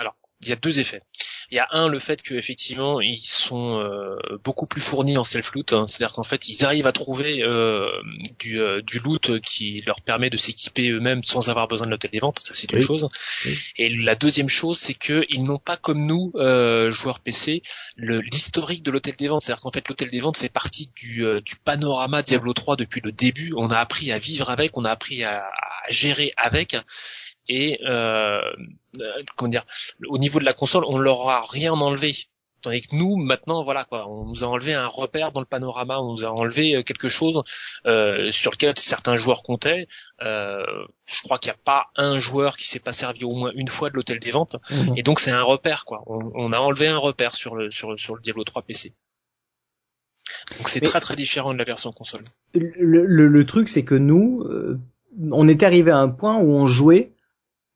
alors 0.00 0.16
il 0.40 0.48
y 0.48 0.52
a 0.52 0.56
deux 0.56 0.80
effets. 0.80 1.02
Il 1.50 1.56
y 1.56 1.60
a 1.60 1.68
un 1.70 1.88
le 1.88 1.98
fait 1.98 2.20
que 2.20 2.34
effectivement 2.34 3.00
ils 3.00 3.16
sont 3.18 3.78
euh, 3.80 4.16
beaucoup 4.44 4.66
plus 4.66 4.80
fournis 4.82 5.16
en 5.16 5.24
self 5.24 5.52
loot, 5.52 5.72
hein. 5.72 5.86
c'est-à-dire 5.88 6.14
qu'en 6.14 6.22
fait 6.22 6.48
ils 6.48 6.64
arrivent 6.64 6.86
à 6.86 6.92
trouver 6.92 7.42
euh, 7.42 7.88
du, 8.38 8.60
euh, 8.60 8.82
du 8.82 8.98
loot 8.98 9.40
qui 9.40 9.82
leur 9.86 10.00
permet 10.02 10.28
de 10.30 10.36
s'équiper 10.36 10.90
eux-mêmes 10.90 11.22
sans 11.22 11.48
avoir 11.48 11.66
besoin 11.66 11.86
de 11.86 11.90
l'hôtel 11.92 12.10
des 12.10 12.18
ventes, 12.18 12.40
ça 12.40 12.52
c'est 12.54 12.70
une 12.72 12.78
Oui. 12.80 12.84
chose. 12.84 13.08
Oui. 13.46 13.58
Et 13.78 13.88
la 13.88 14.14
deuxième 14.14 14.48
chose 14.48 14.78
c'est 14.78 14.94
que 14.94 15.24
ils 15.30 15.42
n'ont 15.42 15.58
pas 15.58 15.76
comme 15.78 16.04
nous 16.04 16.32
euh, 16.34 16.90
joueurs 16.90 17.20
PC 17.20 17.62
l'historique 17.96 18.82
de 18.82 18.90
l'hôtel 18.90 19.16
des 19.16 19.28
ventes, 19.28 19.42
c'est-à-dire 19.42 19.62
qu'en 19.62 19.70
fait 19.70 19.88
l'hôtel 19.88 20.10
des 20.10 20.20
ventes 20.20 20.36
fait 20.36 20.48
partie 20.50 20.90
du, 20.96 21.24
euh, 21.24 21.40
du 21.40 21.56
panorama 21.56 22.22
Diablo 22.22 22.52
3 22.52 22.76
depuis 22.76 23.00
le 23.02 23.12
début. 23.12 23.52
On 23.56 23.70
a 23.70 23.78
appris 23.78 24.12
à 24.12 24.18
vivre 24.18 24.50
avec, 24.50 24.76
on 24.76 24.84
a 24.84 24.90
appris 24.90 25.24
à, 25.24 25.44
à 25.46 25.90
gérer 25.90 26.30
avec. 26.36 26.76
Et 27.48 27.80
euh, 27.84 28.40
euh, 29.00 29.22
comment 29.36 29.48
dire, 29.48 29.64
au 30.08 30.18
niveau 30.18 30.38
de 30.38 30.44
la 30.44 30.52
console, 30.52 30.84
on 30.86 30.98
leur 30.98 31.28
a 31.28 31.42
rien 31.48 31.72
enlevé. 31.72 32.14
Tandis 32.60 32.80
que 32.82 32.96
nous, 32.96 33.16
maintenant, 33.16 33.62
voilà 33.62 33.84
quoi, 33.84 34.08
on 34.08 34.24
nous 34.24 34.42
a 34.42 34.48
enlevé 34.48 34.74
un 34.74 34.88
repère 34.88 35.30
dans 35.30 35.38
le 35.38 35.46
panorama, 35.46 36.00
on 36.00 36.14
nous 36.14 36.24
a 36.24 36.32
enlevé 36.32 36.74
euh, 36.74 36.82
quelque 36.82 37.08
chose 37.08 37.42
euh, 37.86 38.32
sur 38.32 38.50
lequel 38.50 38.76
certains 38.76 39.16
joueurs 39.16 39.44
comptaient. 39.44 39.86
Euh, 40.22 40.64
je 41.06 41.22
crois 41.22 41.38
qu'il 41.38 41.50
n'y 41.50 41.54
a 41.54 41.60
pas 41.64 41.86
un 41.94 42.18
joueur 42.18 42.56
qui 42.56 42.66
s'est 42.66 42.80
pas 42.80 42.92
servi 42.92 43.24
au 43.24 43.30
moins 43.30 43.52
une 43.54 43.68
fois 43.68 43.90
de 43.90 43.94
l'hôtel 43.94 44.18
des 44.18 44.32
ventes. 44.32 44.56
Et 44.96 45.04
donc 45.04 45.20
c'est 45.20 45.30
un 45.30 45.42
repère 45.42 45.84
quoi. 45.84 46.02
On, 46.06 46.18
on 46.34 46.52
a 46.52 46.58
enlevé 46.58 46.88
un 46.88 46.98
repère 46.98 47.36
sur 47.36 47.54
le 47.54 47.70
sur, 47.70 47.98
sur 47.98 48.16
le 48.16 48.20
Diablo 48.22 48.42
3 48.42 48.62
PC. 48.62 48.92
Donc 50.56 50.68
c'est 50.68 50.80
très 50.80 51.00
très 51.00 51.14
différent 51.14 51.52
de 51.52 51.58
la 51.58 51.64
version 51.64 51.92
console. 51.92 52.24
le, 52.54 52.72
le, 53.06 53.28
le 53.28 53.46
truc, 53.46 53.68
c'est 53.68 53.84
que 53.84 53.94
nous, 53.94 54.42
euh, 54.42 54.80
on 55.30 55.48
était 55.48 55.66
arrivé 55.66 55.90
à 55.90 55.98
un 55.98 56.08
point 56.08 56.36
où 56.38 56.52
on 56.52 56.66
jouait 56.66 57.12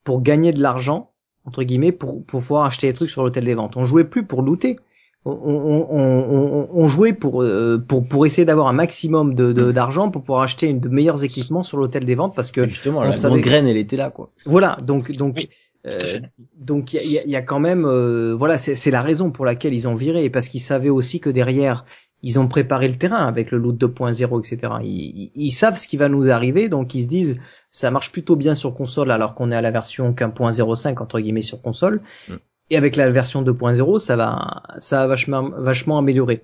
pour 0.04 0.22
gagner 0.22 0.52
de 0.52 0.60
l'argent, 0.60 1.10
entre 1.44 1.62
guillemets, 1.62 1.92
pour, 1.92 2.24
pour 2.24 2.40
pouvoir 2.40 2.64
acheter 2.66 2.88
des 2.88 2.94
trucs 2.94 3.10
sur 3.10 3.22
l'hôtel 3.22 3.44
des 3.44 3.54
ventes. 3.54 3.76
On 3.76 3.84
jouait 3.84 4.04
plus 4.04 4.24
pour 4.24 4.42
looter. 4.42 4.78
On, 5.24 5.30
on, 5.30 5.86
on, 5.88 5.98
on, 6.00 6.68
on 6.72 6.86
jouait 6.88 7.12
pour, 7.12 7.42
euh, 7.44 7.78
pour, 7.86 8.04
pour 8.08 8.26
essayer 8.26 8.44
d'avoir 8.44 8.66
un 8.66 8.72
maximum 8.72 9.34
de, 9.34 9.52
de- 9.52 9.70
d'argent 9.70 10.10
pour 10.10 10.22
pouvoir 10.22 10.42
acheter 10.42 10.68
une 10.68 10.80
de 10.80 10.88
meilleurs 10.88 11.22
équipements 11.22 11.62
sur 11.62 11.78
l'hôtel 11.78 12.04
des 12.04 12.16
ventes 12.16 12.34
parce 12.34 12.50
que 12.50 12.66
justement, 12.68 13.04
la 13.04 13.12
savait- 13.12 13.40
graine, 13.40 13.68
elle 13.68 13.76
était 13.76 13.96
là, 13.96 14.10
quoi. 14.10 14.30
voilà, 14.46 14.78
donc 14.82 15.12
donc 15.12 15.34
Oui, 15.36 15.48
euh, 15.86 16.18
donc 16.58 16.92
il 16.92 16.96
y 16.96 16.98
a, 16.98 17.02
il 17.04 17.12
y 17.12 17.18
a- 17.18 17.22
il 17.24 17.30
y 17.30 17.36
a 17.36 17.42
quand 17.42 17.60
même 17.60 17.84
euh, 17.84 18.34
voilà 18.36 18.58
c'est 18.58 18.74
c'est 18.74 18.90
la 18.90 19.00
raison 19.02 19.30
pour 19.30 19.44
laquelle 19.44 19.72
ils 19.74 19.86
ont 19.86 19.94
viré 19.94 20.28
parce 20.28 20.48
qu'ils 20.48 20.60
savaient 20.60 20.90
aussi 20.90 21.20
que 21.20 21.30
derrière 21.30 21.84
ils 22.22 22.38
ont 22.38 22.48
préparé 22.48 22.88
le 22.88 22.96
terrain 22.96 23.26
avec 23.26 23.50
le 23.50 23.58
loot 23.58 23.76
2.0, 23.76 24.38
etc. 24.38 24.72
Ils, 24.82 25.30
ils, 25.34 25.50
savent 25.50 25.76
ce 25.76 25.88
qui 25.88 25.96
va 25.96 26.08
nous 26.08 26.30
arriver, 26.30 26.68
donc 26.68 26.94
ils 26.94 27.02
se 27.02 27.08
disent 27.08 27.40
ça 27.68 27.90
marche 27.90 28.12
plutôt 28.12 28.36
bien 28.36 28.54
sur 28.54 28.74
console 28.74 29.10
alors 29.10 29.34
qu'on 29.34 29.50
est 29.50 29.56
à 29.56 29.60
la 29.60 29.70
version 29.70 30.12
qu'1.05 30.14 31.02
entre 31.02 31.20
guillemets 31.20 31.42
sur 31.42 31.60
console. 31.60 32.00
Mm. 32.28 32.34
Et 32.70 32.76
avec 32.76 32.96
la 32.96 33.10
version 33.10 33.42
2.0, 33.42 33.98
ça 33.98 34.16
va, 34.16 34.62
ça 34.78 35.00
va 35.00 35.06
vachement, 35.08 35.50
vachement 35.50 35.98
améliorer. 35.98 36.42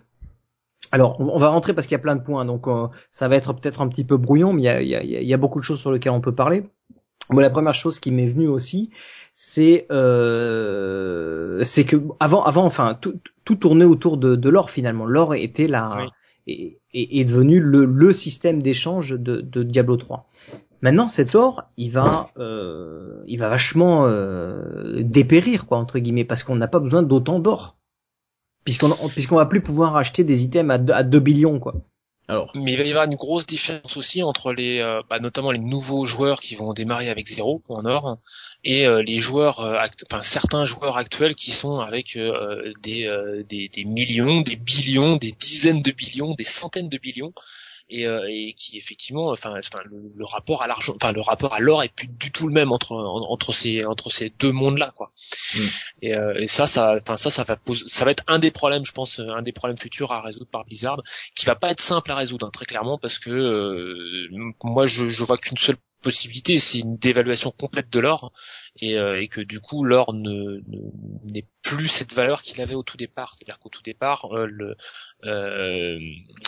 Alors, 0.90 1.20
on 1.20 1.38
va 1.38 1.48
rentrer 1.48 1.74
parce 1.74 1.86
qu'il 1.86 1.94
y 1.94 2.00
a 2.00 2.02
plein 2.02 2.16
de 2.16 2.22
points, 2.22 2.44
donc 2.44 2.66
euh, 2.66 2.88
ça 3.10 3.28
va 3.28 3.36
être 3.36 3.52
peut-être 3.52 3.80
un 3.80 3.88
petit 3.88 4.04
peu 4.04 4.16
brouillon, 4.16 4.52
mais 4.52 4.62
il 4.62 4.64
y 4.64 4.68
a, 4.68 4.82
y, 4.82 4.94
a, 4.94 5.02
il 5.02 5.26
y 5.26 5.34
a 5.34 5.36
beaucoup 5.36 5.58
de 5.58 5.64
choses 5.64 5.80
sur 5.80 5.92
lesquelles 5.92 6.12
on 6.12 6.20
peut 6.20 6.34
parler. 6.34 6.64
Moi, 7.30 7.42
la 7.42 7.50
première 7.50 7.74
chose 7.74 7.98
qui 7.98 8.10
m'est 8.10 8.26
venue 8.26 8.48
aussi, 8.48 8.90
c'est 9.34 9.86
euh, 9.90 11.62
c'est 11.62 11.84
que 11.84 11.96
avant, 12.20 12.42
avant, 12.44 12.64
enfin, 12.64 12.96
tout, 13.00 13.20
tout 13.44 13.56
tournait 13.56 13.84
autour 13.84 14.16
de, 14.16 14.34
de 14.34 14.48
l'or 14.48 14.70
finalement. 14.70 15.06
L'or 15.06 15.34
était 15.34 15.68
là 15.68 15.90
et 16.46 16.78
est, 16.94 17.20
est, 17.20 17.24
devenu 17.24 17.60
le, 17.60 17.84
le 17.84 18.12
système 18.12 18.62
d'échange 18.62 19.10
de, 19.12 19.40
de 19.40 19.62
Diablo 19.62 19.96
3. 19.96 20.26
Maintenant, 20.80 21.08
cet 21.08 21.34
or, 21.34 21.64
il 21.76 21.90
va, 21.90 22.30
euh, 22.38 23.22
il 23.26 23.38
va 23.38 23.48
vachement 23.48 24.06
euh, 24.06 25.02
dépérir, 25.02 25.66
quoi, 25.66 25.78
entre 25.78 25.98
guillemets, 25.98 26.24
parce 26.24 26.44
qu'on 26.44 26.56
n'a 26.56 26.68
pas 26.68 26.78
besoin 26.78 27.02
d'autant 27.02 27.40
d'or, 27.40 27.76
puisqu'on 28.64 28.90
puisqu'on 29.08 29.36
va 29.36 29.46
plus 29.46 29.60
pouvoir 29.60 29.96
acheter 29.96 30.22
des 30.22 30.44
items 30.44 30.72
à 30.72 30.78
2, 30.78 30.92
à 30.92 31.02
2 31.02 31.20
billions, 31.20 31.58
quoi. 31.58 31.74
Alors. 32.28 32.52
Mais 32.54 32.74
il 32.74 32.78
va 32.78 32.84
y 32.84 32.90
avoir 32.90 33.06
une 33.06 33.16
grosse 33.16 33.46
différence 33.46 33.96
aussi 33.96 34.22
entre 34.22 34.52
les, 34.52 34.80
euh, 34.80 35.00
bah, 35.08 35.18
notamment 35.18 35.50
les 35.50 35.58
nouveaux 35.58 36.04
joueurs 36.04 36.40
qui 36.40 36.54
vont 36.54 36.74
démarrer 36.74 37.08
avec 37.08 37.26
zéro 37.26 37.62
en 37.68 37.86
or 37.86 38.18
et 38.64 38.86
euh, 38.86 39.02
les 39.02 39.18
joueurs, 39.18 39.60
euh, 39.60 39.82
enfin 40.10 40.22
certains 40.22 40.66
joueurs 40.66 40.98
actuels 40.98 41.34
qui 41.34 41.52
sont 41.52 41.76
avec 41.76 42.16
euh, 42.16 42.74
des, 42.82 43.10
des, 43.48 43.68
des 43.68 43.84
millions, 43.84 44.42
des 44.42 44.56
billions, 44.56 45.16
des 45.16 45.32
dizaines 45.32 45.80
de 45.80 45.90
billions, 45.90 46.34
des 46.34 46.44
centaines 46.44 46.90
de 46.90 46.98
billions 46.98 47.32
et, 47.90 48.06
euh, 48.06 48.26
et 48.28 48.52
qui 48.54 48.78
effectivement, 48.78 49.30
enfin, 49.30 49.54
enfin 49.58 49.78
le, 49.86 50.12
le, 50.14 50.24
rapport 50.24 50.62
à 50.62 50.66
l'argent, 50.66 50.94
enfin 50.96 51.12
le 51.12 51.20
rapport 51.20 51.54
à 51.54 51.58
l'or 51.58 51.82
est 51.82 51.92
plus 51.92 52.08
du 52.08 52.30
tout 52.30 52.46
le 52.46 52.52
même 52.52 52.72
entre 52.72 52.92
entre 52.92 53.52
ces 53.52 53.84
entre 53.84 54.10
ces 54.10 54.30
deux 54.30 54.52
mondes-là, 54.52 54.92
quoi. 54.94 55.12
Mm. 55.54 55.58
Et, 56.02 56.14
euh, 56.14 56.34
et, 56.40 56.46
ça, 56.46 56.66
ça, 56.66 56.96
enfin 57.00 57.16
ça, 57.16 57.30
ça 57.30 57.44
va 57.44 57.56
poser, 57.56 57.84
ça 57.86 58.04
va 58.04 58.10
être 58.10 58.24
un 58.26 58.38
des 58.38 58.50
problèmes, 58.50 58.84
je 58.84 58.92
pense, 58.92 59.20
un 59.20 59.42
des 59.42 59.52
problèmes 59.52 59.78
futurs 59.78 60.12
à 60.12 60.20
résoudre 60.20 60.50
par 60.50 60.64
Blizzard, 60.64 61.02
qui 61.34 61.46
va 61.46 61.54
pas 61.54 61.70
être 61.70 61.80
simple 61.80 62.10
à 62.12 62.16
résoudre, 62.16 62.46
hein, 62.46 62.50
très 62.52 62.66
clairement, 62.66 62.98
parce 62.98 63.18
que 63.18 63.30
euh, 63.30 64.28
moi, 64.62 64.86
je, 64.86 65.08
je 65.08 65.24
vois 65.24 65.38
qu'une 65.38 65.56
seule 65.56 65.76
possibilité, 66.02 66.58
c'est 66.58 66.78
une 66.78 66.96
dévaluation 66.96 67.50
complète 67.50 67.90
de 67.90 68.00
l'or 68.00 68.32
et, 68.80 68.96
euh, 68.96 69.20
et, 69.20 69.28
que 69.28 69.40
du 69.40 69.60
coup 69.60 69.84
l'or 69.84 70.12
ne 70.12 70.60
n'est 71.24 71.46
plus 71.62 71.88
cette 71.88 72.12
valeur 72.12 72.42
qu'il 72.42 72.60
avait 72.60 72.74
au 72.74 72.82
tout 72.82 72.96
départ. 72.96 73.34
C'est-à-dire 73.34 73.58
qu'au 73.58 73.68
tout 73.68 73.82
départ, 73.82 74.26
euh, 74.32 74.46
le, 74.46 74.76
euh, 75.24 75.98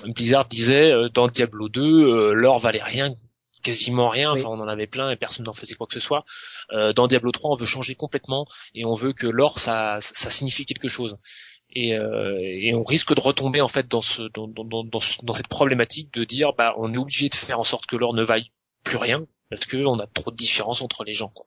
Blizzard 0.07 0.47
disait 0.47 0.93
euh, 0.93 1.09
dans 1.09 1.29
Diablo 1.29 1.69
2, 1.69 1.83
euh, 1.83 2.33
l'or 2.33 2.59
valait 2.59 2.83
rien, 2.83 3.15
quasiment 3.63 4.09
rien. 4.09 4.31
Enfin, 4.31 4.49
on 4.49 4.61
en 4.61 4.69
avait 4.69 4.87
plein 4.87 5.11
et 5.11 5.17
personne 5.17 5.47
n'en 5.47 5.53
faisait 5.53 5.75
quoi 5.75 5.87
que 5.87 5.95
ce 5.95 6.01
soit. 6.01 6.25
dans 6.73 7.07
Diablo 7.07 7.33
3, 7.33 7.51
on 7.53 7.57
veut 7.57 7.67
changer 7.67 7.95
complètement 7.95 8.47
et 8.75 8.85
on 8.85 8.95
veut 8.95 9.13
que 9.13 9.27
l'or 9.27 9.59
ça, 9.59 9.99
ça 10.01 10.31
signifie 10.31 10.65
quelque 10.65 10.89
chose. 10.89 11.19
Et, 11.73 11.91
et, 11.91 12.75
on 12.75 12.83
risque 12.83 13.15
de 13.15 13.21
retomber 13.21 13.61
en 13.61 13.69
fait 13.69 13.87
dans 13.87 14.03
ce 14.03 14.23
dans, 14.35 14.49
dans, 14.49 14.65
dans, 14.65 15.01
dans 15.23 15.35
cette 15.35 15.47
problématique 15.47 16.13
de 16.13 16.25
dire 16.25 16.53
bah 16.53 16.75
on 16.79 16.93
est 16.93 16.99
obligé 16.99 17.29
de 17.29 17.35
faire 17.37 17.61
en 17.61 17.63
sorte 17.63 17.87
que 17.87 17.95
l'or 17.95 18.13
ne 18.13 18.25
vaille 18.25 18.51
plus 18.83 18.97
rien 18.97 19.25
parce 19.51 19.67
que 19.67 19.77
on 19.85 19.99
a 19.99 20.07
trop 20.07 20.31
de 20.31 20.37
différences 20.37 20.81
entre 20.81 21.05
les 21.05 21.13
gens. 21.13 21.29
Quoi. 21.29 21.47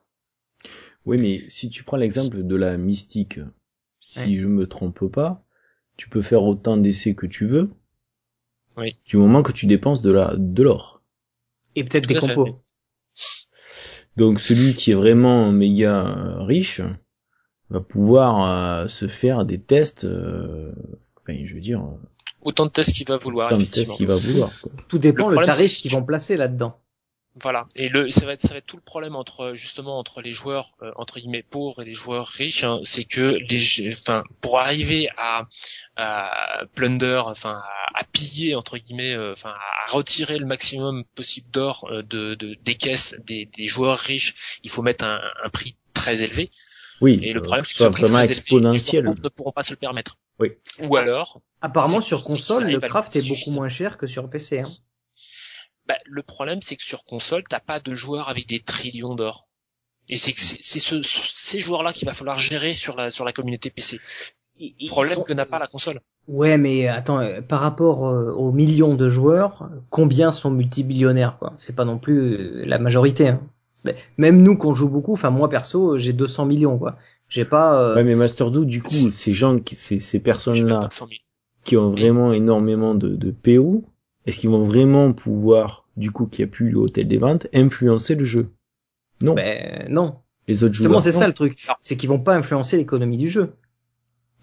Oui, 1.06 1.16
mais 1.20 1.44
si 1.48 1.70
tu 1.70 1.82
prends 1.82 1.96
l'exemple 1.96 2.42
de 2.44 2.56
la 2.56 2.76
mystique, 2.76 3.40
si 4.00 4.18
ouais. 4.20 4.34
je 4.34 4.46
me 4.46 4.66
trompe 4.66 5.06
pas, 5.06 5.44
tu 5.96 6.08
peux 6.08 6.22
faire 6.22 6.42
autant 6.42 6.76
d'essais 6.76 7.14
que 7.14 7.26
tu 7.26 7.46
veux, 7.46 7.70
oui. 8.76 8.98
du 9.06 9.16
moment 9.16 9.42
que 9.42 9.52
tu 9.52 9.66
dépenses 9.66 10.02
de 10.02 10.10
la 10.10 10.34
de 10.36 10.62
l'or. 10.62 11.02
Et 11.76 11.84
peut-être 11.84 12.06
des 12.06 12.14
compos. 12.14 12.60
Donc 14.16 14.38
celui 14.38 14.74
qui 14.74 14.92
est 14.92 14.94
vraiment 14.94 15.50
méga 15.50 16.36
riche 16.44 16.82
va 17.70 17.80
pouvoir 17.80 18.82
euh, 18.82 18.86
se 18.86 19.08
faire 19.08 19.44
des 19.44 19.60
tests, 19.60 20.04
euh, 20.04 20.72
enfin, 21.16 21.38
je 21.44 21.54
veux 21.54 21.60
dire. 21.60 21.82
Autant 22.42 22.66
de 22.66 22.70
tests 22.70 22.92
qu'il 22.92 23.08
va 23.08 23.16
vouloir. 23.16 23.50
Autant 23.50 23.58
de 23.58 23.64
tests 23.64 23.96
qu'il 23.96 24.06
va 24.06 24.16
vouloir. 24.16 24.50
Quoi. 24.60 24.72
Tout 24.88 24.98
dépend 24.98 25.28
le, 25.28 25.40
le 25.40 25.46
tarif 25.46 25.78
qu'ils 25.78 25.92
vont 25.92 26.04
placer 26.04 26.36
là-dedans. 26.36 26.78
Voilà. 27.42 27.66
Et 27.74 27.88
le, 27.88 28.10
ça 28.10 28.26
va 28.26 28.32
être, 28.34 28.40
ça 28.40 28.48
va 28.48 28.58
être 28.58 28.66
tout 28.66 28.76
le 28.76 28.82
problème 28.82 29.16
entre 29.16 29.54
justement 29.54 29.98
entre 29.98 30.20
les 30.20 30.30
joueurs 30.30 30.72
euh, 30.82 30.92
entre 30.94 31.18
guillemets 31.18 31.42
pauvres 31.42 31.82
et 31.82 31.84
les 31.84 31.94
joueurs 31.94 32.28
riches, 32.28 32.62
hein, 32.62 32.80
c'est 32.84 33.04
que 33.04 33.38
les, 33.48 33.92
enfin, 33.92 34.22
pour 34.40 34.60
arriver 34.60 35.08
à, 35.16 35.48
à 35.96 36.62
plunder, 36.74 37.22
enfin, 37.26 37.58
à, 37.94 38.00
à, 38.00 38.04
piller 38.04 38.54
entre 38.54 38.78
guillemets, 38.78 39.14
euh, 39.14 39.32
enfin, 39.32 39.50
à 39.50 39.90
retirer 39.90 40.38
le 40.38 40.46
maximum 40.46 41.04
possible 41.16 41.50
d'or 41.50 41.88
euh, 41.90 42.02
de, 42.02 42.34
de, 42.36 42.56
des 42.62 42.76
caisses 42.76 43.16
des, 43.24 43.46
des 43.46 43.66
joueurs 43.66 43.98
riches, 43.98 44.60
il 44.62 44.70
faut 44.70 44.82
mettre 44.82 45.04
un, 45.04 45.20
un 45.42 45.48
prix 45.48 45.76
très 45.92 46.22
élevé. 46.22 46.50
Oui. 47.00 47.18
Et 47.22 47.32
le 47.32 47.40
problème, 47.40 47.64
c'est 47.64 47.74
que 47.74 47.84
ce 47.84 47.88
prix 47.88 48.04
très 48.04 48.30
exponentiel. 48.30 49.04
Élevé, 49.04 49.16
les 49.16 49.22
ne 49.24 49.28
pourront 49.28 49.52
pas 49.52 49.64
se 49.64 49.72
le 49.72 49.76
permettre. 49.76 50.18
Oui. 50.38 50.52
Ou 50.82 50.96
alors. 50.96 51.40
Apparemment, 51.60 52.00
sur 52.00 52.22
console, 52.22 52.70
le 52.70 52.78
craft 52.78 53.16
est 53.16 53.28
beaucoup 53.28 53.50
moins 53.50 53.68
cher 53.68 53.98
que 53.98 54.06
sur 54.06 54.28
PC. 54.30 54.60
Hein. 54.60 54.68
Bah, 55.86 55.96
le 56.06 56.22
problème, 56.22 56.60
c'est 56.62 56.76
que 56.76 56.82
sur 56.82 57.04
console, 57.04 57.44
t'as 57.48 57.60
pas 57.60 57.80
de 57.80 57.94
joueurs 57.94 58.28
avec 58.28 58.48
des 58.48 58.60
trillions 58.60 59.14
d'or. 59.14 59.46
Et 60.08 60.16
c'est 60.16 60.34
c'est 60.36 60.78
ce, 60.78 61.02
ces 61.02 61.60
joueurs-là 61.60 61.92
qu'il 61.92 62.06
va 62.06 62.14
falloir 62.14 62.38
gérer 62.38 62.72
sur 62.72 62.96
la 62.96 63.10
sur 63.10 63.24
la 63.24 63.32
communauté 63.32 63.70
PC. 63.70 64.00
Ils 64.58 64.88
problème 64.88 65.14
sont... 65.14 65.22
que 65.22 65.32
n'a 65.32 65.46
pas 65.46 65.58
la 65.58 65.66
console. 65.66 66.00
Ouais, 66.28 66.58
mais 66.58 66.88
attends, 66.88 67.20
par 67.48 67.60
rapport 67.60 68.06
euh, 68.06 68.32
aux 68.32 68.52
millions 68.52 68.94
de 68.94 69.08
joueurs, 69.08 69.70
combien 69.90 70.30
sont 70.30 70.50
multibillionnaires 70.50 71.38
quoi? 71.38 71.54
C'est 71.58 71.74
pas 71.74 71.84
non 71.84 71.98
plus 71.98 72.64
la 72.64 72.78
majorité. 72.78 73.28
Hein. 73.28 73.40
Même 74.16 74.42
nous, 74.42 74.56
qu'on 74.56 74.74
joue 74.74 74.88
beaucoup, 74.88 75.12
enfin 75.12 75.30
moi 75.30 75.48
perso, 75.48 75.98
j'ai 75.98 76.12
200 76.12 76.46
millions 76.46 76.78
quoi. 76.78 76.96
J'ai 77.28 77.44
pas. 77.44 77.80
Euh... 77.80 77.94
Ouais, 77.96 78.04
mais 78.04 78.14
Master 78.14 78.50
Do, 78.50 78.64
du 78.64 78.82
coup, 78.82 79.10
ces 79.10 79.34
gens, 79.34 79.58
qui, 79.58 79.74
ces, 79.74 79.98
ces 79.98 80.20
personnes-là, 80.20 80.88
qui 81.64 81.76
ont 81.76 81.90
vraiment 81.90 82.32
énormément 82.32 82.94
de, 82.94 83.08
de 83.08 83.30
PO, 83.30 83.84
est-ce 84.26 84.38
qu'ils 84.38 84.50
vont 84.50 84.64
vraiment 84.64 85.12
pouvoir, 85.12 85.86
du 85.96 86.10
coup, 86.10 86.26
qu'il 86.26 86.44
n'y 86.44 86.50
a 86.50 86.52
plus 86.52 86.70
l'hôtel 86.70 87.08
des 87.08 87.18
ventes, 87.18 87.46
influencer 87.52 88.14
le 88.14 88.24
jeu? 88.24 88.50
Non. 89.22 89.34
Ben 89.34 89.86
non. 89.88 90.16
Les 90.48 90.62
autres 90.64 90.74
Justement, 90.74 90.94
joueurs. 90.94 91.02
c'est 91.02 91.12
ça 91.12 91.26
le 91.26 91.32
truc. 91.32 91.66
C'est 91.80 91.96
qu'ils 91.96 92.08
vont 92.08 92.18
pas 92.18 92.34
influencer 92.34 92.76
l'économie 92.76 93.16
du 93.16 93.28
jeu. 93.28 93.54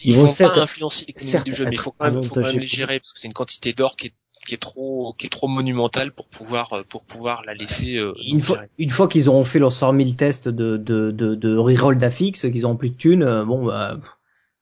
Ils, 0.04 0.12
ils 0.12 0.16
vont, 0.16 0.26
vont 0.26 0.34
pas 0.34 0.62
influencer 0.62 1.06
l'économie 1.08 1.44
du 1.44 1.54
jeu, 1.54 1.66
mais 1.66 1.72
il 1.74 1.80
faut 1.80 1.92
quand 1.92 2.12
même, 2.12 2.24
faut 2.24 2.34
quand 2.34 2.42
même 2.42 2.60
les 2.60 2.68
gérer 2.68 3.00
parce 3.00 3.14
que 3.14 3.20
c'est 3.20 3.28
une 3.28 3.34
quantité 3.34 3.74
d'or 3.74 3.96
qui 3.96 4.08
est 4.08 4.14
qui 4.46 4.56
est 4.56 4.58
trop 4.58 5.14
qui 5.18 5.28
est 5.28 5.30
trop 5.30 5.48
monumentale 5.48 6.12
pour 6.12 6.28
pouvoir 6.28 6.84
pour 6.90 7.06
pouvoir 7.06 7.44
la 7.46 7.54
laisser 7.54 7.98
euh, 7.98 8.14
une 8.26 8.40
fois 8.40 8.64
une 8.80 8.90
fois 8.90 9.08
qu'ils 9.08 9.30
auront 9.30 9.44
fait 9.44 9.60
leurs 9.60 9.72
100 9.72 9.96
000 9.96 10.10
tests 10.18 10.50
de 10.50 10.78
de 10.78 11.12
de, 11.12 11.36
de 11.36 11.56
reroll 11.56 11.98
d'affix 11.98 12.42
qu'ils 12.42 12.66
auront 12.66 12.76
plus 12.76 12.90
de 12.90 12.96
thunes 12.96 13.22
euh, 13.22 13.46
bon 13.46 13.64
bah 13.64 14.00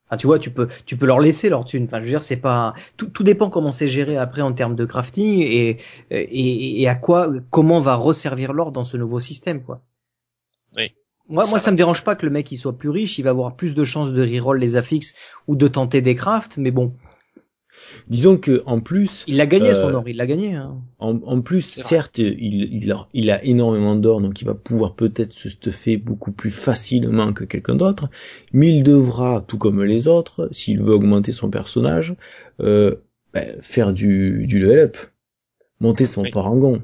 Enfin, 0.09 0.17
tu 0.17 0.25
vois, 0.27 0.39
tu 0.39 0.49
peux, 0.49 0.67
tu 0.85 0.97
peux 0.97 1.05
leur 1.05 1.19
laisser 1.19 1.49
leur 1.49 1.65
thune. 1.65 1.83
Enfin, 1.83 1.99
je 1.99 2.05
veux 2.05 2.09
dire, 2.09 2.23
c'est 2.23 2.37
pas 2.37 2.73
tout, 2.97 3.07
tout 3.07 3.23
dépend 3.23 3.51
comment 3.51 3.71
c'est 3.71 3.87
géré 3.87 4.17
après 4.17 4.41
en 4.41 4.53
termes 4.53 4.75
de 4.75 4.85
crafting 4.85 5.39
et, 5.41 5.77
et, 6.09 6.81
et 6.81 6.89
à 6.89 6.95
quoi, 6.95 7.31
comment 7.51 7.79
va 7.79 7.95
resservir 7.95 8.53
l'or 8.53 8.71
dans 8.71 8.83
ce 8.83 8.97
nouveau 8.97 9.19
système, 9.19 9.61
quoi. 9.61 9.81
Oui. 10.75 10.91
Moi, 11.27 11.43
ça 11.43 11.49
moi, 11.51 11.59
ça 11.59 11.71
me 11.71 11.77
dérange 11.77 12.03
pas 12.03 12.15
que 12.15 12.25
le 12.25 12.31
mec 12.31 12.51
il 12.51 12.57
soit 12.57 12.75
plus 12.75 12.89
riche, 12.89 13.19
il 13.19 13.21
va 13.21 13.29
avoir 13.29 13.55
plus 13.55 13.75
de 13.75 13.83
chances 13.83 14.11
de 14.11 14.23
reroll 14.23 14.57
les 14.57 14.75
affixes 14.75 15.13
ou 15.47 15.55
de 15.55 15.67
tenter 15.67 16.01
des 16.01 16.15
crafts, 16.15 16.57
mais 16.57 16.71
bon. 16.71 16.93
Disons 18.07 18.37
que 18.37 18.63
en 18.65 18.79
plus, 18.79 19.23
il 19.27 19.37
l'a 19.37 19.45
gagné 19.45 19.69
euh, 19.69 19.81
son 19.81 19.93
or, 19.93 20.07
il 20.07 20.17
l'a 20.17 20.27
gagné. 20.27 20.55
Hein. 20.55 20.81
En, 20.99 21.17
en, 21.23 21.41
plus, 21.41 21.61
certes, 21.61 22.17
il, 22.17 22.73
il, 22.73 22.91
a, 22.91 23.07
il 23.13 23.31
a 23.31 23.43
énormément 23.43 23.95
d'or, 23.95 24.21
donc 24.21 24.41
il 24.41 24.45
va 24.45 24.55
pouvoir 24.55 24.95
peut-être 24.95 25.33
se 25.33 25.49
stuffer 25.49 25.97
beaucoup 25.97 26.31
plus 26.31 26.51
facilement 26.51 27.33
que 27.33 27.43
quelqu'un 27.43 27.75
d'autre, 27.75 28.09
mais 28.53 28.69
il 28.69 28.83
devra, 28.83 29.43
tout 29.47 29.57
comme 29.57 29.83
les 29.83 30.07
autres, 30.07 30.49
s'il 30.51 30.81
veut 30.81 30.93
augmenter 30.93 31.31
son 31.31 31.49
personnage, 31.49 32.15
euh, 32.59 32.95
ben, 33.33 33.57
faire 33.61 33.93
du, 33.93 34.45
du 34.47 34.59
level 34.59 34.79
up, 34.79 34.97
monter 35.79 36.05
son 36.05 36.23
oui. 36.23 36.31
parangon. 36.31 36.81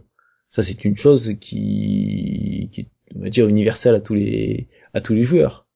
Ça, 0.49 0.63
c'est 0.63 0.85
une 0.85 0.95
chose 0.95 1.33
qui, 1.41 2.69
qui 2.71 2.81
est, 2.81 2.87
on 3.15 3.21
va 3.21 3.29
dire, 3.29 3.47
universelle 3.47 3.95
à 3.95 3.99
tous 3.99 4.13
les, 4.13 4.67
à 4.93 5.01
tous 5.01 5.13
les 5.13 5.23
joueurs. 5.23 5.67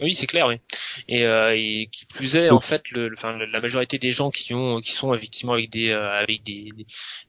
Oui, 0.00 0.14
c'est 0.14 0.26
clair, 0.26 0.46
oui. 0.48 0.56
Et, 1.08 1.26
euh, 1.26 1.54
et, 1.56 1.88
qui 1.90 2.06
plus 2.06 2.36
est, 2.36 2.50
en 2.50 2.60
fait, 2.60 2.90
le, 2.90 3.10
enfin, 3.12 3.36
la 3.38 3.60
majorité 3.60 3.98
des 3.98 4.12
gens 4.12 4.30
qui 4.30 4.54
ont, 4.54 4.80
qui 4.80 4.92
sont 4.92 5.14
effectivement 5.14 5.52
avec 5.52 5.70
des, 5.70 5.90
euh, 5.90 6.10
avec 6.12 6.42
des, 6.42 6.70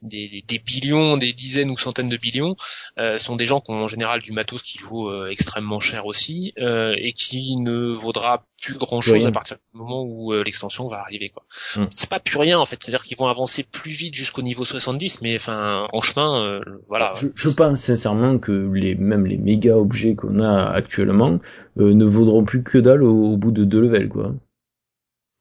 des, 0.01 0.43
des, 0.47 0.59
billions, 0.59 1.17
des 1.17 1.33
dizaines 1.33 1.69
ou 1.69 1.77
centaines 1.77 2.09
de 2.09 2.17
billions, 2.17 2.55
euh, 2.97 3.17
sont 3.17 3.35
des 3.35 3.45
gens 3.45 3.61
qui 3.61 3.71
ont 3.71 3.83
en 3.83 3.87
général 3.87 4.21
du 4.21 4.31
matos 4.31 4.61
qui 4.61 4.79
vaut 4.79 5.09
euh, 5.09 5.29
extrêmement 5.29 5.79
cher 5.79 6.05
aussi 6.05 6.53
euh, 6.59 6.95
et 6.97 7.13
qui 7.13 7.55
ne 7.55 7.93
vaudra 7.93 8.45
plus 8.61 8.77
grand 8.77 9.01
chose 9.01 9.25
à 9.25 9.31
partir 9.31 9.57
du 9.57 9.77
moment 9.77 10.03
où 10.03 10.31
euh, 10.31 10.43
l'extension 10.43 10.87
va 10.87 10.99
arriver, 11.01 11.29
quoi. 11.29 11.43
Mm. 11.75 11.87
C'est 11.91 12.09
pas 12.09 12.19
plus 12.19 12.37
rien, 12.37 12.59
en 12.59 12.65
fait. 12.65 12.77
C'est-à-dire 12.81 13.03
qu'ils 13.03 13.17
vont 13.17 13.27
avancer 13.27 13.63
plus 13.63 13.91
vite 13.91 14.13
jusqu'au 14.13 14.41
niveau 14.41 14.63
70, 14.63 15.21
mais 15.21 15.35
enfin, 15.35 15.85
en 15.91 16.01
chemin, 16.01 16.61
voilà. 16.87 17.11
Je, 17.19 17.27
je, 17.35 17.49
pense 17.49 17.81
sincèrement 17.81 18.39
que 18.39 18.51
les, 18.73 18.95
même 18.95 19.25
les 19.25 19.37
méga 19.37 19.77
objets 19.77 20.15
qu'on 20.15 20.39
a 20.39 20.63
actuellement 20.71 21.39
ne 21.75 22.05
vaudront 22.05 22.45
plus 22.45 22.63
que 22.63 22.77
dalle 22.77 23.03
au, 23.03 23.33
au 23.33 23.37
bout 23.37 23.51
de 23.53 23.63
deux 23.63 23.81
levels, 23.81 24.09
quoi. 24.09 24.33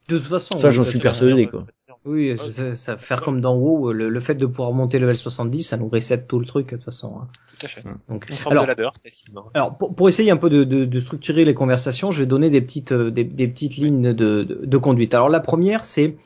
De 0.08 0.18
toute 0.18 0.26
façon. 0.26 0.58
Ça, 0.58 0.70
j'en 0.70 0.84
suis 0.84 0.98
persuadé, 0.98 1.46
quoi. 1.46 1.66
Oui, 2.04 2.36
ça, 2.36 2.74
ça 2.74 2.96
faire 2.98 3.22
comme 3.22 3.40
dans 3.40 3.54
WoW, 3.56 3.92
le, 3.92 4.08
le 4.08 4.20
fait 4.20 4.34
de 4.34 4.44
pouvoir 4.46 4.72
monter 4.72 4.98
level 4.98 5.16
70, 5.16 5.62
ça 5.62 5.76
nous 5.76 5.88
reset 5.88 6.24
tout 6.24 6.40
le 6.40 6.44
truc 6.46 6.70
de 6.70 6.76
toute 6.76 6.84
façon. 6.84 7.14
hein. 7.20 7.28
Tout 7.60 7.66
à 7.66 7.68
fait. 7.68 7.84
Donc, 8.08 8.28
Une 8.28 8.34
forme 8.34 8.54
alors, 8.54 8.64
de 8.64 8.68
ladder, 8.70 8.88
alors 9.54 9.78
pour, 9.78 9.94
pour 9.94 10.08
essayer 10.08 10.32
un 10.32 10.36
peu 10.36 10.50
de, 10.50 10.64
de, 10.64 10.84
de 10.84 10.98
structurer 10.98 11.44
les 11.44 11.54
conversations, 11.54 12.10
je 12.10 12.18
vais 12.18 12.26
donner 12.26 12.50
des 12.50 12.60
petites 12.60 12.90
euh, 12.90 13.12
des, 13.12 13.22
des 13.22 13.46
petites 13.46 13.76
lignes 13.76 14.12
de, 14.14 14.42
de, 14.42 14.66
de 14.66 14.76
conduite. 14.78 15.14
Alors 15.14 15.28
la 15.28 15.38
première, 15.38 15.84
c'est 15.84 16.16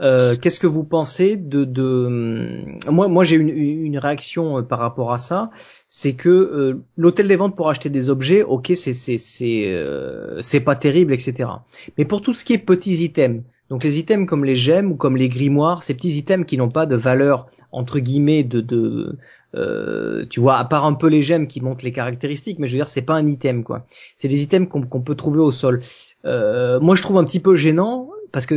euh, 0.00 0.36
qu'est-ce 0.36 0.58
que 0.58 0.66
vous 0.66 0.84
pensez 0.84 1.36
de, 1.36 1.64
de... 1.64 2.88
moi 2.90 3.08
moi 3.08 3.24
j'ai 3.24 3.36
une, 3.36 3.50
une 3.50 3.98
réaction 3.98 4.58
euh, 4.58 4.62
par 4.62 4.78
rapport 4.78 5.12
à 5.12 5.18
ça, 5.18 5.50
c'est 5.86 6.14
que 6.14 6.28
euh, 6.28 6.82
l'hôtel 6.96 7.28
des 7.28 7.36
ventes 7.36 7.56
pour 7.56 7.68
acheter 7.68 7.90
des 7.90 8.08
objets, 8.08 8.42
ok 8.42 8.72
c'est 8.74 8.92
c'est 8.94 9.18
c'est 9.18 9.66
euh, 9.66 10.40
c'est 10.42 10.60
pas 10.60 10.76
terrible 10.76 11.12
etc. 11.12 11.50
Mais 11.98 12.04
pour 12.04 12.22
tout 12.22 12.32
ce 12.32 12.44
qui 12.44 12.54
est 12.54 12.58
petits 12.58 13.04
items, 13.04 13.42
donc 13.68 13.84
les 13.84 13.98
items 13.98 14.26
comme 14.26 14.44
les 14.44 14.56
gemmes 14.56 14.92
ou 14.92 14.96
comme 14.96 15.16
les 15.16 15.28
grimoires, 15.28 15.82
ces 15.82 15.94
petits 15.94 16.16
items 16.18 16.46
qui 16.46 16.56
n'ont 16.56 16.70
pas 16.70 16.86
de 16.86 16.96
valeur 16.96 17.48
entre 17.72 17.98
guillemets 17.98 18.44
de, 18.44 18.60
de 18.60 19.18
euh, 19.54 20.24
tu 20.30 20.40
vois, 20.40 20.56
à 20.56 20.64
part 20.64 20.84
un 20.84 20.94
peu 20.94 21.08
les 21.08 21.22
gemmes 21.22 21.46
qui 21.46 21.60
montrent 21.60 21.84
les 21.84 21.92
caractéristiques, 21.92 22.58
mais 22.58 22.66
je 22.66 22.72
veux 22.72 22.78
dire 22.78 22.88
c'est 22.88 23.02
pas 23.02 23.14
un 23.14 23.26
item 23.26 23.64
quoi. 23.64 23.86
C'est 24.16 24.28
des 24.28 24.42
items 24.42 24.68
qu'on 24.68 24.82
qu'on 24.82 25.02
peut 25.02 25.14
trouver 25.14 25.40
au 25.40 25.50
sol. 25.50 25.80
Euh, 26.24 26.80
moi 26.80 26.94
je 26.94 27.02
trouve 27.02 27.18
un 27.18 27.24
petit 27.24 27.40
peu 27.40 27.54
gênant 27.54 28.10
parce 28.30 28.46
que 28.46 28.56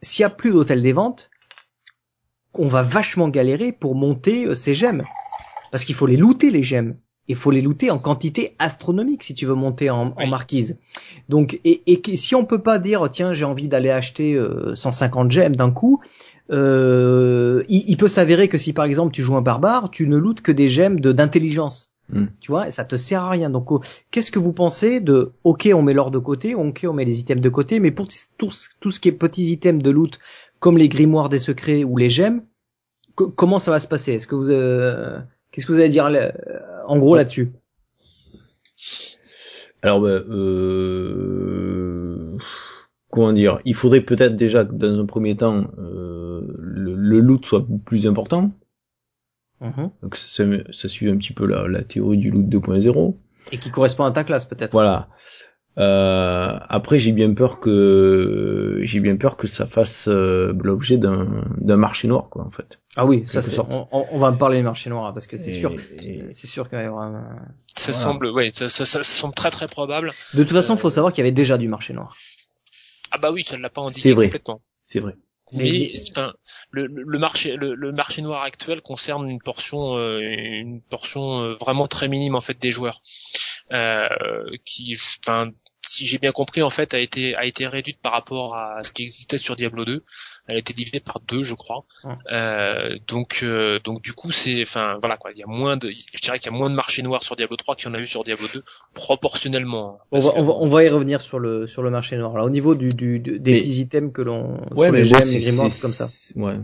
s'il 0.00 0.22
y 0.22 0.26
a 0.26 0.30
plus 0.30 0.52
d'hôtel 0.52 0.82
des 0.82 0.92
ventes, 0.92 1.30
on 2.54 2.66
va 2.66 2.82
vachement 2.82 3.28
galérer 3.28 3.72
pour 3.72 3.94
monter 3.94 4.46
euh, 4.46 4.54
ces 4.54 4.74
gemmes 4.74 5.04
parce 5.70 5.84
qu'il 5.84 5.94
faut 5.94 6.06
les 6.06 6.16
looter 6.16 6.50
les 6.50 6.62
gemmes. 6.62 6.96
Il 7.30 7.36
faut 7.36 7.50
les 7.50 7.60
looter 7.60 7.90
en 7.90 7.98
quantité 7.98 8.56
astronomique 8.58 9.22
si 9.22 9.34
tu 9.34 9.44
veux 9.44 9.54
monter 9.54 9.90
en, 9.90 10.14
marquise. 10.26 10.78
Donc, 11.28 11.60
et, 11.62 12.00
si 12.16 12.34
on 12.34 12.46
peut 12.46 12.62
pas 12.62 12.78
dire 12.78 13.06
tiens 13.10 13.34
j'ai 13.34 13.44
envie 13.44 13.68
d'aller 13.68 13.90
acheter 13.90 14.32
euh, 14.32 14.74
150 14.74 15.30
gemmes 15.30 15.54
d'un 15.54 15.70
coup, 15.70 16.00
euh, 16.50 17.64
il, 17.68 17.84
il 17.86 17.96
peut 17.98 18.08
s'avérer 18.08 18.48
que 18.48 18.56
si 18.56 18.72
par 18.72 18.86
exemple 18.86 19.12
tu 19.12 19.22
joues 19.22 19.36
un 19.36 19.42
barbare, 19.42 19.90
tu 19.90 20.08
ne 20.08 20.16
lootes 20.16 20.40
que 20.40 20.52
des 20.52 20.70
gemmes 20.70 21.00
de 21.00 21.12
d'intelligence. 21.12 21.92
Hmm. 22.10 22.26
Tu 22.40 22.50
vois, 22.50 22.70
ça 22.70 22.84
te 22.84 22.96
sert 22.96 23.22
à 23.22 23.30
rien. 23.30 23.50
Donc, 23.50 23.70
oh, 23.70 23.80
qu'est-ce 24.10 24.30
que 24.32 24.38
vous 24.38 24.52
pensez 24.54 25.00
de 25.00 25.32
OK, 25.44 25.68
on 25.74 25.82
met 25.82 25.92
l'or 25.92 26.10
de 26.10 26.18
côté, 26.18 26.54
ok, 26.54 26.86
on 26.88 26.92
met 26.94 27.04
les 27.04 27.20
items 27.20 27.42
de 27.42 27.48
côté, 27.50 27.80
mais 27.80 27.90
pour 27.90 28.08
tout, 28.38 28.50
ce- 28.50 28.68
tout 28.80 28.90
ce 28.90 28.98
qui 29.00 29.08
est 29.08 29.12
petits 29.12 29.50
items 29.52 29.82
de 29.82 29.90
loot, 29.90 30.18
comme 30.58 30.78
les 30.78 30.88
grimoires 30.88 31.28
des 31.28 31.38
secrets 31.38 31.84
ou 31.84 31.96
les 31.98 32.08
gemmes, 32.10 32.42
co- 33.14 33.28
comment 33.28 33.58
ça 33.58 33.70
va 33.70 33.78
se 33.78 33.86
passer? 33.88 34.14
Est-ce 34.14 34.26
que 34.26 34.34
vous, 34.36 34.50
euh, 34.50 35.18
qu'est-ce 35.52 35.66
que 35.66 35.72
vous 35.72 35.78
allez 35.80 35.88
dire 35.90 36.08
là- 36.08 36.32
en 36.86 36.98
gros 36.98 37.14
là-dessus? 37.14 37.52
Alors, 39.82 40.00
ben, 40.00 40.24
euh, 41.28 42.36
comment 43.10 43.32
dire? 43.32 43.60
Il 43.64 43.74
faudrait 43.74 44.00
peut-être 44.00 44.34
déjà 44.36 44.64
que 44.64 44.72
dans 44.72 44.98
un 44.98 45.06
premier 45.06 45.36
temps, 45.36 45.66
euh, 45.78 46.40
le, 46.58 46.94
le 46.94 47.20
loot 47.20 47.44
soit 47.44 47.64
plus 47.84 48.06
important. 48.06 48.50
Mhm. 49.60 49.90
Donc 50.02 50.16
ça, 50.16 50.44
ça 50.72 50.88
suit 50.88 51.10
un 51.10 51.16
petit 51.16 51.32
peu 51.32 51.46
la, 51.46 51.66
la 51.68 51.82
théorie 51.82 52.18
du 52.18 52.30
loot 52.30 52.46
2.0. 52.46 53.16
Et 53.50 53.58
qui 53.58 53.70
correspond 53.70 54.04
à 54.04 54.12
ta 54.12 54.24
classe 54.24 54.44
peut-être. 54.44 54.72
Voilà. 54.72 55.08
Euh, 55.78 56.58
après, 56.68 56.98
j'ai 56.98 57.12
bien 57.12 57.32
peur 57.34 57.60
que 57.60 58.80
j'ai 58.82 58.98
bien 59.00 59.16
peur 59.16 59.36
que 59.36 59.46
ça 59.46 59.66
fasse 59.66 60.08
euh, 60.08 60.52
l'objet 60.64 60.96
d'un 60.96 61.44
d'un 61.56 61.76
marché 61.76 62.08
noir, 62.08 62.30
quoi, 62.30 62.44
en 62.44 62.50
fait. 62.50 62.80
Ah 62.96 63.06
oui, 63.06 63.22
ça 63.26 63.40
c'est. 63.42 63.58
On, 63.60 63.86
on- 63.92 64.06
on 64.10 64.18
va 64.18 64.28
en 64.28 64.36
parler 64.36 64.58
du 64.58 64.64
marché 64.64 64.90
noir 64.90 65.12
parce 65.14 65.28
que 65.28 65.36
c'est 65.36 65.52
sûr. 65.52 65.72
et- 66.02 66.24
C'est 66.32 66.48
sûr 66.48 66.68
qu'il 66.68 66.78
va 66.78 66.84
y 66.84 66.88
aura 66.88 67.06
un- 67.06 67.38
Ça 67.76 67.92
Voilà. 67.92 68.04
semble, 68.04 68.26
ouais, 68.30 68.50
ça, 68.52 68.68
ça, 68.68 68.84
ça 68.84 69.04
semble 69.04 69.34
très 69.34 69.50
très 69.50 69.68
probable. 69.68 70.10
De 70.34 70.42
toute 70.42 70.52
façon, 70.52 70.74
il 70.74 70.78
faut 70.80 70.88
Euh, 70.88 70.90
savoir 70.90 71.12
qu'il 71.12 71.22
y 71.22 71.26
avait 71.28 71.32
déjà 71.32 71.56
du 71.58 71.68
marché 71.68 71.92
noir. 71.94 72.16
Ah 73.12 73.18
bah 73.18 73.30
oui, 73.30 73.44
ça 73.44 73.56
ne 73.56 73.62
l'a 73.62 73.70
pas 73.70 73.82
indiqué 73.82 74.12
vrai. 74.14 74.26
complètement. 74.26 74.60
C'est 74.84 74.98
vrai. 75.00 75.14
Mais- 75.52 75.90
Mais, 75.92 75.92
enfin, 76.10 76.34
le, 76.70 76.86
le 76.86 77.02
le 77.02 77.18
marché, 77.18 77.56
le, 77.56 77.74
le 77.74 77.92
marché 77.92 78.22
noir 78.22 78.42
actuel 78.42 78.80
concerne 78.82 79.28
une 79.30 79.40
portion, 79.40 79.96
euh, 79.96 80.20
une 80.20 80.82
portion 80.82 81.42
euh, 81.42 81.54
vraiment 81.54 81.86
très 81.88 82.08
minime 82.08 82.34
en 82.34 82.40
fait 82.40 82.58
des 82.58 82.70
joueurs, 82.70 83.00
euh, 83.72 84.08
qui, 84.64 84.96
enfin, 85.26 85.50
si 85.88 86.06
j'ai 86.06 86.18
bien 86.18 86.32
compris 86.32 86.62
en 86.62 86.70
fait, 86.70 86.94
a 86.94 86.98
été 86.98 87.34
a 87.34 87.44
été 87.46 87.66
réduite 87.66 87.98
par 88.00 88.12
rapport 88.12 88.54
à 88.56 88.82
ce 88.84 88.92
qui 88.92 89.02
existait 89.04 89.38
sur 89.38 89.56
Diablo 89.56 89.84
2. 89.84 90.04
Elle 90.46 90.56
a 90.56 90.58
été 90.58 90.72
divisée 90.72 91.00
par 91.00 91.20
deux, 91.20 91.42
je 91.42 91.54
crois. 91.54 91.84
Euh, 92.32 92.96
donc 93.06 93.40
euh, 93.42 93.78
donc 93.84 94.02
du 94.02 94.12
coup 94.12 94.30
c'est, 94.32 94.62
enfin 94.62 94.96
voilà 95.00 95.16
quoi, 95.16 95.30
il 95.34 95.38
y 95.38 95.42
a 95.42 95.46
moins 95.46 95.76
de, 95.76 95.90
je 95.90 96.20
dirais 96.20 96.38
qu'il 96.38 96.50
y 96.50 96.54
a 96.54 96.56
moins 96.56 96.70
de 96.70 96.74
marché 96.74 97.02
noir 97.02 97.22
sur 97.22 97.36
Diablo 97.36 97.56
3 97.56 97.76
qu'il 97.76 97.88
y 97.88 97.90
en 97.90 97.94
a 97.94 98.00
eu 98.00 98.06
sur 98.06 98.24
Diablo 98.24 98.46
2 98.54 98.62
proportionnellement. 98.94 99.98
hein, 100.00 100.04
On 100.12 100.20
va, 100.20 100.30
que- 100.32 100.38
on 100.38 100.42
va, 100.42 100.52
on 100.54 100.68
va 100.68 100.84
y 100.84 100.88
revenir 100.88 101.20
sur 101.20 101.38
le 101.38 101.66
sur 101.66 101.82
le 101.82 101.90
marché 101.90 102.16
noir. 102.16 102.36
Là, 102.36 102.44
au 102.44 102.50
niveau 102.50 102.74
du, 102.74 102.88
du, 102.90 103.18
du- 103.20 103.38
des 103.38 103.52
Mais- 103.52 103.58
petits 103.60 103.80
items 103.80 104.12
que 104.12 104.22
l'on 104.22 104.60
Ouais, 104.74 104.86
sur 104.86 104.92
mais 104.92 104.98
les 105.00 105.04
gemmes, 105.04 105.22
c'est 105.22 105.38
les 105.38 105.56
comme 105.56 105.90
ça. 105.92 106.06
Ouais. 106.36 106.56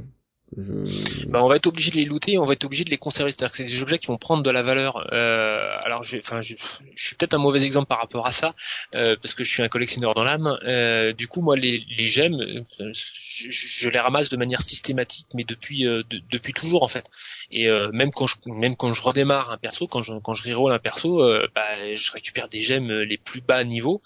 Je... 0.57 1.27
Bah, 1.27 1.43
on 1.43 1.49
va 1.49 1.57
être 1.57 1.67
obligé 1.67 1.91
de 1.91 1.97
les 1.97 2.05
looter, 2.05 2.39
on 2.39 2.45
va 2.45 2.53
être 2.53 2.65
obligé 2.65 2.85
de 2.85 2.91
les 2.91 2.99
conserver. 2.99 3.31
C'est-à-dire 3.33 3.51
que 3.51 3.57
c'est 3.57 3.65
des 3.65 3.83
objets 3.83 3.99
qui 3.99 4.07
vont 4.07 4.19
prendre 4.19 4.43
de 4.43 4.51
la 4.51 4.63
valeur. 4.63 5.09
Euh, 5.13 5.77
alors, 5.83 6.03
j'ai- 6.05 6.21
enfin, 6.21 6.41
je, 6.41 6.55
je 6.95 7.07
suis 7.07 7.17
peut-être 7.17 7.35
un 7.35 7.39
mauvais 7.39 7.63
exemple 7.65 7.89
par 7.89 7.99
rapport 7.99 8.27
à 8.27 8.31
ça, 8.33 8.55
euh, 8.95 9.17
parce 9.21 9.35
que 9.35 9.43
je 9.43 9.51
suis 9.51 9.63
un 9.63 9.69
collectionneur 9.69 10.15
dans 10.15 10.23
l'âme. 10.23 10.57
Euh, 10.65 11.13
du 11.13 11.27
coup, 11.27 11.43
moi, 11.43 11.57
les, 11.57 11.85
les 11.97 12.07
gemmes, 12.07 12.41
euh, 12.41 12.63
je, 12.93 13.51
je 13.51 13.89
les 13.89 13.99
ramasse 13.99 14.29
de 14.29 14.37
manière 14.37 14.63
systématique, 14.63 15.27
mais 15.35 15.45
depuis 15.45 15.87
euh, 15.87 16.03
de- 16.09 16.21
depuis 16.31 16.53
toujours 16.53 16.83
en 16.85 16.89
fait. 16.89 17.07
Et 17.51 17.69
euh, 17.69 17.91
même 17.93 18.11
quand 18.13 18.27
je 18.27 18.37
même 18.47 18.77
quand 18.77 18.93
je 18.93 19.03
redémarre 19.03 19.51
un 19.51 19.57
perso, 19.59 19.89
quand 19.89 20.03
je 20.03 20.15
quand 20.23 20.35
je 20.35 20.49
reroll 20.49 20.73
un 20.73 20.79
perso, 20.79 21.19
bah, 21.55 21.95
je 21.95 22.13
récupère 22.13 22.49
des 22.49 22.61
gemmes 22.61 22.91
les 22.93 23.19
plus 23.19 23.41
bas 23.41 23.65
niveau, 23.65 24.03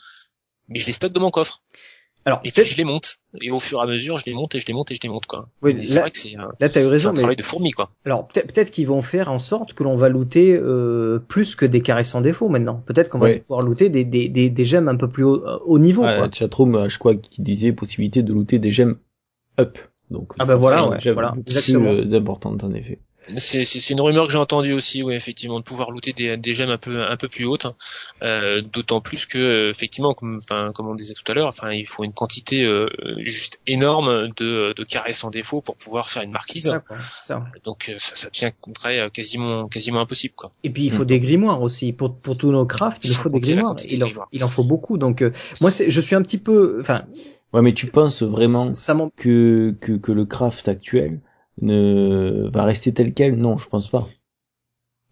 mais 0.68 0.78
je 0.78 0.86
les 0.86 0.92
stocke 0.92 1.12
de 1.12 1.20
mon 1.20 1.30
coffre. 1.30 1.62
Alors, 2.25 2.41
Et 2.41 2.51
puis 2.51 2.53
peut-être, 2.53 2.66
je 2.73 2.77
les 2.77 2.85
monte. 2.85 3.16
Et 3.41 3.51
au 3.51 3.59
fur 3.59 3.79
et 3.79 3.83
à 3.83 3.87
mesure, 3.87 4.19
je 4.19 4.25
les 4.27 4.35
monte 4.35 4.55
et 4.55 4.61
je 4.61 4.66
les 4.66 4.75
monte 4.75 4.91
et 4.91 4.95
je 4.95 5.01
les 5.03 5.09
monte 5.09 5.27
quoi. 5.27 5.49
Oui, 5.62 5.87
c'est 5.87 6.01
vrai 6.01 6.11
que 6.11 6.19
c'est 6.19 6.35
un, 6.37 6.51
là, 6.61 6.69
t'as 6.69 6.81
eu 6.81 6.85
c'est 6.85 6.89
raison, 6.91 7.09
un 7.11 7.12
mais 7.12 7.19
travail 7.21 7.37
de 7.37 7.43
fourmi 7.43 7.71
quoi. 7.71 7.91
alors 8.05 8.27
peut-être 8.29 8.53
peut-être 8.53 8.71
qu'ils 8.71 8.87
vont 8.87 9.01
faire 9.03 9.31
en 9.33 9.39
sorte 9.39 9.73
que 9.73 9.83
l'on 9.85 9.97
va 9.97 10.09
looter 10.09 10.55
euh, 10.61 11.19
plus 11.19 11.57
que 11.57 11.64
des 11.64 11.81
carrés 11.81 12.05
sans 12.05 12.21
défaut 12.21 12.49
maintenant. 12.49 12.83
Peut-être 12.87 13.09
qu'on 13.09 13.19
va 13.19 13.39
pouvoir 13.39 13.62
looter 13.62 13.89
des, 13.89 14.05
des, 14.05 14.29
des, 14.29 14.51
des 14.51 14.64
gemmes 14.64 14.89
un 14.89 14.97
peu 14.97 15.09
plus 15.09 15.25
haut, 15.25 15.43
euh, 15.47 15.59
haut 15.64 15.79
niveau. 15.79 16.05
Ah, 16.05 16.16
quoi. 16.19 16.29
chatroom, 16.31 16.75
euh, 16.75 16.89
je 16.89 16.99
crois, 16.99 17.14
qui 17.14 17.41
disait 17.43 17.73
possibilité 17.73 18.23
de 18.23 18.33
looter 18.33 18.59
des 18.59 18.71
gemmes 18.73 18.99
up. 19.59 19.79
Donc, 20.11 20.33
Ah 20.39 20.47
bah 20.47 20.57
voilà, 20.57 20.89
ouais, 20.89 21.12
voilà, 21.12 21.33
plus 21.33 21.41
exactement. 21.43 21.91
euh, 21.93 22.14
importantes 22.14 22.64
en 22.64 22.73
effet. 22.73 22.99
C'est, 23.37 23.64
c'est, 23.64 23.81
c'est 23.81 23.93
une 23.95 24.01
rumeur 24.01 24.26
que 24.26 24.33
j'ai 24.33 24.39
entendue 24.39 24.72
aussi, 24.72 25.03
oui, 25.03 25.14
effectivement, 25.14 25.59
de 25.59 25.64
pouvoir 25.64 25.91
looter 25.91 26.12
des, 26.12 26.37
des 26.37 26.55
gemmes 26.55 26.70
un 26.70 26.79
peu, 26.79 27.03
un 27.03 27.16
peu 27.16 27.29
plus 27.29 27.45
hautes. 27.45 27.66
hein. 27.66 27.74
Euh, 28.22 28.62
d'autant 28.62 29.01
plus 29.01 29.26
que, 29.26 29.39
euh, 29.39 29.70
effectivement, 29.70 30.14
comme, 30.14 30.39
enfin, 30.43 30.72
comme 30.74 30.89
on 30.89 30.95
disait 30.95 31.14
tout 31.14 31.31
à 31.31 31.35
l'heure, 31.35 31.49
enfin, 31.49 31.72
il 31.72 31.87
faut 31.87 32.05
une 32.05 32.12
quantité 32.12 32.64
euh, 32.64 32.89
juste 33.18 33.61
énorme 33.66 34.29
de, 34.37 34.72
de 34.76 34.85
carrés 34.85 35.12
sans 35.12 35.31
défaut 35.31 35.61
pour 35.61 35.76
pouvoir 35.76 36.09
faire 36.09 36.22
une 36.22 36.31
C'est 36.31 36.33
marquise. 36.33 36.64
ça, 36.68 36.79
quoi, 36.81 36.97
c'est 37.12 37.26
ça. 37.29 37.45
Donc, 37.64 37.93
ça, 37.99 38.16
ça 38.16 38.29
devient 38.31 38.53
très, 38.74 39.11
quasiment, 39.11 39.68
quasiment 39.68 40.01
impossible, 40.01 40.35
quoi. 40.35 40.53
Et 40.64 40.70
puis 40.70 40.85
il 40.85 40.91
faut 40.91 41.03
Mhm. 41.03 41.09
des 41.09 41.20
grimoires 41.20 41.62
aussi 41.62 41.93
pour 41.93 42.16
pour 42.16 42.37
tous 42.37 42.51
nos 42.51 42.64
crafts. 42.66 43.05
Il 43.05 43.14
faut 43.14 43.29
des 43.29 43.41
grimoires. 43.41 43.76
Il 43.89 43.99
de 43.99 44.05
en, 44.05 44.07
grimoires. 44.07 44.29
il 44.33 44.45
en 44.45 44.49
faut 44.49 44.64
beaucoup. 44.64 44.99
Donc 44.99 45.22
euh, 45.22 45.33
moi, 45.61 45.70
c'est, 45.70 45.91
je 45.91 46.01
suis 46.01 46.14
un 46.14 46.22
petit 46.22 46.39
peu, 46.39 46.79
enfin, 46.81 47.05
Ouais, 47.55 47.62
mais 47.62 47.72
tu 47.72 47.87
penses 47.87 48.22
vraiment 48.22 48.74
ça 48.74 48.95
que, 49.16 49.74
que, 49.81 49.93
que 49.93 50.12
le 50.12 50.26
craft 50.26 50.68
actuel 50.68 51.20
ne 51.63 52.49
va 52.53 52.65
rester 52.65 52.93
tel 52.93 53.13
quel? 53.15 53.37
Non, 53.37 53.59
je 53.59 53.69
pense 53.69 53.89
pas. 53.89 54.07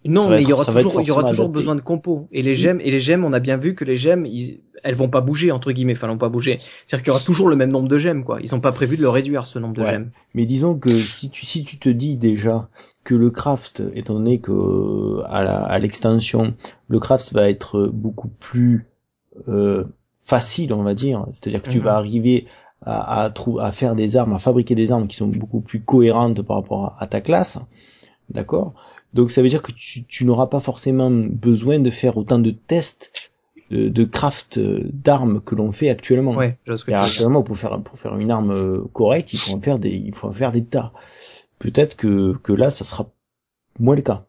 Non, 0.04 0.28
mais 0.28 0.42
il 0.42 0.48
y 0.48 0.52
aura 0.52 0.64
toujours, 0.64 1.00
il 1.00 1.06
y 1.08 1.10
aura 1.10 1.22
toujours 1.28 1.46
adapté. 1.46 1.58
besoin 1.58 1.74
de 1.74 1.80
compos. 1.80 2.28
Et 2.30 2.42
les 2.42 2.54
gemmes, 2.54 2.80
et 2.80 2.92
les 2.92 3.00
gemmes, 3.00 3.24
on 3.24 3.32
a 3.32 3.40
bien 3.40 3.56
vu 3.56 3.74
que 3.74 3.84
les 3.84 3.96
gemmes, 3.96 4.24
ils, 4.24 4.60
elles 4.84 4.94
vont 4.94 5.08
pas 5.08 5.20
bouger 5.20 5.50
entre 5.50 5.72
guillemets. 5.72 5.94
Enfin, 5.94 6.06
elles 6.06 6.12
vont 6.12 6.18
pas 6.18 6.28
bouger. 6.28 6.58
C'est-à-dire 6.58 7.02
qu'il 7.02 7.08
y 7.08 7.16
aura 7.16 7.24
toujours 7.24 7.48
le 7.48 7.56
même 7.56 7.72
nombre 7.72 7.88
de 7.88 7.98
gemmes, 7.98 8.22
quoi. 8.22 8.38
Ils 8.40 8.54
ont 8.54 8.60
pas 8.60 8.70
prévu 8.70 8.96
de 8.96 9.02
le 9.02 9.08
réduire 9.08 9.46
ce 9.46 9.58
nombre 9.58 9.74
de 9.74 9.84
gemmes. 9.84 10.10
Mais 10.34 10.46
disons 10.46 10.78
que 10.78 10.90
si 10.90 11.28
tu 11.28 11.44
si 11.44 11.64
tu 11.64 11.78
te 11.80 11.88
dis 11.88 12.16
déjà 12.16 12.68
que 13.02 13.16
le 13.16 13.30
craft, 13.30 13.82
étant 13.94 14.14
donné 14.14 14.38
que 14.38 15.22
à 15.24 15.42
la 15.42 15.56
à 15.56 15.78
l'extension, 15.80 16.54
le 16.86 17.00
craft 17.00 17.32
va 17.32 17.50
être 17.50 17.90
beaucoup 17.92 18.28
plus 18.28 18.86
euh, 19.48 19.82
facile, 20.22 20.72
on 20.72 20.84
va 20.84 20.94
dire. 20.94 21.26
C'est-à-dire 21.32 21.62
que 21.62 21.70
tu 21.70 21.78
Mhm. 21.78 21.84
vas 21.84 21.96
arriver 21.96 22.46
à 22.86 23.26
à, 23.26 23.32
à 23.60 23.72
faire 23.72 23.94
des 23.94 24.16
armes, 24.16 24.32
à 24.32 24.38
fabriquer 24.38 24.74
des 24.74 24.92
armes 24.92 25.08
qui 25.08 25.16
sont 25.16 25.26
beaucoup 25.26 25.60
plus 25.60 25.80
cohérentes 25.80 26.42
par 26.42 26.56
rapport 26.56 26.84
à, 26.84 26.96
à 27.00 27.06
ta 27.06 27.20
classe, 27.20 27.58
d'accord? 28.30 28.74
Donc 29.12 29.30
ça 29.30 29.42
veut 29.42 29.48
dire 29.48 29.62
que 29.62 29.72
tu, 29.72 30.04
tu 30.04 30.24
n'auras 30.24 30.46
pas 30.46 30.60
forcément 30.60 31.10
besoin 31.10 31.80
de 31.80 31.90
faire 31.90 32.16
autant 32.16 32.38
de 32.38 32.50
tests 32.50 33.10
de, 33.70 33.88
de 33.88 34.04
craft 34.04 34.58
euh, 34.58 34.88
d'armes 34.92 35.40
que 35.40 35.54
l'on 35.54 35.72
fait 35.72 35.90
actuellement. 35.90 36.34
Ouais, 36.34 36.58
je 36.64 36.72
vois 36.72 36.78
ce 36.78 36.84
que 36.84 36.90
tu 36.92 36.96
actuellement, 36.96 37.42
pour 37.42 37.56
faire 37.58 37.80
pour 37.82 37.98
faire 37.98 38.16
une 38.16 38.30
arme 38.30 38.52
euh, 38.52 38.84
correcte, 38.92 39.32
il 39.32 39.38
faut 39.38 39.52
en 39.52 39.60
faire 39.60 39.78
des 39.78 39.90
il 39.90 40.14
faut 40.14 40.28
en 40.28 40.32
faire 40.32 40.52
des 40.52 40.64
tas. 40.64 40.92
Peut-être 41.58 41.96
que 41.96 42.36
que 42.42 42.52
là, 42.52 42.70
ça 42.70 42.84
sera 42.84 43.08
moins 43.78 43.96
le 43.96 44.02
cas. 44.02 44.26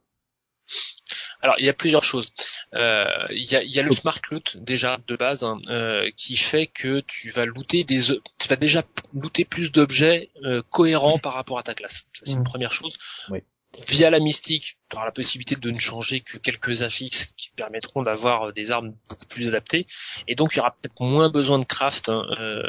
Alors, 1.41 1.55
il 1.59 1.65
y 1.65 1.69
a 1.69 1.73
plusieurs 1.73 2.03
choses. 2.03 2.33
Euh, 2.73 3.05
Il 3.29 3.43
y, 3.51 3.55
a, 3.55 3.63
il 3.63 3.69
y 3.71 3.79
a 3.79 3.83
le 3.83 3.91
smart 3.91 4.19
loot 4.31 4.57
déjà 4.57 4.97
de 5.07 5.15
base 5.15 5.43
hein, 5.43 5.59
euh, 5.69 6.09
qui 6.15 6.35
fait 6.35 6.67
que 6.67 7.01
tu 7.01 7.29
vas 7.29 7.45
looter 7.45 7.83
des, 7.83 7.99
tu 8.39 8.47
vas 8.47 8.55
déjà 8.55 8.83
looter 9.13 9.45
plus 9.45 9.71
d'objets 9.71 10.29
euh, 10.43 10.61
cohérents 10.69 11.19
par 11.19 11.33
rapport 11.33 11.59
à 11.59 11.63
ta 11.63 11.75
classe. 11.75 12.05
Ça, 12.13 12.21
c'est 12.23 12.31
une 12.33 12.43
première 12.43 12.73
chose. 12.73 12.97
Oui. 13.29 13.39
Via 13.87 14.09
la 14.09 14.19
mystique, 14.19 14.77
tu 14.89 14.95
auras 14.95 15.05
la 15.05 15.11
possibilité 15.11 15.55
de 15.55 15.69
ne 15.69 15.77
changer 15.77 16.21
que 16.21 16.37
quelques 16.39 16.81
affixes 16.81 17.33
qui 17.37 17.51
permettront 17.55 18.01
d'avoir 18.01 18.51
des 18.53 18.71
armes 18.71 18.95
beaucoup 19.07 19.25
plus 19.27 19.47
adaptées. 19.47 19.85
Et 20.27 20.33
donc, 20.33 20.53
il 20.53 20.57
y 20.57 20.59
aura 20.61 20.71
peut-être 20.71 20.99
moins 20.99 21.29
besoin 21.29 21.59
de 21.59 21.65
craft 21.65 22.09
hein, 22.09 22.25
euh, 22.39 22.63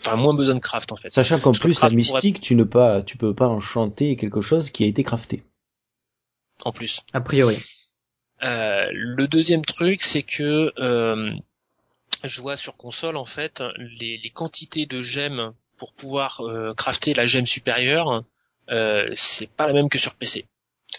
enfin 0.00 0.16
moins 0.16 0.34
besoin 0.34 0.54
de 0.56 0.60
craft 0.60 0.92
en 0.92 0.96
fait. 0.96 1.10
Sachant 1.10 1.38
qu'en 1.38 1.52
plus 1.52 1.80
la 1.80 1.88
pourrait- 1.88 1.94
mystique, 1.94 2.40
tu 2.40 2.54
ne 2.56 2.64
pas, 2.64 3.00
tu 3.00 3.16
peux 3.16 3.34
pas 3.34 3.48
enchanter 3.48 4.16
quelque 4.16 4.42
chose 4.42 4.68
qui 4.68 4.84
a 4.84 4.86
été 4.86 5.02
crafté. 5.02 5.42
En 6.64 6.72
plus. 6.72 7.00
A 7.12 7.20
priori. 7.20 7.56
Euh, 8.42 8.86
le 8.92 9.26
deuxième 9.28 9.64
truc, 9.64 10.02
c'est 10.02 10.22
que 10.22 10.72
euh, 10.78 11.32
je 12.24 12.40
vois 12.42 12.56
sur 12.56 12.76
console 12.76 13.16
en 13.16 13.24
fait 13.24 13.62
les, 13.78 14.18
les 14.22 14.30
quantités 14.30 14.86
de 14.86 15.02
gemmes 15.02 15.52
pour 15.78 15.92
pouvoir 15.92 16.40
euh, 16.42 16.74
crafter 16.74 17.14
la 17.14 17.26
gemme 17.26 17.46
supérieure, 17.46 18.24
euh, 18.70 19.10
c'est 19.14 19.48
pas 19.48 19.66
la 19.66 19.72
même 19.72 19.88
que 19.88 19.98
sur 19.98 20.14
PC. 20.14 20.46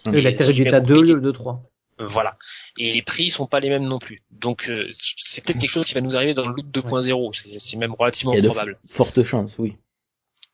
Et 0.08 0.20
il 0.20 0.28
a 0.28 0.30
été 0.30 0.44
si 0.44 0.54
j'ai 0.54 0.64
réduit 0.64 0.64
bien 0.66 0.74
à 0.74 0.80
2 0.82 0.96
compris, 0.96 1.12
au 1.12 1.16
lieu 1.16 1.22
de 1.22 1.32
3. 1.32 1.62
euh, 2.02 2.06
Voilà. 2.08 2.38
Et 2.78 2.94
les 2.94 3.02
prix 3.02 3.30
sont 3.30 3.48
pas 3.48 3.60
les 3.60 3.70
mêmes 3.70 3.86
non 3.88 4.00
plus. 4.00 4.22
Donc 4.32 4.70
euh, 4.70 4.88
c'est 4.92 5.44
peut-être 5.44 5.60
quelque 5.60 5.70
chose 5.70 5.86
qui 5.86 5.94
va 5.94 6.02
nous 6.02 6.16
arriver 6.16 6.34
dans 6.34 6.48
le 6.48 6.54
loot 6.54 6.66
2.0. 6.72 7.34
C'est- 7.34 7.60
C'est 7.60 7.78
même 7.78 7.94
relativement 7.94 8.34
Il 8.34 8.38
y 8.38 8.40
a 8.40 8.42
de 8.44 8.48
probable. 8.48 8.78
fortes 8.86 9.24
chances, 9.24 9.56
oui. 9.58 9.76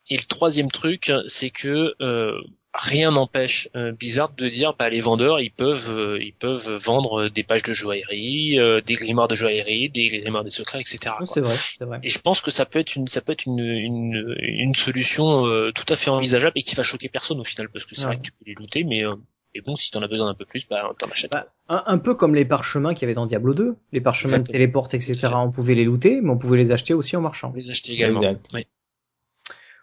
Et 0.10 0.18
le 0.18 0.24
troisième 0.24 0.70
truc, 0.72 1.12
c'est 1.28 1.50
que 1.52 1.96
euh, 2.02 2.40
rien 2.74 3.12
n'empêche 3.12 3.68
euh, 3.76 3.92
Blizzard 3.92 4.32
de 4.34 4.48
dire 4.48 4.74
bah 4.78 4.90
les 4.90 5.02
vendeurs 5.02 5.40
ils 5.42 5.52
peuvent 5.52 5.92
euh, 5.92 6.18
ils 6.24 6.34
peuvent 6.34 6.70
vendre 6.78 7.28
des 7.30 7.44
pages 7.44 7.64
de 7.64 7.74
joaillerie, 7.74 8.60
euh, 8.60 8.80
des 8.82 8.94
grimoires 8.96 9.28
de 9.28 9.36
joaillerie, 9.36 9.90
des 9.90 10.08
grimoires 10.08 10.44
des 10.44 10.50
secrets, 10.52 10.80
etc. 10.80 11.16
C'est 11.26 11.42
vrai, 11.42 11.56
c'est 11.78 11.84
vrai. 11.86 12.00
Et 12.04 12.10
je 12.10 12.20
pense 12.20 12.42
que 12.42 12.50
ça 12.52 12.66
peut 12.66 12.80
être 12.80 12.96
une 12.96 13.08
ça 13.08 13.22
peut 13.22 13.34
être 13.34 13.46
une 13.46 13.60
une, 13.60 14.36
une 14.40 14.76
solution 14.76 15.46
euh, 15.46 15.72
tout 15.72 15.86
à 15.92 15.96
fait 15.96 16.10
envisageable 16.10 16.54
et 16.58 16.62
qui 16.62 16.76
va 16.76 16.84
choquer 16.84 17.10
personne 17.10 17.40
au 17.40 17.44
final 17.44 17.68
parce 17.70 17.86
que 17.86 17.96
c'est 17.96 18.02
Ouais. 18.02 18.08
vrai 18.08 18.18
que 18.18 18.22
tu 18.22 18.32
peux 18.32 18.46
les 18.48 18.54
looter 18.56 18.84
mais 18.86 19.04
euh, 19.06 19.16
et 19.54 19.60
bon 19.60 19.76
si 19.76 19.92
t'en 19.92 20.02
as 20.02 20.08
besoin 20.08 20.28
d'un 20.28 20.34
peu 20.34 20.46
plus 20.46 20.66
bah 20.68 20.90
t'en 20.98 21.08
achètes. 21.08 21.32
Bah, 21.32 21.48
un, 21.68 21.84
un 21.86 21.98
peu 21.98 22.16
comme 22.16 22.36
les 22.36 22.46
parchemins 22.46 22.94
qu'il 22.94 23.02
y 23.02 23.06
avait 23.06 23.16
dans 23.16 23.26
Diablo 23.26 23.54
2. 23.54 23.76
Les 23.92 24.00
parchemins 24.00 24.40
de 24.40 24.44
téléporte, 24.50 24.94
etc. 24.94 25.20
On 25.36 25.52
pouvait 25.52 25.76
les 25.76 25.84
looter, 25.84 26.22
mais 26.22 26.30
on 26.30 26.38
pouvait 26.38 26.58
les 26.58 26.72
acheter 26.72 26.94
aussi 26.94 27.18
en 27.18 27.22
marchand. 27.22 27.52
On 27.54 27.58
les 27.60 27.70
acheter 27.70 27.92
également. 27.94 28.22
Exact. 28.22 28.48
Oui. 28.54 28.66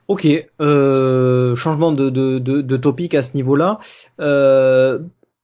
Ok, 0.08 0.26
euh, 0.60 1.54
changement 1.54 1.92
de, 1.92 2.08
de, 2.08 2.38
de, 2.38 2.76
topic 2.78 3.14
à 3.14 3.22
ce 3.22 3.36
niveau-là. 3.36 3.78
Euh, 4.20 5.00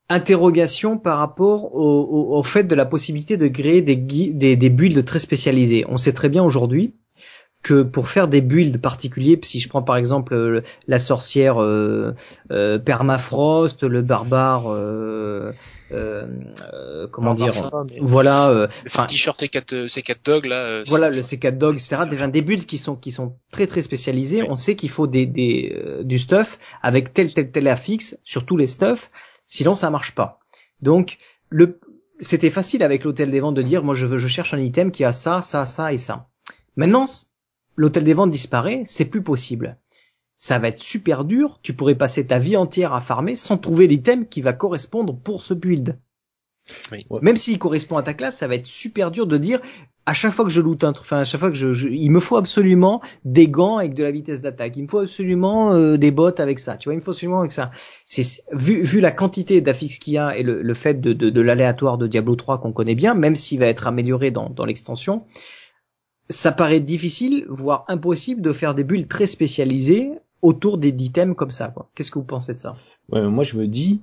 interrogation 0.08 0.96
par 0.96 1.18
rapport 1.18 1.74
au, 1.74 2.36
au, 2.36 2.42
fait 2.42 2.64
de 2.64 2.74
la 2.74 2.86
possibilité 2.86 3.36
de 3.36 3.48
créer 3.48 3.82
des, 3.82 3.96
des, 3.96 4.56
des 4.56 4.70
builds 4.70 5.04
très 5.04 5.18
spécialisés. 5.18 5.84
On 5.88 5.98
sait 5.98 6.14
très 6.14 6.30
bien 6.30 6.42
aujourd'hui 6.42 6.94
que 7.64 7.82
pour 7.82 8.08
faire 8.08 8.28
des 8.28 8.40
builds 8.42 8.78
particuliers, 8.80 9.40
si 9.42 9.58
je 9.58 9.68
prends 9.68 9.82
par 9.82 9.96
exemple 9.96 10.34
euh, 10.34 10.60
la 10.86 10.98
sorcière 11.00 11.60
euh, 11.60 12.14
euh, 12.52 12.78
permafrost, 12.78 13.82
le 13.82 14.02
barbare, 14.02 14.70
euh, 14.70 15.50
euh, 15.90 17.06
comment 17.10 17.34
Barbare 17.34 17.86
dire, 17.86 17.96
mais- 18.02 18.06
voilà, 18.06 18.50
euh, 18.50 18.68
Le 18.84 19.06
t-shirt 19.06 19.42
et 19.42 19.48
4 19.48 19.86
ces 19.88 20.02
quatre 20.02 20.24
dogs 20.24 20.46
là. 20.46 20.82
voilà 20.86 21.08
le 21.10 21.20
C4 21.22 21.58
Dog, 21.58 21.74
etc. 21.76 22.02
Des, 22.08 22.28
des 22.28 22.42
builds 22.42 22.66
qui 22.66 22.78
sont 22.78 22.96
qui 22.96 23.10
sont 23.10 23.34
très 23.50 23.66
très 23.66 23.82
spécialisés. 23.82 24.42
Oui. 24.42 24.48
On 24.50 24.56
sait 24.56 24.76
qu'il 24.76 24.90
faut 24.90 25.06
des, 25.06 25.26
des 25.26 25.76
du 26.02 26.18
stuff 26.18 26.58
avec 26.82 27.12
tel 27.14 27.32
tel 27.32 27.50
tel 27.50 27.66
affixe 27.68 28.18
sur 28.24 28.44
tous 28.46 28.56
les 28.56 28.66
stuff. 28.66 29.10
Sinon 29.46 29.74
ça 29.74 29.90
marche 29.90 30.14
pas. 30.14 30.38
Donc 30.82 31.18
le 31.48 31.80
c'était 32.20 32.50
facile 32.50 32.82
avec 32.82 33.04
l'hôtel 33.04 33.30
des 33.30 33.40
ventes 33.40 33.54
de 33.56 33.62
dire 33.62 33.82
moi 33.82 33.94
je 33.94 34.06
veux 34.06 34.18
je 34.18 34.28
cherche 34.28 34.52
un 34.54 34.58
item 34.60 34.90
qui 34.92 35.02
a 35.04 35.12
ça 35.12 35.42
ça 35.42 35.64
ça 35.66 35.92
et 35.92 35.96
ça. 35.98 36.26
Maintenant 36.76 37.06
l'hôtel 37.76 38.04
des 38.04 38.14
ventes 38.14 38.30
disparaît, 38.30 38.82
c'est 38.86 39.04
plus 39.06 39.22
possible. 39.22 39.78
Ça 40.36 40.58
va 40.58 40.68
être 40.68 40.80
super 40.82 41.24
dur. 41.24 41.58
Tu 41.62 41.74
pourrais 41.74 41.94
passer 41.94 42.26
ta 42.26 42.38
vie 42.38 42.56
entière 42.56 42.92
à 42.92 43.00
farmer 43.00 43.36
sans 43.36 43.56
trouver 43.56 43.86
l'item 43.86 44.26
qui 44.26 44.42
va 44.42 44.52
correspondre 44.52 45.16
pour 45.16 45.42
ce 45.42 45.54
build. 45.54 45.98
Oui. 46.90 47.06
Même 47.20 47.36
s'il 47.36 47.58
correspond 47.58 47.98
à 47.98 48.02
ta 48.02 48.14
classe, 48.14 48.38
ça 48.38 48.48
va 48.48 48.54
être 48.54 48.64
super 48.64 49.10
dur 49.10 49.26
de 49.26 49.36
dire 49.36 49.60
à 50.06 50.14
chaque 50.14 50.32
fois 50.32 50.46
que 50.46 50.50
je 50.50 50.62
loot 50.62 50.82
un 50.82 50.92
truc, 50.94 51.04
enfin 51.06 51.18
à 51.18 51.24
chaque 51.24 51.40
fois 51.40 51.50
que 51.50 51.56
je, 51.56 51.74
je- 51.74 51.88
il 51.88 52.10
me 52.10 52.20
faut 52.20 52.36
absolument 52.36 53.02
des 53.26 53.48
gants 53.48 53.76
avec 53.78 53.92
de 53.94 54.02
la 54.02 54.10
vitesse 54.10 54.40
d'attaque, 54.40 54.74
il 54.78 54.84
me 54.84 54.88
faut 54.88 55.00
absolument 55.00 55.74
euh, 55.74 55.96
des 55.98 56.10
bottes 56.10 56.40
avec 56.40 56.58
ça, 56.58 56.76
tu 56.78 56.88
vois, 56.88 56.94
il 56.94 56.98
me 56.98 57.02
faut 57.02 57.10
absolument 57.10 57.40
avec 57.40 57.52
ça. 57.52 57.70
C'est 58.06 58.22
c'est- 58.22 58.42
vu 58.52 58.82
vu 58.82 59.00
la 59.00 59.12
quantité 59.12 59.60
d'affixes 59.60 59.98
qu'il 59.98 60.14
y 60.14 60.18
a 60.18 60.36
et 60.38 60.42
le, 60.42 60.62
le 60.62 60.74
fait 60.74 61.00
de, 61.02 61.12
de, 61.12 61.28
de 61.28 61.40
l'aléatoire 61.42 61.98
de 61.98 62.06
Diablo 62.06 62.34
3 62.34 62.58
qu'on 62.60 62.72
connaît 62.72 62.94
bien, 62.94 63.12
même 63.14 63.36
s'il 63.36 63.58
va 63.60 63.66
être 63.66 63.86
amélioré 63.86 64.30
dans, 64.30 64.48
dans 64.48 64.64
l'extension, 64.64 65.24
ça 66.30 66.52
paraît 66.52 66.80
difficile, 66.80 67.44
voire 67.48 67.84
impossible 67.88 68.40
de 68.40 68.52
faire 68.52 68.74
des 68.74 68.84
builds 68.84 69.08
très 69.08 69.26
spécialisés 69.26 70.10
autour 70.42 70.78
des 70.78 70.92
d'items 70.92 71.36
comme 71.36 71.50
ça. 71.50 71.74
Qu'est-ce 71.94 72.10
que 72.10 72.18
vous 72.18 72.24
pensez 72.24 72.54
de 72.54 72.58
ça? 72.58 72.76
Ouais, 73.10 73.22
moi 73.22 73.44
je 73.44 73.56
me 73.56 73.66
dis 73.66 74.02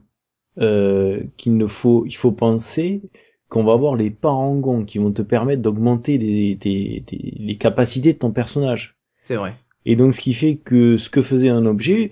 euh, 0.60 1.24
qu'il 1.38 1.58
ne 1.58 1.68
faut, 1.68 2.06
il 2.06 2.16
faut 2.16 2.32
penser 2.32 3.02
qu'on 3.50 3.64
va 3.64 3.74
avoir 3.74 3.96
les 3.96 4.10
parangons 4.12 4.86
qui 4.86 4.98
vont 4.98 5.12
te 5.12 5.22
permettre 5.22 5.62
d'augmenter 5.62 6.18
les 6.18 7.58
capacités 7.60 8.14
de 8.14 8.18
ton 8.18 8.32
personnage. 8.32 8.96
C'est 9.24 9.36
vrai. 9.36 9.54
Et 9.86 9.96
donc 9.96 10.14
ce 10.14 10.22
qui 10.22 10.34
fait 10.34 10.56
que 10.56 10.98
ce 10.98 11.10
que 11.10 11.22
faisait 11.22 11.50
un 11.50 11.66
objet, 11.66 12.12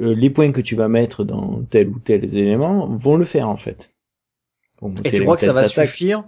euh, 0.00 0.14
les 0.14 0.30
points 0.30 0.52
que 0.52 0.60
tu 0.60 0.74
vas 0.74 0.88
mettre 0.88 1.24
dans 1.24 1.62
tel 1.70 1.88
ou 1.88 1.98
tel 1.98 2.24
élément 2.36 2.88
vont 2.96 3.16
le 3.16 3.24
faire 3.24 3.48
en 3.48 3.56
fait. 3.56 3.94
Et 5.04 5.10
tu 5.10 5.22
crois 5.22 5.36
que 5.36 5.42
ça 5.42 5.52
va 5.52 5.62
d'attaque. 5.62 5.88
suffire? 5.88 6.24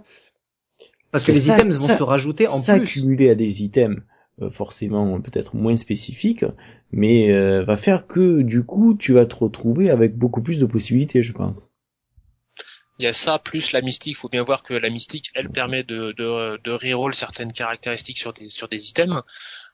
Parce 1.11 1.23
que 1.25 1.31
Ça- 1.31 1.35
les 1.35 1.41
ça- 1.41 1.57
items 1.57 1.75
vont 1.79 1.87
ça- 1.87 1.97
se 1.97 2.03
rajouter 2.03 2.47
en 2.47 2.51
plus. 2.51 2.61
S'accumuler 2.61 3.29
à 3.29 3.35
des 3.35 3.63
items 3.63 4.01
euh, 4.41 4.49
forcément 4.49 5.19
peut-être 5.21 5.55
moins 5.55 5.75
spécifiques, 5.77 6.45
mais 6.91 7.31
euh, 7.31 7.63
va 7.63 7.77
faire 7.77 8.07
que 8.07 8.41
du 8.41 8.63
coup 8.63 8.95
tu 8.95 9.13
vas 9.13 9.25
te 9.25 9.35
retrouver 9.35 9.89
avec 9.89 10.17
beaucoup 10.17 10.41
plus 10.41 10.59
de 10.59 10.65
possibilités, 10.65 11.21
je 11.21 11.33
pense. 11.33 11.71
Il 12.99 13.03
y 13.03 13.07
a 13.07 13.13
ça 13.13 13.39
plus 13.39 13.71
la 13.71 13.81
mystique. 13.81 14.15
Faut 14.17 14.29
bien 14.29 14.43
voir 14.43 14.63
que 14.63 14.73
la 14.73 14.89
mystique, 14.89 15.31
elle 15.35 15.49
permet 15.49 15.83
de 15.83 16.13
de, 16.17 16.61
de 16.63 16.71
reroll 16.71 17.13
certaines 17.13 17.51
caractéristiques 17.51 18.17
sur 18.17 18.31
des 18.33 18.49
sur 18.49 18.67
des 18.67 18.89
items. 18.89 19.21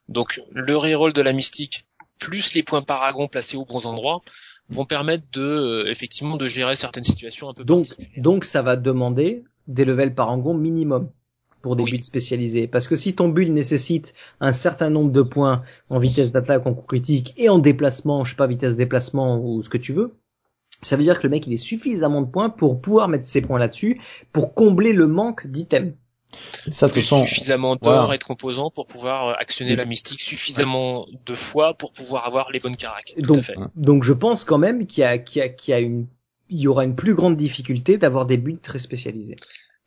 Donc 0.09 0.41
le 0.53 0.75
reroll 0.77 1.13
de 1.13 1.21
la 1.21 1.33
mystique 1.33 1.85
plus 2.19 2.53
les 2.53 2.63
points 2.63 2.81
paragon 2.81 3.27
placés 3.27 3.57
aux 3.57 3.65
bons 3.65 3.85
endroits 3.85 4.21
vont 4.69 4.85
permettre 4.85 5.25
de 5.33 5.41
euh, 5.41 5.87
effectivement 5.89 6.35
de 6.37 6.47
gérer 6.47 6.75
certaines 6.75 7.03
situations 7.03 7.49
un 7.49 7.53
peu 7.53 7.63
Donc, 7.63 7.85
donc 8.17 8.43
ça 8.43 8.61
va 8.61 8.75
demander 8.75 9.43
des 9.67 9.85
levels 9.85 10.15
parangon 10.15 10.53
minimum 10.53 11.11
pour 11.67 11.75
des 11.75 11.83
Oui. 11.83 11.91
builds 11.91 12.05
spécialisés. 12.05 12.67
Parce 12.67 12.87
que 12.87 12.95
si 12.95 13.13
ton 13.13 13.27
build 13.29 13.51
nécessite 13.51 14.13
un 14.39 14.53
certain 14.53 14.89
nombre 14.89 15.11
de 15.11 15.21
points 15.21 15.61
en 15.89 15.99
vitesse 15.99 16.31
d'attaque, 16.31 16.65
en 16.65 16.73
coup 16.73 16.85
critique 16.85 17.33
et 17.37 17.49
en 17.49 17.59
déplacement, 17.59 18.23
je 18.23 18.31
sais 18.31 18.35
pas, 18.37 18.47
vitesse 18.47 18.77
déplacement 18.77 19.37
ou 19.43 19.61
ce 19.63 19.69
que 19.69 19.77
tu 19.77 19.91
veux, 19.91 20.15
ça 20.81 20.95
veut 20.95 21.03
dire 21.03 21.19
que 21.19 21.23
le 21.23 21.29
mec 21.31 21.45
il 21.45 21.53
est 21.53 21.57
suffisamment 21.57 22.21
de 22.21 22.27
points 22.27 22.49
pour 22.49 22.79
pouvoir 22.79 23.09
mettre 23.09 23.27
ses 23.27 23.41
points 23.41 23.59
là-dessus 23.59 23.99
pour 24.31 24.53
combler 24.53 24.93
le 24.93 25.07
manque 25.07 25.45
d'items. 25.47 25.93
Ça 26.71 26.87
Plus 26.87 27.01
façon, 27.01 27.25
suffisamment 27.25 27.75
d'or 27.75 27.79
voilà. 27.81 28.15
et 28.15 28.17
de 28.17 28.23
composants 28.23 28.69
pour 28.69 28.85
pouvoir 28.87 29.27
euh, 29.29 29.33
actionner 29.39 29.71
Oui. 29.71 29.77
la 29.77 29.85
mystique 29.85 30.19
suffisamment 30.21 31.05
de 31.25 31.35
fois 31.35 31.73
pour 31.73 31.91
pouvoir 31.93 32.25
avoir 32.27 32.49
les 32.51 32.59
bonnes 32.59 32.75
caracs. 32.77 33.13
Donc, 33.17 33.43
fait. 33.43 33.55
donc 33.75 34.03
je 34.03 34.13
pense 34.13 34.43
quand 34.43 34.57
même 34.57 34.87
qu'il 34.87 35.01
y 35.01 35.05
a, 35.05 35.17
qu'il 35.17 35.39
y 35.41 35.43
a, 35.43 35.49
qu'il 35.49 35.71
y 35.71 35.75
a 35.75 35.79
une, 35.79 36.07
il 36.49 36.59
y 36.59 36.67
aura 36.67 36.83
une 36.85 36.95
plus 36.95 37.13
grande 37.13 37.37
difficulté 37.37 37.97
d'avoir 37.97 38.25
des 38.25 38.37
builds 38.37 38.61
très 38.61 38.79
spécialisés. 38.79 39.37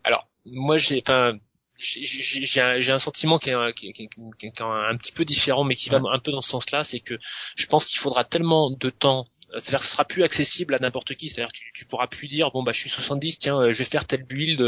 Alors, 0.03 0.29
moi, 0.47 0.79
j'ai, 0.79 1.03
enfin, 1.07 1.35
j'ai- 1.81 2.61
un, 2.61 2.77
un 2.95 2.99
sentiment 2.99 3.39
qui 3.39 3.51
est, 3.51 3.55
un, 3.55 3.73
qui, 3.73 3.89
est- 3.89 3.93
qui 3.93 4.09
qui 4.39 4.47
est 4.47 4.61
un, 4.61 4.97
petit 4.97 5.13
peu 5.13 5.25
différent, 5.25 5.65
mais 5.65 5.75
qui 5.75 5.89
va 5.91 6.01
un 6.13 6.19
peu 6.19 6.31
dans 6.33 6.41
ce 6.43 6.51
sens-là, 6.51 6.85
c'est 6.85 7.01
que 7.01 7.19
je 7.57 7.67
pense 7.67 7.87
qu'il 7.87 7.99
faudra 7.99 8.25
tellement 8.25 8.71
de 8.71 8.91
temps. 8.91 9.27
euh, 9.55 9.59
C'est-à-dire 9.59 9.81
que 9.81 9.87
ce 9.87 9.93
sera 9.93 10.05
plus 10.05 10.23
accessible 10.23 10.75
à 10.75 10.79
n'importe 10.79 11.15
qui. 11.15 11.29
C'est-à-dire 11.29 11.49
que 11.53 11.59
tu, 11.59 11.71
tu 11.75 11.85
pourras 11.87 12.07
plus 12.07 12.29
dire 12.29 12.51
bon 12.53 12.63
bah 12.63 12.73
je 12.73 12.81
suis 12.81 12.91
70, 12.91 13.39
tiens 13.39 13.59
euh, 13.59 13.73
je 13.73 13.79
vais 13.79 13.85
faire 13.85 14.05
telle 14.07 14.25
build. 14.25 14.61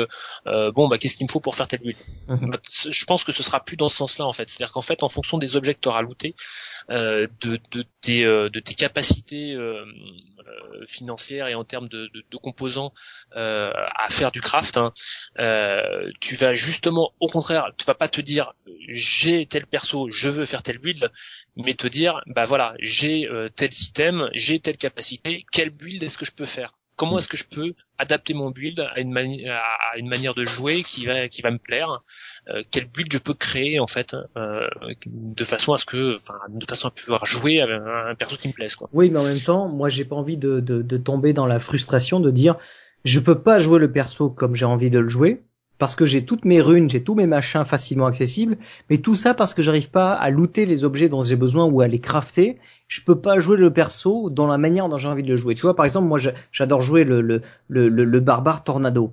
euh, 0.46 0.72
bon 0.72 0.88
bah 0.88 0.98
qu'est-ce 0.98 1.16
qu'il 1.16 1.26
me 1.26 1.30
faut 1.30 1.40
pour 1.40 1.54
faire 1.54 1.68
telle 1.68 1.80
build? 1.80 1.98
Mhm. 2.28 2.56
Je 2.90 3.04
pense 3.04 3.22
que 3.24 3.32
ce 3.32 3.42
sera 3.42 3.62
plus 3.64 3.76
dans 3.76 3.88
ce 3.88 3.96
sens-là 3.98 4.26
en 4.26 4.32
fait. 4.32 4.48
C'est-à-dire 4.48 4.72
qu'en 4.72 4.82
fait 4.82 5.02
en 5.02 5.08
fonction 5.08 5.38
des 5.38 5.54
objets 5.56 5.74
que 5.74 5.80
tu 5.80 5.88
auras 5.88 6.02
lootés, 6.02 6.34
euh, 6.34 6.81
tes, 6.88 8.24
euh, 8.24 8.48
de 8.48 8.60
tes 8.60 8.74
capacités 8.74 9.54
euh, 9.54 9.84
euh, 9.84 10.86
financières 10.86 11.48
et 11.48 11.54
en 11.54 11.64
termes 11.64 11.88
de, 11.88 12.10
composants 12.42 12.92
euh, 13.36 13.72
à 13.96 14.08
faire 14.10 14.32
du 14.32 14.40
craft, 14.40 14.76
hein, 14.76 14.92
euh, 15.38 16.10
tu 16.20 16.34
vas 16.36 16.54
justement 16.54 17.12
au 17.20 17.28
contraire, 17.28 17.70
tu 17.78 17.84
vas 17.84 17.94
pas 17.94 18.08
te 18.08 18.20
dire 18.20 18.54
j'ai 18.88 19.46
tel 19.46 19.66
perso, 19.66 20.10
je 20.10 20.28
veux 20.28 20.44
faire 20.44 20.62
tel 20.62 20.78
build, 20.78 21.10
mais 21.56 21.74
te 21.74 21.86
dire 21.86 22.20
bah 22.26 22.44
voilà 22.44 22.74
j'ai 22.80 23.28
euh, 23.28 23.48
tel 23.54 23.70
système, 23.72 24.28
j'ai 24.32 24.58
telle 24.60 24.76
capacité, 24.76 25.46
quel 25.52 25.70
build 25.70 26.02
est-ce 26.02 26.18
que 26.18 26.24
je 26.24 26.32
peux 26.32 26.46
faire? 26.46 26.72
Comment 26.96 27.18
est-ce 27.18 27.28
que 27.28 27.36
je 27.36 27.44
peux 27.44 27.74
adapter 27.98 28.34
mon 28.34 28.50
build 28.50 28.80
à 28.80 29.00
une, 29.00 29.10
mani- 29.12 29.48
à 29.48 29.96
une 29.96 30.08
manière 30.08 30.34
de 30.34 30.44
jouer 30.44 30.82
qui 30.82 31.06
va 31.06 31.28
qui 31.28 31.42
va 31.42 31.50
me 31.50 31.58
plaire? 31.58 32.02
Euh, 32.48 32.62
Quel 32.70 32.86
build 32.86 33.12
je 33.12 33.18
peux 33.18 33.34
créer 33.34 33.80
en 33.80 33.86
fait 33.86 34.14
euh, 34.36 34.68
de 35.06 35.44
façon 35.44 35.72
à 35.72 35.78
ce 35.78 35.84
que, 35.84 36.16
enfin, 36.16 36.34
de 36.48 36.64
façon 36.64 36.88
à 36.88 36.90
pouvoir 36.90 37.26
jouer 37.26 37.60
avec 37.60 37.76
un, 37.80 38.06
un 38.10 38.14
perso 38.14 38.36
qui 38.36 38.48
me 38.48 38.52
plaise 38.52 38.76
quoi? 38.76 38.88
Oui, 38.92 39.10
mais 39.10 39.18
en 39.18 39.24
même 39.24 39.40
temps, 39.40 39.68
moi, 39.68 39.88
j'ai 39.88 40.04
pas 40.04 40.16
envie 40.16 40.36
de, 40.36 40.60
de, 40.60 40.82
de 40.82 40.96
tomber 40.96 41.32
dans 41.32 41.46
la 41.46 41.58
frustration 41.58 42.20
de 42.20 42.30
dire, 42.30 42.56
je 43.04 43.18
peux 43.20 43.40
pas 43.40 43.58
jouer 43.58 43.78
le 43.78 43.90
perso 43.90 44.30
comme 44.30 44.54
j'ai 44.54 44.66
envie 44.66 44.90
de 44.90 44.98
le 44.98 45.08
jouer, 45.08 45.42
parce 45.82 45.96
que 45.96 46.06
j'ai 46.06 46.24
toutes 46.24 46.44
mes 46.44 46.60
runes, 46.60 46.88
j'ai 46.88 47.02
tous 47.02 47.16
mes 47.16 47.26
machins 47.26 47.64
facilement 47.64 48.06
accessibles, 48.06 48.56
mais 48.88 48.98
tout 48.98 49.16
ça 49.16 49.34
parce 49.34 49.52
que 49.52 49.62
j'arrive 49.62 49.90
pas 49.90 50.12
à 50.12 50.30
looter 50.30 50.64
les 50.64 50.84
objets 50.84 51.08
dont 51.08 51.24
j'ai 51.24 51.34
besoin 51.34 51.64
ou 51.64 51.80
à 51.80 51.88
les 51.88 51.98
crafter. 51.98 52.58
Je 52.86 53.00
peux 53.00 53.18
pas 53.18 53.40
jouer 53.40 53.56
le 53.56 53.72
perso 53.72 54.30
dans 54.30 54.46
la 54.46 54.58
manière 54.58 54.88
dont 54.88 54.96
j'ai 54.96 55.08
envie 55.08 55.24
de 55.24 55.28
le 55.28 55.34
jouer. 55.34 55.56
Tu 55.56 55.62
vois, 55.62 55.74
par 55.74 55.84
exemple, 55.84 56.06
moi, 56.06 56.20
j'adore 56.52 56.82
jouer 56.82 57.02
le, 57.02 57.20
le, 57.20 57.42
le, 57.66 57.88
le, 57.88 58.04
le 58.04 58.20
barbare 58.20 58.62
tornado. 58.62 59.12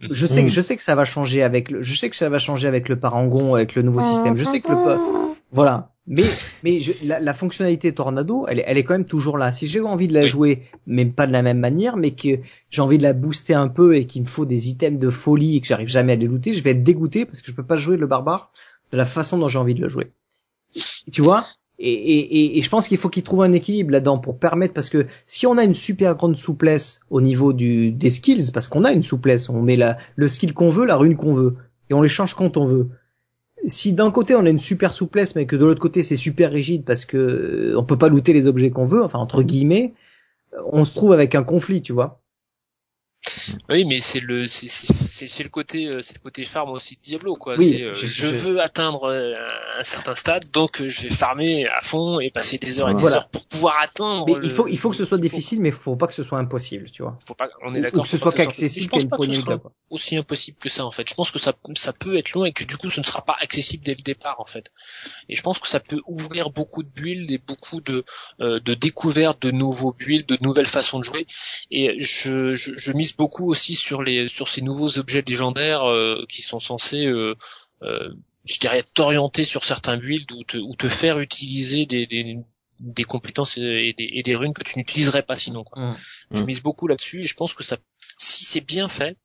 Je 0.00 0.26
sais, 0.26 0.48
je 0.48 0.60
sais 0.60 0.74
que 0.74 0.82
ça 0.82 0.96
va 0.96 1.04
changer 1.04 1.44
avec 1.44 1.70
le, 1.70 1.80
je 1.80 1.94
sais 1.94 2.10
que 2.10 2.16
ça 2.16 2.28
va 2.28 2.38
changer 2.38 2.66
avec 2.66 2.88
le 2.88 2.98
Parangon, 2.98 3.54
avec 3.54 3.76
le 3.76 3.82
nouveau 3.82 4.00
système. 4.00 4.36
Je 4.36 4.44
sais 4.44 4.60
que 4.60 4.72
le, 4.72 4.98
voilà. 5.52 5.92
Mais, 6.12 6.24
mais 6.62 6.78
je- 6.80 6.92
la, 7.02 7.20
la 7.20 7.32
fonctionnalité 7.32 7.94
Tornado, 7.94 8.44
elle, 8.48 8.58
est- 8.58 8.64
elle 8.66 8.76
est 8.78 8.84
quand 8.84 8.94
même 8.94 9.04
toujours 9.06 9.38
là. 9.38 9.52
Si 9.52 9.66
j'ai 9.66 9.80
envie 9.80 10.08
de 10.08 10.12
la 10.12 10.22
Oui. 10.22 10.28
jouer, 10.28 10.62
mais 10.86 11.06
pas 11.06 11.26
de 11.26 11.32
la 11.32 11.40
même 11.40 11.60
manière, 11.60 11.96
mais 11.96 12.10
que 12.10 12.40
j'ai 12.68 12.82
envie 12.82 12.98
de 12.98 13.02
la 13.04 13.12
booster 13.12 13.54
un 13.54 13.68
peu 13.68 13.96
et 13.96 14.06
qu'il 14.06 14.22
me 14.22 14.26
faut 14.26 14.44
des 14.44 14.68
items 14.68 14.98
de 15.00 15.08
folie 15.08 15.56
et 15.56 15.60
que 15.60 15.68
j'arrive 15.68 15.88
jamais 15.88 16.12
à 16.12 16.16
les 16.16 16.26
looter, 16.26 16.52
je 16.52 16.62
vais 16.64 16.72
être 16.72 16.82
dégoûté 16.82 17.24
parce 17.24 17.40
que 17.42 17.50
je 17.50 17.54
peux 17.56 17.64
pas 17.64 17.76
jouer 17.76 17.96
le 17.96 18.06
barbare 18.08 18.52
de 18.90 18.96
la 18.96 19.06
façon 19.06 19.38
dont 19.38 19.46
j'ai 19.48 19.58
envie 19.60 19.74
de 19.74 19.80
le 19.82 19.88
jouer. 19.88 20.10
Tu 21.12 21.22
vois? 21.22 21.44
Et, 21.78 21.92
et, 21.92 22.18
et, 22.18 22.58
et 22.58 22.62
je 22.62 22.68
pense 22.68 22.88
qu'il 22.88 22.98
faut 22.98 23.08
qu'il 23.08 23.22
trouve 23.22 23.42
un 23.42 23.52
équilibre 23.52 23.90
là-dedans 23.92 24.18
pour 24.18 24.38
permettre 24.38 24.74
parce 24.74 24.90
que 24.90 25.06
si 25.26 25.46
on 25.46 25.56
a 25.56 25.64
une 25.64 25.74
super 25.74 26.14
grande 26.14 26.36
souplesse 26.36 27.00
au 27.08 27.22
niveau 27.22 27.54
du 27.54 27.90
des 27.90 28.10
skills 28.10 28.50
parce 28.52 28.68
qu'on 28.68 28.84
a 28.84 28.92
une 28.92 29.02
souplesse 29.02 29.48
on 29.48 29.62
met 29.62 29.76
la 29.76 29.96
le 30.14 30.28
skill 30.28 30.52
qu'on 30.52 30.68
veut 30.68 30.84
la 30.84 30.96
rune 30.96 31.16
qu'on 31.16 31.32
veut 31.32 31.56
et 31.88 31.94
on 31.94 32.02
les 32.02 32.08
change 32.10 32.34
quand 32.34 32.58
on 32.58 32.66
veut 32.66 32.90
si 33.66 33.92
d'un 33.92 34.10
côté 34.10 34.34
on 34.34 34.44
a 34.46 34.50
une 34.50 34.60
super 34.60 34.92
souplesse 34.92 35.34
mais 35.34 35.46
que 35.46 35.56
de 35.56 35.64
l'autre 35.64 35.80
côté 35.80 36.02
c'est 36.02 36.16
super 36.16 36.50
rigide 36.50 36.84
parce 36.84 37.04
que 37.04 37.16
euh, 37.16 37.78
on 37.78 37.84
peut 37.84 37.98
pas 37.98 38.08
looter 38.08 38.32
les 38.32 38.46
objets 38.46 38.70
qu'on 38.70 38.84
veut 38.84 39.02
enfin 39.02 39.18
entre 39.18 39.42
guillemets 39.42 39.94
on 40.72 40.84
se 40.84 40.94
trouve 40.94 41.12
avec 41.12 41.34
un 41.34 41.42
conflit 41.42 41.82
tu 41.82 41.92
vois 41.92 42.19
Oui, 43.68 43.84
mais 43.84 44.00
c'est 44.00 44.20
le 44.20 44.46
c'est 44.46 44.66
c'est 44.68 45.26
c'est 45.26 45.42
le 45.42 45.48
côté 45.48 45.86
euh, 45.86 46.02
c'est 46.02 46.14
le 46.16 46.20
côté 46.22 46.44
farm 46.44 46.70
aussi 46.70 46.96
de 46.96 47.00
Diablo 47.02 47.36
quoi. 47.36 47.56
Oui, 47.56 47.68
c'est 47.70 47.82
euh, 47.82 47.94
je- 47.94 48.06
je, 48.06 48.26
je- 48.26 48.36
veux 48.36 48.60
atteindre 48.60 49.04
euh, 49.04 49.32
un, 49.76 49.80
un 49.80 49.84
certain 49.84 50.14
stade, 50.14 50.50
donc 50.50 50.82
je 50.86 51.02
vais 51.02 51.08
farmer 51.08 51.66
à 51.68 51.80
fond 51.82 52.20
et 52.20 52.30
passer 52.30 52.58
des 52.58 52.80
heures 52.80 52.88
et 52.90 52.94
des 52.94 53.00
Voilà. 53.00 53.16
heures 53.18 53.28
pour 53.28 53.46
pouvoir 53.46 53.76
atteindre. 53.82 54.26
mais 54.26 54.34
le- 54.34 54.44
il 54.44 54.50
faut 54.50 54.66
il 54.68 54.78
faut 54.78 54.90
que 54.90 54.96
ce 54.96 55.04
soit 55.04 55.18
difficile 55.18 55.60
mais 55.60 55.70
faut 55.70 55.96
pas 55.96 56.06
que 56.06 56.14
ce 56.14 56.22
soit 56.22 56.38
impossible 56.38 56.90
tu 56.90 57.02
vois 57.02 57.18
Faut 57.26 57.34
pas, 57.34 57.48
on 57.64 57.72
ou, 57.72 57.74
est 57.74 57.78
ou 57.78 57.82
d'accord. 57.82 58.02
que 58.04 58.08
ce 58.08 58.18
soit 58.18 58.32
qu'accessible 58.32 58.88
qu'à 58.90 59.00
une 59.00 59.08
poignée 59.08 59.36
de 59.36 59.42
quoi. 59.42 59.72
aussi 59.90 60.16
impossible 60.16 60.58
que 60.58 60.68
ça 60.68 60.84
en 60.84 60.90
fait. 60.90 61.08
Je 61.08 61.14
pense 61.14 61.30
que 61.30 61.38
ça 61.38 61.52
ça 61.76 61.92
peut 61.92 62.16
être 62.16 62.32
long 62.32 62.44
et 62.44 62.52
que 62.52 62.64
du 62.64 62.76
coup 62.76 62.90
ce 62.90 63.00
ne 63.00 63.04
sera 63.04 63.24
pas 63.24 63.36
accessible 63.40 63.84
dès 63.84 63.94
le 63.94 64.02
départ 64.02 64.40
en 64.40 64.46
fait. 64.46 64.70
Et 65.28 65.34
je 65.34 65.42
pense 65.42 65.58
que 65.58 65.68
ça 65.68 65.80
peut 65.80 66.00
ouvrir 66.06 66.50
beaucoup 66.50 66.82
de 66.82 66.88
builds 66.88 67.30
et 67.30 67.38
beaucoup 67.38 67.80
de 67.80 68.04
euh, 68.40 68.60
de 68.60 68.74
découvertes 68.74 69.42
de 69.42 69.50
nouveaux 69.50 69.92
builds, 69.92 70.26
de 70.26 70.38
nouvelles 70.40 70.66
façons 70.66 70.98
de 70.98 71.04
jouer. 71.04 71.26
Et 71.70 72.00
je, 72.00 72.54
je, 72.54 72.72
je 72.76 72.92
mise 72.92 73.12
beaucoup 73.20 73.50
aussi 73.50 73.74
sur 73.74 74.02
les 74.02 74.28
sur 74.28 74.48
ces 74.48 74.62
nouveaux 74.62 74.98
objets 74.98 75.22
légendaires 75.26 75.84
euh, 75.84 76.24
qui 76.26 76.40
sont 76.40 76.58
censés 76.58 77.04
euh, 77.04 77.34
euh, 77.82 78.08
je 78.46 78.58
dirais 78.58 78.82
t'orienter 78.94 79.44
sur 79.44 79.62
certains 79.64 79.98
builds 79.98 80.32
ou 80.32 80.42
te, 80.42 80.56
ou 80.56 80.74
te 80.74 80.88
faire 80.88 81.18
utiliser 81.18 81.84
des, 81.84 82.06
des, 82.06 82.38
des 82.78 83.04
compétences 83.04 83.58
et 83.58 83.94
des, 83.98 84.08
et 84.14 84.22
des 84.22 84.36
runes 84.36 84.54
que 84.54 84.64
tu 84.64 84.78
n'utiliserais 84.78 85.22
pas 85.22 85.36
sinon. 85.36 85.64
Quoi. 85.64 85.90
Mm. 85.90 85.96
Je 86.30 86.44
mise 86.44 86.62
beaucoup 86.62 86.86
là-dessus 86.86 87.20
et 87.24 87.26
je 87.26 87.34
pense 87.34 87.52
que 87.52 87.62
ça, 87.62 87.76
si 88.16 88.44
c'est 88.44 88.62
bien 88.62 88.88
fait, 88.88 89.18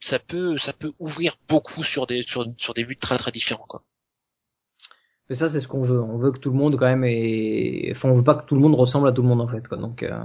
ça 0.00 0.18
peut, 0.18 0.56
ça 0.56 0.72
peut 0.72 0.94
ouvrir 0.98 1.36
beaucoup 1.46 1.82
sur 1.82 2.06
des, 2.06 2.22
sur, 2.22 2.46
sur 2.56 2.72
des 2.72 2.84
buts 2.84 2.96
très 2.96 3.18
très 3.18 3.32
différents. 3.32 3.66
Quoi. 3.68 3.84
mais 5.28 5.36
ça 5.36 5.50
c'est 5.50 5.60
ce 5.60 5.68
qu'on 5.68 5.82
veut 5.82 6.02
on 6.02 6.16
veut 6.16 6.32
que 6.32 6.38
tout 6.38 6.50
le 6.50 6.56
monde 6.56 6.76
quand 6.78 6.86
même 6.86 7.04
et 7.04 7.90
enfin 7.94 8.08
on 8.08 8.14
veut 8.14 8.24
pas 8.24 8.36
que 8.36 8.46
tout 8.46 8.54
le 8.54 8.62
monde 8.62 8.74
ressemble 8.74 9.06
à 9.08 9.12
tout 9.12 9.20
le 9.20 9.28
monde 9.28 9.42
en 9.42 9.48
fait 9.48 9.68
quoi 9.68 9.76
donc 9.76 10.02
euh. 10.02 10.24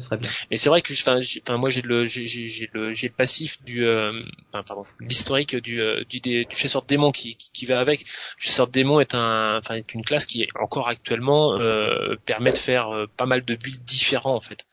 Ce 0.00 0.06
serait 0.06 0.16
bien 0.16 0.30
Mais 0.50 0.56
c'est 0.56 0.68
vrai 0.68 0.82
que, 0.82 0.92
enfin, 0.92 1.20
j'ai- 1.20 1.42
enfin, 1.46 1.56
moi 1.58 1.70
j'ai 1.70 1.82
le, 1.82 2.06
j'ai, 2.06 2.26
j'ai, 2.26 2.48
j'ai 2.48 2.68
le, 2.72 2.92
j'ai 2.92 3.08
le 3.08 3.14
passif 3.14 3.62
du, 3.64 3.84
euh, 3.84 4.12
enfin, 4.52 4.62
pardon, 4.62 4.84
l'historique 5.00 5.56
du, 5.56 5.80
euh, 5.80 6.04
du, 6.08 6.20
dé- 6.20 6.44
du 6.44 6.56
chasseur 6.56 6.82
de 6.82 6.86
démons 6.86 7.12
qui, 7.12 7.36
qui, 7.36 7.50
qui 7.52 7.66
va 7.66 7.80
avec. 7.80 8.00
Le 8.00 8.06
chasseur 8.38 8.66
de 8.66 8.72
démons 8.72 9.00
est 9.00 9.14
un, 9.14 9.58
enfin, 9.58 9.74
est 9.76 9.94
une 9.94 10.04
classe 10.04 10.26
qui 10.26 10.46
encore 10.60 10.88
actuellement 10.88 11.58
euh, 11.60 12.16
permet 12.26 12.50
de 12.52 12.58
faire 12.58 12.88
euh, 12.90 13.06
pas 13.16 13.26
mal 13.26 13.44
de 13.44 13.54
builds 13.54 13.84
différents 13.84 14.34
en 14.34 14.40
fait. 14.40 14.64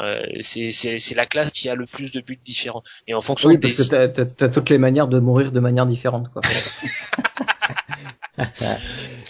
Euh, 0.00 0.22
c'est, 0.40 0.70
c'est, 0.70 0.98
c'est 0.98 1.14
la 1.14 1.26
classe 1.26 1.52
qui 1.52 1.68
a 1.68 1.74
le 1.74 1.84
plus 1.86 2.12
de 2.12 2.20
builds 2.20 2.42
différents. 2.42 2.82
Et 3.06 3.14
en 3.14 3.20
fonction 3.20 3.48
oui 3.50 3.58
des, 3.58 3.68
parce 3.68 3.76
que 3.84 3.90
t'as, 3.90 4.08
t'as, 4.08 4.24
t'as 4.24 4.48
toutes 4.48 4.70
les 4.70 4.78
manières 4.78 5.06
de 5.08 5.18
mourir 5.18 5.52
de 5.52 5.60
manière 5.60 5.84
différente 5.86 6.30
quoi 6.32 6.40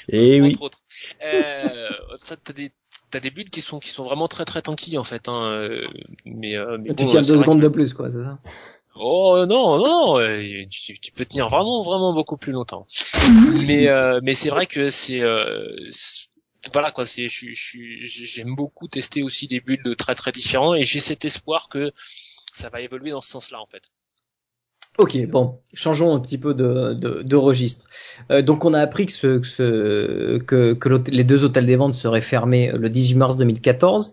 Et 0.09 0.41
oui. 0.41 0.51
entre 0.53 0.63
autres. 0.63 0.79
Euh, 1.25 1.89
t'as, 2.29 2.37
t'as 2.37 2.53
des 2.53 2.71
t'as 3.13 3.21
des 3.21 3.31
builds 3.31 3.51
qui 3.51 3.61
sont 3.61 3.79
qui 3.79 3.91
sont 3.91 4.03
vraiment 4.03 4.27
très 4.27 4.45
très 4.45 4.63
tanky 4.63 4.99
en 4.99 5.05
fait 5.05 5.29
hein, 5.29 5.45
euh, 5.45 5.85
mais, 6.25 6.57
euh, 6.57 6.79
mais 6.81 6.95
tu 6.95 7.05
bon, 7.05 7.11
tiens 7.11 7.21
deux 7.23 7.39
secondes 7.39 7.61
que- 7.61 7.65
de 7.65 7.69
plus 7.69 7.95
quoi 7.95 8.11
c'est 8.11 8.25
ça 8.25 8.39
Oh 8.95 9.35
euh, 9.37 9.47
non 9.47 9.79
non 9.79 10.19
euh, 10.19 10.65
tu, 10.71 10.99
tu 10.99 11.13
peux 11.13 11.25
tenir 11.25 11.49
vraiment 11.49 11.83
vraiment 11.83 12.13
beaucoup 12.13 12.37
plus 12.37 12.53
longtemps. 12.53 12.87
Mais 13.67 13.89
euh, 13.89 14.21
mais 14.23 14.35
c'est 14.35 14.51
vrai 14.51 14.67
que 14.67 14.89
c'est 14.89 15.21
euh, 15.21 15.67
voilà 16.73 16.91
quoi 16.91 17.07
c'est 17.07 17.29
j'aime 17.29 18.55
beaucoup 18.55 18.89
tester 18.89 19.23
aussi 19.23 19.49
des 19.49 19.61
builds 19.61 19.97
très 19.97 20.15
très 20.15 20.33
différents 20.33 20.75
et 20.75 20.85
j'ai 20.85 21.01
cet 21.01 21.25
espoir 21.25 21.69
que 21.69 21.93
ça 22.53 22.69
va 22.69 22.81
évoluer 22.81 23.11
dans 23.13 23.21
ce 23.23 23.31
sens-là 23.31 23.61
en 23.61 23.67
fait 23.67 23.85
Ok, 24.99 25.19
bon, 25.27 25.59
changeons 25.73 26.15
un 26.15 26.21
petit 26.21 26.37
peu 26.37 26.53
de, 26.53 26.93
de, 26.93 27.23
de 27.23 27.37
registre. 27.37 27.87
Euh, 28.31 28.43
donc 28.43 28.65
on 28.67 28.75
a 28.75 28.81
appris 28.81 29.07
que, 29.07 29.13
ce, 29.13 29.39
que, 29.39 29.47
ce- 29.47 30.39
que, 30.39 30.75
que 30.75 30.89
les 31.11 31.25
deux 31.25 31.45
hôtels 31.45 31.65
des 31.65 31.77
ventes 31.77 31.95
seraient 31.95 32.21
fermés 32.21 32.71
le 32.75 32.91
18 32.91 33.15
mars 33.15 33.37
2014. 33.39 34.13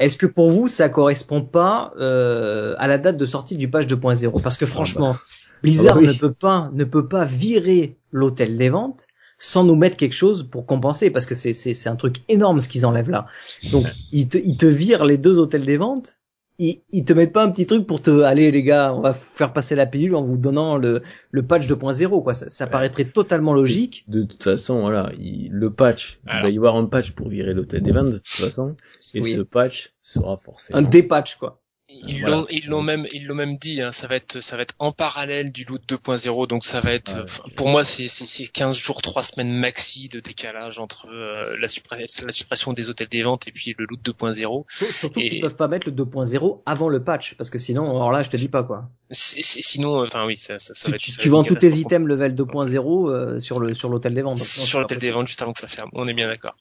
Est-ce 0.00 0.16
que 0.16 0.26
pour 0.26 0.50
vous 0.50 0.66
ça 0.66 0.88
correspond 0.88 1.42
pas 1.42 1.92
euh, 2.00 2.74
à 2.78 2.88
la 2.88 2.98
date 2.98 3.16
de 3.16 3.24
sortie 3.26 3.56
du 3.56 3.68
patch 3.70 3.86
2.0 3.86 4.42
Parce 4.42 4.56
que 4.58 4.66
franchement, 4.66 5.16
Blizzard 5.62 5.92
Ah 5.92 5.94
bah 5.94 6.00
oui. 6.00 6.06
ne 6.08 6.12
peut 6.18 6.32
pas 6.32 6.70
ne 6.72 6.84
peut 6.84 7.06
pas 7.06 7.24
virer 7.24 7.96
l'hôtel 8.10 8.56
des 8.56 8.68
ventes 8.68 9.06
sans 9.38 9.62
nous 9.64 9.76
mettre 9.76 9.96
quelque 9.96 10.14
chose 10.14 10.42
pour 10.50 10.66
compenser 10.66 11.10
parce 11.10 11.26
que 11.26 11.34
c'est 11.34 11.88
un 11.88 11.96
truc 11.96 12.16
énorme 12.28 12.58
ce 12.60 12.68
qu'ils 12.68 12.84
enlèvent 12.86 13.10
là. 13.10 13.26
Donc 13.70 13.86
ils 14.10 14.28
te 14.28 14.38
ils 14.38 14.56
te 14.56 14.66
virent 14.66 15.04
les 15.04 15.18
deux 15.18 15.38
hôtels 15.38 15.62
des 15.64 15.76
ventes 15.76 16.18
ils, 16.58 16.80
ils 16.92 17.04
te 17.04 17.12
mettent 17.12 17.32
pas 17.32 17.44
un 17.44 17.50
petit 17.50 17.66
truc 17.66 17.86
pour 17.86 18.00
te 18.02 18.22
allez 18.22 18.50
les 18.50 18.62
gars 18.62 18.92
on 18.94 19.00
va 19.00 19.12
faire 19.14 19.52
passer 19.52 19.74
la 19.74 19.86
pilule 19.86 20.14
en 20.14 20.22
vous 20.22 20.36
donnant 20.38 20.76
le 20.78 21.02
le 21.30 21.42
patch 21.46 21.66
2.0 21.66 22.22
quoi. 22.22 22.34
Ça, 22.34 22.48
ça 22.48 22.66
paraîtrait 22.66 23.04
totalement 23.04 23.52
logique. 23.52 24.04
De 24.08 24.22
toute 24.24 24.42
façon, 24.44 24.80
voilà, 24.80 25.12
il- 25.18 25.50
le 25.52 25.70
patch, 25.72 26.18
il 26.26 26.42
va 26.42 26.48
y 26.50 26.56
avoir 26.56 26.76
un 26.76 26.86
patch 26.86 27.12
pour 27.12 27.28
virer 27.28 27.52
l'hôtel 27.54 27.82
des 27.82 27.92
ventes 27.92 28.06
de 28.10 28.18
toute 28.18 28.26
façon, 28.26 28.74
et 29.14 29.20
Oui. 29.20 29.32
ce 29.32 29.40
patch 29.42 29.92
sera 30.02 30.36
forcément. 30.36 30.78
un 30.78 30.82
dépatch 30.82 31.36
quoi 31.36 31.60
Ils 32.06 32.20
Voilà, 32.20 32.36
l'ont, 32.36 32.46
l'ont 32.66 32.82
même, 32.82 33.06
ils 33.12 33.26
l'ont 33.26 33.34
même 33.34 33.56
dit. 33.56 33.80
Hein, 33.82 33.92
ça 33.92 34.06
va 34.06 34.16
être, 34.16 34.40
ça 34.40 34.56
va 34.56 34.62
être 34.62 34.74
en 34.78 34.92
parallèle 34.92 35.52
du 35.52 35.64
loot 35.64 35.82
2.0. 35.88 36.46
Donc 36.46 36.64
ça 36.66 36.80
va 36.80 36.92
être, 36.92 37.14
Ouais. 37.16 37.22
enfin, 37.24 37.44
pour 37.56 37.68
moi, 37.68 37.84
c'est, 37.84 38.08
c'est, 38.08 38.26
c'est 38.26 38.46
15 38.46 38.76
jours, 38.76 39.02
3 39.02 39.22
semaines 39.22 39.52
maxi 39.52 40.08
de 40.08 40.20
décalage 40.20 40.78
entre 40.78 41.08
euh, 41.10 41.56
la, 41.60 41.68
suppression, 41.68 42.26
la 42.26 42.32
suppression 42.32 42.72
des 42.72 42.90
hôtels 42.90 43.08
des 43.08 43.22
ventes 43.22 43.48
et 43.48 43.52
puis 43.52 43.74
le 43.78 43.86
loot 43.88 44.00
2.0. 44.04 44.64
Sur- 44.68 44.86
surtout 44.88 45.20
Et- 45.20 45.28
qu'ils 45.30 45.40
peuvent 45.40 45.56
pas 45.56 45.68
mettre 45.68 45.88
le 45.88 45.94
2.0 45.94 46.62
avant 46.66 46.88
le 46.88 47.02
patch 47.02 47.34
parce 47.34 47.50
que 47.50 47.58
sinon 47.58 47.88
alors 47.90 48.12
là 48.12 48.22
je 48.22 48.30
te 48.30 48.36
dis 48.36 48.48
pas 48.48 48.62
quoi 48.62 48.88
sinon, 49.10 50.02
euh, 50.02 50.06
enfin 50.06 50.26
oui, 50.26 50.36
ça, 50.36 50.58
ça, 50.58 50.74
ça 50.74 50.84
tu, 50.86 50.90
va 50.90 50.96
être. 50.96 51.02
tu- 51.02 51.10
ça 51.12 51.18
tu 51.22 51.28
être 51.28 51.32
vends 51.32 51.44
tous 51.44 51.54
tes 51.54 51.72
items 51.78 52.06
level 52.08 52.34
2.0 52.34 53.08
euh, 53.10 53.40
sur 53.40 53.60
le 53.60 53.72
sur 53.74 53.88
l'hôtel 53.88 54.14
des 54.14 54.22
ventes 54.22 54.38
c'est 54.38 54.60
sur 54.60 54.80
l'hôtel 54.80 54.98
des 54.98 55.10
ventes 55.10 55.26
juste 55.28 55.42
avant 55.42 55.52
que 55.52 55.60
ça 55.60 55.68
ferme. 55.68 55.90
On 55.94 56.06
est 56.08 56.14
bien 56.14 56.28
d'accord. 56.28 56.56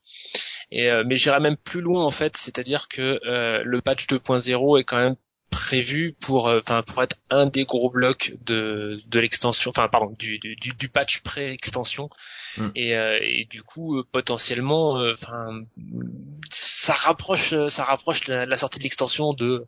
Et 0.72 0.92
euh, 0.92 1.04
mais 1.06 1.16
j'irai 1.16 1.40
même 1.40 1.58
plus 1.58 1.82
loin 1.82 2.04
en 2.04 2.12
fait, 2.12 2.38
c'est-à-dire 2.38 2.88
que 2.88 3.20
euh, 3.26 3.62
le 3.64 3.82
patch 3.82 4.08
2.0 4.08 4.80
est 4.80 4.84
quand 4.84 4.98
même 4.98 5.16
prévu 5.50 6.16
pour 6.20 6.48
euh, 6.48 6.60
enfin 6.60 6.84
pour 6.84 7.02
être 7.02 7.16
un 7.30 7.46
des 7.46 7.64
gros 7.64 7.90
blocs 7.90 8.36
de 8.46 8.98
de 9.08 9.20
l'extension 9.20 9.70
enfin 9.70 9.88
pardon 9.88 10.14
du 10.20 10.38
du, 10.40 10.56
du, 10.58 10.74
du 10.74 10.90
patch 10.90 11.22
pré-extension. 11.22 12.10
Mm. 12.58 12.68
et, 12.76 12.96
euh, 12.98 13.18
et 13.22 13.46
du 13.50 13.64
coup 13.64 13.98
euh, 13.98 14.04
potentiellement 14.12 15.00
euh, 15.00 15.14
enfin 15.14 15.62
ça 16.50 16.94
rapproche 16.94 17.54
ça 17.70 17.84
rapproche 17.84 18.28
la, 18.28 18.46
la 18.46 18.58
sortie 18.58 18.80
de 18.80 18.84
l'extension 18.84 19.34
de 19.34 19.66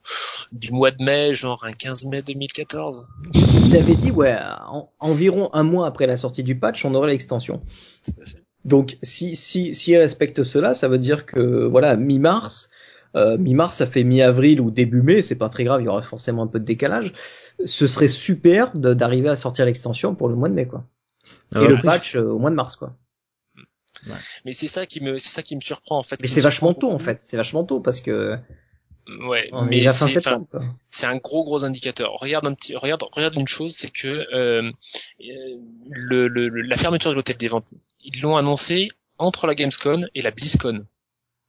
du 0.51 0.71
mois 0.71 0.91
de 0.91 1.03
mai 1.03 1.33
genre 1.33 1.63
un 1.63 1.71
15 1.71 2.05
mai 2.05 2.21
2014 2.21 3.07
ils 3.33 3.75
avaient 3.75 3.95
dit 3.95 4.11
ouais 4.11 4.37
en- 4.67 4.89
environ 4.99 5.49
un 5.53 5.63
mois 5.63 5.87
après 5.87 6.05
la 6.07 6.17
sortie 6.17 6.43
du 6.43 6.57
patch 6.59 6.85
on 6.85 6.93
aurait 6.95 7.11
l'extension. 7.11 7.61
Donc 8.65 8.97
si 9.01 9.35
si 9.35 9.73
s'ils 9.73 9.97
respectent 9.97 10.43
cela, 10.43 10.73
ça 10.73 10.87
veut 10.89 10.97
dire 10.97 11.25
que 11.25 11.65
voilà 11.65 11.95
mi-mars, 11.95 12.69
euh, 13.17 13.37
mi-mars 13.37 13.75
ça 13.77 13.87
fait 13.87 14.03
mi-avril 14.03 14.61
ou 14.61 14.71
début 14.71 15.01
mai, 15.01 15.21
c'est 15.21 15.35
pas 15.37 15.49
très 15.49 15.63
grave, 15.63 15.81
il 15.81 15.85
y 15.85 15.87
aura 15.89 16.01
forcément 16.01 16.43
un 16.43 16.47
peu 16.47 16.59
de 16.59 16.65
décalage. 16.65 17.13
Ce 17.65 17.87
serait 17.87 18.07
super 18.07 18.75
d'arriver 18.77 19.29
à 19.29 19.35
sortir 19.35 19.65
l'extension 19.65 20.15
pour 20.15 20.29
le 20.29 20.35
mois 20.35 20.49
de 20.49 20.53
mai 20.53 20.67
quoi. 20.67 20.85
Ah 21.55 21.59
Et 21.59 21.63
ouais. 21.63 21.69
le 21.69 21.77
patch 21.79 22.15
euh, 22.15 22.23
au 22.29 22.39
mois 22.39 22.49
de 22.51 22.55
mars 22.55 22.75
quoi. 22.75 22.95
mais 24.45 24.53
c'est 24.53 24.67
ça 24.67 24.85
qui 24.85 25.01
me 25.03 25.17
c'est 25.17 25.29
ça 25.29 25.41
qui 25.41 25.55
me 25.55 25.61
surprend 25.61 25.97
en 25.97 26.03
fait 26.03 26.19
Mais 26.21 26.27
c'est 26.27 26.39
me 26.41 26.43
vachement 26.43 26.73
tôt 26.73 26.91
en 26.91 26.99
fait, 26.99 27.17
c'est 27.21 27.37
vachement 27.37 27.63
tôt 27.63 27.79
parce 27.79 27.99
que 28.01 28.37
ouais 29.27 29.49
on 29.53 29.65
est 29.65 29.69
mais 29.69 29.75
déjà 29.77 29.91
fin 29.91 30.07
c'est- 30.07 30.17
enfin, 30.19 30.31
septembre 30.31 30.47
quoi. 30.51 30.61
c'est 30.89 31.05
un 31.07 31.17
gros 31.17 31.43
gros 31.43 31.63
indicateur. 31.63 32.11
Regarde 32.13 32.45
un 32.47 32.53
petit, 32.53 32.75
regarde, 32.75 33.03
regarde 33.11 33.35
une 33.37 33.47
chose, 33.47 33.73
c'est 33.73 33.89
que 33.89 34.07
euh, 34.07 34.61
euh, 34.71 34.71
le, 35.89 36.27
le- 36.27 36.49
le- 36.49 36.61
la 36.61 36.77
fermeture 36.77 37.09
de 37.11 37.15
l'hôtel 37.15 37.37
des 37.37 37.47
ventes, 37.47 37.67
ils 38.03 38.21
l'ont 38.21 38.35
annoncé 38.37 38.89
entre 39.17 39.47
la 39.47 39.55
Gamescom 39.55 40.05
et 40.13 40.21
la 40.21 40.31
BlizzCon. 40.31 40.85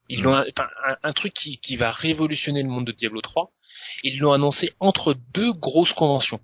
Ils 0.09 0.23
l'ont, 0.23 0.33
enfin, 0.33 0.67
un, 0.87 0.95
un 1.03 1.13
truc 1.13 1.33
qui, 1.33 1.57
qui 1.59 1.75
va 1.75 1.91
révolutionner 1.91 2.63
le 2.63 2.69
monde 2.69 2.85
de 2.85 2.91
Diablo 2.91 3.21
3. 3.21 3.51
Ils 4.03 4.19
l'ont 4.19 4.31
annoncé 4.31 4.71
entre 4.79 5.15
deux 5.33 5.53
grosses 5.53 5.93
conventions. 5.93 6.39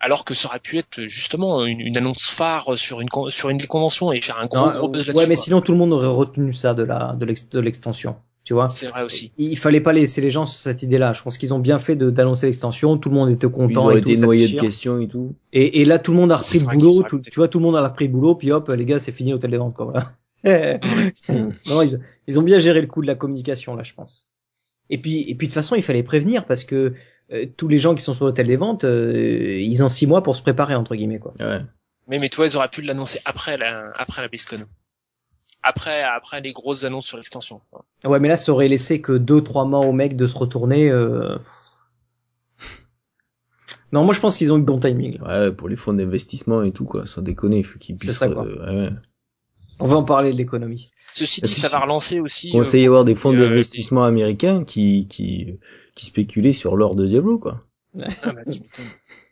Alors 0.00 0.24
que 0.24 0.34
ça 0.34 0.48
aurait 0.48 0.60
pu 0.60 0.78
être 0.78 1.02
justement 1.06 1.64
une, 1.66 1.80
une 1.80 1.96
annonce 1.96 2.22
phare 2.30 2.78
sur 2.78 3.00
une 3.00 3.08
con- 3.08 3.30
sur 3.30 3.48
une 3.50 3.56
des 3.56 3.66
conventions 3.66 4.12
et 4.12 4.20
faire 4.20 4.38
un 4.38 4.46
gros 4.46 4.66
Non, 4.66 4.70
gros 4.72 4.88
buzz 4.88 5.08
ouais 5.08 5.14
là-dessus. 5.14 5.28
mais 5.28 5.34
quoi. 5.34 5.42
sinon 5.44 5.60
tout 5.60 5.72
le 5.72 5.78
monde 5.78 5.92
aurait 5.92 6.06
retenu 6.06 6.52
ça 6.52 6.72
de 6.74 6.84
la 6.84 7.16
de 7.18 7.24
l'ex- 7.24 7.48
de 7.48 7.58
l'extension. 7.58 8.14
Tu 8.44 8.54
vois. 8.54 8.68
C'est 8.68 8.86
vrai 8.86 9.02
aussi. 9.02 9.32
Il, 9.38 9.50
il 9.50 9.58
fallait 9.58 9.80
pas 9.80 9.92
laisser 9.92 10.20
les 10.20 10.30
gens 10.30 10.46
sur 10.46 10.58
cette 10.60 10.82
idée-là. 10.84 11.12
Je 11.14 11.22
pense 11.22 11.36
qu'ils 11.36 11.52
ont 11.52 11.58
bien 11.58 11.78
fait 11.80 11.96
de- 11.96 12.10
d'annoncer 12.10 12.46
l'extension. 12.46 12.96
Tout 12.96 13.08
le 13.08 13.16
monde 13.16 13.28
était 13.30 13.46
Ils 13.46 13.50
content 13.50 13.86
ont 13.86 13.90
et 13.90 13.98
été 13.98 14.16
noyés 14.16 14.48
de 14.48 14.60
questions 14.60 15.00
et 15.00 15.08
tout. 15.08 15.34
Et, 15.52 15.80
et 15.80 15.84
là, 15.84 15.98
tout 15.98 16.12
le 16.12 16.18
monde 16.18 16.30
a 16.32 16.36
repris 16.36 16.60
le 16.60 16.66
boulot. 16.66 17.02
tout- 17.08 17.18
tu 17.18 17.34
vois, 17.34 17.48
tout 17.48 17.58
le 17.58 17.64
monde 17.64 17.76
a 17.76 17.82
repris 17.86 18.06
le 18.06 18.12
boulot. 18.12 18.36
Puis 18.36 18.52
hop, 18.52 18.70
les 18.70 18.84
gars, 18.84 19.00
c'est 19.00 19.12
fini 19.12 19.32
hôtel 19.34 19.50
des 19.50 19.56
ventes, 19.58 19.74
quoi. 19.74 19.86
Voilà. 19.86 20.12
non, 20.44 21.82
ils, 21.82 21.98
ils 22.26 22.38
ont 22.38 22.42
bien 22.42 22.58
géré 22.58 22.80
le 22.80 22.86
coup 22.86 23.02
de 23.02 23.06
la 23.06 23.14
communication 23.14 23.74
là, 23.76 23.82
je 23.82 23.94
pense. 23.94 24.28
Et 24.90 24.98
puis, 24.98 25.20
et 25.28 25.34
puis 25.34 25.46
de 25.48 25.52
toute 25.52 25.54
façon, 25.54 25.74
il 25.74 25.82
fallait 25.82 26.02
prévenir 26.02 26.46
parce 26.46 26.64
que 26.64 26.94
euh, 27.30 27.46
tous 27.56 27.68
les 27.68 27.78
gens 27.78 27.94
qui 27.94 28.02
sont 28.02 28.14
sur 28.14 28.24
l'hôtel 28.24 28.46
des 28.46 28.56
ventes, 28.56 28.84
euh, 28.84 29.58
ils 29.60 29.82
ont 29.84 29.88
six 29.88 30.06
mois 30.06 30.22
pour 30.22 30.34
se 30.36 30.42
préparer 30.42 30.74
entre 30.74 30.94
guillemets 30.94 31.18
quoi. 31.18 31.34
Ouais. 31.38 31.60
Mais 32.06 32.18
mais 32.18 32.30
toi, 32.30 32.46
ils 32.46 32.56
auraient 32.56 32.70
pu 32.70 32.80
l'annoncer 32.80 33.20
après 33.26 33.58
la 33.58 33.92
après 33.98 34.22
la 34.22 34.28
BlizzCon. 34.28 34.64
Après 35.62 36.02
après 36.02 36.40
les 36.40 36.52
grosses 36.52 36.84
annonces 36.84 37.06
sur 37.06 37.18
l'extension. 37.18 37.60
Ouais, 38.04 38.18
mais 38.18 38.28
là, 38.28 38.36
ça 38.36 38.52
aurait 38.52 38.68
laissé 38.68 39.02
que 39.02 39.12
deux, 39.12 39.42
trois 39.42 39.66
mois 39.66 39.80
au 39.84 39.92
mec 39.92 40.16
de 40.16 40.26
se 40.26 40.36
retourner. 40.38 40.88
Euh... 40.88 41.36
Non, 43.92 44.04
moi 44.04 44.14
je 44.14 44.20
pense 44.20 44.36
qu'ils 44.36 44.52
ont 44.52 44.56
eu 44.56 44.60
le 44.60 44.64
bon 44.64 44.78
timing. 44.78 45.18
Là. 45.18 45.46
Ouais, 45.46 45.52
pour 45.52 45.68
les 45.68 45.76
fonds 45.76 45.92
d'investissement 45.92 46.62
et 46.62 46.72
tout, 46.72 46.84
quoi. 46.84 47.06
Sans 47.06 47.22
déconner, 47.22 47.58
il 47.58 47.64
faut 47.64 47.78
qu'ils 47.78 47.96
puissent. 47.96 48.16
ça, 48.16 48.28
quoi. 48.28 48.46
euh, 48.46 48.66
ouais, 48.66 48.82
ouais. 48.86 48.92
On 49.80 49.86
va 49.86 49.96
en 49.96 50.04
parler 50.04 50.32
de 50.32 50.36
l'économie. 50.36 50.90
Ceci 51.12 51.40
dit, 51.40 51.48
ça 51.48 51.68
va 51.68 51.80
relancer 51.80 52.20
aussi. 52.20 52.50
Euh, 52.50 52.52
conseille 52.52 52.82
y 52.82 52.86
avoir 52.86 53.04
des 53.04 53.14
fonds 53.14 53.34
euh, 53.34 53.38
d'investissement 53.38 54.04
américains 54.04 54.64
qui, 54.64 55.06
qui, 55.08 55.58
qui 55.94 56.06
spéculaient 56.06 56.52
sur 56.52 56.76
l'or 56.76 56.94
de 56.94 57.06
Diablo, 57.06 57.38
quoi. 57.38 57.64
ah 58.22 58.32
bah, 58.32 58.44
tu 58.44 58.60
m'étonnes. 58.60 58.86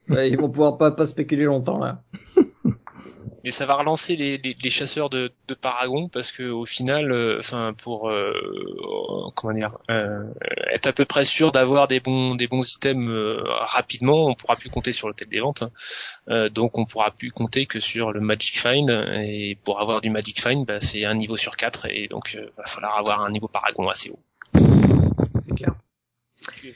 Ouais, 0.09 0.31
ils 0.31 0.39
vont 0.39 0.49
pouvoir 0.49 0.79
pas, 0.79 0.91
pas 0.93 1.07
spéculer 1.07 1.45
longtemps 1.45 1.79
là. 1.79 2.05
Mais 3.47 3.53
ça 3.53 3.65
va 3.65 3.77
relancer 3.77 4.17
les, 4.17 4.39
les, 4.39 4.57
les 4.61 4.71
chasseurs 4.71 5.09
de, 5.09 5.31
de 5.47 5.55
Paragon 5.55 6.09
parce 6.09 6.33
que 6.33 6.43
au 6.43 6.67
final, 6.67 7.13
euh, 7.13 7.37
enfin 7.39 7.75
pour 7.75 8.11
euh, 8.11 8.33
euh, 8.33 9.31
comment 9.37 9.55
dire, 9.55 9.79
euh, 9.89 10.25
être 10.73 10.89
à 10.89 10.93
peu 10.93 11.05
près 11.05 11.25
sûr 11.25 11.53
d'avoir 11.53 11.87
des 11.87 12.01
bons 12.01 12.35
des 12.35 12.49
bons 12.49 12.69
items 12.75 13.09
euh, 13.09 13.41
rapidement, 13.47 14.27
on 14.27 14.35
pourra 14.35 14.57
plus 14.57 14.69
compter 14.69 14.93
sur 14.93 15.07
l'hôtel 15.07 15.29
des 15.29 15.39
ventes. 15.39 15.63
hein. 15.63 15.71
Euh, 16.29 16.49
donc 16.49 16.77
on 16.77 16.87
pourra 16.87 17.13
plus 17.13 17.31
compter 17.31 17.67
que 17.67 17.79
sur 17.79 18.11
le 18.11 18.19
Magic 18.19 18.59
Find 18.59 18.91
et 18.91 19.57
pour 19.63 19.81
avoir 19.81 20.01
du 20.01 20.11
Magic 20.11 20.43
Find, 20.43 20.67
bah, 20.67 20.81
c'est 20.81 21.05
un 21.05 21.15
niveau 21.15 21.37
sur 21.37 21.55
quatre 21.57 21.87
et 21.89 22.09
donc 22.09 22.37
euh, 22.37 22.51
va 22.57 22.65
falloir 22.67 22.99
avoir 22.99 23.21
un 23.21 23.31
niveau 23.31 23.47
Paragon 23.47 23.89
assez 23.89 24.11
haut. 24.11 24.19
C'est 25.39 25.55
clair. 25.55 25.71
C'est 26.35 26.75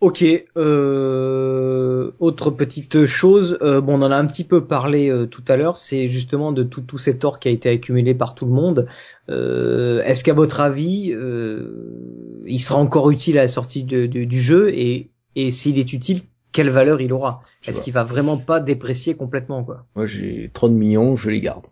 Ok. 0.00 0.24
Euh... 0.56 2.10
Autre 2.18 2.50
petite 2.50 3.06
chose, 3.06 3.58
euh, 3.62 3.80
bon, 3.80 3.94
on 3.98 4.02
en 4.02 4.10
a 4.10 4.16
un 4.16 4.26
petit 4.26 4.44
peu 4.44 4.64
parlé 4.64 5.10
euh, 5.10 5.26
tout 5.26 5.42
à 5.48 5.56
l'heure, 5.56 5.76
c'est 5.76 6.08
justement 6.08 6.52
de 6.52 6.62
tout, 6.62 6.80
tout 6.82 6.98
cet 6.98 7.24
or 7.24 7.38
qui 7.38 7.48
a 7.48 7.50
été 7.50 7.68
accumulé 7.70 8.14
par 8.14 8.34
tout 8.34 8.46
le 8.46 8.52
monde. 8.52 8.86
Euh, 9.28 10.02
Est-ce 10.04 10.22
qu'à 10.24 10.34
votre 10.34 10.60
avis, 10.60 11.12
euh, 11.12 12.42
il 12.46 12.58
sera 12.60 12.78
encore 12.78 13.10
utile 13.10 13.38
à 13.38 13.42
la 13.42 13.48
sortie 13.48 13.82
de- 13.84 14.06
de- 14.06 14.24
du 14.24 14.38
jeu 14.40 14.70
et, 14.74 15.10
et 15.34 15.50
s'il 15.50 15.78
est 15.78 15.92
utile, 15.92 16.20
quelle 16.52 16.70
valeur 16.70 17.00
il 17.00 17.12
aura? 17.12 17.42
Est-ce 17.66 17.80
qu'il 17.80 17.92
va 17.92 18.04
vraiment 18.04 18.38
pas 18.38 18.60
déprécier 18.60 19.14
complètement 19.14 19.64
quoi? 19.64 19.86
Moi, 19.96 20.06
j'ai 20.06 20.50
30 20.52 20.72
millions, 20.72 21.16
je 21.16 21.30
les 21.30 21.40
garde. 21.40 21.66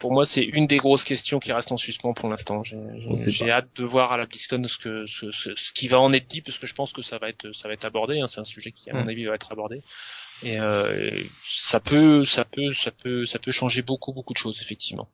Pour 0.00 0.12
moi, 0.12 0.24
c'est 0.26 0.42
une 0.42 0.66
des 0.66 0.78
grosses 0.78 1.04
questions 1.04 1.38
qui 1.38 1.52
reste 1.52 1.70
en 1.72 1.76
suspens 1.76 2.14
pour 2.14 2.28
l'instant. 2.28 2.62
J'ai- 2.64 3.50
hâte 3.50 3.68
de 3.76 3.84
voir 3.84 4.12
à 4.12 4.16
la 4.16 4.26
BlizzCon 4.26 4.64
ce 4.66 4.78
que 4.78 5.06
ce, 5.06 5.30
ce, 5.30 5.50
ce 5.54 5.72
qui 5.72 5.88
va 5.88 6.00
en 6.00 6.12
être 6.12 6.26
dit, 6.26 6.40
parce 6.40 6.58
que 6.58 6.66
je 6.66 6.74
pense 6.74 6.92
que 6.92 7.02
ça 7.02 7.18
va 7.18 7.28
être 7.28 7.52
ça 7.54 7.68
va 7.68 7.74
être 7.74 7.84
abordé. 7.84 8.18
hein. 8.20 8.26
C'est 8.26 8.40
un 8.40 8.44
sujet 8.44 8.72
qui, 8.72 8.90
à 8.90 8.94
mon 8.94 9.04
Mm. 9.04 9.08
avis, 9.10 9.24
va 9.26 9.34
être 9.34 9.52
abordé. 9.52 9.82
Et 10.42 10.58
euh, 10.58 11.10
ça 11.42 11.80
peut 11.80 12.24
ça 12.24 12.44
peut 12.44 12.72
ça 12.72 12.90
peut 12.90 13.26
ça 13.26 13.38
peut 13.38 13.52
changer 13.52 13.82
beaucoup 13.82 14.12
beaucoup 14.12 14.32
de 14.32 14.38
choses 14.38 14.60
effectivement. 14.62 15.08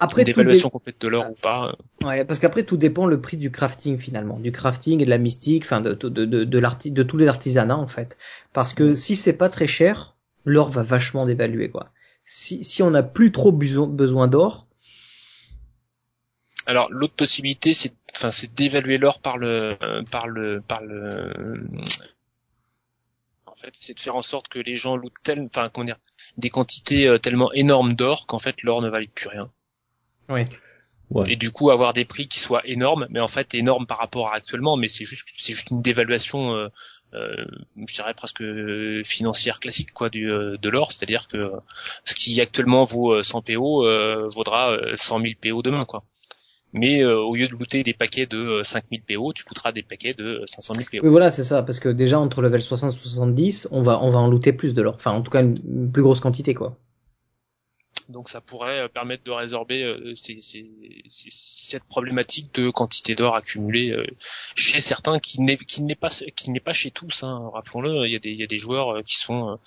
Après, 0.00 0.22
Une 0.22 0.32
tout 0.32 0.40
évaluation 0.40 0.70
complète 0.70 1.00
de 1.00 1.08
l'or 1.08 1.30
ou 1.30 1.36
pas. 1.40 1.68
euh, 2.02 2.06
ouais, 2.06 2.24
parce 2.24 2.40
qu'après 2.40 2.64
tout 2.64 2.76
dépend 2.78 3.06
le 3.06 3.20
prix 3.20 3.36
du 3.36 3.50
crafting 3.52 3.98
finalement, 3.98 4.38
du 4.40 4.50
crafting 4.50 5.00
et 5.00 5.04
de 5.04 5.10
la 5.10 5.18
mystique, 5.18 5.62
enfin 5.64 5.80
de 5.80 5.92
de 5.92 6.08
de 6.24 6.44
de, 6.44 6.58
l'arti- 6.58 6.90
de 6.90 7.02
tous 7.04 7.18
les 7.18 7.28
artisanats 7.28 7.76
en 7.76 7.86
fait. 7.86 8.16
Parce 8.54 8.72
que 8.74 8.94
si 8.94 9.14
c'est 9.14 9.34
pas 9.36 9.48
très 9.50 9.66
cher, 9.68 10.16
l'or 10.44 10.70
va 10.70 10.82
vachement 10.82 11.26
dévaluer 11.26 11.68
quoi. 11.70 11.90
Si 12.24 12.64
si 12.64 12.82
on 12.82 12.90
n'a 12.90 13.02
plus 13.02 13.32
trop 13.32 13.52
besoin 13.52 13.86
besoin 13.86 14.28
d'or, 14.28 14.66
Alors 16.66 16.88
l'autre 16.90 17.14
possibilité, 17.14 17.72
c'est 17.72 17.94
enfin 18.14 18.30
c'est 18.30 18.54
d'évaluer 18.54 18.98
l'or 18.98 19.20
par 19.20 19.36
le 19.38 19.76
par 20.10 20.28
le 20.28 20.60
par 20.60 20.82
le 20.82 21.66
en 23.46 23.56
fait, 23.56 23.74
c'est 23.80 23.94
de 23.94 24.00
faire 24.00 24.16
en 24.16 24.22
sorte 24.22 24.48
que 24.48 24.58
les 24.58 24.76
gens 24.76 24.96
louent 24.96 25.10
tel, 25.22 25.42
enfin 25.46 25.68
comment 25.72 25.84
dire, 25.84 25.98
des 26.36 26.50
quantités 26.50 27.06
euh, 27.06 27.18
tellement 27.18 27.52
énormes 27.52 27.92
d'or 27.94 28.26
qu'en 28.26 28.38
fait 28.38 28.62
l'or 28.62 28.82
ne 28.82 28.88
valide 28.88 29.10
plus 29.10 29.28
rien. 29.28 29.50
oui. 30.28 30.44
Ouais. 31.10 31.30
et 31.30 31.36
du 31.36 31.50
coup 31.50 31.70
avoir 31.70 31.92
des 31.92 32.06
prix 32.06 32.26
qui 32.26 32.38
soient 32.38 32.66
énormes, 32.66 33.06
mais 33.10 33.20
en 33.20 33.28
fait 33.28 33.54
énormes 33.54 33.86
par 33.86 33.98
rapport 33.98 34.32
à 34.32 34.36
actuellement, 34.36 34.78
mais 34.78 34.88
c'est 34.88 35.04
juste 35.04 35.28
c'est 35.36 35.52
juste 35.52 35.70
une 35.70 35.82
dévaluation, 35.82 36.54
euh, 36.54 36.68
je 37.12 37.94
dirais 37.94 38.14
presque 38.14 38.42
euh, 38.42 39.02
financière 39.04 39.60
classique 39.60 39.92
quoi 39.92 40.08
du 40.08 40.30
euh, 40.30 40.56
de 40.56 40.68
l'or, 40.68 40.92
c'est-à-dire 40.92 41.28
que 41.28 41.38
ce 42.04 42.14
qui 42.14 42.40
actuellement 42.40 42.84
vaut 42.84 43.12
euh, 43.12 43.22
100 43.22 43.42
PO 43.42 43.86
euh, 43.86 44.28
vaudra 44.28 44.72
euh, 44.72 44.96
100 44.96 45.20
000 45.20 45.32
PO 45.42 45.62
demain 45.62 45.84
quoi. 45.84 46.04
Mais 46.74 47.02
euh, 47.02 47.18
au 47.18 47.36
lieu 47.36 47.48
de 47.48 47.52
looter 47.52 47.82
des 47.82 47.92
paquets 47.92 48.24
de 48.24 48.38
euh, 48.38 48.64
5000 48.64 49.02
PO, 49.02 49.34
tu 49.34 49.44
looteras 49.46 49.72
des 49.72 49.82
paquets 49.82 50.14
de 50.14 50.24
euh, 50.24 50.46
500 50.46 50.74
000 50.74 50.86
PO. 50.90 50.98
Oui 51.02 51.10
voilà 51.10 51.30
c'est 51.30 51.44
ça 51.44 51.62
parce 51.62 51.80
que 51.80 51.90
déjà 51.90 52.18
entre 52.18 52.40
level 52.40 52.60
60 52.60 52.92
et 52.92 52.96
70 52.96 53.68
on 53.70 53.82
va 53.82 54.02
on 54.02 54.10
va 54.10 54.18
en 54.18 54.28
looter 54.28 54.52
plus 54.52 54.74
de 54.74 54.82
l'or, 54.82 54.94
enfin 54.94 55.12
en 55.12 55.22
tout 55.22 55.30
cas 55.30 55.42
une, 55.42 55.56
une 55.66 55.92
plus 55.92 56.02
grosse 56.02 56.20
quantité 56.20 56.54
quoi. 56.54 56.78
Donc 58.08 58.28
ça 58.28 58.40
pourrait 58.40 58.80
euh, 58.80 58.88
permettre 58.88 59.24
de 59.24 59.30
résorber 59.30 59.82
euh, 59.82 60.14
cette 60.16 61.84
problématique 61.84 62.54
de 62.54 62.70
quantité 62.70 63.14
d'or 63.14 63.36
accumulée 63.36 63.90
euh, 63.90 64.06
chez 64.54 64.80
certains 64.80 65.18
qui 65.18 65.40
n'est 65.40 65.56
pas 65.94 66.10
qui 66.34 66.50
n'est 66.50 66.60
pas 66.60 66.72
chez 66.72 66.90
tous. 66.90 67.22
Hein, 67.22 67.50
Rappelons-le, 67.52 68.06
il 68.06 68.12
y 68.12 68.16
a 68.16 68.18
des 68.18 68.30
il 68.30 68.38
y 68.38 68.44
a 68.44 68.46
des 68.46 68.58
joueurs 68.58 69.02
qui 69.04 69.16
sont 69.16 69.58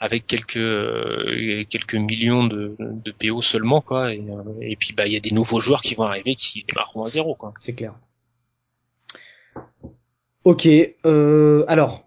avec 0.00 0.26
quelques 0.26 1.68
quelques 1.68 1.94
millions 1.94 2.44
de, 2.44 2.76
de 2.78 3.12
PO 3.12 3.42
seulement 3.42 3.80
quoi. 3.80 4.14
Et, 4.14 4.22
et 4.60 4.76
puis 4.76 4.92
bah 4.92 5.06
il 5.06 5.12
y 5.12 5.16
a 5.16 5.20
des 5.20 5.32
nouveaux 5.32 5.60
joueurs 5.60 5.82
qui 5.82 5.94
vont 5.94 6.04
arriver 6.04 6.34
qui 6.34 6.64
démarreront 6.64 7.04
à 7.04 7.10
zéro 7.10 7.34
quoi. 7.34 7.54
C'est 7.60 7.74
clair. 7.74 7.94
Ok, 10.44 10.68
euh, 11.06 11.64
alors 11.68 12.04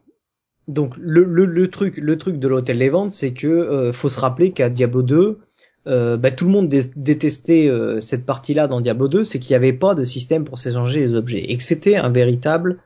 donc 0.67 0.95
le, 0.97 1.23
le, 1.23 1.45
le 1.45 1.69
truc 1.69 1.95
le 1.97 2.17
truc 2.17 2.37
de 2.37 2.47
l'hôtel 2.47 2.79
des 2.79 2.89
ventes 2.89 3.11
c'est 3.11 3.33
que 3.33 3.47
euh, 3.47 3.93
faut 3.93 4.09
se 4.09 4.19
rappeler 4.19 4.51
qu'à 4.51 4.69
Diablo 4.69 5.03
2 5.03 5.39
euh, 5.87 6.17
bah, 6.17 6.31
tout 6.31 6.45
le 6.45 6.51
monde 6.51 6.69
dé- 6.69 6.91
détestait 6.95 7.67
euh, 7.67 8.01
cette 8.01 8.25
partie-là 8.25 8.67
dans 8.67 8.81
Diablo 8.81 9.07
2, 9.07 9.23
c'est 9.23 9.39
qu'il 9.39 9.51
n'y 9.51 9.57
avait 9.57 9.73
pas 9.73 9.95
de 9.95 10.03
système 10.03 10.43
pour 10.43 10.59
s'échanger 10.59 11.01
les 11.01 11.13
objets 11.13 11.43
et 11.51 11.57
que 11.57 11.63
c'était 11.63 11.95
un 11.95 12.09
véritable. 12.09 12.79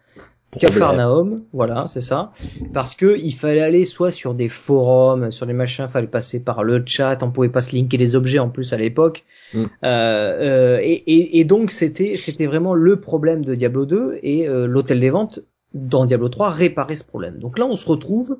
Capharnaüm, 0.59 1.43
voilà, 1.53 1.85
c'est 1.88 2.01
ça, 2.01 2.31
parce 2.73 2.95
que 2.95 3.19
il 3.19 3.35
fallait 3.35 3.61
aller 3.61 3.85
soit 3.85 4.09
sur 4.09 4.34
des 4.34 4.47
forums, 4.47 5.30
sur 5.30 5.45
des 5.45 5.53
machins, 5.53 5.88
fallait 5.88 6.07
passer 6.07 6.43
par 6.43 6.63
le 6.63 6.81
chat, 6.84 7.21
on 7.21 7.30
pouvait 7.30 7.49
pas 7.49 7.61
se 7.61 7.76
linker 7.76 7.99
les 7.99 8.15
objets 8.15 8.39
en 8.39 8.49
plus 8.49 8.73
à 8.73 8.77
l'époque, 8.77 9.26
Mm. 9.53 9.63
Euh, 9.63 9.65
euh, 9.84 10.80
et, 10.81 10.93
et, 10.93 11.39
et 11.39 11.43
donc 11.43 11.71
c'était 11.71 12.15
c'était 12.15 12.45
vraiment 12.45 12.73
le 12.73 12.99
problème 12.99 13.43
de 13.43 13.55
Diablo 13.55 13.85
2 13.85 14.19
et 14.21 14.47
euh, 14.47 14.67
l'hôtel 14.67 14.99
des 14.99 15.09
ventes 15.09 15.39
dans 15.73 16.05
Diablo 16.05 16.30
3 16.30 16.49
réparait 16.49 16.95
ce 16.95 17.03
problème. 17.03 17.39
Donc 17.39 17.57
là 17.57 17.65
on 17.65 17.76
se 17.76 17.88
retrouve 17.88 18.38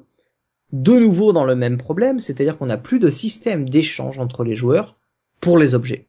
de 0.72 0.94
nouveau 1.00 1.34
dans 1.34 1.46
le 1.46 1.56
même 1.56 1.78
problème, 1.78 2.20
c'est-à-dire 2.20 2.58
qu'on 2.58 2.68
n'a 2.68 2.78
plus 2.78 3.00
de 3.00 3.10
système 3.10 3.70
d'échange 3.70 4.20
entre 4.20 4.44
les 4.44 4.56
joueurs 4.56 4.96
pour 5.42 5.58
les 5.58 5.74
objets. 5.74 6.06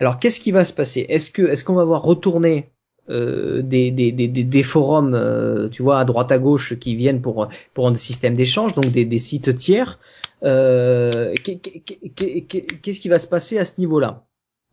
Alors 0.00 0.18
qu'est-ce 0.18 0.40
qui 0.40 0.50
va 0.52 0.64
se 0.64 0.72
passer? 0.72 1.06
Est-ce 1.08 1.30
que 1.30 1.42
est-ce 1.42 1.64
qu'on 1.64 1.74
va 1.74 1.84
voir 1.84 2.02
retourner 2.02 2.70
euh, 3.10 3.62
des, 3.62 3.90
des, 3.90 4.62
forums, 4.62 5.14
euh, 5.14 5.68
tu 5.68 5.82
vois, 5.82 6.00
à 6.00 6.04
droite 6.04 6.32
à 6.32 6.38
gauche 6.38 6.78
qui 6.78 6.96
viennent 6.96 7.20
pour 7.20 7.48
pour 7.74 7.86
un 7.86 7.94
système 7.96 8.34
d'échange, 8.34 8.74
donc 8.74 8.86
des, 8.90 9.18
sites 9.18 9.54
tiers. 9.54 9.98
Euh, 10.42 11.34
qu'est- 11.42 11.56
qu'est- 11.56 11.80
qu'est- 11.80 12.40
qu'est- 12.42 12.66
Qu'est-ce 12.82 13.00
qui 13.00 13.08
va 13.08 13.18
se 13.18 13.26
passer 13.28 13.58
à 13.58 13.64
ce 13.64 13.80
niveau-là? 13.80 14.24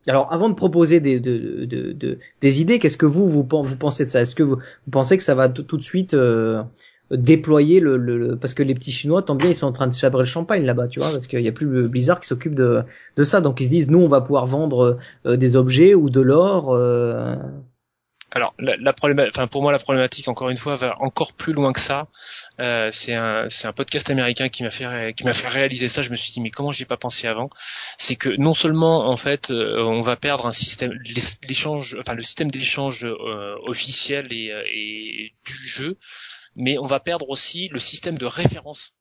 Alors, 0.07 0.31
avant 0.33 0.49
de 0.49 0.55
proposer 0.55 0.99
des, 0.99 1.19
de, 1.19 1.65
de, 1.65 1.91
de- 1.91 2.19
des 2.41 2.61
idées, 2.61 2.79
qu'est-ce 2.79 2.97
que 2.97 3.05
vous 3.05 3.27
vous, 3.27 3.43
vous 3.43 3.77
pensez 3.77 4.05
de 4.05 4.09
ça? 4.09 4.21
Est-ce 4.21 4.33
que 4.35 4.43
vous, 4.43 4.55
vous 4.57 4.91
pensez 4.91 5.15
que 5.17 5.23
ça 5.23 5.35
va 5.35 5.47
tout 5.49 5.77
de 5.77 5.83
suite 5.83 6.13
euh, 6.15 6.63
déployer 7.11 7.79
le, 7.79 7.97
le, 7.97 8.17
le- 8.17 8.35
parce 8.37 8.53
que 8.55 8.63
les 8.63 8.73
petits 8.73 8.91
Chinois, 8.91 9.21
tant 9.21 9.35
bien, 9.35 9.49
ils 9.49 9.55
sont 9.55 9.67
en 9.67 9.71
train 9.71 9.87
de 9.87 9.93
chabrer 9.93 10.21
le 10.21 10.25
champagne 10.25 10.63
là-bas, 10.65 10.87
tu 10.87 10.99
vois, 10.99 11.11
parce 11.11 11.27
qu'il 11.27 11.41
y 11.41 11.47
a 11.47 11.51
plus 11.51 11.67
le 11.67 11.85
Blizzard 11.85 12.19
qui 12.19 12.27
s'occupe 12.27 12.55
de, 12.55 12.81
de 13.15 13.23
ça, 13.23 13.41
donc 13.41 13.59
ils 13.61 13.65
se 13.65 13.69
disent, 13.69 13.89
nous, 13.89 13.99
on 13.99 14.07
va 14.07 14.21
pouvoir 14.21 14.45
vendre 14.47 14.97
euh, 15.27 15.37
des 15.37 15.55
objets 15.55 15.93
ou 15.93 16.09
de 16.09 16.21
l'or. 16.21 16.73
euh, 16.73 17.35
Alors 18.33 18.53
la, 18.59 18.77
la 18.77 18.93
enfin 19.27 19.47
pour 19.47 19.61
moi 19.61 19.73
la 19.73 19.79
problématique 19.79 20.29
encore 20.29 20.49
une 20.49 20.57
fois 20.57 20.77
va 20.77 20.95
encore 21.01 21.33
plus 21.33 21.51
loin 21.51 21.73
que 21.73 21.81
ça. 21.81 22.07
Euh, 22.59 22.89
c'est 22.91 23.13
un 23.13 23.45
c'est 23.49 23.67
un 23.67 23.73
podcast 23.73 24.09
américain 24.09 24.47
qui 24.47 24.63
m'a 24.63 24.71
fait 24.71 25.13
qui 25.13 25.25
m'a 25.25 25.33
fait 25.33 25.49
réaliser 25.49 25.89
ça. 25.89 26.01
Je 26.01 26.11
me 26.11 26.15
suis 26.15 26.31
dit 26.31 26.39
mais 26.39 26.49
comment 26.49 26.71
j'y 26.71 26.83
ai 26.83 26.85
pas 26.85 26.95
pensé 26.95 27.27
avant? 27.27 27.49
C'est 27.97 28.15
que 28.15 28.29
non 28.29 28.53
seulement 28.53 29.09
en 29.09 29.17
fait 29.17 29.51
euh, 29.51 29.83
on 29.83 29.99
va 29.99 30.15
perdre 30.15 30.45
un 30.45 30.53
système 30.53 30.93
l'é- 30.93 31.21
l'échange 31.47 31.97
enfin 31.99 32.13
le 32.13 32.23
système 32.23 32.49
d'échange 32.49 33.05
euh, 33.05 33.55
officiel 33.65 34.27
et 34.31 35.33
du 35.45 35.53
jeu, 35.53 35.97
mais 36.55 36.77
on 36.77 36.85
va 36.85 37.01
perdre 37.01 37.29
aussi 37.29 37.67
le 37.67 37.79
système 37.79 38.17
de 38.17 38.25
référence 38.25 38.93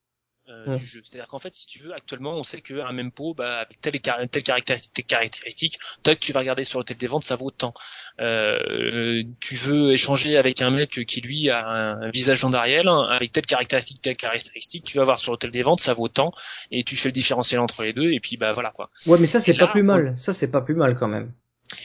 euh, 0.50 0.76
du 0.76 0.84
jeu. 0.84 1.00
C'est-à-dire 1.04 1.28
qu'en 1.28 1.38
fait, 1.38 1.54
si 1.54 1.66
tu 1.66 1.80
veux, 1.80 1.94
actuellement, 1.94 2.34
on 2.34 2.42
sait 2.42 2.60
qu'un 2.60 2.92
même 2.92 3.12
pot, 3.12 3.34
bah, 3.34 3.60
avec 3.60 3.80
telle, 3.80 4.00
car 4.00 4.18
telle 4.28 4.42
caractéristique, 4.42 5.06
caractéristique, 5.06 5.78
toi, 6.02 6.16
tu 6.16 6.32
vas 6.32 6.40
regarder 6.40 6.64
sur 6.64 6.78
le 6.80 6.84
des 6.94 7.06
ventes, 7.06 7.24
ça 7.24 7.36
vaut 7.36 7.50
tant. 7.50 7.72
Euh, 8.20 9.22
tu 9.40 9.54
veux 9.54 9.92
échanger 9.92 10.36
avec 10.36 10.60
un 10.60 10.70
mec 10.70 11.04
qui 11.06 11.20
lui 11.20 11.50
a 11.50 11.68
un, 11.68 12.10
visage 12.10 12.40
d'Andariel, 12.40 12.88
avec 12.88 13.32
telle 13.32 13.46
caractéristique, 13.46 14.02
telle 14.02 14.16
caractéristique, 14.16 14.84
tu 14.84 14.98
vas 14.98 15.04
voir 15.04 15.18
sur 15.18 15.32
l'hôtel 15.32 15.50
des 15.50 15.62
ventes, 15.62 15.80
ça 15.80 15.94
vaut 15.94 16.08
tant, 16.08 16.32
et 16.70 16.82
tu 16.84 16.96
fais 16.96 17.08
le 17.08 17.12
différentiel 17.12 17.60
entre 17.60 17.82
les 17.82 17.92
deux, 17.92 18.12
et 18.12 18.20
puis 18.20 18.36
bah 18.36 18.52
voilà 18.52 18.70
quoi. 18.70 18.90
Ouais, 19.06 19.18
mais 19.18 19.26
ça 19.26 19.40
c'est 19.40 19.54
pas 19.56 19.68
plus 19.68 19.82
mal. 19.82 20.14
Ça 20.16 20.32
c'est 20.32 20.50
pas 20.50 20.60
plus 20.60 20.74
mal 20.74 20.96
quand 20.96 21.08
même. 21.08 21.32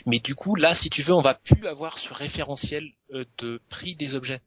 Mais 0.05 0.19
du 0.19 0.35
coup, 0.35 0.55
là, 0.55 0.73
si 0.73 0.89
tu 0.89 1.01
veux, 1.01 1.13
on 1.13 1.21
va 1.21 1.35
plus 1.35 1.67
avoir 1.67 1.99
ce 1.99 2.13
référentiel 2.13 2.91
euh, 3.13 3.25
de 3.37 3.61
prix 3.69 3.95
des 3.95 4.15
objets. 4.15 4.41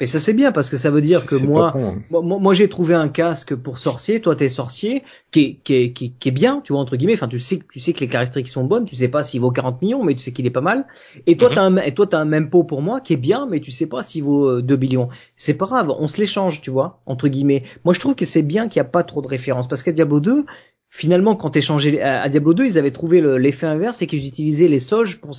Mais 0.00 0.06
ça 0.06 0.18
c'est 0.18 0.32
bien 0.32 0.50
parce 0.50 0.70
que 0.70 0.78
ça 0.78 0.90
veut 0.90 1.02
dire 1.02 1.26
que 1.26 1.36
moi, 1.36 1.74
hein. 1.76 2.02
moi, 2.10 2.22
moi, 2.22 2.54
j'ai 2.54 2.70
trouvé 2.70 2.94
un 2.94 3.08
casque 3.08 3.54
pour 3.54 3.78
sorcier, 3.78 4.20
toi 4.20 4.34
t'es 4.34 4.48
sorcier, 4.48 5.04
qui 5.30 5.40
est, 5.40 5.58
qui 5.62 5.74
est, 5.74 5.92
qui, 5.92 6.28
est, 6.28 6.30
bien, 6.30 6.62
tu 6.64 6.72
vois 6.72 6.80
entre 6.80 6.96
guillemets. 6.96 7.12
Enfin, 7.14 7.28
tu 7.28 7.38
sais, 7.38 7.60
tu 7.70 7.80
sais 7.80 7.92
que 7.92 8.00
les 8.00 8.08
caractéristiques 8.08 8.52
sont 8.52 8.64
bonnes, 8.64 8.86
tu 8.86 8.96
sais 8.96 9.08
pas 9.08 9.22
s'il 9.22 9.42
vaut 9.42 9.50
40 9.50 9.82
millions, 9.82 10.02
mais 10.02 10.14
tu 10.14 10.20
sais 10.20 10.32
qu'il 10.32 10.46
est 10.46 10.50
pas 10.50 10.62
mal. 10.62 10.86
Et 11.26 11.36
toi, 11.36 11.50
mhm. 11.50 11.54
t'as 11.54 11.62
un, 11.62 11.76
et 11.76 11.92
toi 11.92 12.06
t'as 12.06 12.18
un 12.18 12.24
même 12.24 12.48
pot 12.48 12.64
pour 12.64 12.80
moi 12.80 13.02
qui 13.02 13.12
est 13.12 13.18
bien, 13.18 13.46
mais 13.46 13.60
tu 13.60 13.70
sais 13.70 13.86
pas 13.86 14.02
s'il 14.02 14.24
vaut 14.24 14.62
2 14.62 14.72
euh, 14.72 14.76
billions. 14.78 15.10
C'est 15.36 15.54
pas 15.54 15.66
grave, 15.66 15.94
on 15.98 16.08
se 16.08 16.18
l'échange, 16.18 16.62
tu 16.62 16.70
vois 16.70 17.02
entre 17.04 17.28
guillemets. 17.28 17.64
Moi, 17.84 17.92
je 17.92 18.00
trouve 18.00 18.14
que 18.14 18.24
c'est 18.24 18.42
bien 18.42 18.68
qu'il 18.68 18.80
n'y 18.80 18.86
a 18.86 18.90
pas 18.90 19.04
trop 19.04 19.20
de 19.20 19.28
références 19.28 19.68
parce 19.68 19.82
qu'à 19.82 19.92
Diablo 19.92 20.20
2, 20.20 20.46
finalement, 20.88 21.36
quand 21.36 21.50
t'échangeais 21.50 22.00
à, 22.00 22.26
Diablo 22.30 22.54
2, 22.54 22.64
ils 22.64 22.78
avaient 22.78 22.90
trouvé 22.90 23.20
l'effet 23.38 23.66
inverse, 23.66 23.98
c'est 23.98 24.06
qu'ils 24.06 24.26
utilisaient 24.26 24.68
les 24.68 24.80
soges 24.80 25.20
pour 25.20 25.32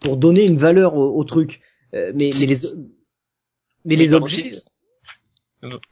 pour 0.00 0.16
donner 0.16 0.44
une 0.44 0.56
valeur 0.56 0.96
au, 0.96 1.22
truc. 1.22 1.60
Euh, 1.94 2.10
mais, 2.12 2.30
mais 2.40 2.46
les 2.46 2.56
mais 3.84 3.96
les 3.96 4.14
objets. 4.14 4.52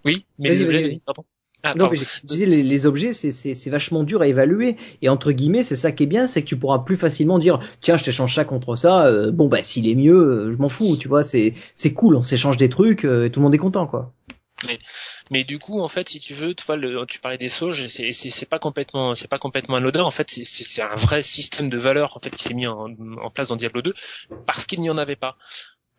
Oui, 0.05 0.27
mais 0.39 0.51
les 0.51 0.62
objets. 0.62 1.01
Pardon. 1.05 1.24
Ah, 1.64 1.74
non, 1.77 1.89
mais 1.90 1.97
je 1.97 2.27
disais 2.27 2.47
les, 2.47 2.64
les 2.64 2.86
objets, 2.86 3.12
c'est 3.12 3.70
vachement 3.70 4.02
dur 4.02 4.20
à 4.20 4.27
évaluer. 4.27 4.77
Et 5.01 5.09
entre 5.09 5.31
guillemets, 5.31 5.62
c'est 5.62 5.77
ça 5.77 5.93
qui 5.93 6.02
est 6.02 6.06
bien, 6.06 6.27
c'est 6.27 6.43
que 6.43 6.48
tu 6.48 6.56
pourras 6.56 6.81
plus 6.81 6.97
facilement 6.97 7.39
dire, 7.39 7.60
tiens, 7.81 7.97
je 7.97 8.02
t'échange 8.05 8.35
ça 8.35 8.44
contre 8.44 8.74
ça. 8.74 9.06
Euh, 9.06 9.31
bon, 9.31 9.48
bah 9.48 9.62
s'il 9.62 9.89
est 9.89 9.94
mieux, 9.94 10.16
euh, 10.16 10.52
je 10.52 10.59
m'en 10.59 10.69
fous, 10.69 10.97
tu 10.97 11.06
vois. 11.06 11.23
C'est 11.23 11.55
c'est 11.77 11.93
cool, 11.93 12.16
on 12.16 12.24
s'échange 12.24 12.56
des 12.56 12.69
trucs, 12.69 13.05
euh, 13.05 13.27
et 13.27 13.31
tout 13.31 13.39
le 13.39 13.44
monde 13.44 13.55
est 13.55 13.59
content, 13.59 13.86
quoi. 13.86 14.12
Mais, 14.66 14.78
mais 15.31 15.44
du 15.44 15.59
coup, 15.59 15.81
en 15.81 15.89
fait, 15.89 16.09
si 16.09 16.19
tu 16.20 16.35
veux, 16.35 16.55
tu 16.55 16.64
vois, 16.64 16.77
le, 16.77 17.05
tu 17.06 17.20
parlais 17.20 17.39
des 17.39 17.48
sauges, 17.48 17.86
c'est 17.86 18.10
c'est 18.12 18.48
pas 18.48 18.59
complètement, 18.59 19.14
c'est 19.14 19.28
pas 19.28 19.39
complètement 19.39 19.77
anodin. 19.77 20.02
En 20.02 20.10
fait, 20.10 20.31
c'est 20.31 20.82
un 20.82 20.94
vrai 20.97 21.23
système 21.23 21.69
de 21.69 21.78
valeurs 21.78 22.16
en 22.16 22.20
fait 22.20 22.31
qui 22.31 22.43
s'est 22.43 22.55
mis 22.55 22.66
en, 22.66 22.89
en 23.23 23.31
place 23.31 23.48
dans 23.48 23.56
Diablo 23.56 23.82
2 23.82 23.93
parce 24.47 24.66
qu'il 24.66 24.81
n'y 24.81 24.90
en 24.90 24.98
avait 24.98 25.16
pas. 25.16 25.36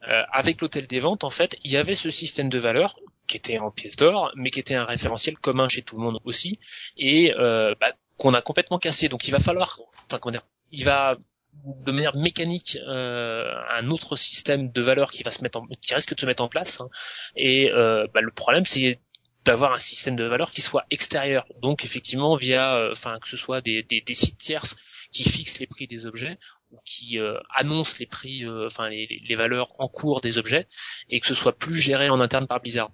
Euh, 0.10 0.24
avec 0.32 0.62
l'hôtel 0.62 0.88
des 0.88 1.00
ventes, 1.00 1.24
en 1.24 1.30
fait, 1.30 1.58
il 1.64 1.72
y 1.72 1.78
avait 1.78 1.96
ce 1.96 2.10
système 2.10 2.50
de 2.50 2.60
valeur 2.60 3.00
qui 3.28 3.38
était 3.38 3.58
en 3.58 3.72
pièces 3.72 3.96
d'or, 3.96 4.32
mais 4.36 4.52
qui 4.52 4.60
était 4.60 4.76
un 4.76 4.86
référentiel 4.86 5.38
commun 5.38 5.70
chez 5.70 5.82
tout 5.82 5.98
le 5.98 6.04
monde 6.04 6.20
aussi, 6.26 6.60
et 6.98 7.34
euh, 7.38 7.74
bah, 7.80 7.94
qu'on 8.18 8.34
a 8.34 8.42
complètement 8.42 8.80
cassé. 8.80 9.10
Donc 9.10 9.28
il 9.28 9.32
va 9.32 9.40
falloir, 9.40 9.80
enfin 10.06 10.20
comment 10.20 10.32
dire, 10.32 10.46
il 10.72 10.84
va 10.84 11.18
de 11.64 11.92
manière 11.92 12.16
mécanique 12.16 12.78
euh, 12.88 13.54
un 13.70 13.90
autre 13.90 14.16
système 14.16 14.72
de 14.72 14.82
valeur 14.82 15.12
qui 15.12 15.24
va 15.24 15.32
se 15.32 15.42
mettre 15.44 15.60
en, 15.60 15.68
qui 15.68 15.94
risque 15.94 16.16
de 16.16 16.20
se 16.20 16.26
mettre 16.26 16.44
en 16.44 16.50
place. 16.50 16.82
Hein. 16.82 16.90
Et 17.36 17.72
euh, 17.72 18.08
bah, 18.14 18.22
le 18.22 18.32
problème 18.32 18.66
c'est 18.66 19.00
d'avoir 19.46 19.74
un 19.74 19.80
système 19.80 20.16
de 20.16 20.24
valeur 20.24 20.52
qui 20.52 20.62
soit 20.62 20.86
extérieur. 20.90 21.46
Donc 21.62 21.86
effectivement 21.86 22.36
via, 22.36 22.78
euh, 22.78 22.92
enfin 22.92 23.20
que 23.20 23.28
ce 23.28 23.38
soit 23.38 23.62
des, 23.62 23.84
des, 23.84 24.02
des 24.02 24.16
sites 24.16 24.38
tierces 24.38 24.76
qui 25.12 25.24
fixent 25.24 25.60
les 25.60 25.68
prix 25.68 25.86
des 25.86 26.06
objets 26.06 26.38
qui 26.86 27.20
euh, 27.20 27.38
annonce 27.54 28.00
les 28.00 28.06
prix, 28.06 28.46
euh, 28.46 28.68
enfin 28.68 28.90
les, 28.90 29.22
les, 29.28 29.36
valeurs 29.36 29.74
en 29.80 29.88
cours 29.88 30.22
des 30.22 30.38
objets, 30.38 30.68
et 31.10 31.20
que 31.20 31.28
ce 31.28 31.34
soit 31.34 31.58
plus 31.58 31.76
géré 31.76 32.10
en 32.10 32.20
interne 32.20 32.48
par 32.48 32.62
Blizzard. 32.62 32.92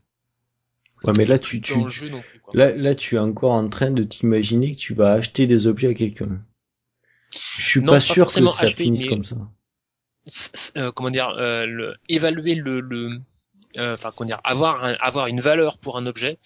Ouais, 1.04 1.14
mais 1.18 1.26
là 1.26 1.40
tu, 1.40 1.62
tu 1.62 1.76
là 2.54 2.76
là 2.76 2.94
tu 2.94 3.16
es 3.16 3.20
encore 3.20 3.52
en 3.52 3.70
train 3.70 3.92
de 3.92 4.04
t'imaginer 4.04 4.76
que 4.76 4.80
tu 4.80 4.94
vas 4.94 5.14
acheter 5.14 5.48
des 5.48 5.66
objets 5.66 5.90
à 5.90 5.94
quelqu'un. 5.94 6.42
Je 7.58 7.66
suis 7.66 7.82
pas, 7.82 8.02
sûr 8.02 8.32
que 8.32 8.46
ça 8.48 8.72
finisse 8.72 9.06
comme 9.06 9.24
ça. 9.24 9.38
Euh, 10.76 10.92
comment 10.92 11.10
dire, 11.10 11.30
euh, 11.30 11.66
le, 11.66 11.96
évaluer 12.10 12.56
le, 12.56 12.82
le 12.82 13.20
enfin 13.78 14.12
comment 14.16 14.28
dire, 14.28 14.42
avoir 14.44 14.84
avoir 15.00 15.28
une 15.28 15.40
valeur 15.40 15.78
pour 15.78 15.98
un 15.98 16.06
objet, 16.06 16.38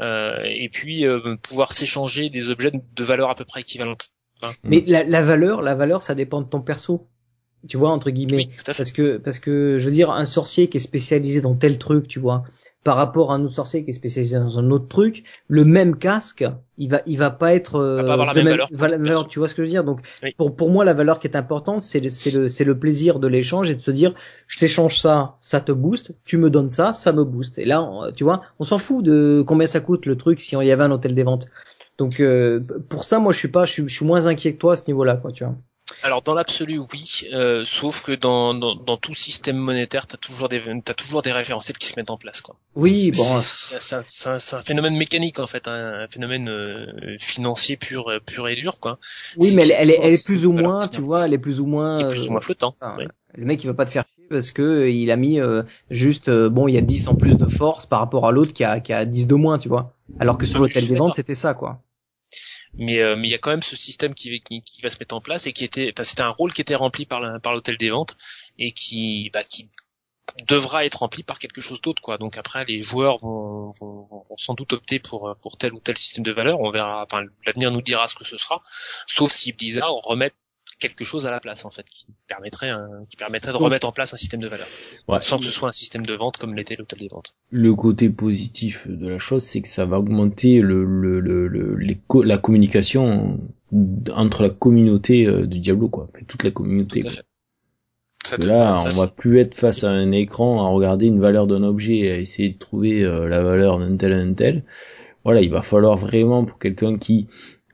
et 0.00 0.68
puis 0.72 1.04
pouvoir 1.42 1.72
s'échanger 1.72 2.30
des 2.30 2.48
objets 2.50 2.70
de 2.72 3.04
valeur 3.04 3.30
à 3.30 3.34
peu 3.34 3.44
près 3.44 3.62
équivalente. 3.62 4.12
Hein. 4.42 4.50
Mais 4.64 4.84
la, 4.86 5.04
la, 5.04 5.22
valeur, 5.22 5.62
la 5.62 5.74
valeur, 5.74 6.02
ça 6.02 6.14
dépend 6.14 6.40
de 6.40 6.46
ton 6.46 6.60
perso. 6.60 7.06
Tu 7.68 7.76
vois 7.76 7.90
entre 7.90 8.10
guillemets, 8.10 8.50
parce 8.64 8.92
que 8.92 9.16
parce 9.16 9.40
que 9.40 9.78
je 9.78 9.86
veux 9.86 9.90
dire 9.90 10.10
un 10.10 10.24
sorcier 10.24 10.68
qui 10.68 10.76
est 10.76 10.80
spécialisé 10.80 11.40
dans 11.40 11.56
tel 11.56 11.78
truc, 11.78 12.06
tu 12.06 12.20
vois, 12.20 12.44
par 12.86 12.96
rapport 12.96 13.32
à 13.32 13.34
un 13.34 13.44
autre 13.44 13.54
sorcier 13.54 13.82
qui 13.82 13.90
est 13.90 13.94
spécialisé 13.94 14.38
dans 14.38 14.60
un 14.60 14.70
autre 14.70 14.86
truc, 14.86 15.24
le 15.48 15.64
même 15.64 15.96
casque, 15.96 16.44
il 16.78 16.88
va 16.88 17.02
il 17.06 17.18
va 17.18 17.30
pas 17.30 17.52
être 17.52 17.80
euh, 17.80 18.04
pas 18.04 18.12
avoir 18.12 18.32
la 18.32 18.34
même, 18.34 18.56
valeur, 18.70 19.26
Tu 19.26 19.40
vois 19.40 19.48
ce 19.48 19.56
que 19.56 19.62
je 19.62 19.66
veux 19.66 19.72
dire? 19.72 19.82
Donc 19.82 20.02
pour 20.36 20.54
pour 20.54 20.70
moi 20.70 20.84
la 20.84 20.94
valeur 20.94 21.18
qui 21.18 21.26
est 21.26 21.36
importante, 21.36 21.82
c'est 21.82 21.98
le 21.98 22.10
c'est 22.10 22.30
le 22.30 22.48
c'est 22.48 22.62
le 22.62 22.78
plaisir 22.78 23.18
de 23.18 23.26
l'échange 23.26 23.70
et 23.70 23.74
de 23.74 23.82
se 23.82 23.90
dire 23.90 24.14
je 24.46 24.60
t'échange 24.60 25.00
ça, 25.00 25.34
ça 25.40 25.60
te 25.60 25.72
booste, 25.72 26.12
tu 26.24 26.38
me 26.38 26.48
donnes 26.48 26.70
ça, 26.70 26.92
ça 26.92 27.12
me 27.12 27.24
booste. 27.24 27.58
Et 27.58 27.64
là, 27.64 27.90
tu 28.14 28.22
vois, 28.22 28.42
on 28.60 28.64
s'en 28.64 28.78
fout 28.78 29.04
de 29.04 29.42
combien 29.44 29.66
ça 29.66 29.80
coûte 29.80 30.06
le 30.06 30.16
truc 30.16 30.38
si 30.38 30.54
on 30.54 30.62
y 30.62 30.70
avait 30.70 30.84
un 30.84 30.92
hôtel 30.92 31.16
des 31.16 31.24
ventes. 31.24 31.48
Donc 31.98 32.20
euh, 32.20 32.60
pour 32.88 33.04
ça, 33.04 33.18
moi, 33.18 33.32
je 33.32 33.38
suis 33.38 33.48
pas, 33.48 33.64
je 33.64 33.86
suis, 33.86 34.04
moins 34.04 34.26
inquiet 34.26 34.52
que 34.54 34.58
toi 34.58 34.72
à 34.74 34.76
ce 34.76 34.86
niveau-là, 34.88 35.16
quoi, 35.16 35.32
tu 35.32 35.44
vois. 35.44 35.54
Alors 36.02 36.20
dans 36.20 36.34
l'absolu 36.34 36.80
oui, 36.92 37.28
euh, 37.32 37.62
sauf 37.64 38.02
que 38.04 38.10
dans, 38.10 38.54
dans, 38.54 38.74
dans, 38.74 38.96
tout 38.96 39.14
système 39.14 39.56
monétaire, 39.56 40.08
t'as 40.08 40.16
toujours 40.16 40.48
des 40.48 40.60
t'as 40.84 40.94
toujours 40.94 41.22
des 41.22 41.30
référentiels 41.30 41.78
qui 41.78 41.86
se 41.86 41.94
mettent 41.96 42.10
en 42.10 42.16
place 42.16 42.40
quoi. 42.40 42.56
Oui 42.74 43.12
bon. 43.12 43.38
C'est 43.38 44.26
un, 44.26 44.62
phénomène 44.62 44.96
mécanique 44.96 45.38
en 45.38 45.46
fait, 45.46 45.68
hein, 45.68 46.02
un 46.02 46.08
phénomène 46.08 46.48
euh, 46.48 47.16
financier 47.20 47.76
pur 47.76 48.10
pur 48.26 48.48
et 48.48 48.56
dur 48.56 48.80
quoi. 48.80 48.98
Oui 49.36 49.54
mais 49.54 49.62
elle, 49.62 49.92
elle, 49.92 50.12
est, 50.12 50.24
plus 50.24 50.44
ou 50.44 50.50
moins, 50.50 50.80
tu 50.88 51.00
vois, 51.00 51.24
elle 51.24 51.34
est 51.34 51.38
plus 51.38 51.60
ou 51.60 51.66
moins. 51.66 52.02
plus 52.08 52.26
ou 52.26 52.32
moins 52.32 52.40
flottant. 52.40 52.74
Le 53.36 53.44
mec 53.44 53.62
il 53.62 53.68
va 53.68 53.74
pas 53.74 53.86
te 53.86 53.90
faire 53.90 54.04
chier 54.16 54.26
parce 54.28 54.50
que 54.50 54.88
il 54.88 55.12
a 55.12 55.16
mis 55.16 55.38
juste 55.88 56.28
bon 56.28 56.66
il 56.66 56.74
y 56.74 56.78
a 56.78 56.82
10 56.82 57.06
en 57.06 57.14
plus 57.14 57.36
de 57.36 57.46
force 57.46 57.86
par 57.86 58.00
rapport 58.00 58.26
à 58.26 58.32
l'autre 58.32 58.52
qui 58.52 58.64
a 58.64 58.80
qui 58.80 58.92
a 58.92 59.04
10 59.04 59.28
de 59.28 59.34
moins 59.36 59.56
tu 59.58 59.68
vois. 59.68 59.92
Alors 60.18 60.36
que 60.36 60.46
sur 60.46 60.58
l'hôtel 60.58 60.88
des 60.88 60.98
ventes 60.98 61.14
c'était 61.14 61.36
ça 61.36 61.54
quoi 61.54 61.80
mais 62.78 63.00
euh, 63.00 63.16
mais 63.16 63.28
il 63.28 63.30
y 63.30 63.34
a 63.34 63.38
quand 63.38 63.50
même 63.50 63.62
ce 63.62 63.76
système 63.76 64.14
qui, 64.14 64.40
qui, 64.40 64.62
qui, 64.62 64.82
va 64.82 64.90
se 64.90 64.98
mettre 64.98 65.14
en 65.14 65.20
place 65.20 65.46
et 65.46 65.52
qui 65.52 65.64
était 65.64 65.92
enfin 65.92 66.04
c'était 66.04 66.22
un 66.22 66.30
rôle 66.30 66.52
qui 66.52 66.60
était 66.60 66.74
rempli 66.74 67.06
par 67.06 67.40
par 67.40 67.52
l'hôtel 67.52 67.76
des 67.76 67.90
ventes 67.90 68.16
et 68.58 68.72
qui 68.72 69.30
bah, 69.32 69.44
qui 69.44 69.70
devra 70.48 70.84
être 70.84 70.96
rempli 70.96 71.22
par 71.22 71.38
quelque 71.38 71.60
chose 71.60 71.80
d'autre 71.80 72.02
quoi. 72.02 72.18
Donc 72.18 72.36
après 72.36 72.64
les 72.64 72.80
joueurs 72.80 73.18
vont, 73.18 73.72
vont, 73.80 74.06
vont, 74.10 74.36
sans 74.36 74.54
doute 74.54 74.72
opter 74.72 74.98
pour 74.98 75.36
pour 75.40 75.56
tel 75.56 75.72
ou 75.74 75.80
tel 75.80 75.96
système 75.96 76.24
de 76.24 76.32
valeur. 76.32 76.60
On 76.60 76.70
verra 76.70 77.02
enfin 77.02 77.24
l'avenir 77.46 77.70
nous 77.70 77.82
dira 77.82 78.08
ce 78.08 78.14
que 78.14 78.24
ce 78.24 78.36
sera. 78.36 78.62
Sauf 79.06 79.32
si 79.32 79.52
Blizzard 79.52 79.92
remet 79.92 80.32
quelque 80.78 81.04
chose 81.04 81.26
à 81.26 81.30
la 81.30 81.40
place 81.40 81.64
en 81.64 81.70
fait 81.70 81.86
qui 81.88 82.06
permettrait 82.28 82.70
qui 83.08 83.16
permettrait 83.16 83.52
de 83.52 83.56
remettre 83.56 83.86
en 83.86 83.92
place 83.92 84.12
un 84.12 84.16
système 84.16 84.40
de 84.40 84.48
valeur 84.48 84.66
sans 85.22 85.38
que 85.38 85.44
ce 85.44 85.50
soit 85.50 85.68
un 85.68 85.72
système 85.72 86.04
de 86.04 86.14
vente 86.14 86.36
comme 86.36 86.54
l'était 86.54 86.76
l'hôtel 86.76 86.98
des 86.98 87.08
ventes. 87.08 87.34
Le 87.50 87.74
côté 87.74 88.10
positif 88.10 88.86
de 88.88 89.08
la 89.08 89.18
chose 89.18 89.42
c'est 89.42 89.62
que 89.62 89.68
ça 89.68 89.86
va 89.86 89.98
augmenter 89.98 90.60
le, 90.60 90.84
le, 90.84 91.20
le, 91.20 91.76
les 91.76 91.98
la 92.24 92.38
communication 92.38 93.40
entre 94.14 94.42
la 94.42 94.50
communauté 94.50 95.26
euh, 95.26 95.46
du 95.46 95.60
Diablo 95.60 95.88
quoi, 95.88 96.08
toute 96.28 96.44
la 96.44 96.50
communauté. 96.50 97.02
là, 98.38 98.82
on 98.84 98.88
va 98.88 99.08
plus 99.08 99.38
être 99.40 99.54
face 99.54 99.84
à 99.84 99.90
un 99.90 100.12
écran 100.12 100.64
à 100.64 100.68
regarder 100.68 101.06
une 101.06 101.20
valeur 101.20 101.46
d'un 101.46 101.62
objet 101.62 101.96
et 101.98 102.10
à 102.10 102.16
essayer 102.18 102.50
de 102.50 102.58
trouver 102.58 103.04
euh, 103.04 103.28
la 103.28 103.42
valeur 103.42 103.78
d'un 103.78 103.96
tel 103.96 104.12
d'un 104.12 104.34
tel. 104.34 104.64
Voilà, 105.24 105.40
il 105.40 105.50
va 105.50 105.62
falloir 105.62 105.96
vraiment 105.96 106.44
pour 106.44 106.58
quelqu'un 106.58 106.98
qui 106.98 107.26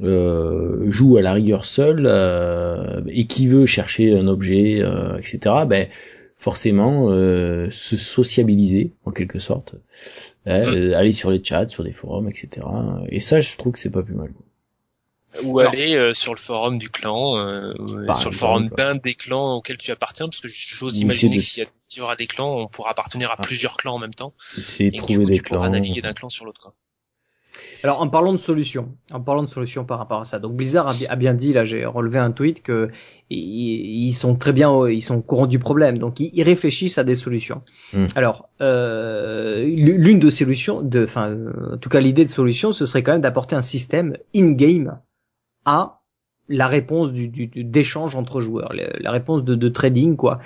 euh, 0.03 0.91
joue 0.91 1.17
à 1.17 1.23
la 1.23 1.33
rigueur 1.33 1.65
seul 1.65 2.07
euh, 2.07 3.03
et 3.07 3.27
qui 3.27 3.47
veut 3.47 3.67
chercher 3.67 4.17
un 4.17 4.27
objet, 4.27 4.81
euh, 4.81 5.17
etc. 5.19 5.55
Ben 5.67 5.89
forcément 6.37 7.09
se 7.09 7.97
sociabiliser 7.97 8.95
en 9.05 9.13
quelque 9.13 9.39
sorte, 9.39 9.77
hein, 10.45 10.93
aller 10.93 11.13
sur 11.13 11.31
les 11.31 11.41
chats, 11.45 11.69
sur 11.69 11.85
des 11.85 11.93
forums, 11.93 12.29
etc. 12.29 12.67
Et 13.11 13.21
ça, 13.21 13.41
je 13.41 13.57
trouve 13.57 13.75
que 13.75 13.79
c'est 13.79 13.93
pas 13.93 14.03
plus 14.03 14.17
mal. 14.17 14.33
Ou 15.45 15.61
aller 15.61 16.11
sur 16.15 16.35
le 16.35 16.41
forum 16.41 16.79
du 16.79 16.91
clan, 16.91 17.37
sur 18.19 18.31
le 18.31 18.37
forum 18.37 18.69
d'un 18.71 18.97
des 18.97 19.15
clans 19.15 19.59
auxquels 19.59 19.79
tu 19.79 19.93
appartiens, 19.93 20.27
parce 20.27 20.41
que 20.41 20.49
j'ose 20.49 20.99
imaginer 20.99 21.37
que 21.37 21.43
s'il 21.43 21.69
y, 21.97 22.01
aura 22.01 22.17
des 22.17 22.27
clans, 22.27 22.59
on 22.59 22.67
pourra 22.67 22.91
appartenir 22.91 23.31
à 23.31 23.37
ah. 23.39 23.43
plusieurs 23.43 23.77
clans 23.77 23.95
en 23.95 24.01
même 24.01 24.15
temps. 24.15 24.35
C'est 24.39 24.91
trouver 24.91 25.27
des 25.27 25.39
clans. 25.39 25.71
naviguer 25.71 26.01
d'un 26.01 26.13
clan 26.13 26.29
sur 26.29 26.45
l'autre. 26.45 26.73
Alors 27.83 28.01
en 28.01 28.09
parlant 28.09 28.33
de 28.33 28.39
solutions, 28.39 28.95
en 29.13 29.21
parlant 29.21 29.43
de 29.43 29.49
solutions 29.49 29.85
par 29.85 29.99
rapport 29.99 30.21
à 30.21 30.25
ça, 30.25 30.39
donc 30.39 30.55
Blizzard 30.55 30.95
a, 31.09 31.17
bien 31.17 31.35
dit 31.35 31.53
là, 31.53 31.65
j'ai 31.65 31.85
relevé 31.85 32.19
un 32.19 32.31
tweet 32.31 32.63
que 32.63 32.91
ils, 33.31 34.13
sont 34.13 34.37
très 34.37 34.53
bien, 34.53 34.89
ils 34.89 35.03
sont 35.03 35.17
au 35.17 35.23
courant 35.23 35.47
du 35.47 35.59
problème, 35.59 35.99
donc 35.99 36.21
ils, 36.21 36.43
réfléchissent 36.43 36.99
à 36.99 37.05
des 37.05 37.17
solutions. 37.17 37.63
Hmm. 37.93 38.07
Alors 38.15 38.49
euh, 38.61 39.65
l'une 39.65 40.19
de 40.19 40.31
solutions, 40.31 40.83
de, 40.83 41.05
enfin 41.05 41.37
en 41.73 41.77
tout 41.77 41.89
cas 41.89 42.01
l'idée 42.01 42.25
de 42.25 42.31
solution, 42.31 42.73
ce 42.73 42.87
serait 42.87 43.03
quand 43.03 43.13
même 43.13 43.23
d'apporter 43.23 43.55
un 43.55 43.63
système 43.63 44.17
in-game 44.35 44.99
à 45.65 46.01
la 46.49 46.69
réponse 46.69 47.13
du, 47.13 47.29
d'échange 47.29 48.15
entre 48.17 48.41
joueurs, 48.41 48.73
la, 48.75 49.11
réponse 49.11 49.45
de, 49.45 49.69
trading 49.69 50.17
quoi. 50.17 50.41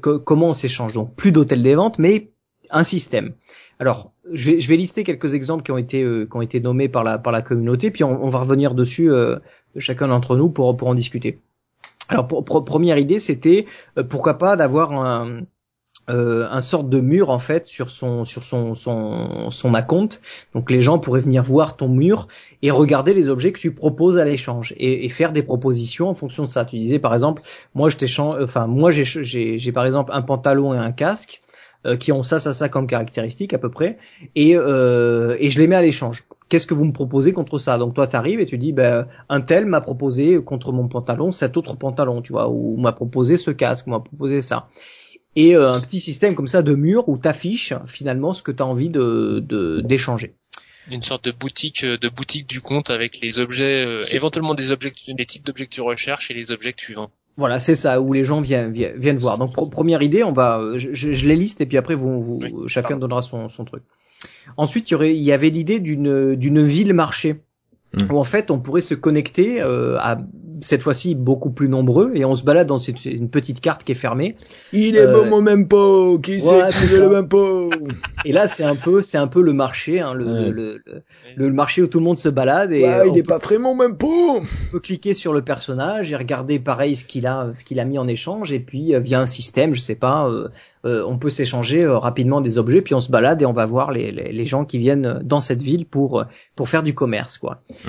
comment 0.00 0.48
on 0.48 0.52
s'échange 0.52 0.94
donc 0.94 1.14
plus 1.14 1.32
d'hôtel 1.32 1.62
des 1.62 1.74
ventes, 1.74 1.98
mais 1.98 2.30
un 2.70 2.84
système. 2.84 3.34
Alors 3.78 4.12
je 4.32 4.50
vais, 4.50 4.60
je 4.60 4.68
vais 4.68 4.76
lister 4.76 5.04
quelques 5.04 5.34
exemples 5.34 5.62
qui 5.62 5.72
ont 5.72 5.78
été, 5.78 6.02
euh, 6.02 6.26
qui 6.26 6.36
ont 6.36 6.42
été 6.42 6.60
nommés 6.60 6.88
par 6.88 7.04
la, 7.04 7.18
par 7.18 7.32
la 7.32 7.42
communauté, 7.42 7.90
puis 7.90 8.04
on, 8.04 8.24
on 8.24 8.28
va 8.28 8.40
revenir 8.40 8.74
dessus 8.74 9.10
euh, 9.10 9.38
chacun 9.76 10.08
d'entre 10.08 10.36
nous 10.36 10.48
pour, 10.48 10.76
pour 10.76 10.88
en 10.88 10.94
discuter. 10.94 11.40
Alors, 12.08 12.26
première 12.26 12.98
idée, 12.98 13.18
c'était 13.18 13.66
euh, 13.96 14.02
pourquoi 14.02 14.36
pas 14.36 14.56
d'avoir 14.56 14.92
un, 14.92 15.42
euh, 16.10 16.48
un 16.50 16.60
sorte 16.62 16.88
de 16.88 17.00
mur 17.00 17.30
en 17.30 17.38
fait 17.38 17.64
sur 17.66 17.88
son 17.88 18.24
sur 18.24 18.42
son 18.42 18.74
son 18.74 19.50
son 19.50 19.72
account. 19.72 20.08
Donc 20.52 20.70
les 20.70 20.80
gens 20.80 20.98
pourraient 20.98 21.20
venir 21.20 21.44
voir 21.44 21.76
ton 21.76 21.88
mur 21.88 22.26
et 22.60 22.72
regarder 22.72 23.14
les 23.14 23.28
objets 23.28 23.52
que 23.52 23.60
tu 23.60 23.72
proposes 23.72 24.18
à 24.18 24.24
l'échange 24.24 24.74
et, 24.78 25.04
et 25.04 25.08
faire 25.08 25.32
des 25.32 25.44
propositions 25.44 26.08
en 26.08 26.14
fonction 26.14 26.42
de 26.42 26.48
ça. 26.48 26.64
Tu 26.64 26.76
disais 26.76 26.98
par 26.98 27.14
exemple, 27.14 27.42
moi 27.74 27.88
je 27.88 27.96
t'échange, 27.96 28.42
enfin 28.42 28.66
moi 28.66 28.90
j'ai 28.90 29.04
j'ai 29.04 29.72
par 29.72 29.86
exemple 29.86 30.10
un 30.12 30.22
pantalon 30.22 30.74
et 30.74 30.78
un 30.78 30.92
casque 30.92 31.40
euh, 31.86 31.96
qui 31.96 32.12
ont 32.12 32.22
ça 32.22 32.38
ça 32.38 32.52
ça 32.52 32.68
comme 32.68 32.86
caractéristiques 32.86 33.54
à 33.54 33.58
peu 33.58 33.70
près 33.70 33.98
et 34.34 34.56
euh, 34.56 35.36
et 35.38 35.50
je 35.50 35.58
les 35.58 35.66
mets 35.66 35.76
à 35.76 35.82
l'échange. 35.82 36.24
Qu'est-ce 36.48 36.66
que 36.66 36.74
vous 36.74 36.84
me 36.84 36.92
proposez 36.92 37.32
contre 37.32 37.58
ça? 37.58 37.78
Donc 37.78 37.94
toi 37.94 38.06
tu 38.06 38.16
arrives 38.16 38.40
et 38.40 38.46
tu 38.46 38.58
dis 38.58 38.72
ben 38.72 39.06
un 39.28 39.40
tel 39.40 39.66
m'a 39.66 39.80
proposé 39.80 40.42
contre 40.42 40.72
mon 40.72 40.88
pantalon 40.88 41.32
cet 41.32 41.56
autre 41.56 41.76
pantalon, 41.76 42.22
tu 42.22 42.32
vois, 42.32 42.48
ou 42.48 42.76
m'a 42.76 42.92
proposé 42.92 43.36
ce 43.36 43.50
casque, 43.50 43.86
ou 43.86 43.90
m'a 43.90 44.00
proposé 44.00 44.42
ça 44.42 44.68
et 45.34 45.56
euh, 45.56 45.72
un 45.72 45.80
petit 45.80 45.98
système 46.00 46.34
comme 46.34 46.46
ça 46.46 46.60
de 46.62 46.74
mur 46.74 47.08
où 47.08 47.16
t'affiches 47.16 47.72
finalement 47.86 48.34
ce 48.34 48.42
que 48.42 48.52
tu 48.52 48.62
as 48.62 48.66
envie 48.66 48.90
de 48.90 49.42
de- 49.46 49.80
d'échanger. 49.80 50.34
Une 50.90 51.00
sorte 51.00 51.24
de 51.26 51.30
boutique, 51.32 51.84
euh, 51.84 51.96
de 51.96 52.08
boutique 52.08 52.48
du 52.48 52.60
compte 52.60 52.90
avec 52.90 53.20
les 53.20 53.38
objets, 53.38 53.86
euh, 53.86 54.00
éventuellement 54.12 54.54
des 54.54 54.72
objets, 54.72 54.92
des 55.08 55.24
types 55.24 55.46
d'objets 55.46 55.66
que 55.66 55.74
tu 55.74 55.80
recherches 55.80 56.30
et 56.30 56.34
les 56.34 56.50
objets 56.50 56.72
que 56.72 56.80
tu 56.80 56.92
vends. 56.94 57.10
Voilà, 57.36 57.60
c'est 57.60 57.74
ça 57.74 58.00
où 58.00 58.12
les 58.12 58.24
gens 58.24 58.40
viennent 58.40 58.72
viennent, 58.72 58.98
viennent 58.98 59.16
voir. 59.16 59.38
Donc 59.38 59.54
première 59.70 60.02
idée, 60.02 60.22
on 60.22 60.32
va 60.32 60.60
je, 60.76 60.92
je- 60.92 61.12
je 61.12 61.26
les 61.28 61.36
liste 61.36 61.60
et 61.60 61.66
puis 61.66 61.78
après 61.78 61.94
vous, 61.94 62.20
vous 62.20 62.38
Oui, 62.42 62.54
chacun 62.68 62.96
donnera 62.98 63.22
son 63.22 63.48
son 63.48 63.64
truc. 63.64 63.82
Ensuite, 64.56 64.90
il 64.90 64.92
y 64.92 64.94
aurait 64.96 65.14
il 65.16 65.22
y 65.22 65.32
avait 65.32 65.48
l'idée 65.50 65.80
d'une 65.80 66.34
d'une 66.36 66.62
ville 66.62 66.92
marché 66.94 67.40
Mm. 67.94 68.10
où 68.10 68.18
en 68.18 68.24
fait 68.24 68.50
on 68.50 68.58
pourrait 68.58 68.80
se 68.80 68.94
connecter 68.94 69.60
euh, 69.60 69.98
à 69.98 70.16
cette 70.62 70.82
fois-ci 70.82 71.14
beaucoup 71.14 71.50
plus 71.50 71.68
nombreux 71.68 72.12
et 72.14 72.24
on 72.24 72.34
se 72.36 72.44
balade 72.44 72.66
dans 72.66 72.78
cette, 72.78 73.04
une 73.04 73.28
petite 73.28 73.60
carte 73.60 73.84
qui 73.84 73.92
est 73.92 73.96
fermée. 73.96 74.36
Il 74.72 74.96
est 74.96 75.06
Euh, 75.06 75.12
bon 75.24 75.28
mon 75.28 75.40
même 75.42 75.68
pot, 75.68 76.18
qui 76.18 76.38
voilà, 76.38 76.72
c'est 76.72 76.98
le 77.00 77.08
même 77.10 77.28
pot 77.28 77.68
et 78.24 78.32
là 78.32 78.46
c'est 78.46 78.64
un 78.64 78.74
peu 78.76 79.02
c'est 79.02 79.18
un 79.18 79.26
peu 79.26 79.42
le 79.42 79.52
marché 79.52 80.00
hein, 80.00 80.14
le, 80.14 80.24
Ouais. 80.24 80.50
le, 80.50 80.80
le, 80.86 81.02
le 81.36 81.52
marché 81.52 81.82
où 81.82 81.86
tout 81.86 81.98
le 81.98 82.04
monde 82.04 82.18
se 82.18 82.28
balade 82.28 82.72
et 82.72 82.82
Ouais, 82.84 83.06
il 83.08 83.10
on 83.10 83.14
est 83.16 83.22
pas 83.22 83.40
frais 83.40 83.58
mon 83.58 83.74
même 83.74 83.96
pot. 83.96 84.40
peut 84.70 84.80
cliquer 84.80 85.12
sur 85.14 85.32
le 85.32 85.42
personnage 85.42 86.10
et 86.12 86.16
regarder 86.16 86.58
pareil 86.58 86.96
ce 86.96 87.04
qu'il 87.04 87.26
a 87.26 87.50
ce 87.54 87.64
qu'il 87.64 87.78
a 87.80 87.84
mis 87.84 87.98
en 87.98 88.08
échange 88.08 88.52
et 88.52 88.60
puis 88.60 88.94
euh, 88.94 89.00
via 89.00 89.20
un 89.20 89.26
système 89.26 89.74
je 89.74 89.80
sais 89.80 89.94
pas 89.96 90.28
euh, 90.28 90.48
euh, 90.84 91.04
on 91.06 91.18
peut 91.18 91.30
s'échanger 91.30 91.82
euh, 91.84 91.98
rapidement 91.98 92.40
des 92.40 92.58
objets 92.58 92.82
puis 92.82 92.94
on 92.94 93.00
se 93.00 93.10
balade 93.10 93.40
et 93.42 93.46
on 93.46 93.52
va 93.52 93.66
voir 93.66 93.92
les, 93.92 94.10
les, 94.12 94.32
les 94.32 94.44
gens 94.44 94.64
qui 94.64 94.78
viennent 94.78 95.20
dans 95.22 95.40
cette 95.40 95.62
ville 95.62 95.86
pour 95.86 96.20
euh, 96.20 96.24
pour 96.56 96.68
faire 96.68 96.82
du 96.82 96.94
commerce 96.94 97.38
quoi. 97.38 97.62
Mm. 97.84 97.88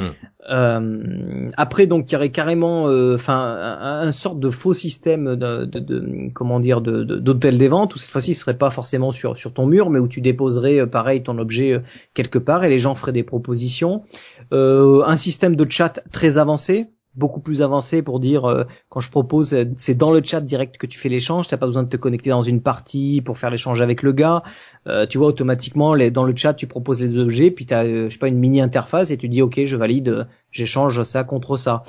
Euh, 0.51 1.49
après 1.57 1.87
donc 1.87 2.11
il 2.11 2.13
y 2.13 2.15
aurait 2.17 2.31
carrément 2.31 2.89
euh, 2.89 3.15
enfin 3.15 3.37
un, 3.39 4.07
un 4.07 4.11
sorte 4.11 4.39
de 4.39 4.49
faux 4.49 4.73
système 4.73 5.35
de, 5.35 5.65
de, 5.65 5.79
de- 5.79 6.33
comment 6.33 6.59
dire 6.59 6.81
de 6.81 7.03
de- 7.03 7.17
d'hôtel 7.17 7.57
des 7.57 7.67
ventes 7.69 7.95
où 7.95 7.97
cette 7.97 8.11
fois-ci 8.11 8.33
ce 8.33 8.41
serait 8.41 8.57
pas 8.57 8.69
forcément 8.69 9.11
sur 9.11 9.37
sur 9.37 9.53
ton 9.53 9.65
mur 9.65 9.89
mais 9.89 9.99
où 9.99 10.07
tu 10.07 10.21
déposerais 10.21 10.79
euh, 10.81 10.85
pareil 10.85 11.23
ton 11.23 11.37
objet 11.37 11.71
euh, 11.73 11.79
quelque 12.13 12.39
part 12.39 12.63
et 12.63 12.69
les 12.69 12.79
gens 12.79 12.93
feraient 12.93 13.11
des 13.13 13.23
propositions. 13.23 14.03
Euh, 14.51 15.01
un 15.05 15.17
système 15.17 15.55
de 15.55 15.65
chat 15.69 16.01
très 16.11 16.37
avancé 16.37 16.87
beaucoup 17.15 17.39
plus 17.41 17.61
avancé 17.61 18.01
pour 18.01 18.19
dire 18.19 18.45
euh, 18.45 18.63
quand 18.89 18.99
je 18.99 19.11
propose 19.11 19.53
euh, 19.53 19.65
c'est 19.77 19.93
dans 19.93 20.11
le 20.11 20.23
chat 20.23 20.41
direct 20.41 20.77
que 20.77 20.87
tu 20.87 20.97
fais 20.97 21.09
l'échange 21.09 21.47
t'as 21.47 21.57
pas 21.57 21.67
besoin 21.67 21.83
de 21.83 21.89
te 21.89 21.97
connecter 21.97 22.31
dans 22.31 22.41
une 22.41 22.61
partie 22.61 23.21
pour 23.21 23.37
faire 23.37 23.51
l'échange 23.51 23.81
avec 23.81 24.01
le 24.01 24.13
gars. 24.13 24.41
Euh, 24.87 25.05
tu 25.05 25.17
vois 25.19 25.27
automatiquement 25.27 25.93
les, 25.93 26.11
dans 26.11 26.23
le 26.23 26.35
chat 26.35 26.53
tu 26.53 26.65
proposes 26.67 26.99
les 26.99 27.17
objets 27.17 27.51
puis 27.51 27.65
t'as 27.65 27.85
euh, 27.85 28.09
je 28.09 28.13
sais 28.13 28.19
pas 28.19 28.27
une 28.27 28.39
mini 28.39 28.61
interface 28.61 29.11
et 29.11 29.17
tu 29.17 29.29
dis 29.29 29.41
ok 29.41 29.63
je 29.65 29.77
valide 29.77 30.27
j'échange 30.51 31.03
ça 31.03 31.23
contre 31.23 31.57
ça. 31.57 31.83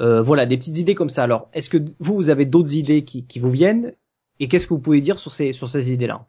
Euh, 0.00 0.22
voilà 0.22 0.46
des 0.46 0.56
petites 0.56 0.78
idées 0.78 0.94
comme 0.94 1.10
ça. 1.10 1.24
Alors 1.24 1.48
est-ce 1.52 1.68
que 1.70 1.78
vous 1.98 2.14
vous 2.14 2.30
avez 2.30 2.46
d'autres 2.46 2.74
idées 2.76 3.04
qui, 3.04 3.26
qui 3.26 3.40
vous 3.40 3.50
viennent 3.50 3.94
et 4.38 4.46
qu'est-ce 4.46 4.66
que 4.66 4.74
vous 4.74 4.80
pouvez 4.80 5.00
dire 5.00 5.18
sur 5.18 5.32
ces 5.32 5.52
sur 5.52 5.68
ces 5.68 5.92
idées 5.92 6.06
là 6.06 6.26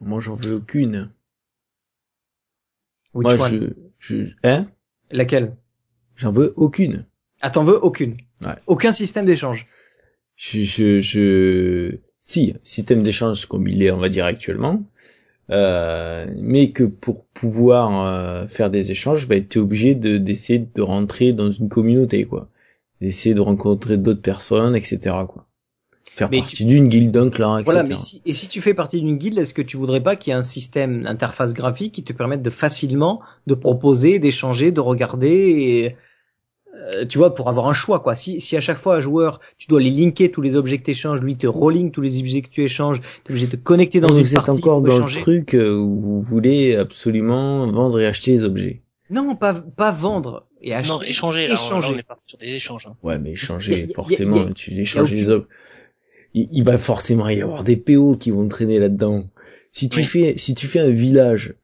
Moi 0.00 0.20
j'en 0.20 0.36
veux 0.36 0.54
aucune. 0.54 1.10
Which 3.12 3.26
Moi 3.26 3.46
one? 3.46 3.74
je, 3.98 4.16
je, 4.16 4.30
hein? 4.44 4.66
Laquelle? 5.10 5.56
J'en 6.14 6.30
veux 6.30 6.52
aucune. 6.56 7.06
Ah 7.40 7.50
t'en 7.50 7.64
veux 7.64 7.82
aucune 7.82 8.14
Ouais. 8.42 8.54
aucun 8.66 8.92
système 8.92 9.26
d'échange 9.26 9.66
Je, 10.36 10.62
je, 10.62 11.00
je, 11.00 11.96
si, 12.22 12.54
système 12.62 13.02
d'échange 13.02 13.44
comme 13.46 13.68
il 13.68 13.82
est, 13.82 13.90
on 13.90 13.98
va 13.98 14.08
dire 14.08 14.24
actuellement, 14.24 14.82
euh, 15.50 16.26
mais 16.36 16.70
que 16.70 16.84
pour 16.84 17.26
pouvoir 17.26 18.06
euh, 18.06 18.46
faire 18.46 18.70
des 18.70 18.92
échanges, 18.92 19.28
bah, 19.28 19.40
tu 19.40 19.58
es 19.58 19.60
obligé 19.60 19.94
de 19.94 20.16
d'essayer 20.16 20.58
de 20.58 20.80
rentrer 20.80 21.32
dans 21.32 21.50
une 21.50 21.68
communauté, 21.68 22.24
quoi, 22.24 22.48
d'essayer 23.00 23.34
de 23.34 23.40
rencontrer 23.40 23.96
d'autres 23.96 24.22
personnes, 24.22 24.76
etc., 24.76 24.98
quoi. 25.28 25.46
Faire 26.12 26.28
Mais 26.30 26.38
partie 26.38 26.64
d'une 26.64 26.88
guilde, 26.88 27.12
d'un 27.12 27.30
clan, 27.30 27.58
etc. 27.58 27.64
Voilà, 27.72 27.88
mais 27.88 27.96
si, 27.96 28.20
et 28.26 28.32
si 28.32 28.48
tu 28.48 28.60
fais 28.60 28.74
partie 28.74 29.00
d'une 29.00 29.16
guilde, 29.16 29.38
est-ce 29.38 29.54
que 29.54 29.62
tu 29.62 29.76
voudrais 29.76 30.02
pas 30.02 30.16
qu'il 30.16 30.32
y 30.32 30.34
ait 30.34 30.38
un 30.38 30.42
système 30.42 31.02
d'interface 31.02 31.54
graphique 31.54 31.94
qui 31.94 32.04
te 32.04 32.12
permette 32.12 32.42
de 32.42 32.50
facilement 32.50 33.20
de 33.46 33.54
proposer, 33.54 34.18
d'échanger, 34.18 34.72
de 34.72 34.80
regarder 34.80 35.28
et 35.28 35.96
tu 37.08 37.18
vois 37.18 37.34
pour 37.34 37.48
avoir 37.48 37.68
un 37.68 37.72
choix 37.72 38.00
quoi. 38.00 38.14
Si, 38.14 38.40
si 38.40 38.56
à 38.56 38.60
chaque 38.60 38.76
fois 38.78 38.96
un 38.96 39.00
joueur, 39.00 39.40
tu 39.58 39.66
dois 39.68 39.80
les 39.80 39.90
linker 39.90 40.30
tous 40.30 40.40
les 40.42 40.56
objets 40.56 40.78
que 40.78 40.82
tu 40.84 40.90
échanges, 40.92 41.20
lui 41.20 41.36
te 41.36 41.46
relink 41.46 41.92
tous 41.92 42.00
les 42.00 42.18
objets 42.20 42.42
que 42.42 42.50
tu 42.50 42.64
échanges, 42.64 43.00
tu 43.00 43.06
es 43.28 43.30
obligé 43.30 43.46
de 43.46 43.52
te 43.52 43.56
connecter 43.56 44.00
dans 44.00 44.08
vous 44.08 44.18
une 44.20 44.26
êtes 44.26 44.34
partie 44.34 44.50
encore 44.50 44.78
pour 44.78 44.86
dans 44.88 44.96
échanger. 44.96 45.18
le 45.20 45.22
truc 45.22 45.54
euh, 45.54 45.74
où 45.76 46.00
vous 46.00 46.20
voulez 46.20 46.76
absolument 46.76 47.70
vendre 47.70 48.00
et 48.00 48.06
acheter 48.06 48.32
les 48.32 48.44
objets. 48.44 48.82
Non, 49.10 49.34
pas 49.36 49.54
pas 49.54 49.90
vendre 49.90 50.46
et 50.62 50.72
acheter. 50.74 50.92
Non, 50.92 51.02
échanger, 51.02 51.46
là, 51.48 51.54
échanger. 51.54 51.88
là, 51.88 51.94
on 51.96 51.98
est 51.98 52.02
parti 52.02 52.22
sur 52.26 52.38
des 52.38 52.46
échanges. 52.48 52.86
hein. 52.86 52.96
Ouais, 53.02 53.18
mais 53.18 53.32
échanger, 53.32 53.72
y 53.88 53.90
a- 53.90 53.94
forcément, 53.94 54.36
y 54.46 54.50
a- 54.50 54.52
tu 54.54 54.78
échanges 54.78 55.12
les 55.12 55.30
objets. 55.30 55.48
Il, 56.34 56.48
il 56.52 56.62
va 56.64 56.78
forcément 56.78 57.28
y 57.28 57.42
avoir 57.42 57.64
des 57.64 57.76
PO 57.76 58.16
qui 58.16 58.30
vont 58.30 58.46
traîner 58.48 58.78
là-dedans. 58.78 59.24
Si 59.72 59.88
tu 59.88 60.00
Oui. 60.00 60.04
fais, 60.06 60.34
si 60.38 60.54
tu 60.54 60.66
fais 60.66 60.78
un 60.80 60.90
village 60.90 61.54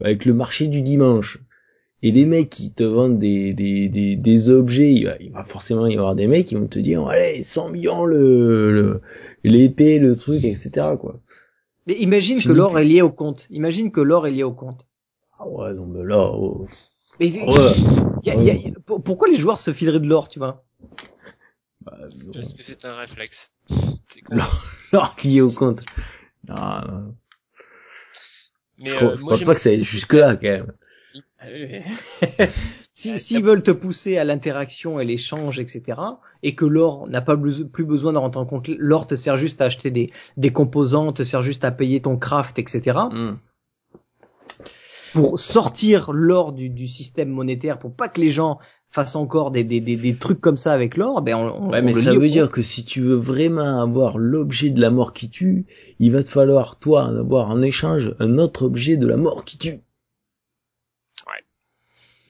avec 0.00 0.24
le 0.24 0.32
marché 0.34 0.66
du 0.66 0.80
dimanche 0.82 1.38
et 2.06 2.12
des 2.12 2.26
mecs 2.26 2.50
qui 2.50 2.70
te 2.70 2.82
vendent 2.84 3.18
des, 3.18 3.54
des, 3.54 3.88
des, 3.88 4.14
des 4.14 4.50
objets, 4.50 4.92
il 4.92 5.04
va, 5.06 5.16
il 5.20 5.32
va 5.32 5.42
forcément 5.42 5.86
y 5.86 5.94
avoir 5.96 6.14
des 6.14 6.26
mecs 6.26 6.46
qui 6.46 6.54
vont 6.54 6.66
te 6.66 6.78
dire, 6.78 7.06
allez, 7.06 7.42
100 7.42 7.70
millions 7.70 8.04
le, 8.04 8.70
le, 8.72 9.00
l'épée, 9.42 9.98
le 9.98 10.14
truc, 10.14 10.44
etc., 10.44 10.70
quoi. 11.00 11.18
Mais 11.86 11.94
imagine 11.94 12.42
que 12.42 12.52
l'or 12.52 12.72
plus- 12.72 12.82
est 12.82 12.84
lié 12.84 13.00
au 13.02 13.10
compte. 13.10 13.46
Imagine 13.48 13.90
que 13.90 14.00
l'or 14.02 14.26
est 14.26 14.32
lié 14.32 14.42
au 14.42 14.52
compte. 14.52 14.86
Ah 15.38 15.48
ouais, 15.48 15.72
non, 15.72 15.86
mais 15.86 16.04
là, 16.04 16.30
oh, 16.32 16.66
Mais 17.20 17.30
ouais. 17.40 17.42
y 18.22 18.30
a- 18.30 18.34
y 18.34 18.50
a- 18.50 18.70
pour- 18.84 19.02
pourquoi 19.02 19.28
les 19.28 19.36
joueurs 19.36 19.58
se 19.58 19.72
fileraient 19.72 19.98
de 20.00 20.06
l'or, 20.06 20.28
tu 20.28 20.38
vois? 20.38 20.62
Bah. 21.80 21.96
Parce 22.34 22.52
que 22.52 22.62
c'est 22.62 22.84
un 22.84 22.96
réflexe. 22.96 23.50
C'est 24.08 24.20
con. 24.20 24.36
Non. 24.36 24.44
L'or 24.92 25.16
lié 25.24 25.40
au 25.40 25.50
compte. 25.50 25.82
Non, 26.48 26.54
non. 26.54 27.14
Mais 28.78 28.90
Je, 28.90 28.94
euh, 28.94 28.98
crois- 28.98 29.16
je 29.16 29.20
moi, 29.22 29.30
pense 29.30 29.38
j'aime- 29.38 29.46
pas 29.46 29.54
que 29.54 29.60
ça 29.60 29.70
aille 29.70 29.82
jusque 29.84 30.12
là, 30.12 30.36
quand 30.36 30.42
même. 30.48 30.72
si 32.92 33.18
s'ils 33.18 33.42
veulent 33.42 33.62
te 33.62 33.70
pousser 33.70 34.16
à 34.18 34.24
l'interaction 34.24 35.00
et 35.00 35.04
l'échange, 35.04 35.58
etc., 35.60 35.98
et 36.42 36.54
que 36.54 36.64
l'or 36.64 37.06
n'a 37.08 37.20
pas 37.20 37.36
plus 37.36 37.84
besoin 37.84 38.12
de 38.12 38.18
rentrer 38.18 38.40
en 38.40 38.46
compte, 38.46 38.68
l'or 38.68 39.06
te 39.06 39.14
sert 39.14 39.36
juste 39.36 39.60
à 39.62 39.66
acheter 39.66 39.90
des, 39.90 40.12
des 40.36 40.52
composants, 40.52 41.12
te 41.12 41.22
sert 41.22 41.42
juste 41.42 41.64
à 41.64 41.70
payer 41.70 42.00
ton 42.00 42.16
craft, 42.16 42.58
etc. 42.58 42.98
Hmm. 43.10 43.32
Pour 45.12 45.38
sortir 45.38 46.12
l'or 46.12 46.52
du, 46.52 46.68
du 46.70 46.88
système 46.88 47.28
monétaire, 47.28 47.78
pour 47.78 47.94
pas 47.94 48.08
que 48.08 48.20
les 48.20 48.30
gens 48.30 48.58
fassent 48.90 49.14
encore 49.16 49.50
des, 49.52 49.62
des, 49.64 49.80
des, 49.80 49.96
des 49.96 50.14
trucs 50.16 50.40
comme 50.40 50.56
ça 50.56 50.72
avec 50.72 50.96
l'or, 50.96 51.22
ben 51.22 51.36
on, 51.36 51.66
on- 51.66 51.70
Ouais, 51.70 51.80
on 51.80 51.84
mais 51.84 51.92
le 51.92 52.00
ça 52.00 52.12
veut 52.14 52.28
dire 52.28 52.50
que 52.50 52.62
si 52.62 52.84
tu 52.84 53.00
veux 53.00 53.14
vraiment 53.16 53.80
avoir 53.80 54.18
l'objet 54.18 54.70
de 54.70 54.80
la 54.80 54.90
mort 54.90 55.12
qui 55.12 55.30
tue, 55.30 55.66
il 56.00 56.10
va 56.12 56.22
te 56.24 56.28
falloir, 56.30 56.78
toi, 56.78 57.06
avoir 57.06 57.50
en 57.50 57.62
échange 57.62 58.14
un 58.18 58.38
autre 58.38 58.64
objet 58.64 58.96
de 58.96 59.06
la 59.06 59.16
mort 59.16 59.44
qui 59.44 59.56
tue. 59.58 59.80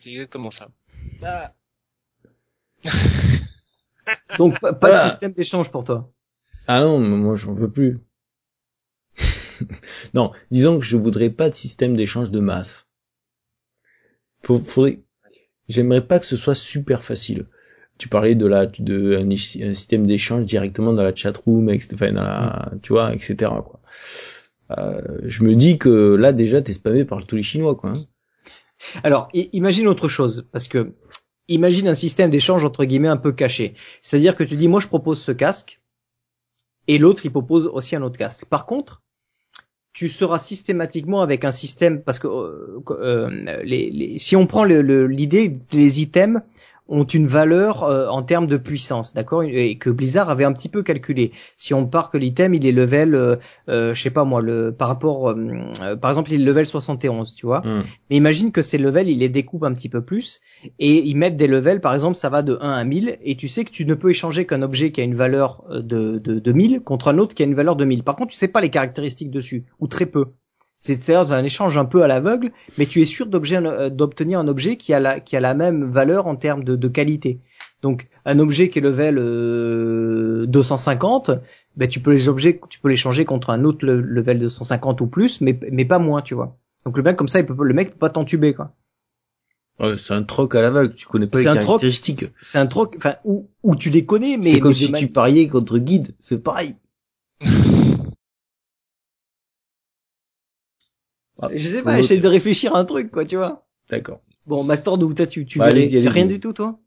C'est 0.04 0.10
exactement 0.10 0.50
ça. 0.50 0.68
Donc 4.36 4.60
pas, 4.60 4.74
pas 4.74 4.88
Voilà. 4.88 5.04
de 5.06 5.08
système 5.08 5.32
d'échange 5.32 5.70
pour 5.70 5.82
toi. 5.82 6.12
Ah 6.66 6.80
non, 6.80 7.00
moi 7.00 7.36
j'en 7.36 7.52
veux 7.52 7.70
plus. 7.70 8.00
non, 10.14 10.32
disons 10.50 10.78
que 10.78 10.84
je 10.84 10.98
voudrais 10.98 11.30
pas 11.30 11.48
de 11.48 11.54
système 11.54 11.96
d'échange 11.96 12.30
de 12.30 12.38
masse. 12.40 12.86
Faut, 14.42 14.58
faudrait, 14.58 15.00
j'aimerais 15.70 16.06
pas 16.06 16.20
que 16.20 16.26
ce 16.26 16.36
soit 16.36 16.54
super 16.54 17.02
facile. 17.02 17.46
Tu 17.96 18.10
parlais 18.10 18.34
de 18.34 18.44
la, 18.44 18.66
de 18.66 19.16
un, 19.16 19.34
système 19.74 20.06
d'échange 20.06 20.44
directement 20.44 20.92
dans 20.92 21.02
la 21.02 21.14
chatroom, 21.14 21.70
etc., 21.70 21.94
enfin, 21.94 22.12
dans 22.12 22.24
la, 22.24 22.72
tu 22.82 22.92
vois, 22.92 23.14
etc., 23.14 23.50
quoi. 23.64 23.80
Euh, 24.76 25.18
je 25.24 25.44
me 25.44 25.54
dis 25.54 25.78
que 25.78 26.14
là 26.14 26.34
déjà 26.34 26.60
t'es 26.60 26.74
spammé 26.74 27.06
par 27.06 27.24
tous 27.26 27.36
les 27.36 27.42
chinois, 27.42 27.74
quoi. 27.74 27.92
hein. 27.92 28.02
Alors, 29.02 29.28
imagine 29.32 29.88
autre 29.88 30.08
chose, 30.08 30.46
parce 30.52 30.68
que 30.68 30.94
imagine 31.48 31.88
un 31.88 31.94
système 31.94 32.30
d'échange 32.30 32.64
entre 32.64 32.84
guillemets 32.84 33.08
un 33.08 33.16
peu 33.16 33.32
caché. 33.32 33.74
C'est-à-dire 34.02 34.36
que 34.36 34.44
tu 34.44 34.56
dis, 34.56 34.68
moi 34.68 34.80
je 34.80 34.88
propose 34.88 35.20
ce 35.20 35.32
casque, 35.32 35.80
et 36.86 36.98
l'autre 36.98 37.24
il 37.24 37.30
propose 37.30 37.66
aussi 37.66 37.96
un 37.96 38.02
autre 38.02 38.18
casque. 38.18 38.46
Par 38.46 38.66
contre, 38.66 39.02
tu 39.92 40.08
seras 40.08 40.38
systématiquement 40.38 41.22
avec 41.22 41.44
un 41.44 41.52
système 41.52 42.02
parce 42.02 42.18
que 42.18 42.26
euh, 42.26 42.82
euh, 42.90 44.18
si 44.18 44.34
on 44.34 44.46
prend 44.46 44.64
l'idée 44.64 45.56
les 45.72 46.02
items 46.02 46.42
ont 46.88 47.04
une 47.04 47.26
valeur 47.26 47.84
euh, 47.84 48.08
en 48.08 48.22
termes 48.22 48.46
de 48.46 48.56
puissance, 48.56 49.14
d'accord, 49.14 49.42
et 49.42 49.76
que 49.76 49.90
Blizzard 49.90 50.28
avait 50.28 50.44
un 50.44 50.52
petit 50.52 50.68
peu 50.68 50.82
calculé. 50.82 51.32
Si 51.56 51.72
on 51.72 51.86
part 51.86 52.10
que 52.10 52.18
l'item 52.18 52.54
il 52.54 52.66
est 52.66 52.72
level, 52.72 53.14
euh, 53.14 53.36
euh, 53.68 53.94
je 53.94 54.02
sais 54.02 54.10
pas 54.10 54.24
moi, 54.24 54.42
le 54.42 54.72
par 54.72 54.88
rapport, 54.88 55.30
euh, 55.30 55.96
par 56.00 56.10
exemple 56.10 56.32
il 56.32 56.42
est 56.42 56.44
level 56.44 56.66
71, 56.66 57.34
tu 57.34 57.46
vois? 57.46 57.60
Hmm. 57.60 57.84
Mais 58.10 58.16
imagine 58.16 58.52
que 58.52 58.62
ces 58.62 58.78
levels 58.78 59.08
ils 59.08 59.18
les 59.18 59.28
découpent 59.28 59.64
un 59.64 59.72
petit 59.72 59.88
peu 59.88 60.02
plus 60.02 60.40
et 60.78 61.06
ils 61.06 61.16
mettent 61.16 61.36
des 61.36 61.46
levels, 61.46 61.80
par 61.80 61.94
exemple 61.94 62.16
ça 62.16 62.28
va 62.28 62.42
de 62.42 62.58
1 62.60 62.72
à 62.72 62.84
1000 62.84 63.18
et 63.22 63.36
tu 63.36 63.48
sais 63.48 63.64
que 63.64 63.70
tu 63.70 63.86
ne 63.86 63.94
peux 63.94 64.10
échanger 64.10 64.46
qu'un 64.46 64.62
objet 64.62 64.92
qui 64.92 65.00
a 65.00 65.04
une 65.04 65.14
valeur 65.14 65.64
de, 65.70 66.18
de, 66.18 66.38
de 66.38 66.52
1000 66.52 66.80
contre 66.80 67.08
un 67.08 67.18
autre 67.18 67.34
qui 67.34 67.42
a 67.42 67.46
une 67.46 67.54
valeur 67.54 67.76
de 67.76 67.84
1000. 67.84 68.02
Par 68.02 68.16
contre 68.16 68.32
tu 68.32 68.36
sais 68.36 68.48
pas 68.48 68.60
les 68.60 68.70
caractéristiques 68.70 69.30
dessus 69.30 69.64
ou 69.80 69.86
très 69.86 70.06
peu. 70.06 70.26
C'est 70.76 71.10
un 71.10 71.44
échange 71.44 71.78
un 71.78 71.84
peu 71.84 72.02
à 72.02 72.06
l'aveugle, 72.06 72.52
mais 72.76 72.86
tu 72.86 73.00
es 73.00 73.04
sûr 73.04 73.26
euh, 73.32 73.90
d'obtenir 73.90 74.38
un 74.38 74.48
objet 74.48 74.76
qui 74.76 74.92
a 74.92 75.00
la, 75.00 75.20
qui 75.20 75.36
a 75.36 75.40
la 75.40 75.54
même 75.54 75.84
valeur 75.84 76.26
en 76.26 76.36
termes 76.36 76.64
de, 76.64 76.76
de 76.76 76.88
qualité. 76.88 77.40
Donc 77.80 78.08
un 78.24 78.38
objet 78.38 78.68
qui 78.68 78.78
est 78.78 78.82
level 78.82 79.18
euh, 79.18 80.46
250, 80.46 81.30
ben 81.76 81.88
tu 81.88 82.00
peux 82.00 82.12
les 82.12 82.28
objets, 82.28 82.60
tu 82.68 82.80
peux 82.80 82.88
l'échanger 82.88 83.24
contre 83.24 83.50
un 83.50 83.64
autre 83.64 83.86
level 83.86 84.38
250 84.38 85.00
ou 85.00 85.06
plus, 85.06 85.40
mais 85.40 85.58
mais 85.70 85.84
pas 85.84 85.98
moins, 85.98 86.22
tu 86.22 86.34
vois. 86.34 86.56
Donc 86.84 86.96
le 86.96 87.02
mec 87.02 87.16
comme 87.16 87.28
ça, 87.28 87.40
il 87.40 87.46
peut, 87.46 87.54
le 87.58 87.74
mec 87.74 87.92
peut 87.92 87.98
pas 87.98 88.10
t'entuber 88.10 88.54
quoi. 88.54 88.72
Ouais, 89.80 89.96
c'est 89.98 90.14
un 90.14 90.22
troc 90.22 90.54
à 90.54 90.62
l'aveugle, 90.62 90.94
tu 90.94 91.06
connais 91.06 91.26
pas 91.26 91.38
les 91.38 91.44
caractéristiques. 91.44 92.24
C'est 92.40 92.58
un 92.58 92.66
troc, 92.66 92.94
enfin 92.96 93.16
où, 93.24 93.48
où 93.62 93.74
tu 93.74 93.90
les 93.90 94.04
connais, 94.04 94.36
mais 94.36 94.54
c'est 94.54 94.60
comme 94.60 94.74
si 94.74 94.92
tu 94.92 95.08
pariais 95.08 95.48
contre 95.48 95.78
guide, 95.78 96.14
c'est 96.20 96.42
pareil. 96.42 96.76
je 101.52 101.68
sais 101.68 101.82
pas, 101.82 101.96
j'essaie 102.00 102.18
de 102.18 102.28
réfléchir 102.28 102.74
à 102.74 102.78
un 102.78 102.84
truc, 102.84 103.10
quoi, 103.10 103.24
tu 103.24 103.36
vois. 103.36 103.64
D'accord. 103.90 104.20
Bon, 104.46 104.62
Master, 104.62 104.98
d'où 104.98 105.12
t'as 105.14 105.26
tu, 105.26 105.46
tu 105.46 105.58
bah, 105.58 105.68
rien 105.68 106.26
du 106.26 106.40
tout, 106.40 106.52
toi? 106.52 106.78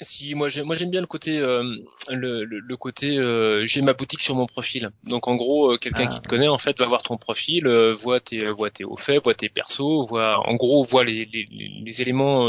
Si 0.00 0.34
moi 0.34 0.48
j'aime 0.48 0.66
moi 0.66 0.74
j'aime 0.74 0.90
bien 0.90 1.00
le 1.00 1.06
côté 1.06 1.38
euh, 1.38 1.62
le, 2.10 2.42
le, 2.44 2.76
côté 2.76 3.16
euh, 3.16 3.64
j'ai 3.64 3.80
ma 3.80 3.92
boutique 3.92 4.22
sur 4.22 4.34
mon 4.34 4.46
profil 4.46 4.90
donc 5.04 5.28
en 5.28 5.36
gros 5.36 5.72
euh, 5.72 5.78
quelqu'un 5.78 6.08
qui 6.08 6.16
ah. 6.16 6.20
te 6.20 6.26
connaît 6.26 6.48
en 6.48 6.58
fait 6.58 6.76
va 6.80 6.86
voir 6.86 7.04
ton 7.04 7.16
profil 7.16 7.68
voit 7.92 8.18
tes 8.18 8.50
voit 8.50 8.70
tes 8.70 8.82
hauts 8.82 8.96
faits 8.96 9.22
voit 9.22 9.34
tes 9.34 9.48
persos 9.48 10.08
voit 10.08 10.40
en 10.48 10.56
gros 10.56 10.82
voit 10.82 11.04
les, 11.04 11.26
les, 11.26 11.46
les 11.48 12.02
éléments 12.02 12.48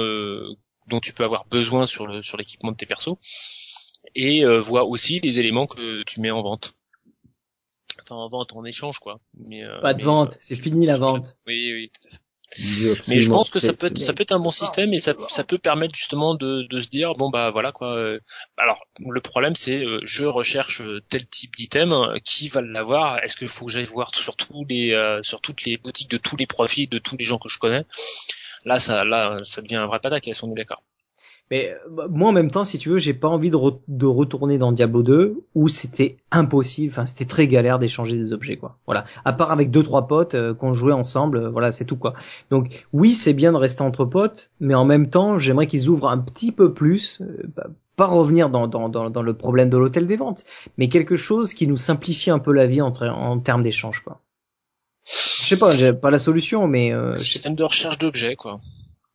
dont 0.88 1.00
tu 1.00 1.14
peux 1.14 1.24
avoir 1.24 1.46
besoin 1.46 1.86
sur 1.86 2.08
le 2.08 2.24
sur 2.24 2.36
l'équipement 2.38 2.72
de 2.72 2.78
tes 2.78 2.88
persos 2.88 3.16
et 4.16 4.44
voit 4.62 4.86
aussi 4.86 5.20
les 5.20 5.40
éléments 5.40 5.68
que 5.68 6.02
tu 6.02 6.22
mets 6.22 6.32
en 6.32 6.42
vente 6.42 6.74
enfin 8.06 8.16
en 8.16 8.30
vente, 8.30 8.54
en 8.54 8.64
échange 8.66 9.00
quoi. 9.00 9.20
Mais, 9.48 9.64
euh, 9.64 9.80
pas 9.82 9.94
de 9.94 10.04
vente, 10.04 10.34
euh, 10.34 10.38
c'est 10.42 10.56
fini 10.56 10.86
la 10.86 10.98
vente. 10.98 11.36
Oui, 11.48 11.72
oui, 11.74 11.92
tout 11.94 12.08
à 12.08 12.12
fait. 12.12 12.20
Mais 13.08 13.22
je 13.22 13.30
pense 13.30 13.50
que 13.50 13.60
ça 13.60 13.74
peut 13.74 13.88
être 13.88 13.98
ça 13.98 14.14
peut 14.14 14.22
être 14.22 14.32
un 14.32 14.40
bon 14.40 14.52
système 14.52 14.94
et 14.94 15.00
ça, 15.00 15.14
ça 15.28 15.44
peut 15.44 15.58
permettre 15.58 15.94
justement 15.94 16.36
de, 16.36 16.62
de 16.62 16.80
se 16.80 16.88
dire 16.88 17.14
bon 17.14 17.30
bah 17.30 17.50
voilà 17.50 17.74
quoi. 17.74 17.98
Euh, 17.98 18.20
alors 18.56 18.86
le 19.00 19.20
problème 19.20 19.56
c'est 19.56 19.84
je 20.04 20.24
recherche 20.24 20.82
tel 21.10 21.26
type 21.26 21.56
d'item 21.56 21.94
qui 22.24 22.48
va 22.48 22.62
l'avoir. 22.62 23.22
Est-ce 23.24 23.36
qu'il 23.36 23.50
faut 23.50 23.66
que 23.66 23.72
j'aille 23.72 23.84
voir 23.84 24.14
sur 24.16 24.38
tous 24.38 24.64
les 24.70 25.20
sur 25.22 25.42
toutes 25.42 25.66
les 25.66 25.78
boutiques 25.78 26.10
de 26.10 26.18
tous 26.18 26.38
les 26.38 26.46
profils 26.46 26.88
de 26.88 27.00
tous 27.00 27.18
les 27.18 27.26
gens 27.26 27.40
que 27.40 27.50
je 27.50 27.60
connais? 27.60 27.84
Là 28.64 28.80
ça 28.80 29.04
là 29.04 29.40
ça 29.44 29.62
devient 29.62 29.76
un 29.76 29.88
vrai 29.88 30.00
pataque. 30.00 30.28
Elles 30.28 30.36
sont 30.36 30.48
d'accord. 30.48 30.82
Mais 31.52 31.72
euh, 31.72 32.08
moi 32.10 32.30
en 32.30 32.32
même 32.32 32.50
temps, 32.50 32.64
si 32.64 32.78
tu 32.78 32.90
veux, 32.90 32.98
j'ai 32.98 33.14
pas 33.14 33.28
envie 33.28 33.52
de, 33.52 33.58
de, 33.88 34.06
retourner 34.06 34.58
dans 34.58 34.72
Diablo 34.72 35.04
2 35.04 35.44
où 35.54 35.70
c'était 35.70 36.18
impossible, 36.32 36.92
enfin 36.92 37.06
c'était 37.06 37.26
très 37.26 37.48
galère 37.48 37.78
d'échanger 37.78 38.18
des 38.18 38.34
objets 38.34 38.58
quoi. 38.58 38.78
Voilà, 38.86 39.06
à 39.26 39.34
part 39.34 39.52
avec 39.52 39.70
deux 39.70 39.84
trois 39.84 40.08
potes 40.08 40.34
euh, 40.34 40.54
qu'on 40.54 40.74
jouait 40.74 40.94
ensemble, 40.94 41.38
euh, 41.38 41.50
voilà, 41.50 41.72
c'est 41.72 41.86
tout 41.86 41.98
quoi. 41.98 42.14
Donc 42.50 42.88
oui, 42.94 43.14
c'est 43.14 43.34
bien 43.34 43.52
de 43.52 43.58
rester 43.58 43.84
entre 43.84 44.06
potes, 44.06 44.50
mais 44.60 44.74
en 44.74 44.86
même 44.86 45.10
temps, 45.10 45.38
j'aimerais 45.38 45.68
qu'ils 45.68 45.90
ouvrent 45.90 46.10
un 46.10 46.18
petit 46.18 46.52
peu 46.52 46.74
plus, 46.74 47.22
bah, 47.56 47.68
pas 47.96 48.08
revenir 48.08 48.50
dans, 48.50 48.68
dans, 48.68 48.90
dans, 48.90 49.10
dans, 49.10 49.22
le 49.22 49.34
problème 49.34 49.70
de 49.70 49.78
l'hôtel 49.78 50.06
des 50.06 50.18
ventes, 50.18 50.44
mais 50.78 50.90
quelque 50.90 51.16
chose 51.16 51.54
qui 51.54 51.68
nous 51.68 51.78
simplifie 51.78 52.30
un 52.30 52.40
peu 52.40 52.52
la 52.52 52.66
vie 52.68 52.82
en, 52.82 52.92
en 52.92 53.40
termes 53.40 53.64
d'échange 53.64 54.02
quoi. 54.02 54.20
Je 55.06 55.50
sais 55.50 55.60
pas, 55.60 55.70
j'ai 55.76 55.94
pas 55.94 56.10
la 56.10 56.18
solution, 56.18 56.68
mais 56.68 56.92
euh, 56.92 57.16
système 57.16 57.56
de 57.56 57.64
recherche 57.64 58.00
d'objets 58.00 58.36
quoi 58.36 58.60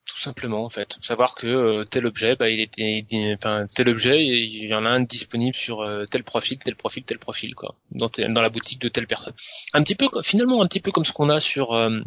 simplement 0.07 0.65
en 0.65 0.69
fait. 0.69 0.99
Savoir 1.01 1.35
que 1.35 1.47
euh, 1.47 1.85
tel 1.85 2.07
objet, 2.07 2.37
bah, 2.37 2.51
il 2.51 2.61
était, 2.61 3.05
enfin 3.35 3.67
tel 3.75 3.89
objet, 3.89 4.25
il 4.25 4.67
y 4.67 4.75
en 4.75 4.85
a 4.85 4.91
un 4.91 5.01
disponible 5.01 5.57
sur 5.57 5.81
euh, 5.81 6.05
tel 6.07 6.25
profil, 6.25 6.59
tel 6.59 6.77
profil, 6.77 7.05
tel 7.05 7.19
profil 7.19 7.55
quoi, 7.55 7.75
dans, 7.91 8.09
dans 8.09 8.41
la 8.41 8.49
boutique 8.49 8.81
de 8.81 8.89
telle 8.89 9.07
personne. 9.07 9.35
Un 9.73 9.83
petit 9.83 9.95
peu, 9.95 10.09
finalement, 10.23 10.63
un 10.63 10.67
petit 10.67 10.81
peu 10.81 10.91
comme 10.91 11.05
ce 11.05 11.13
qu'on 11.13 11.31
a 11.31 11.41
sur 11.41 11.73
euh, 11.73 12.01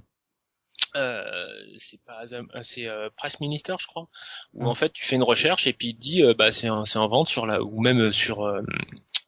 c'est 1.79 1.99
pas 2.03 2.23
c'est 2.61 2.87
Press 3.15 3.39
Minister 3.39 3.73
je 3.79 3.87
crois 3.87 4.07
où 4.53 4.67
en 4.67 4.75
fait 4.75 4.93
tu 4.93 5.03
fais 5.03 5.15
une 5.15 5.23
recherche 5.23 5.65
et 5.65 5.73
puis 5.73 5.87
il 5.87 5.93
dit 5.95 6.21
bah 6.37 6.51
c'est 6.51 6.67
c'est 6.85 6.99
en 6.99 7.07
vente 7.07 7.27
sur 7.27 7.47
la 7.47 7.63
ou 7.63 7.81
même 7.81 8.11
sur 8.11 8.45
euh, 8.45 8.61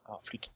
oh, 0.07 0.19
flûte, 0.23 0.51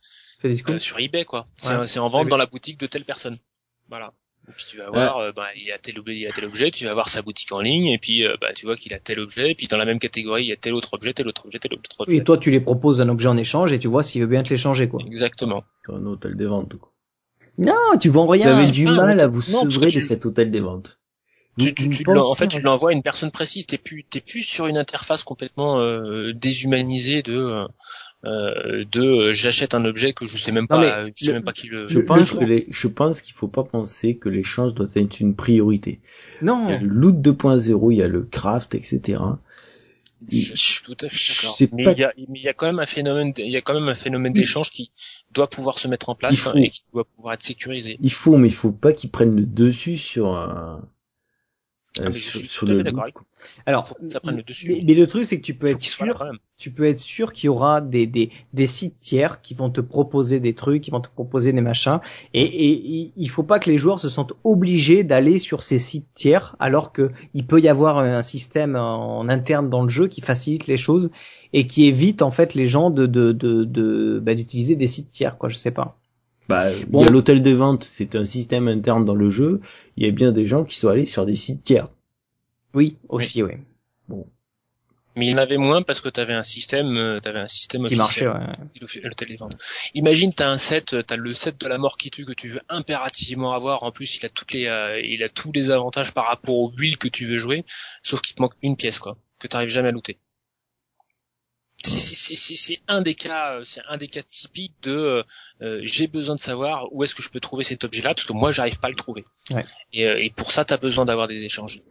sur 0.79 0.99
eBay 0.99 1.25
quoi. 1.25 1.47
C'est 1.57 1.99
en 1.99 2.09
vente 2.09 2.27
dans 2.27 2.37
la 2.37 2.45
boutique 2.45 2.79
de 2.79 2.85
telle 2.85 3.05
personne. 3.05 3.39
Voilà 3.87 4.13
et 4.49 4.51
puis 4.55 4.65
tu 4.67 4.77
vas 4.77 4.89
voir, 4.89 5.17
euh, 5.17 5.31
bah, 5.31 5.47
il 5.55 5.63
y 5.63 5.71
a 5.71 5.77
tel 5.77 5.99
objet, 5.99 6.15
il 6.15 6.21
y 6.21 6.27
a 6.27 6.31
tel 6.31 6.45
objet, 6.45 6.71
tu 6.71 6.85
vas 6.85 6.93
voir 6.93 7.07
sa 7.07 7.21
boutique 7.21 7.51
en 7.51 7.61
ligne, 7.61 7.87
et 7.87 7.99
puis 7.99 8.25
euh, 8.25 8.35
bah, 8.41 8.51
tu 8.53 8.65
vois 8.65 8.75
qu'il 8.75 8.93
a 8.93 8.99
tel 8.99 9.19
objet, 9.19 9.51
et 9.51 9.55
puis 9.55 9.67
dans 9.67 9.77
la 9.77 9.85
même 9.85 9.99
catégorie, 9.99 10.45
il 10.45 10.47
y 10.47 10.51
a 10.51 10.55
tel 10.55 10.73
autre 10.73 10.93
objet, 10.95 11.13
tel 11.13 11.27
autre 11.27 11.45
objet, 11.45 11.59
tel 11.59 11.73
autre 11.73 11.89
objet. 11.99 12.15
Et 12.15 12.23
toi, 12.23 12.37
tu 12.37 12.49
les 12.49 12.59
proposes 12.59 12.99
un 12.99 13.09
objet 13.09 13.27
en 13.27 13.37
échange, 13.37 13.71
et 13.73 13.79
tu 13.79 13.87
vois 13.87 14.01
s'il 14.01 14.21
veut 14.21 14.27
bien 14.27 14.41
te 14.41 14.49
l'échanger, 14.49 14.89
quoi. 14.89 15.01
Exactement. 15.05 15.63
Un 15.87 16.05
hôtel 16.05 16.35
des 16.35 16.45
ventes, 16.45 16.75
quoi. 16.75 16.91
Non, 17.59 17.75
tu 17.99 18.09
vends 18.09 18.25
rien. 18.25 18.53
Vous 18.53 18.63
avez 18.63 18.71
du 18.71 18.85
mal 18.85 19.19
à 19.19 19.27
vous 19.27 19.41
sevrer 19.41 19.91
de 19.91 19.99
cet 19.99 20.25
hôtel 20.25 20.49
des 20.49 20.61
ventes. 20.61 20.99
Tu, 21.57 21.73
tu, 21.73 21.89
tu 21.89 22.09
en 22.09 22.33
fait, 22.35 22.47
tu 22.47 22.61
l'envoies 22.61 22.91
à 22.91 22.93
une 22.93 23.03
personne 23.03 23.31
précise. 23.31 23.65
T'es 23.67 23.77
plus, 23.77 24.05
t'es 24.05 24.21
plus 24.21 24.43
sur 24.43 24.67
une 24.67 24.77
interface 24.77 25.23
complètement 25.23 25.79
euh, 25.79 26.31
déshumanisée 26.33 27.21
de 27.21 27.67
euh, 28.25 28.83
de 28.91 29.01
euh, 29.01 29.33
j'achète 29.33 29.73
un 29.73 29.85
objet 29.85 30.11
que 30.11 30.27
je 30.27 30.35
sais 30.35 30.51
même 30.51 30.67
pas, 30.67 31.07
je 31.15 31.25
sais 31.25 31.31
même 31.31 31.43
pas 31.43 31.53
qui 31.53 31.67
le. 31.67 31.87
Je 31.87 31.99
pense 31.99 32.31
que 32.31 32.43
les, 32.43 32.67
je 32.69 32.87
pense 32.87 33.21
qu'il 33.21 33.33
faut 33.33 33.47
pas 33.47 33.63
penser 33.63 34.17
que 34.17 34.27
l'échange 34.27 34.73
doit 34.73 34.87
être 34.95 35.21
une 35.21 35.35
priorité. 35.35 36.01
Non. 36.41 36.67
Il 36.67 36.71
y 36.71 36.75
a 36.75 36.79
le 36.79 36.87
loot 36.87 37.15
2.0, 37.15 37.93
il 37.93 37.97
y 37.97 38.03
a 38.03 38.09
le 38.09 38.23
craft, 38.23 38.75
etc. 38.75 39.21
Je 40.27 40.53
suis 40.53 40.83
tout 40.83 40.97
à 40.99 41.07
fait 41.07 41.17
d'accord. 41.33 41.57
Mais, 41.71 41.83
il 41.93 41.99
y 41.99 42.03
a, 42.03 42.13
il 42.17 42.41
y 42.41 42.49
a 42.49 42.53
quand 42.53 42.65
même 42.65 42.79
un 42.79 42.85
phénomène, 42.85 43.31
il 43.37 43.49
y 43.49 43.55
a 43.55 43.61
quand 43.61 43.73
même 43.73 43.87
un 43.87 43.95
phénomène 43.95 44.33
d'échange 44.33 44.69
qui 44.69 44.91
doit 45.31 45.47
pouvoir 45.47 45.79
se 45.79 45.87
mettre 45.87 46.09
en 46.09 46.15
place 46.15 46.47
hein, 46.47 46.53
et 46.55 46.69
qui 46.69 46.83
doit 46.91 47.05
pouvoir 47.05 47.35
être 47.35 47.43
sécurisé. 47.43 47.97
Il 48.01 48.11
faut, 48.11 48.35
mais 48.35 48.49
il 48.49 48.53
faut 48.53 48.73
pas 48.73 48.91
qu'il 48.91 49.11
prenne 49.11 49.33
le 49.33 49.45
dessus 49.45 49.95
sur 49.95 50.35
un, 50.35 50.85
ah, 52.05 52.11
sur, 52.11 52.65
le 52.65 52.83
Alors, 53.65 53.95
le 54.01 54.41
dessus. 54.43 54.79
Mais, 54.85 54.93
le 54.93 55.07
truc 55.07 55.25
c'est 55.25 55.37
que 55.37 55.45
tu 55.45 55.53
peux 55.53 55.67
être 55.67 55.81
sûr, 55.81 56.25
tu 56.57 56.71
peux 56.71 56.85
être 56.85 56.99
sûr 56.99 57.33
qu'il 57.33 57.47
y 57.47 57.49
aura 57.49 57.81
des, 57.81 58.07
des, 58.07 58.31
des 58.53 58.67
sites 58.67 58.99
tiers 58.99 59.41
qui 59.41 59.53
vont 59.53 59.69
te 59.69 59.81
proposer 59.81 60.39
des 60.39 60.53
trucs, 60.53 60.83
qui 60.83 60.91
vont 60.91 61.01
te 61.01 61.09
proposer 61.09 61.53
des 61.53 61.61
machins, 61.61 61.99
et, 62.33 62.43
et, 62.43 63.11
il 63.15 63.29
faut 63.29 63.43
pas 63.43 63.59
que 63.59 63.69
les 63.69 63.77
joueurs 63.77 63.99
se 63.99 64.09
sentent 64.09 64.33
obligés 64.43 65.03
d'aller 65.03 65.39
sur 65.39 65.63
ces 65.63 65.79
sites 65.79 66.07
tiers, 66.13 66.55
alors 66.59 66.91
que 66.91 67.11
il 67.33 67.45
peut 67.45 67.59
y 67.59 67.67
avoir 67.67 67.99
un 67.99 68.23
système 68.23 68.75
en 68.75 69.27
interne 69.29 69.69
dans 69.69 69.83
le 69.83 69.89
jeu 69.89 70.07
qui 70.07 70.21
facilite 70.21 70.67
les 70.67 70.77
choses 70.77 71.11
et 71.53 71.67
qui 71.67 71.85
évite 71.85 72.21
en 72.21 72.31
fait 72.31 72.53
les 72.53 72.67
gens 72.67 72.89
de 72.89 73.05
de 73.05 73.31
de, 73.31 73.63
de 73.63 74.19
bah, 74.21 74.35
d'utiliser 74.35 74.75
des 74.75 74.87
sites 74.87 75.09
tiers, 75.09 75.37
quoi. 75.37 75.49
Je 75.49 75.57
sais 75.57 75.71
pas. 75.71 75.97
Bah, 76.49 76.71
il 76.71 76.99
y 76.99 77.07
a 77.07 77.11
l'hôtel 77.11 77.43
des 77.43 77.53
ventes, 77.53 77.83
c'est 77.83 78.15
un 78.15 78.25
système 78.25 78.67
interne 78.67 79.05
dans 79.05 79.13
le 79.13 79.29
jeu. 79.29 79.61
Il 79.97 80.05
y 80.05 80.09
a 80.09 80.11
bien 80.11 80.31
des 80.31 80.47
gens 80.47 80.63
qui 80.65 80.79
sont 80.79 80.87
allés 80.87 81.05
sur 81.05 81.27
des 81.27 81.35
sites 81.35 81.63
tiers. 81.63 81.89
Oui, 82.73 82.97
aussi, 83.07 83.43
oui. 83.43 83.53
Bon. 84.07 84.25
Mais 85.15 85.27
il 85.27 85.29
y 85.29 85.33
en 85.35 85.37
avait 85.37 85.57
moins 85.57 85.83
parce 85.83 86.01
que 86.01 86.09
tu 86.09 86.19
avais 86.19 86.33
un 86.33 86.41
système, 86.41 86.97
euh, 86.97 87.19
t'avais 87.19 87.39
un 87.39 87.47
système 87.47 87.85
qui 87.85 87.95
marchait, 87.95 88.27
ouais. 88.27 88.33
L'hôtel 89.03 89.27
des 89.27 89.35
ventes. 89.35 89.61
Imagine, 89.93 90.33
t'as 90.33 90.49
un 90.49 90.57
set, 90.57 90.95
t'as 91.05 91.17
le 91.17 91.35
set 91.35 91.59
de 91.61 91.67
la 91.67 91.77
mort 91.77 91.97
qui 91.97 92.09
tue 92.09 92.25
que 92.25 92.33
tu 92.33 92.47
veux 92.47 92.61
impérativement 92.67 93.53
avoir. 93.53 93.83
En 93.83 93.91
plus, 93.91 94.17
il 94.17 94.25
a 94.25 94.29
toutes 94.29 94.53
les, 94.53 94.65
euh, 94.65 94.99
il 95.01 95.21
a 95.21 95.29
tous 95.29 95.51
les 95.51 95.69
avantages 95.69 96.13
par 96.13 96.25
rapport 96.25 96.57
au 96.57 96.71
build 96.71 96.97
que 96.97 97.09
tu 97.09 97.27
veux 97.27 97.37
jouer, 97.37 97.63
sauf 98.01 98.21
qu'il 98.21 98.35
te 98.35 98.41
manque 98.41 98.55
une 98.63 98.75
pièce, 98.75 98.97
quoi, 98.97 99.17
que 99.37 99.47
t'arrives 99.47 99.69
jamais 99.69 99.89
à 99.89 99.91
looter 99.91 100.17
c'est 101.83 102.79
un 102.87 103.01
des 103.01 103.15
cas, 103.15 103.55
euh, 103.55 103.63
c'est 103.63 103.81
un 103.87 103.97
des 103.97 104.07
cas 104.07 104.21
typiques 104.23 104.75
de 104.81 104.91
euh, 104.91 105.23
euh, 105.61 105.79
j'ai 105.83 106.07
besoin 106.07 106.35
de 106.35 106.39
savoir 106.39 106.91
où 106.91 107.03
est-ce 107.03 107.15
que 107.15 107.21
je 107.21 107.29
peux 107.29 107.39
trouver 107.39 107.63
cet 107.63 107.83
objet-là 107.83 108.13
parce 108.13 108.25
que 108.25 108.33
moi 108.33 108.51
j'arrive 108.51 108.79
pas 108.79 108.87
à 108.87 108.91
le 108.91 108.95
trouver. 108.95 109.23
Ouais. 109.51 109.63
Et, 109.93 110.03
et, 110.03 110.29
pour 110.29 110.51
ça, 110.51 110.65
tu 110.65 110.73
as 110.73 110.77
besoin 110.77 111.05
d'avoir 111.05 111.27
des 111.27 111.43
échanges. 111.43 111.81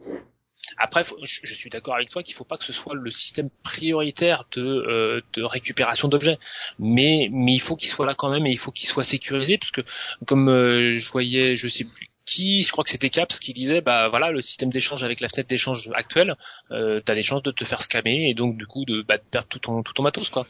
Après, 0.76 1.02
je, 1.22 1.54
suis 1.54 1.70
d'accord 1.70 1.94
avec 1.94 2.10
toi 2.10 2.22
qu'il 2.22 2.34
faut 2.34 2.44
pas 2.44 2.58
que 2.58 2.64
ce 2.64 2.72
soit 2.72 2.94
le 2.94 3.10
système 3.10 3.48
prioritaire 3.62 4.44
de, 4.52 5.22
de 5.32 5.42
récupération 5.42 6.08
d'objets, 6.08 6.38
mais 6.78 7.28
mais 7.32 7.54
il 7.54 7.60
faut 7.60 7.76
qu'il 7.76 7.88
soit 7.88 8.06
là 8.06 8.14
quand 8.14 8.28
même 8.28 8.46
et 8.46 8.50
il 8.50 8.58
faut 8.58 8.70
qu'il 8.70 8.88
soit 8.88 9.04
sécurisé 9.04 9.56
parce 9.56 9.70
que 9.70 9.80
comme 10.26 10.48
je 10.48 11.10
voyais, 11.10 11.56
je 11.56 11.68
sais 11.68 11.84
plus 11.84 12.10
qui, 12.28 12.62
je 12.62 12.70
crois 12.70 12.84
que 12.84 12.90
c'était 12.90 13.08
Caps, 13.08 13.38
qui 13.38 13.54
disait, 13.54 13.80
bah 13.80 14.08
voilà, 14.08 14.30
le 14.30 14.42
système 14.42 14.68
d'échange 14.68 15.02
avec 15.02 15.20
la 15.20 15.28
fenêtre 15.28 15.48
d'échange 15.48 15.90
actuelle, 15.94 16.36
euh, 16.70 17.00
t'as 17.02 17.14
des 17.14 17.22
chances 17.22 17.42
de 17.42 17.50
te 17.50 17.64
faire 17.64 17.82
scammer 17.82 18.28
et 18.28 18.34
donc 18.34 18.58
du 18.58 18.66
coup 18.66 18.84
de, 18.84 19.00
bah, 19.00 19.16
de 19.16 19.22
perdre 19.22 19.48
tout 19.48 19.58
ton 19.58 19.82
tout 19.82 19.94
ton 19.94 20.02
matos 20.02 20.28
quoi. 20.28 20.46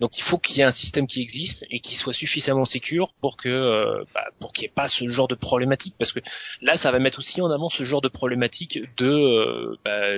Donc 0.00 0.16
il 0.16 0.22
faut 0.22 0.38
qu'il 0.38 0.56
y 0.56 0.60
ait 0.60 0.64
un 0.64 0.72
système 0.72 1.06
qui 1.06 1.20
existe 1.20 1.66
et 1.70 1.80
qui 1.80 1.94
soit 1.94 2.14
suffisamment 2.14 2.64
sécure 2.64 3.12
pour 3.20 3.36
que 3.36 3.50
euh, 3.50 4.04
bah, 4.14 4.24
pour 4.40 4.52
qu'il 4.52 4.62
n'y 4.62 4.66
ait 4.68 4.74
pas 4.74 4.88
ce 4.88 5.06
genre 5.08 5.28
de 5.28 5.34
problématique 5.34 5.94
parce 5.98 6.12
que 6.12 6.20
là 6.62 6.78
ça 6.78 6.90
va 6.90 6.98
mettre 6.98 7.18
aussi 7.18 7.42
en 7.42 7.50
avant 7.50 7.68
ce 7.68 7.84
genre 7.84 8.00
de 8.00 8.08
problématique 8.08 8.80
de 8.96 9.10
euh, 9.10 9.78
bah, 9.84 10.16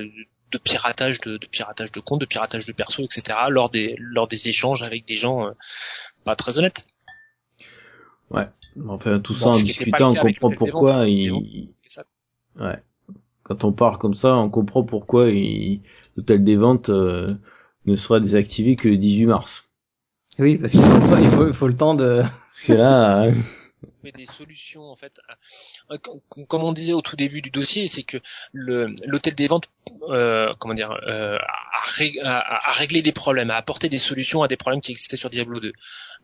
de 0.53 0.59
piratage 0.59 1.21
de, 1.21 1.39
de 1.39 1.47
piratage 1.47 1.91
de 1.91 2.01
comptes, 2.01 2.21
de 2.21 2.27
piratage 2.27 2.67
de 2.67 2.73
perso, 2.73 3.05
etc. 3.05 3.37
lors 3.49 3.71
des 3.71 3.97
lors 3.99 4.29
des 4.29 4.49
échanges 4.49 4.85
avec 4.85 5.05
des 5.07 5.17
gens 5.17 5.47
euh, 5.47 5.51
pas 6.25 6.37
très 6.37 6.59
honnêtes. 6.59 6.85
Enfin, 8.89 9.19
tout 9.21 9.33
Bon, 9.33 9.39
ça 9.39 9.49
en 9.49 9.53
discutant, 9.53 10.11
on 10.11 10.15
comprend 10.15 10.51
pourquoi 10.51 11.09
il, 11.09 11.33
ça. 11.87 12.05
ouais. 12.61 12.83
Quand 13.43 13.65
on 13.65 13.73
parle 13.73 13.99
comme 13.99 14.15
ça, 14.15 14.37
on 14.37 14.49
comprend 14.51 14.85
pourquoi 14.85 15.29
il... 15.31 15.83
l'hôtel 16.17 16.45
des 16.45 16.57
ventes 16.57 16.89
euh, 16.91 17.35
ne 17.87 17.97
sera 17.97 18.21
désactivé 18.21 18.77
que 18.77 18.89
le 18.89 18.97
18 18.97 19.27
mars. 19.27 19.69
Oui, 20.39 20.57
parce 20.57 20.73
qu'il 20.73 20.83
faut, 20.83 20.95
le 20.95 21.09
temps- 21.09 21.19
il 21.19 21.29
faut, 21.29 21.47
il 21.49 21.53
faut 21.53 21.69
le 21.69 21.77
temps 21.77 21.95
de. 21.95 22.23
Parce 22.23 22.63
que 22.63 22.73
là, 22.75 23.31
des 24.05 24.27
solutions 24.27 24.83
en 24.91 24.97
fait. 24.97 25.21
Com- 26.03 26.21
Comme 26.47 26.65
on 26.65 26.73
disait 26.73 26.93
au 26.93 27.01
tout 27.03 27.17
début 27.17 27.43
du 27.43 27.51
dossier, 27.51 27.87
c'est 27.87 28.03
que 28.03 28.19
le 28.53 28.95
l'hôtel 29.05 29.35
des 29.35 29.47
ventes, 29.47 29.69
euh, 30.09 30.53
comment 30.59 30.75
dire, 30.75 30.91
euh, 31.07 31.39
a 32.23 32.73
réglé 32.73 33.03
des 33.03 33.13
problèmes, 33.13 33.51
a 33.51 33.57
apporté 33.57 33.89
des 33.89 33.99
solutions 33.99 34.43
à 34.43 34.49
des 34.49 34.57
problèmes 34.57 34.81
qui 34.81 34.91
existaient 34.93 35.17
sur 35.17 35.31
Diablo 35.31 35.61
2. 35.61 35.73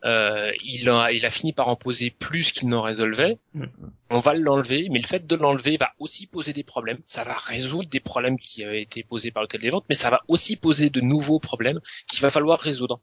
Euh, 0.04 0.52
il 0.64 0.88
a 0.90 1.12
il 1.12 1.24
a 1.24 1.30
fini 1.30 1.52
par 1.52 1.68
en 1.68 1.76
poser 1.76 2.10
plus 2.10 2.52
qu'il 2.52 2.68
n'en 2.68 2.82
résolvait. 2.82 3.38
Mm. 3.54 3.64
On 4.10 4.18
va 4.18 4.34
l'enlever, 4.34 4.88
mais 4.90 4.98
le 5.00 5.06
fait 5.06 5.26
de 5.26 5.36
l'enlever 5.36 5.76
va 5.76 5.92
aussi 5.98 6.26
poser 6.26 6.52
des 6.52 6.64
problèmes. 6.64 6.98
Ça 7.08 7.24
va 7.24 7.34
résoudre 7.34 7.88
des 7.88 8.00
problèmes 8.00 8.38
qui 8.38 8.64
avaient 8.64 8.82
été 8.82 9.02
posés 9.02 9.30
par 9.30 9.42
l'hôtel 9.42 9.60
des 9.60 9.70
ventes, 9.70 9.86
mais 9.88 9.96
ça 9.96 10.10
va 10.10 10.22
aussi 10.28 10.56
poser 10.56 10.90
de 10.90 11.00
nouveaux 11.00 11.40
problèmes 11.40 11.80
qu'il 12.08 12.20
va 12.20 12.30
falloir 12.30 12.60
résoudre. 12.60 13.00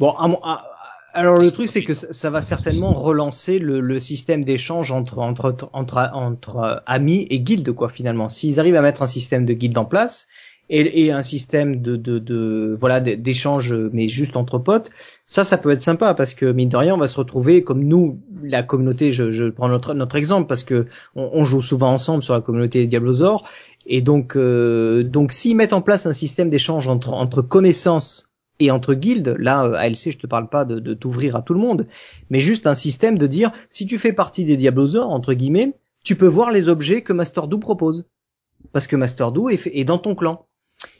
Bon, 0.00 0.10
à 0.12 0.28
mon- 0.28 0.40
à- 0.42 0.64
alors 1.14 1.38
le 1.38 1.50
truc 1.50 1.68
c'est 1.68 1.82
que 1.82 1.94
ça, 1.94 2.30
va 2.30 2.40
certainement 2.40 2.92
relancer 2.92 3.58
le, 3.58 3.80
le 3.80 3.98
système 3.98 4.44
d'échange 4.44 4.92
entre 4.92 5.18
entre 5.18 5.56
entre 5.72 6.10
entre 6.12 6.56
euh, 6.58 6.76
amis 6.86 7.26
et 7.30 7.40
guildes 7.40 7.72
quoi 7.72 7.88
finalement. 7.88 8.28
S'ils 8.28 8.60
arrivent 8.60 8.76
à 8.76 8.82
mettre 8.82 9.02
un 9.02 9.06
système 9.08 9.44
de 9.44 9.54
guilde 9.54 9.78
en 9.78 9.84
place 9.86 10.28
et, 10.70 11.06
et 11.06 11.10
un 11.12 11.22
système 11.22 11.80
de 11.80 11.96
de, 11.96 12.18
de 12.18 12.76
voilà 12.78 13.00
d'échange 13.00 13.74
mais 13.92 14.06
juste 14.06 14.36
entre 14.36 14.58
potes, 14.58 14.90
ça 15.26 15.42
ça 15.44 15.56
peut 15.56 15.70
être 15.70 15.80
sympa 15.80 16.12
parce 16.14 16.34
que 16.34 16.46
mine 16.52 16.68
de 16.68 16.76
rien 16.76 16.94
on 16.94 16.98
va 16.98 17.06
se 17.08 17.16
retrouver 17.16 17.64
comme 17.64 17.82
nous 17.82 18.20
la 18.42 18.62
communauté. 18.62 19.10
Je, 19.10 19.30
je 19.32 19.46
prends 19.46 19.68
notre 19.68 19.94
notre 19.94 20.14
exemple 20.14 20.46
parce 20.46 20.62
que 20.62 20.86
on, 21.16 21.30
on 21.32 21.44
joue 21.44 21.62
souvent 21.62 21.90
ensemble 21.90 22.22
sur 22.22 22.34
la 22.34 22.42
communauté 22.42 22.86
Diablosaur 22.86 23.48
et 23.86 24.02
donc 24.02 24.36
euh, 24.36 25.02
donc 25.02 25.32
s'ils 25.32 25.56
mettent 25.56 25.72
en 25.72 25.80
place 25.82 26.04
un 26.06 26.12
système 26.12 26.50
d'échange 26.50 26.86
entre 26.86 27.14
entre 27.14 27.40
connaissances 27.42 28.28
et 28.60 28.70
entre 28.70 28.94
guildes, 28.94 29.36
là, 29.38 29.64
euh, 29.64 29.74
ALC, 29.74 30.10
je 30.10 30.18
te 30.18 30.26
parle 30.26 30.48
pas 30.48 30.64
de, 30.64 30.78
de 30.80 30.94
t'ouvrir 30.94 31.36
à 31.36 31.42
tout 31.42 31.54
le 31.54 31.60
monde, 31.60 31.86
mais 32.30 32.40
juste 32.40 32.66
un 32.66 32.74
système 32.74 33.18
de 33.18 33.26
dire, 33.26 33.52
si 33.70 33.86
tu 33.86 33.98
fais 33.98 34.12
partie 34.12 34.44
des 34.44 34.56
Diablosaures, 34.56 35.10
entre 35.10 35.34
guillemets, 35.34 35.74
tu 36.04 36.16
peux 36.16 36.26
voir 36.26 36.50
les 36.50 36.68
objets 36.68 37.02
que 37.02 37.12
Master-Do 37.12 37.58
propose. 37.58 38.06
Parce 38.72 38.86
que 38.86 38.96
Master-Do 38.96 39.48
est, 39.48 39.56
fait- 39.56 39.78
est 39.78 39.84
dans 39.84 39.98
ton 39.98 40.14
clan. 40.14 40.46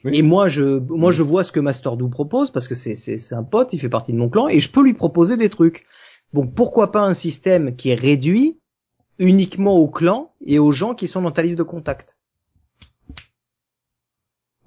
Oui. 0.04 0.18
Et 0.18 0.22
moi, 0.22 0.48
je, 0.48 0.78
moi, 0.78 1.10
je 1.10 1.22
vois 1.22 1.44
ce 1.44 1.52
que 1.52 1.60
Master-Do 1.60 2.08
propose, 2.08 2.50
parce 2.50 2.68
que 2.68 2.74
c'est, 2.74 2.94
c'est, 2.94 3.18
c'est 3.18 3.34
un 3.34 3.44
pote, 3.44 3.72
il 3.72 3.80
fait 3.80 3.88
partie 3.88 4.12
de 4.12 4.18
mon 4.18 4.28
clan, 4.28 4.48
et 4.48 4.60
je 4.60 4.70
peux 4.70 4.82
lui 4.82 4.94
proposer 4.94 5.36
des 5.36 5.48
trucs. 5.48 5.86
Bon, 6.32 6.46
pourquoi 6.46 6.92
pas 6.92 7.00
un 7.00 7.14
système 7.14 7.74
qui 7.74 7.90
est 7.90 7.94
réduit 7.94 8.58
uniquement 9.18 9.76
au 9.76 9.88
clan 9.88 10.32
et 10.44 10.58
aux 10.58 10.72
gens 10.72 10.94
qui 10.94 11.06
sont 11.06 11.22
dans 11.22 11.30
ta 11.30 11.42
liste 11.42 11.56
de 11.56 11.62
contacts? 11.62 12.17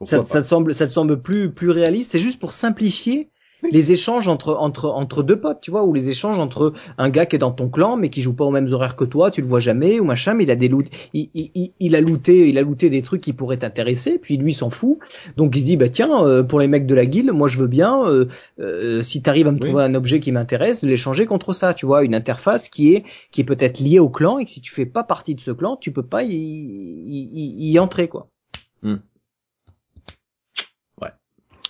Ça, 0.06 0.24
ça 0.26 0.42
te 0.42 0.48
semble, 0.48 0.74
ça 0.74 0.88
te 0.88 0.94
semble 0.94 1.22
plus 1.22 1.52
plus 1.52 1.70
réaliste. 1.70 2.12
C'est 2.12 2.20
juste 2.20 2.40
pour 2.40 2.52
simplifier 2.52 3.30
les 3.72 3.92
échanges 3.92 4.28
entre 4.28 4.56
entre 4.56 4.90
entre 4.90 5.22
deux 5.22 5.40
potes, 5.40 5.62
tu 5.62 5.70
vois, 5.70 5.84
ou 5.86 5.94
les 5.94 6.10
échanges 6.10 6.40
entre 6.40 6.74
un 6.98 7.10
gars 7.12 7.28
qui 7.28 7.36
est 7.36 7.40
dans 7.40 7.52
ton 7.52 7.70
clan 7.70 7.96
mais 7.96 8.10
qui 8.10 8.22
joue 8.24 8.34
pas 8.36 8.44
aux 8.44 8.50
mêmes 8.50 8.74
horaires 8.74 8.96
que 8.96 9.04
toi, 9.06 9.30
tu 9.30 9.42
le 9.42 9.48
vois 9.48 9.60
jamais 9.60 10.00
ou 10.00 10.04
machin, 10.04 10.34
mais 10.34 10.46
il 10.46 10.50
a 10.52 10.56
des 10.56 10.68
loot, 10.68 10.88
il, 11.14 11.30
il, 11.36 11.52
il- 11.54 11.72
il 11.80 11.96
a 11.96 12.02
looté, 12.02 12.50
il 12.50 12.58
a 12.58 12.64
looté 12.64 12.90
des 12.90 13.04
trucs 13.04 13.22
qui 13.22 13.34
pourraient 13.34 13.58
t'intéresser, 13.58 14.18
puis 14.18 14.38
lui 14.38 14.52
s'en 14.54 14.72
fout. 14.72 14.98
Donc 15.38 15.56
il 15.56 15.60
se 15.60 15.66
dit 15.66 15.78
bah 15.78 15.90
tiens, 15.90 16.26
euh, 16.26 16.42
pour 16.42 16.60
les 16.60 16.68
mecs 16.68 16.88
de 16.88 16.96
la 16.96 17.06
guilde, 17.06 17.32
moi 17.34 17.48
je 17.48 17.60
veux 17.60 17.68
bien 17.68 18.04
euh, 18.08 18.26
euh, 18.60 19.04
si 19.04 19.22
t'arrives 19.22 19.48
à 19.48 19.52
me 19.52 19.60
Oui. 19.60 19.68
trouver 19.68 19.84
un 19.84 19.94
objet 19.94 20.20
qui 20.20 20.32
m'intéresse, 20.32 20.82
de 20.82 20.88
l'échanger 20.88 21.28
contre 21.28 21.54
ça, 21.54 21.76
tu 21.76 21.86
vois, 21.86 22.04
une 22.04 22.16
interface 22.16 22.68
qui 22.68 22.96
est 22.96 23.04
qui 23.32 23.42
est 23.42 23.46
peut-être 23.46 23.80
liée 23.80 24.00
au 24.00 24.10
clan 24.10 24.40
et 24.40 24.46
que 24.46 24.50
si 24.50 24.62
tu 24.62 24.74
fais 24.74 24.88
pas 24.88 25.04
partie 25.04 25.36
de 25.36 25.42
ce 25.42 25.52
clan, 25.52 25.78
tu 25.78 25.92
peux 25.92 26.02
pas 26.02 26.24
y, 26.24 26.34
y, 26.34 27.30
y- 27.32 27.72
y 27.74 27.78
entrer 27.80 28.08
quoi. 28.08 28.28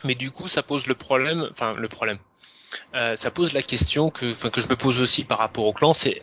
Mais 0.03 0.15
du 0.15 0.32
coup, 0.32 0.48
ça 0.48 0.64
pose 0.64 0.88
le 0.88 0.95
problème, 0.95 1.48
enfin 1.52 1.73
le 1.78 1.88
problème. 1.88 2.18
Euh, 2.95 3.15
ça 3.15 3.32
pose 3.32 3.53
la 3.53 3.61
question 3.61 4.10
que, 4.10 4.34
que 4.49 4.61
je 4.61 4.68
me 4.68 4.76
pose 4.76 4.99
aussi 4.99 5.23
par 5.23 5.38
rapport 5.40 5.65
au 5.65 5.73
clan, 5.73 5.94
c'est 5.94 6.22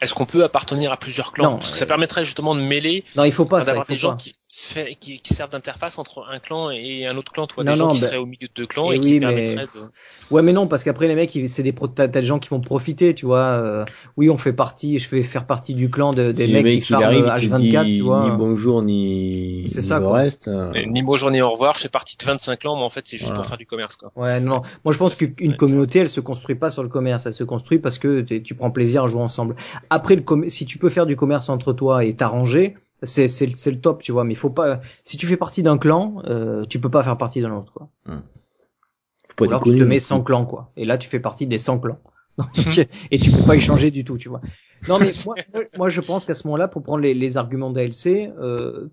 est-ce 0.00 0.14
qu'on 0.14 0.26
peut 0.26 0.44
appartenir 0.44 0.92
à 0.92 0.96
plusieurs 0.96 1.32
clans? 1.32 1.52
Non, 1.52 1.58
Parce 1.58 1.70
que 1.70 1.76
euh, 1.76 1.78
ça 1.80 1.86
permettrait 1.86 2.24
justement 2.24 2.54
de 2.54 2.60
mêler, 2.60 3.04
Non, 3.16 3.24
il 3.24 3.32
faut 3.32 3.44
pas 3.44 3.64
d'avoir 3.64 3.86
faut 3.86 3.92
des 3.92 3.98
gens 3.98 4.10
pas. 4.12 4.16
qui, 4.16 4.34
fait- 4.56 4.94
qui, 5.00 5.16
qui 5.20 5.34
servent 5.34 5.50
d'interface 5.50 5.98
entre 5.98 6.24
un 6.30 6.38
clan 6.38 6.70
et 6.70 7.06
un 7.06 7.16
autre 7.16 7.32
clan, 7.32 7.46
toi, 7.46 7.64
Non, 7.64 7.72
des 7.72 7.78
gens 7.78 7.88
non, 7.88 7.94
qui 7.94 8.00
bah- 8.00 8.06
seraient 8.08 8.16
au 8.18 8.26
milieu 8.26 8.48
de 8.48 8.52
deux 8.54 8.66
clans 8.66 8.90
Eh 8.92 8.96
et 8.96 9.00
qui 9.00 9.12
oui, 9.14 9.20
mais- 9.20 9.26
permettraient 9.26 9.66
de. 9.78 9.90
Ouais, 10.30 10.42
mais 10.42 10.52
non, 10.52 10.66
parce 10.66 10.84
qu'après 10.84 11.08
les 11.08 11.14
mecs, 11.14 11.38
c'est 11.46 11.62
des 11.62 11.72
pro- 11.72 11.88
t'as 11.88 12.08
t'as 12.08 12.20
des 12.20 12.26
gens 12.26 12.38
qui 12.38 12.48
vont 12.48 12.60
profiter, 12.60 13.14
tu 13.14 13.26
vois. 13.26 13.38
euh, 13.38 13.84
oui, 14.16 14.30
on 14.30 14.38
fait 14.38 14.52
partie, 14.52 14.98
je 14.98 15.08
vais 15.10 15.22
faire 15.22 15.46
partie 15.46 15.74
du 15.74 15.90
clan 15.90 16.12
de, 16.12 16.32
des 16.32 16.46
si 16.46 16.52
mecs 16.52 16.64
mec 16.64 16.74
qui 16.82 16.92
farment 16.92 17.04
arrive, 17.04 17.24
il 17.36 17.50
te 17.50 17.56
dit 17.56 17.70
H24, 17.72 17.96
tu 17.96 18.02
vois. 18.02 18.30
ni 18.30 18.36
bonjour 18.36 18.82
ni, 18.82 19.64
C'est 19.66 19.80
ni 19.80 19.86
ça, 19.86 19.98
le 19.98 20.06
quoi. 20.06 20.18
reste. 20.18 20.48
euh, 20.48 20.72
Ni 20.86 21.02
bonjour 21.02 21.30
ni 21.30 21.40
au 21.42 21.50
revoir, 21.50 21.74
je 21.76 21.80
fais 21.80 21.88
partie 21.88 22.16
de 22.16 22.24
25 22.24 22.58
clans, 22.60 22.76
mais 22.76 22.82
en 22.84 22.88
fait 22.90 23.02
c'est 23.06 23.16
juste 23.16 23.28
Voilà. 23.30 23.40
pour 23.40 23.48
faire 23.48 23.58
du 23.58 23.66
commerce 23.66 23.96
quoi. 23.96 24.12
Ouais, 24.16 24.40
non, 24.40 24.56
non. 24.56 24.62
Moi, 24.84 24.92
je 24.94 24.98
pense 24.98 25.14
qu'une 25.16 25.34
Ouais, 25.50 25.56
communauté, 25.56 25.98
elle 26.00 26.08
se 26.08 26.20
construit 26.20 26.54
pas 26.56 26.70
sur 26.70 26.82
le 26.82 26.88
commerce, 26.88 27.26
elle 27.26 27.34
se 27.34 27.44
construit 27.44 27.78
parce 27.78 27.98
que 27.98 28.20
tu 28.22 28.54
prends 28.54 28.70
plaisir 28.70 29.04
à 29.04 29.06
jouer 29.08 29.20
ensemble. 29.22 29.56
Après, 29.90 30.14
le 30.16 30.22
com- 30.22 30.48
si 30.48 30.64
tu 30.66 30.78
peux 30.78 30.88
faire 30.90 31.06
du 31.06 31.16
commerce 31.16 31.48
entre 31.48 31.72
toi 31.72 32.04
et 32.04 32.14
t'arranger, 32.14 32.76
c'est 33.04 33.28
c'est 33.28 33.46
le- 33.46 33.56
c'est 33.56 33.70
le 33.70 33.80
top, 33.80 34.02
tu 34.02 34.12
vois. 34.12 34.24
Mais 34.24 34.32
il 34.34 34.36
faut 34.36 34.50
pas. 34.50 34.80
Si 35.02 35.16
tu 35.16 35.26
fais 35.26 35.36
partie 35.36 35.62
d'un 35.62 35.78
clan, 35.78 36.22
euh, 36.26 36.64
tu 36.66 36.80
peux 36.80 36.90
pas 36.90 37.02
faire 37.02 37.16
partie 37.18 37.40
d'un 37.40 37.52
autre, 37.54 37.72
quoi. 37.72 37.88
faut 38.06 38.12
Ou 39.30 39.34
pas 39.36 39.46
alors 39.46 39.62
tu 39.64 39.70
te 39.70 39.84
mets 39.84 40.00
100 40.00 40.22
clans, 40.22 40.46
quoi. 40.46 40.70
Et 40.76 40.84
là, 40.84 40.98
tu 40.98 41.08
fais 41.08 41.20
partie 41.20 41.46
des 41.46 41.58
100 41.58 41.78
clans. 41.78 41.98
Donc, 42.38 42.78
et 43.10 43.18
tu 43.18 43.30
peux 43.30 43.42
pas 43.46 43.54
échanger 43.56 43.90
du 43.90 44.04
tout, 44.04 44.18
tu 44.18 44.28
vois. 44.28 44.40
Non, 44.88 44.98
mais 44.98 45.12
moi, 45.78 45.88
je 45.88 46.00
pense 46.00 46.24
qu'à 46.24 46.34
ce 46.34 46.46
moment-là, 46.48 46.68
pour 46.68 46.82
prendre 46.82 46.98
les, 47.02 47.14
les 47.14 47.36
arguments 47.36 47.70
d'ALC, 47.70 48.06
euh, 48.38 48.88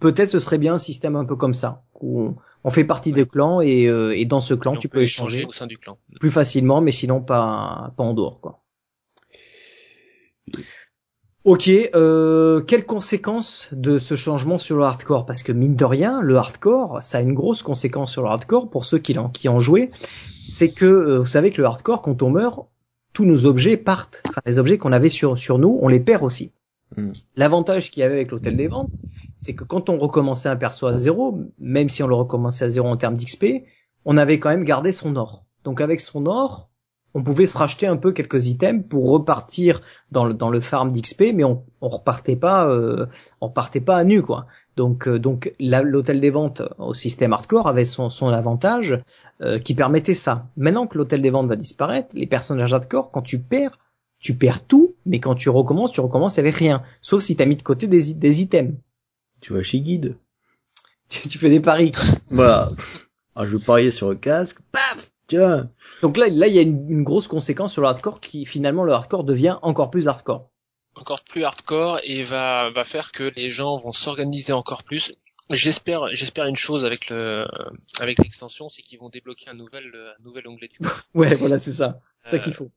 peut-être 0.00 0.28
ce 0.28 0.40
serait 0.40 0.58
bien 0.58 0.74
un 0.74 0.78
système 0.78 1.14
un 1.16 1.24
peu 1.24 1.36
comme 1.36 1.54
ça, 1.54 1.82
où 2.00 2.22
on, 2.22 2.36
on 2.64 2.70
fait 2.70 2.84
partie 2.84 3.12
des 3.12 3.26
clans 3.26 3.60
et, 3.60 3.86
euh, 3.86 4.16
et 4.16 4.24
dans 4.24 4.40
ce 4.40 4.54
clan, 4.54 4.74
Et 4.74 4.78
tu 4.78 4.88
peux 4.88 5.02
échanger 5.02 5.44
au 5.44 5.52
sein 5.52 5.66
du 5.66 5.78
clan. 5.78 5.98
plus 6.18 6.30
facilement, 6.30 6.80
mais 6.80 6.92
sinon 6.92 7.20
pas, 7.20 7.92
pas 7.96 8.02
en 8.04 8.14
dehors, 8.14 8.40
quoi. 8.40 8.62
Ok, 11.48 11.70
euh, 11.70 12.60
quelles 12.60 12.84
conséquences 12.84 13.70
de 13.72 13.98
ce 13.98 14.16
changement 14.16 14.58
sur 14.58 14.76
le 14.76 14.84
hardcore? 14.84 15.24
Parce 15.24 15.42
que 15.42 15.50
mine 15.50 15.76
de 15.76 15.84
rien, 15.86 16.20
le 16.20 16.36
hardcore, 16.36 17.02
ça 17.02 17.16
a 17.16 17.20
une 17.22 17.32
grosse 17.32 17.62
conséquence 17.62 18.12
sur 18.12 18.20
le 18.20 18.28
hardcore 18.28 18.68
pour 18.68 18.84
ceux 18.84 18.98
qui 18.98 19.14
l'ont 19.14 19.30
qui 19.30 19.48
ont 19.48 19.58
joué. 19.58 19.88
C'est 20.50 20.70
que 20.70 20.84
euh, 20.84 21.18
vous 21.20 21.24
savez 21.24 21.50
que 21.50 21.62
le 21.62 21.66
hardcore, 21.66 22.02
quand 22.02 22.22
on 22.22 22.28
meurt, 22.28 22.66
tous 23.14 23.24
nos 23.24 23.46
objets 23.46 23.78
partent. 23.78 24.22
Enfin, 24.28 24.42
les 24.44 24.58
objets 24.58 24.76
qu'on 24.76 24.92
avait 24.92 25.08
sur 25.08 25.38
sur 25.38 25.58
nous, 25.58 25.78
on 25.80 25.88
les 25.88 26.00
perd 26.00 26.22
aussi. 26.22 26.52
Mm. 26.98 27.12
L'avantage 27.36 27.90
qu'il 27.90 28.02
y 28.02 28.04
avait 28.04 28.16
avec 28.16 28.30
l'hôtel 28.30 28.54
des 28.54 28.68
ventes, 28.68 28.90
c'est 29.36 29.54
que 29.54 29.64
quand 29.64 29.88
on 29.88 29.96
recommençait 29.96 30.50
un 30.50 30.56
perso 30.56 30.86
à 30.86 30.98
zéro, 30.98 31.38
même 31.58 31.88
si 31.88 32.02
on 32.02 32.08
le 32.08 32.14
recommençait 32.14 32.66
à 32.66 32.68
zéro 32.68 32.88
en 32.88 32.98
termes 32.98 33.16
d'XP, 33.16 33.64
on 34.04 34.18
avait 34.18 34.38
quand 34.38 34.50
même 34.50 34.64
gardé 34.64 34.92
son 34.92 35.16
or. 35.16 35.46
Donc 35.64 35.80
avec 35.80 36.00
son 36.00 36.26
or, 36.26 36.67
on 37.14 37.22
pouvait 37.22 37.46
se 37.46 37.56
racheter 37.56 37.86
un 37.86 37.96
peu 37.96 38.12
quelques 38.12 38.48
items 38.48 38.84
pour 38.88 39.10
repartir 39.10 39.80
dans 40.10 40.24
le, 40.24 40.34
dans 40.34 40.50
le 40.50 40.60
farm 40.60 40.92
d'XP, 40.92 41.32
mais 41.34 41.44
on, 41.44 41.64
on 41.80 41.88
repartait 41.88 42.36
pas, 42.36 42.68
euh, 42.68 43.06
on 43.40 43.48
repartait 43.48 43.80
pas 43.80 43.96
à 43.96 44.04
nu 44.04 44.22
quoi. 44.22 44.46
Donc 44.76 45.08
euh, 45.08 45.18
donc 45.18 45.52
l'hôtel 45.58 46.20
des 46.20 46.30
ventes 46.30 46.62
au 46.78 46.94
système 46.94 47.32
hardcore 47.32 47.66
avait 47.66 47.84
son, 47.84 48.10
son 48.10 48.28
avantage 48.28 49.02
euh, 49.40 49.58
qui 49.58 49.74
permettait 49.74 50.14
ça. 50.14 50.48
Maintenant 50.56 50.86
que 50.86 50.98
l'hôtel 50.98 51.22
des 51.22 51.30
ventes 51.30 51.48
va 51.48 51.56
disparaître, 51.56 52.08
les 52.14 52.26
personnages 52.26 52.72
hardcore, 52.72 53.10
quand 53.10 53.22
tu 53.22 53.40
perds, 53.40 53.78
tu 54.20 54.34
perds 54.34 54.66
tout, 54.66 54.94
mais 55.06 55.20
quand 55.20 55.34
tu 55.34 55.48
recommences, 55.48 55.92
tu 55.92 56.00
recommences 56.00 56.38
avec 56.38 56.54
rien, 56.54 56.82
sauf 57.00 57.22
si 57.22 57.36
tu 57.36 57.42
as 57.42 57.46
mis 57.46 57.56
de 57.56 57.62
côté 57.62 57.86
des, 57.86 58.14
des 58.14 58.42
items. 58.42 58.74
Tu 59.40 59.52
vas 59.52 59.62
chez 59.62 59.80
Guide. 59.80 60.16
Tu, 61.08 61.26
tu 61.26 61.38
fais 61.38 61.48
des 61.48 61.60
paris. 61.60 61.92
Voilà. 62.30 62.68
Ah, 63.34 63.46
je 63.46 63.56
pariais 63.56 63.90
sur 63.90 64.10
le 64.10 64.16
casque. 64.16 64.58
Paf 64.72 65.08
Tiens. 65.26 65.70
Donc 66.02 66.16
là, 66.16 66.28
là, 66.28 66.46
il 66.46 66.54
y 66.54 66.58
a 66.58 66.62
une, 66.62 66.88
une 66.90 67.02
grosse 67.04 67.28
conséquence 67.28 67.72
sur 67.72 67.82
le 67.82 67.88
hardcore 67.88 68.20
qui 68.20 68.44
finalement 68.46 68.84
le 68.84 68.92
hardcore 68.92 69.24
devient 69.24 69.56
encore 69.62 69.90
plus 69.90 70.08
hardcore. 70.08 70.48
Encore 70.94 71.22
plus 71.22 71.44
hardcore 71.44 72.00
et 72.04 72.22
va 72.22 72.70
va 72.70 72.84
faire 72.84 73.12
que 73.12 73.32
les 73.36 73.50
gens 73.50 73.76
vont 73.76 73.92
s'organiser 73.92 74.52
encore 74.52 74.82
plus. 74.82 75.12
J'espère 75.50 76.08
j'espère 76.12 76.46
une 76.46 76.56
chose 76.56 76.84
avec 76.84 77.08
le 77.08 77.46
avec 78.00 78.18
l'extension, 78.18 78.68
c'est 78.68 78.82
qu'ils 78.82 78.98
vont 78.98 79.08
débloquer 79.08 79.48
un 79.50 79.54
nouvel 79.54 79.84
un 79.94 80.22
nouvel 80.24 80.46
onglet 80.48 80.68
du 80.68 80.78
Ouais, 81.14 81.34
voilà, 81.36 81.58
c'est 81.58 81.72
ça. 81.72 82.00
C'est 82.22 82.30
ça 82.30 82.36
Euh, 82.36 82.38
qu'il 82.40 82.52
faut. 82.52 82.70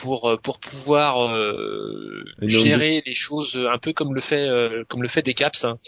pour 0.00 0.28
euh, 0.30 0.36
pour 0.36 0.58
pouvoir 0.58 1.28
euh, 1.34 2.24
gérer 2.42 3.02
les 3.04 3.14
choses 3.14 3.60
un 3.70 3.78
peu 3.78 3.92
comme 3.92 4.14
le 4.14 4.20
fait 4.20 4.48
euh, 4.48 4.84
comme 4.88 5.02
le 5.02 5.08
fait 5.08 5.22
des 5.22 5.34
caps 5.34 5.64
hein. 5.64 5.78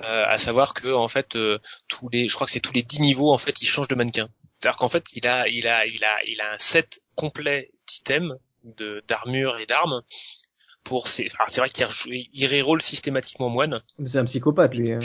Euh, 0.00 0.24
à 0.26 0.38
savoir 0.38 0.74
que 0.74 0.88
en 0.92 1.06
fait 1.06 1.36
euh, 1.36 1.60
tous 1.86 2.08
les 2.08 2.28
je 2.28 2.34
crois 2.34 2.46
que 2.46 2.52
c'est 2.52 2.58
tous 2.60 2.72
les 2.72 2.82
10 2.82 3.00
niveaux 3.00 3.32
en 3.32 3.38
fait 3.38 3.62
il 3.62 3.66
change 3.66 3.86
de 3.86 3.94
mannequin 3.94 4.28
c'est-à-dire 4.58 4.76
qu'en 4.76 4.88
fait 4.88 5.12
il 5.14 5.24
a 5.28 5.46
il 5.46 5.68
a 5.68 5.86
il 5.86 6.02
a 6.04 6.16
il 6.26 6.40
a 6.40 6.52
un 6.52 6.58
set 6.58 7.00
complet 7.14 7.70
d'items 7.86 8.34
de 8.64 9.04
d'armure 9.06 9.56
et 9.58 9.66
d'armes 9.66 10.02
pour 10.82 11.06
ses 11.06 11.28
alors 11.38 11.48
c'est 11.48 11.60
vrai 11.60 11.70
qu'il 11.70 11.84
re- 11.86 12.28
il 12.32 12.46
reroll 12.46 12.82
systématiquement 12.82 13.48
moine 13.50 13.82
C'est 14.04 14.18
un 14.18 14.24
psychopathe 14.24 14.74
lui. 14.74 14.90
euh. 14.92 14.98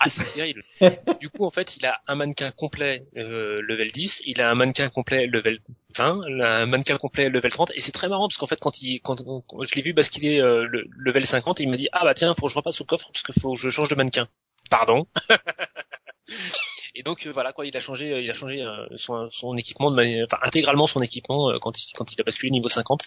Ah, 0.00 0.08
c'est 0.08 0.32
terrible. 0.32 0.64
du 1.20 1.28
coup, 1.28 1.44
en 1.44 1.50
fait, 1.50 1.76
il 1.76 1.86
a 1.86 2.00
un 2.06 2.14
mannequin 2.14 2.50
complet 2.50 3.06
euh, 3.16 3.60
level 3.62 3.92
10, 3.92 4.22
il 4.26 4.40
a 4.40 4.50
un 4.50 4.54
mannequin 4.54 4.88
complet 4.88 5.26
level 5.26 5.60
20, 5.96 6.20
un 6.42 6.66
mannequin 6.66 6.96
complet 6.98 7.28
level 7.28 7.50
30, 7.50 7.72
et 7.74 7.80
c'est 7.80 7.92
très 7.92 8.08
marrant 8.08 8.28
parce 8.28 8.38
qu'en 8.38 8.46
fait, 8.46 8.60
quand 8.60 8.80
il, 8.82 9.00
quand, 9.00 9.22
quand 9.22 9.62
je 9.62 9.74
l'ai 9.74 9.82
vu 9.82 9.92
basculer 9.92 10.40
euh, 10.40 10.66
le 10.66 10.84
level 10.96 11.26
50, 11.26 11.60
il 11.60 11.68
m'a 11.68 11.76
dit 11.76 11.88
ah 11.92 12.04
bah 12.04 12.14
tiens, 12.14 12.34
faut 12.34 12.46
que 12.46 12.52
je 12.52 12.56
repasse 12.56 12.80
au 12.80 12.84
coffre 12.84 13.10
parce 13.12 13.22
qu'il 13.22 13.40
faut 13.40 13.52
que 13.52 13.58
je 13.58 13.70
change 13.70 13.88
de 13.88 13.94
mannequin. 13.94 14.28
Pardon. 14.70 15.06
Et 16.94 17.02
donc 17.02 17.26
euh, 17.26 17.30
voilà 17.32 17.52
quoi, 17.52 17.64
il 17.66 17.76
a 17.76 17.80
changé, 17.80 18.12
euh, 18.12 18.20
il 18.20 18.30
a 18.30 18.34
changé 18.34 18.62
euh, 18.62 18.86
son, 18.96 19.30
son 19.30 19.56
équipement 19.56 19.90
de 19.90 19.96
manière, 19.96 20.26
enfin 20.30 20.38
intégralement 20.42 20.86
son 20.86 21.00
équipement 21.02 21.50
euh, 21.50 21.58
quand 21.58 21.82
il 21.82 21.92
quand 21.94 22.12
il 22.12 22.20
a 22.20 22.24
basculé 22.24 22.50
niveau 22.50 22.68
50. 22.68 23.02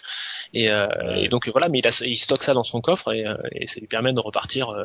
Et, 0.54 0.70
euh, 0.70 0.86
et 1.16 1.28
donc 1.28 1.46
euh, 1.46 1.52
voilà, 1.52 1.68
mais 1.68 1.78
il, 1.78 1.86
a, 1.86 1.90
il 2.04 2.16
stocke 2.16 2.42
ça 2.42 2.52
dans 2.54 2.64
son 2.64 2.80
coffre 2.80 3.12
et, 3.12 3.26
euh, 3.26 3.36
et 3.52 3.66
ça 3.66 3.78
lui 3.80 3.86
permet 3.86 4.12
de 4.12 4.20
repartir. 4.20 4.70
euh, 4.70 4.84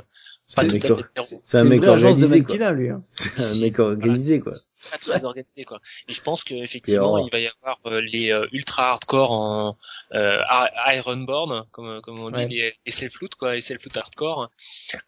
pas 0.55 0.67
C'est 0.67 0.79
tout. 0.87 1.01
C'est 1.23 1.41
C'est 1.45 1.57
un 1.59 1.63
mec 1.63 1.81
organisé, 1.83 2.43
quoi. 2.43 2.53
qu'il 2.55 2.63
a 2.63 2.71
lui. 2.73 2.89
hein. 2.89 3.01
C'est 3.15 3.39
un 3.57 3.61
mec 3.61 3.79
organisé, 3.79 4.39
quoi. 4.41 4.51
très 4.85 4.97
très 4.97 5.23
organisé 5.25 5.63
quoi. 5.65 5.79
Et 6.09 6.13
je 6.13 6.21
pense 6.21 6.43
qu'effectivement 6.43 7.17
il 7.19 7.31
va 7.31 7.39
y 7.39 7.47
avoir 7.47 7.79
euh, 7.85 8.01
les 8.01 8.31
euh, 8.31 8.45
ultra 8.51 8.89
hardcore 8.89 9.31
en 9.31 9.77
euh, 10.13 10.39
Ironborn 10.87 11.65
comme 11.71 12.01
comme 12.01 12.19
on 12.19 12.29
dit 12.29 12.35
Ouais. 12.35 12.47
les, 12.47 12.73
les 12.85 12.91
self-loot 12.91 13.35
quoi, 13.35 13.55
les 13.55 13.61
self-loot 13.61 13.95
hardcore. 13.97 14.51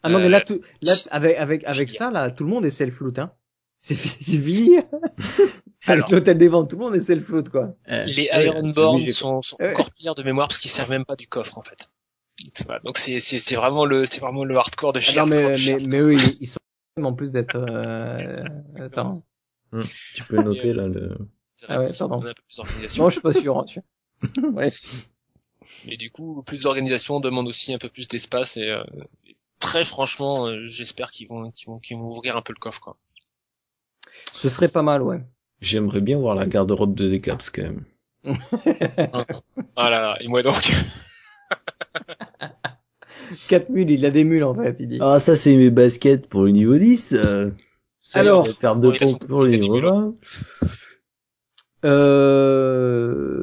Ah 0.01 0.09
non 0.09 0.19
mais 0.19 0.29
là, 0.29 0.41
tout, 0.41 0.61
là 0.81 0.93
avec 1.11 1.37
avec 1.37 1.63
avec 1.65 1.89
génial. 1.89 1.97
ça 1.97 2.11
là, 2.11 2.29
tout 2.31 2.43
le 2.43 2.49
monde 2.49 2.65
est 2.65 2.69
self 2.69 2.99
loot 2.99 3.19
hein. 3.19 3.31
C'est 3.85 3.95
fi- 3.95 4.23
c'est 4.23 4.37
fini. 4.39 4.77
avec 5.85 6.05
Alors. 6.05 6.11
l'hôtel 6.11 6.37
des 6.37 6.47
ventes, 6.47 6.69
tout 6.69 6.77
le 6.77 6.85
monde 6.85 6.95
est 6.95 7.01
self 7.01 7.27
loot 7.27 7.49
quoi. 7.49 7.75
Euh, 7.89 8.05
les 8.05 8.29
Ironborn 8.31 9.03
quoi. 9.03 9.11
sont, 9.11 9.41
sont 9.41 9.57
Ouais. 9.59 9.71
encore 9.73 9.91
pires 9.91 10.15
de 10.15 10.23
mémoire 10.23 10.47
parce 10.47 10.57
qu'ils 10.57 10.71
servent 10.71 10.89
même 10.91 11.03
pas 11.03 11.17
du 11.17 11.27
coffre 11.27 11.57
en 11.57 11.61
fait. 11.63 11.89
Tu 12.55 12.63
vois, 12.63 12.79
Donc 12.79 12.97
c'est 12.97 13.19
c'est 13.19 13.39
c'est 13.39 13.57
vraiment 13.57 13.83
le 13.83 14.05
c'est 14.05 14.21
vraiment 14.21 14.45
le 14.45 14.55
hardcore 14.55 14.93
de 14.93 14.99
Ah 14.99 15.01
chez 15.01 15.19
non 15.19 15.25
mais 15.25 15.55
mais 15.57 15.77
mais 15.89 15.99
eux 15.99 16.13
ils, 16.13 16.37
ils 16.43 16.47
sont 16.47 16.59
en 17.01 17.13
plus 17.13 17.31
d'être. 17.31 17.57
Euh... 17.57 18.45
Attends. 18.79 19.09
Tu 20.15 20.23
peux 20.29 20.41
noter, 20.41 20.71
là, 20.71 20.87
le... 20.87 21.17
Ah 21.67 21.79
ouais, 21.81 21.89
pardon. 21.97 22.21
un 22.21 22.21
peu 22.21 22.33
plus 22.47 22.55
d'organisation. 22.55 23.03
Non 23.03 23.09
je 23.09 23.13
suis 23.15 23.21
pas 23.21 23.33
sûr. 23.33 23.57
Hein, 23.57 23.65
tu- 23.65 23.81
ouais. 24.53 24.71
Mais 25.87 25.97
du 25.97 26.09
coup, 26.09 26.41
plus 26.43 26.61
d'organisation 26.61 27.19
demande 27.19 27.49
aussi 27.49 27.73
un 27.73 27.79
peu 27.79 27.89
plus 27.89 28.07
d'espace 28.07 28.55
et 28.55 28.69
euh, 28.69 28.83
très 29.59 29.83
franchement, 29.83 30.47
euh, 30.47 30.65
j'espère 30.67 31.11
qu'ils 31.11 31.27
vont 31.27 31.51
qu'ils 31.51 31.67
vont 31.67 31.79
qu'ils 31.79 31.97
vont 31.97 32.09
ouvrir 32.11 32.37
un 32.37 32.41
peu 32.41 32.53
le 32.53 32.59
coffre 32.59 32.79
quoi. 32.79 32.95
Ce 34.33 34.49
serait 34.49 34.67
pas 34.67 34.81
mal 34.81 35.01
ouais. 35.01 35.21
J'aimerais 35.61 36.01
bien 36.01 36.17
voir 36.17 36.35
la 36.35 36.45
garde-robe 36.45 36.93
de 36.93 37.09
Decaps, 37.09 37.49
quand 37.49 37.63
même. 37.63 37.85
Ah 39.75 39.89
là 39.89 40.01
là, 40.01 40.17
et 40.19 40.27
moi 40.27 40.43
donc. 40.43 40.71
4 43.49 43.69
mules, 43.69 43.89
il 43.89 44.05
a 44.05 44.11
des 44.11 44.23
mules 44.23 44.43
en 44.43 44.53
fait, 44.53 44.75
il 44.79 44.87
dit. 44.87 44.99
Ah, 45.01 45.19
ça, 45.19 45.35
c'est 45.35 45.55
mes 45.55 45.71
baskets 45.71 46.27
pour 46.27 46.43
le 46.43 46.51
niveau 46.51 46.75
10. 46.75 47.13
Euh... 47.13 47.49
ça, 48.01 48.19
Alors, 48.19 48.45
je 48.45 48.51
vais 48.51 48.57
perdre 48.57 48.81
de 48.81 48.91
points 48.97 49.13
pour 49.27 49.41
le 49.43 49.49
niveau 49.51 49.75
début, 49.75 49.87
20. 49.87 50.13
Euh... 51.85 53.33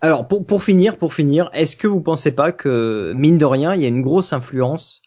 Alors 0.00 0.28
pour 0.28 0.46
pour 0.46 0.62
finir, 0.62 0.98
pour 0.98 1.14
finir, 1.14 1.50
est-ce 1.52 1.74
que 1.76 1.88
vous 1.88 2.00
pensez 2.00 2.32
pas 2.32 2.52
que 2.52 3.12
mine 3.16 3.38
de 3.38 3.44
rien, 3.44 3.74
il 3.74 3.80
y 3.80 3.84
a 3.84 3.88
une 3.88 4.02
grosse 4.02 4.32
influence 4.32 5.02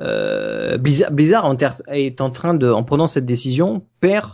euh, 0.00 0.78
Blizzard, 0.78 1.54
est 1.88 2.20
en 2.20 2.30
train 2.30 2.54
de, 2.54 2.70
en 2.70 2.82
prenant 2.84 3.06
cette 3.06 3.26
décision, 3.26 3.84
perd 4.00 4.30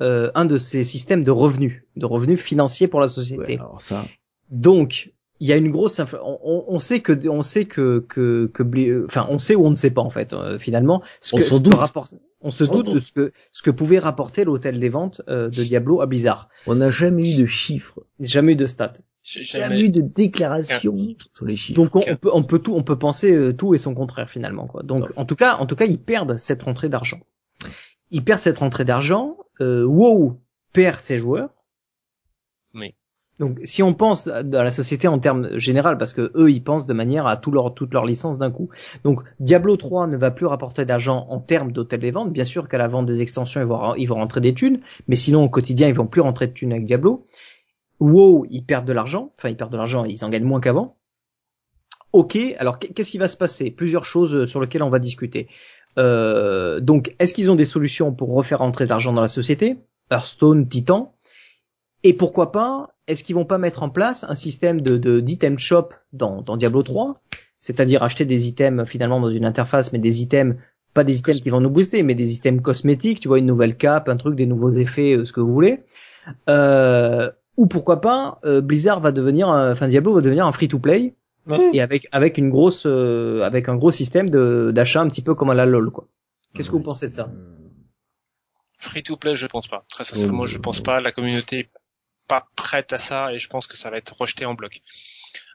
euh, 0.00 0.30
un 0.34 0.44
de 0.44 0.58
ses 0.58 0.84
systèmes 0.84 1.24
de 1.24 1.30
revenus, 1.30 1.82
de 1.96 2.06
revenus 2.06 2.40
financiers 2.40 2.88
pour 2.88 3.00
la 3.00 3.06
société. 3.08 3.54
Ouais, 3.54 3.58
alors 3.60 3.80
ça, 3.82 4.06
Donc, 4.50 5.12
il 5.40 5.48
y 5.48 5.52
a 5.52 5.56
une 5.56 5.70
grosse 5.70 6.00
on, 6.22 6.64
on- 6.68 6.78
sait 6.78 7.00
que 7.00 7.26
on 7.28 7.42
sait 7.42 7.64
que 7.64 8.04
que 8.08 8.50
que 8.52 8.62
euh, 8.62 9.06
enfin 9.06 9.26
on 9.30 9.38
sait 9.38 9.54
ou 9.54 9.64
on 9.66 9.70
ne 9.70 9.74
sait 9.74 9.90
pas 9.90 10.02
en 10.02 10.10
fait 10.10 10.34
euh, 10.34 10.58
finalement 10.58 11.02
ce 11.22 11.34
On 11.34 11.38
que, 11.38 11.44
s'en 11.44 11.56
ce 11.56 11.60
que 11.60 11.64
doute. 11.64 11.74
rapporte 11.78 12.14
on 12.42 12.50
se 12.50 12.64
doute 12.64 12.92
de 12.92 13.00
ce 13.00 13.10
que 13.12 13.32
ce 13.50 13.62
que 13.62 13.70
pouvait 13.70 13.98
rapporter 13.98 14.44
l'hôtel 14.44 14.78
des 14.78 14.90
ventes 14.90 15.22
euh, 15.28 15.48
de 15.48 15.62
Diablo 15.62 16.02
à 16.02 16.06
Blizzard. 16.06 16.50
on 16.66 16.74
n'a 16.74 16.90
jamais 16.90 17.32
eu 17.34 17.40
de 17.40 17.46
chiffres. 17.46 18.00
Jamais 18.20 18.52
eu 18.52 18.56
de 18.56 18.66
stats. 18.66 18.92
J'ai 19.32 19.44
Jamais, 19.44 19.64
jamais. 19.76 19.84
eu 19.84 19.90
de 19.90 20.00
déclaration 20.00 20.96
sur 21.34 21.46
les 21.46 21.54
chiffres. 21.54 21.80
Donc 21.80 21.94
on, 21.94 22.02
on 22.08 22.16
peut 22.16 22.30
on 22.32 22.42
peut 22.42 22.58
tout 22.58 22.74
on 22.74 22.82
peut 22.82 22.98
penser 22.98 23.30
euh, 23.32 23.52
tout 23.52 23.74
et 23.74 23.78
son 23.78 23.94
contraire 23.94 24.28
finalement 24.28 24.66
quoi. 24.66 24.82
Donc 24.82 25.12
en 25.16 25.24
tout 25.24 25.36
cas 25.36 25.56
en 25.56 25.66
tout 25.66 25.76
cas 25.76 25.84
ils 25.84 26.00
perdent 26.00 26.36
cette 26.36 26.62
rentrée 26.64 26.88
d'argent. 26.88 27.20
Ils 28.10 28.24
perdent 28.24 28.40
cette 28.40 28.58
rentrée 28.58 28.84
d'argent. 28.84 29.36
Euh, 29.60 29.84
WoW 29.84 30.40
perd 30.72 30.98
ses 30.98 31.16
joueurs. 31.16 31.50
Oui. 32.74 32.94
Donc 33.38 33.60
si 33.62 33.84
on 33.84 33.94
pense 33.94 34.26
dans 34.26 34.62
la 34.64 34.70
société 34.72 35.06
en 35.06 35.20
termes 35.20 35.56
général 35.58 35.96
parce 35.96 36.12
que 36.12 36.32
eux 36.34 36.50
ils 36.50 36.62
pensent 36.64 36.86
de 36.86 36.92
manière 36.92 37.26
à 37.28 37.36
tout 37.36 37.52
leur 37.52 37.72
toute 37.72 37.94
leur 37.94 38.06
licence 38.06 38.36
d'un 38.36 38.50
coup. 38.50 38.68
Donc 39.04 39.22
Diablo 39.38 39.76
3 39.76 40.08
ne 40.08 40.16
va 40.16 40.32
plus 40.32 40.46
rapporter 40.46 40.84
d'argent 40.84 41.26
en 41.28 41.38
termes 41.38 41.70
d'hôtel 41.70 42.00
des 42.00 42.10
ventes. 42.10 42.32
Bien 42.32 42.44
sûr 42.44 42.68
qu'à 42.68 42.78
la 42.78 42.88
vente 42.88 43.06
des 43.06 43.22
extensions 43.22 43.60
ils 43.60 43.66
vont 43.66 43.94
ils 43.94 44.06
vont 44.06 44.16
rentrer 44.16 44.40
des 44.40 44.54
thunes, 44.54 44.80
mais 45.06 45.16
sinon 45.16 45.44
au 45.44 45.48
quotidien 45.48 45.86
ils 45.86 45.94
vont 45.94 46.06
plus 46.08 46.20
rentrer 46.20 46.48
de 46.48 46.52
thunes 46.52 46.72
avec 46.72 46.84
Diablo. 46.84 47.26
WoW 48.00 48.46
ils 48.50 48.64
perdent 48.64 48.86
de 48.86 48.92
l'argent, 48.92 49.32
enfin 49.38 49.48
ils 49.50 49.56
perdent 49.56 49.72
de 49.72 49.76
l'argent, 49.76 50.04
ils 50.04 50.24
en 50.24 50.28
gagnent 50.30 50.44
moins 50.44 50.60
qu'avant. 50.60 50.96
Ok, 52.12 52.36
alors 52.58 52.78
qu- 52.78 52.92
qu'est-ce 52.92 53.10
qui 53.12 53.18
va 53.18 53.28
se 53.28 53.36
passer? 53.36 53.70
Plusieurs 53.70 54.04
choses 54.04 54.34
euh, 54.34 54.46
sur 54.46 54.60
lesquelles 54.60 54.82
on 54.82 54.90
va 54.90 54.98
discuter. 54.98 55.48
Euh, 55.98 56.80
donc, 56.80 57.14
est-ce 57.18 57.32
qu'ils 57.34 57.50
ont 57.50 57.54
des 57.54 57.64
solutions 57.64 58.12
pour 58.12 58.32
refaire 58.34 58.62
entrer 58.62 58.84
de 58.84 58.90
l'argent 58.90 59.12
dans 59.12 59.20
la 59.20 59.28
société? 59.28 59.78
Hearthstone, 60.10 60.66
Titan. 60.68 61.14
Et 62.02 62.14
pourquoi 62.14 62.50
pas 62.50 62.94
Est-ce 63.06 63.22
qu'ils 63.22 63.36
vont 63.36 63.44
pas 63.44 63.58
mettre 63.58 63.82
en 63.82 63.90
place 63.90 64.24
un 64.28 64.34
système 64.34 64.80
de 64.80 64.96
de- 64.96 65.20
d'item 65.20 65.58
shop 65.58 65.90
dans, 66.12 66.42
dans 66.42 66.56
Diablo 66.56 66.82
3 66.82 67.14
C'est-à-dire 67.60 68.02
acheter 68.02 68.24
des 68.24 68.48
items 68.48 68.88
finalement 68.88 69.20
dans 69.20 69.30
une 69.30 69.44
interface, 69.44 69.92
mais 69.92 69.98
des 69.98 70.22
items 70.22 70.56
pas 70.94 71.04
des 71.04 71.18
items 71.18 71.40
qui 71.40 71.50
vont 71.50 71.60
nous 71.60 71.70
booster, 71.70 72.02
mais 72.02 72.16
des 72.16 72.34
items 72.34 72.60
cosmétiques. 72.62 73.20
Tu 73.20 73.28
vois, 73.28 73.38
une 73.38 73.46
nouvelle 73.46 73.76
cape, 73.76 74.08
un 74.08 74.16
truc, 74.16 74.34
des 74.34 74.46
nouveaux 74.46 74.70
effets, 74.70 75.12
euh, 75.16 75.24
ce 75.24 75.32
que 75.32 75.40
vous 75.40 75.52
voulez. 75.52 75.84
Euh, 76.48 77.30
ou 77.60 77.66
pourquoi 77.66 78.00
pas 78.00 78.38
euh, 78.44 78.60
Blizzard 78.60 79.00
va 79.00 79.12
devenir, 79.12 79.48
un- 79.48 79.72
enfin 79.72 79.86
Diablo 79.88 80.14
va 80.14 80.20
devenir 80.20 80.46
un 80.46 80.52
free-to-play 80.52 81.14
et 81.72 81.80
avec 81.80 82.06
avec 82.12 82.38
une 82.38 82.50
grosse 82.50 82.84
euh, 82.86 83.42
avec 83.42 83.68
un 83.68 83.76
gros 83.76 83.90
système 83.90 84.28
de 84.30 84.70
d'achat 84.74 85.00
un 85.00 85.08
petit 85.08 85.22
peu 85.22 85.34
comme 85.34 85.50
à 85.50 85.54
la 85.54 85.66
LoL 85.66 85.90
quoi. 85.90 86.06
Qu'est-ce 86.54 86.68
que 86.70 86.76
vous 86.76 86.82
pensez 86.82 87.08
de 87.08 87.12
ça 87.12 87.30
Free 88.78 89.02
to 89.02 89.16
play, 89.16 89.34
je 89.36 89.46
pense 89.46 89.68
pas. 89.68 89.84
Très 89.88 90.04
sincèrement, 90.04 90.46
je 90.46 90.58
pense 90.58 90.80
pas. 90.80 91.00
La 91.00 91.12
communauté 91.12 91.58
est 91.60 91.70
pas 92.28 92.48
prête 92.56 92.92
à 92.92 92.98
ça 92.98 93.32
et 93.34 93.38
je 93.38 93.48
pense 93.48 93.66
que 93.66 93.76
ça 93.76 93.90
va 93.90 93.98
être 93.98 94.16
rejeté 94.18 94.46
en 94.46 94.54
bloc. 94.54 94.80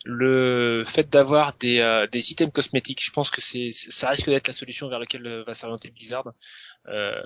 Le 0.07 0.83
fait 0.85 1.09
d'avoir 1.09 1.57
des, 1.57 1.79
euh, 1.79 2.05
des 2.05 2.31
items 2.31 2.53
cosmétiques, 2.53 3.03
je 3.03 3.09
pense 3.09 3.31
que 3.31 3.41
c'est 3.41 3.71
ça 3.71 4.09
risque 4.09 4.29
d'être 4.29 4.47
la 4.47 4.53
solution 4.53 4.87
vers 4.87 4.99
laquelle 4.99 5.25
euh, 5.25 5.43
va 5.43 5.55
s'orienter 5.55 5.89
Blizzard. 5.89 6.31
Euh, 6.87 7.23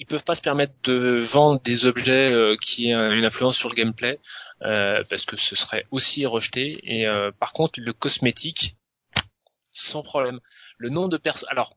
ils 0.00 0.06
peuvent 0.06 0.24
pas 0.24 0.34
se 0.34 0.42
permettre 0.42 0.74
de 0.82 1.22
vendre 1.24 1.60
des 1.62 1.86
objets 1.86 2.32
euh, 2.32 2.56
qui 2.60 2.90
aient 2.90 2.94
une 2.94 3.24
influence 3.24 3.56
sur 3.56 3.68
le 3.68 3.76
gameplay 3.76 4.18
euh, 4.62 5.04
parce 5.08 5.24
que 5.24 5.36
ce 5.36 5.54
serait 5.54 5.86
aussi 5.92 6.26
rejeté. 6.26 6.80
Et 6.82 7.06
euh, 7.06 7.30
par 7.38 7.52
contre, 7.52 7.78
le 7.80 7.92
cosmétique, 7.92 8.76
sans 9.70 10.02
problème. 10.02 10.40
Le 10.78 10.90
nombre 10.90 11.08
de 11.08 11.18
personnes, 11.18 11.48
alors 11.52 11.76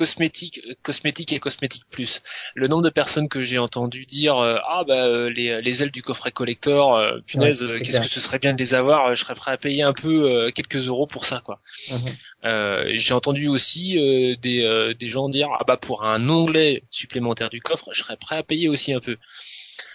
cosmétique, 0.00 0.62
cosmétique 0.82 1.30
et 1.34 1.40
cosmétique 1.40 1.84
plus. 1.90 2.22
Le 2.54 2.68
nombre 2.68 2.82
de 2.82 2.88
personnes 2.88 3.28
que 3.28 3.42
j'ai 3.42 3.58
entendu 3.58 4.06
dire 4.06 4.38
euh, 4.38 4.56
ah 4.66 4.82
bah 4.88 5.04
euh, 5.04 5.28
les, 5.28 5.60
les 5.60 5.82
ailes 5.82 5.90
du 5.90 6.00
coffret 6.00 6.32
collector, 6.32 6.96
euh, 6.96 7.18
punaise, 7.26 7.62
Ouais, 7.62 7.78
qu'est-ce 7.78 8.00
que 8.00 8.08
ce 8.08 8.18
serait 8.18 8.38
bien 8.38 8.54
de 8.54 8.58
les 8.58 8.72
avoir. 8.72 9.14
Je 9.14 9.20
serais 9.22 9.34
prêt 9.34 9.52
à 9.52 9.58
payer 9.58 9.82
un 9.82 9.92
peu 9.92 10.30
euh, 10.30 10.50
quelques 10.52 10.86
euros 10.86 11.06
pour 11.06 11.26
ça 11.26 11.42
quoi. 11.44 11.60
Euh, 12.44 12.90
j'ai 12.94 13.12
entendu 13.12 13.46
aussi 13.48 13.98
euh, 13.98 14.36
des, 14.40 14.64
euh, 14.64 14.94
des 14.94 15.08
gens 15.08 15.28
dire 15.28 15.48
ah 15.58 15.64
bah 15.66 15.76
pour 15.76 16.02
un 16.04 16.30
onglet 16.30 16.82
supplémentaire 16.88 17.50
du 17.50 17.60
coffre, 17.60 17.90
je 17.92 18.00
serais 18.02 18.16
prêt 18.16 18.36
à 18.38 18.42
payer 18.42 18.70
aussi 18.70 18.94
un 18.94 19.00
peu. 19.00 19.18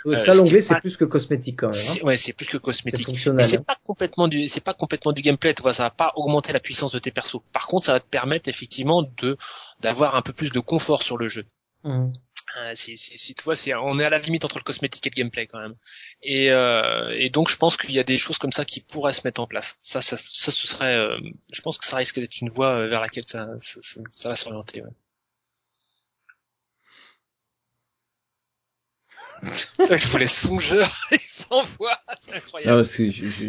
Euh, 0.06 0.16
qui 0.16 0.38
l'onglet 0.38 0.60
est 0.60 0.62
c'est 0.62 0.80
plus 0.80 0.98
que 0.98 1.06
cosmétique 1.06 1.60
quand 1.60 1.68
même. 1.72 1.86
hein. 2.02 2.06
Ouais, 2.06 2.18
c'est 2.18 2.34
plus 2.34 2.46
que 2.46 2.58
cosmétique. 2.58 3.08
Mais 3.08 3.14
fonctionnel. 3.14 3.46
c'est 3.46 3.58
hein. 3.58 3.64
pas 3.66 3.78
complètement 3.84 4.28
du, 4.28 4.48
c'est 4.48 4.64
pas 4.64 4.74
complètement 4.74 5.12
du 5.12 5.22
gameplay, 5.22 5.54
tu 5.54 5.62
vois, 5.62 5.74
ça 5.74 5.84
va 5.84 5.90
pas 5.90 6.12
augmenter 6.16 6.54
la 6.54 6.60
puissance 6.60 6.92
de 6.92 7.00
tes 7.00 7.12
persos. 7.12 7.42
Par 7.54 7.68
contre, 7.68 7.86
ça 7.86 7.94
va 7.94 8.00
te 8.00 8.08
permettre 8.08 8.50
effectivement 8.50 9.04
de 9.22 9.38
d'avoir 9.82 10.16
un 10.16 10.22
peu 10.22 10.34
plus 10.34 10.52
de 10.52 10.60
confort 10.60 11.04
sur 11.04 11.18
le 11.18 11.28
jeu. 11.28 11.46
Mhm. 11.84 12.14
Euh, 12.58 12.72
c'est, 12.74 12.96
c'est, 12.96 13.18
c'est- 13.18 13.34
tu 13.34 13.44
vois, 13.44 13.56
c'est, 13.58 13.74
on 13.74 14.00
est 14.00 14.06
à 14.06 14.10
la 14.10 14.20
limite 14.20 14.46
entre 14.46 14.58
le 14.60 14.64
cosmétique 14.64 15.06
et 15.06 15.10
le 15.10 15.16
gameplay 15.16 15.46
quand 15.46 15.60
même. 15.60 15.76
Et, 16.24 16.52
euh, 16.52 17.14
et 17.18 17.30
donc, 17.30 17.50
je 17.50 17.58
pense 17.58 17.76
qu'il 17.76 17.92
y 17.92 18.00
a 18.00 18.04
des 18.04 18.16
choses 18.18 18.38
comme 18.38 18.54
ça 18.54 18.64
qui 18.64 18.80
pourraient 18.80 19.12
se 19.12 19.22
mettre 19.26 19.42
en 19.42 19.48
place. 19.48 19.78
Ça, 19.82 20.00
ça, 20.02 20.16
ça, 20.16 20.52
ce 20.52 20.68
serait, 20.68 20.96
euh, 20.96 21.18
je 21.52 21.62
pense 21.62 21.78
que 21.78 21.86
ça 21.86 21.98
risque 21.98 22.18
d'être 22.20 22.40
une 22.40 22.50
voie 22.50 22.78
euh, 22.78 22.88
vers 22.88 23.02
laquelle 23.02 23.26
ça, 23.28 23.48
ça, 23.60 23.80
ça- 23.82 24.02
ça 24.14 24.30
va 24.30 24.36
s'orienter. 24.36 24.82
Ouais. 24.84 24.90
Je 29.80 30.08
vous 30.08 30.18
laisse 30.18 30.36
songeur, 30.48 30.88
il 31.12 31.20
s'envoie, 31.28 31.98
c'est 32.20 32.32
Non, 32.32 32.38
incroyable. 32.38 32.84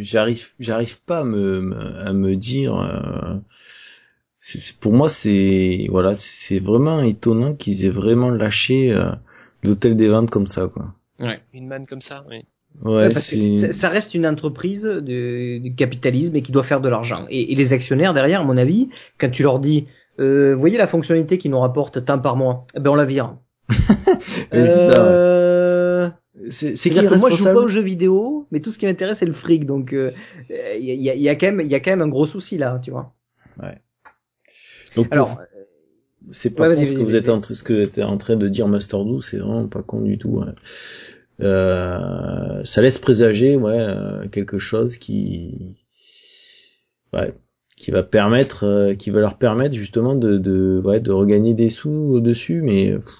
j'arrive, 0.02 0.48
j'arrive 0.60 1.00
pas 1.02 1.20
à 1.20 1.24
me, 1.24 1.74
à 2.06 2.12
me 2.12 2.34
dire. 2.36 2.74
euh, 2.78 3.34
c'est- 4.38 4.58
c'est- 4.58 4.78
pour 4.80 4.92
moi, 4.92 5.08
c'est 5.08 5.86
voilà, 5.90 6.14
c'est 6.14 6.58
vraiment 6.58 7.00
étonnant 7.02 7.54
qu'ils 7.54 7.84
aient 7.84 7.90
vraiment 7.90 8.30
lâché 8.30 8.92
euh, 8.92 9.10
l'hôtel 9.62 9.96
des 9.96 10.08
ventes 10.08 10.30
comme 10.30 10.46
ça, 10.46 10.68
quoi. 10.68 10.94
Une 11.54 11.66
manne 11.66 11.86
comme 11.86 12.02
ça, 12.02 12.24
oui. 12.28 12.44
Ouais, 12.82 12.92
Ouais, 12.94 13.02
parce 13.08 13.30
que 13.30 13.54
c'est. 13.54 13.72
ça, 13.72 13.88
reste 13.88 14.12
une 14.14 14.26
entreprise 14.26 14.82
de- 14.82 15.58
du 15.58 15.74
capitalisme 15.74 16.36
et 16.36 16.42
qui 16.42 16.52
doit 16.52 16.62
faire 16.62 16.82
de 16.82 16.90
l'argent. 16.90 17.24
Et, 17.30 17.52
et 17.52 17.54
les 17.56 17.72
actionnaires 17.72 18.12
derrière, 18.12 18.42
à 18.42 18.44
mon 18.44 18.58
avis, 18.58 18.90
quand 19.18 19.30
tu 19.30 19.42
leur 19.42 19.60
dis, 19.60 19.86
euh, 20.20 20.52
vous 20.54 20.60
voyez 20.60 20.76
la 20.76 20.86
fonctionnalité 20.86 21.38
qui 21.38 21.48
nous 21.48 21.58
rapporte 21.58 22.04
tant 22.04 22.18
par 22.18 22.36
mois, 22.36 22.66
eh 22.76 22.80
ben 22.80 22.90
on 22.90 22.94
la 22.94 23.06
vire. 23.06 23.34
c'est 24.52 24.92
ça, 24.92 25.04
euh... 25.06 25.55
C'est 26.50 26.76
c'est 26.76 26.90
qui 26.90 26.96
que 27.00 27.14
moi 27.18 27.30
je 27.30 27.36
joue 27.36 27.44
pas 27.44 27.60
aux 27.60 27.68
jeux 27.68 27.80
vidéo, 27.82 28.46
mais 28.50 28.60
tout 28.60 28.70
ce 28.70 28.78
qui 28.78 28.86
m'intéresse 28.86 29.18
c'est 29.18 29.26
le 29.26 29.32
fric, 29.32 29.64
donc 29.64 29.88
il 29.92 29.96
euh, 29.98 30.12
y, 30.78 30.90
a, 30.90 30.94
y 30.94 31.10
a- 31.10 31.14
y 31.14 31.28
a 31.28 31.34
quand 31.36 31.46
même 31.46 31.60
il 31.60 31.70
y 31.70 31.74
a 31.74 31.80
quand 31.80 31.90
même 31.90 32.02
un 32.02 32.08
gros 32.08 32.26
souci 32.26 32.58
là, 32.58 32.78
tu 32.82 32.90
vois. 32.90 33.14
Donc, 34.94 35.08
Alors 35.12 35.40
c'est 36.30 36.50
pas 36.50 36.68
Ouais, 36.68 36.74
con 36.74 36.80
ce 36.80 36.92
que 36.92 37.04
vous 37.04 37.14
êtes 37.14 37.28
en 37.28 37.40
train, 37.40 37.54
ce 37.54 37.62
que 37.62 37.86
t'es 37.86 38.02
en 38.02 38.16
train 38.18 38.36
de 38.36 38.48
dire, 38.48 38.68
Master 38.68 39.04
Do, 39.04 39.20
c'est 39.20 39.38
vraiment 39.38 39.68
pas 39.68 39.82
con 39.82 40.00
du 40.00 40.18
tout. 40.18 40.28
ouais. 40.40 40.46
Euh, 41.42 42.64
ça 42.64 42.82
laisse 42.82 42.98
présager, 42.98 43.56
ouais, 43.56 43.78
euh, 43.78 44.26
quelque 44.28 44.58
chose 44.58 44.96
qui, 44.96 45.76
ouais, 47.12 47.34
qui 47.76 47.90
va 47.90 48.02
permettre, 48.02 48.64
euh, 48.64 48.94
qui 48.94 49.10
va 49.10 49.20
leur 49.20 49.38
permettre 49.38 49.74
justement 49.74 50.14
de, 50.14 50.38
de, 50.38 50.80
ouais, 50.84 51.00
de 51.00 51.12
regagner 51.12 51.54
des 51.54 51.70
sous 51.70 51.90
au-dessus, 51.90 52.62
mais 52.62 52.92
pff, 52.94 53.14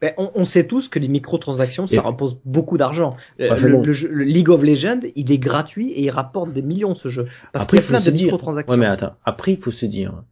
ben, 0.00 0.14
on, 0.18 0.30
on 0.34 0.44
sait 0.44 0.66
tous 0.66 0.88
que 0.88 0.98
les 0.98 1.08
microtransactions 1.08 1.86
ça 1.86 1.96
Et- 1.96 1.98
rapporte 1.98 2.38
beaucoup 2.44 2.76
d'argent. 2.78 3.16
Euh, 3.40 3.56
le, 3.56 3.72
bon. 3.72 3.82
le 3.82 3.92
jeu- 3.92 4.08
le 4.10 4.24
League 4.24 4.48
of 4.50 4.62
Legends 4.62 5.00
il 5.16 5.32
est 5.32 5.38
gratuit 5.38 5.90
et 5.92 6.02
il 6.04 6.10
rapporte 6.10 6.52
des 6.52 6.62
millions 6.62 6.94
ce 6.94 7.08
jeu 7.08 7.26
parce 7.52 7.64
après 7.64 7.78
qu'il 7.78 7.78
y 7.78 7.78
il 7.78 7.80
a 7.80 7.82
faut 7.86 7.92
plein 7.92 8.00
se 8.00 8.10
de 8.10 8.16
dire, 8.16 8.24
microtransactions. 8.26 8.72
ouais, 8.74 8.80
mais 8.80 8.86
attends, 8.86 9.14
après 9.24 9.52
il 9.52 9.58
faut 9.58 9.70
se 9.72 9.86
dire, 9.86 10.22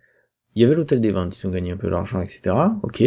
il 0.54 0.62
y 0.62 0.64
avait 0.64 0.74
l'hôtel 0.74 1.00
des 1.00 1.10
ventes, 1.10 1.36
ils 1.38 1.46
ont 1.46 1.50
gagné 1.50 1.72
un 1.72 1.76
peu 1.76 1.90
d'argent, 1.90 2.20
etc. 2.20 2.54
Ok, 2.82 3.02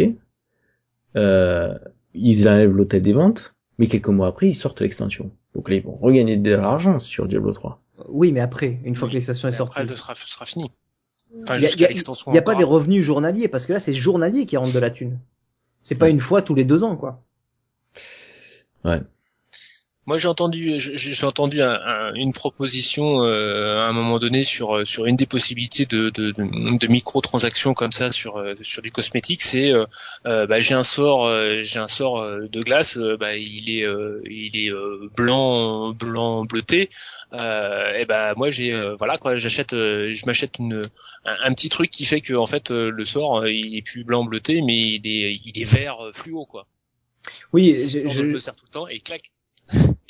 euh, 1.16 1.74
ils 2.14 2.48
enlèvent 2.48 2.72
l'hôtel 2.72 3.02
des 3.02 3.12
ventes, 3.12 3.54
mais 3.78 3.86
quelques 3.86 4.08
mois 4.08 4.28
après 4.28 4.48
ils 4.48 4.54
sortent 4.54 4.80
l'extension. 4.80 5.30
Donc 5.54 5.68
là 5.70 5.76
ils 5.76 5.82
vont 5.82 5.96
regagner 5.96 6.36
de 6.36 6.50
l'argent 6.54 7.00
sur 7.00 7.26
Diablo 7.28 7.52
3. 7.52 7.82
Oui, 8.08 8.30
mais 8.32 8.40
après, 8.40 8.78
une 8.84 8.94
fois 8.94 9.08
que 9.08 9.14
l'extension 9.14 9.48
est 9.48 9.52
sortie. 9.52 9.80
Après, 9.80 9.96
ce 9.96 10.28
sera, 10.28 10.44
fini. 10.44 10.70
Enfin, 11.42 11.56
Il 11.56 11.62
y 11.62 11.64
a, 11.64 11.68
jusqu'à 11.68 11.82
y 11.82 11.84
a- 11.86 11.88
l'extension. 11.88 12.32
y 12.32 12.38
a 12.38 12.42
pas 12.42 12.54
des 12.54 12.64
revenus 12.64 13.02
journaliers 13.02 13.48
parce 13.48 13.66
que 13.66 13.72
là 13.72 13.80
c'est 13.80 13.92
journalier 13.94 14.44
qui 14.46 14.56
rentre 14.58 14.74
de 14.74 14.78
la 14.78 14.90
thune. 14.90 15.18
C'est 15.86 15.94
pas 15.94 16.08
une 16.08 16.18
fois 16.18 16.42
tous 16.42 16.56
les 16.56 16.64
deux 16.64 16.82
ans 16.82 16.96
quoi. 16.96 17.22
Moi, 20.08 20.18
j'ai 20.18 20.26
entendu, 20.28 20.78
j'ai 20.78 20.96
j'ai 20.98 21.26
entendu 21.26 21.62
un- 21.62 21.80
un- 21.80 22.14
une 22.14 22.32
proposition 22.32 23.22
euh, 23.22 23.78
à 23.78 23.82
un 23.88 23.92
moment 23.92 24.18
donné 24.18 24.42
sur 24.42 24.76
euh, 24.78 24.84
sur 24.84 25.06
une 25.06 25.14
des 25.16 25.26
possibilités 25.26 25.84
de 25.86 26.10
de, 26.10 26.32
de, 26.32 26.76
de 26.78 26.86
microtransactions 26.88 27.74
comme 27.74 27.92
ça 27.92 28.10
sur 28.10 28.36
euh, 28.38 28.54
sur 28.62 28.82
du 28.82 28.90
cosmétique. 28.90 29.42
C'est 29.42 29.72
euh, 29.72 30.46
bah, 30.46 30.58
j'ai 30.58 30.74
un 30.74 30.84
sort, 30.84 31.26
euh, 31.26 31.62
j'ai 31.62 31.78
un 31.78 31.88
sort 31.88 32.20
de 32.22 32.62
glace, 32.62 32.96
euh, 32.96 33.16
bah, 33.16 33.36
il 33.36 33.70
est 33.70 33.84
euh, 33.84 34.20
il 34.28 34.56
est 34.56 34.72
euh, 34.72 35.08
blanc 35.16 35.92
blanc 35.92 36.42
bleuté. 36.44 36.90
Euh, 37.32 37.92
et 37.98 38.04
bah 38.04 38.34
moi 38.36 38.50
j'ai 38.50 38.72
euh, 38.72 38.94
voilà 38.96 39.18
quoi, 39.18 39.36
j'achète, 39.36 39.72
euh, 39.72 40.14
je 40.14 40.26
m'achète 40.26 40.60
une 40.60 40.82
un, 41.24 41.36
un 41.44 41.52
petit 41.54 41.68
truc 41.68 41.90
qui 41.90 42.04
fait 42.04 42.20
que 42.20 42.34
en 42.34 42.46
fait 42.46 42.70
euh, 42.70 42.88
le 42.90 43.04
sort 43.04 43.48
il 43.48 43.76
est 43.76 43.82
plus 43.82 44.04
blanc 44.04 44.24
bleuté, 44.24 44.62
mais 44.62 44.76
il 44.76 45.06
est 45.06 45.40
il 45.44 45.60
est 45.60 45.64
vert 45.64 45.96
fluo 46.14 46.46
quoi. 46.46 46.66
Oui, 47.52 47.76
je, 47.78 48.00
je, 48.00 48.08
je 48.08 48.22
le 48.22 48.38
sers 48.38 48.54
tout 48.54 48.66
le 48.68 48.72
temps 48.72 48.86
et 48.86 49.00
clac. 49.00 49.32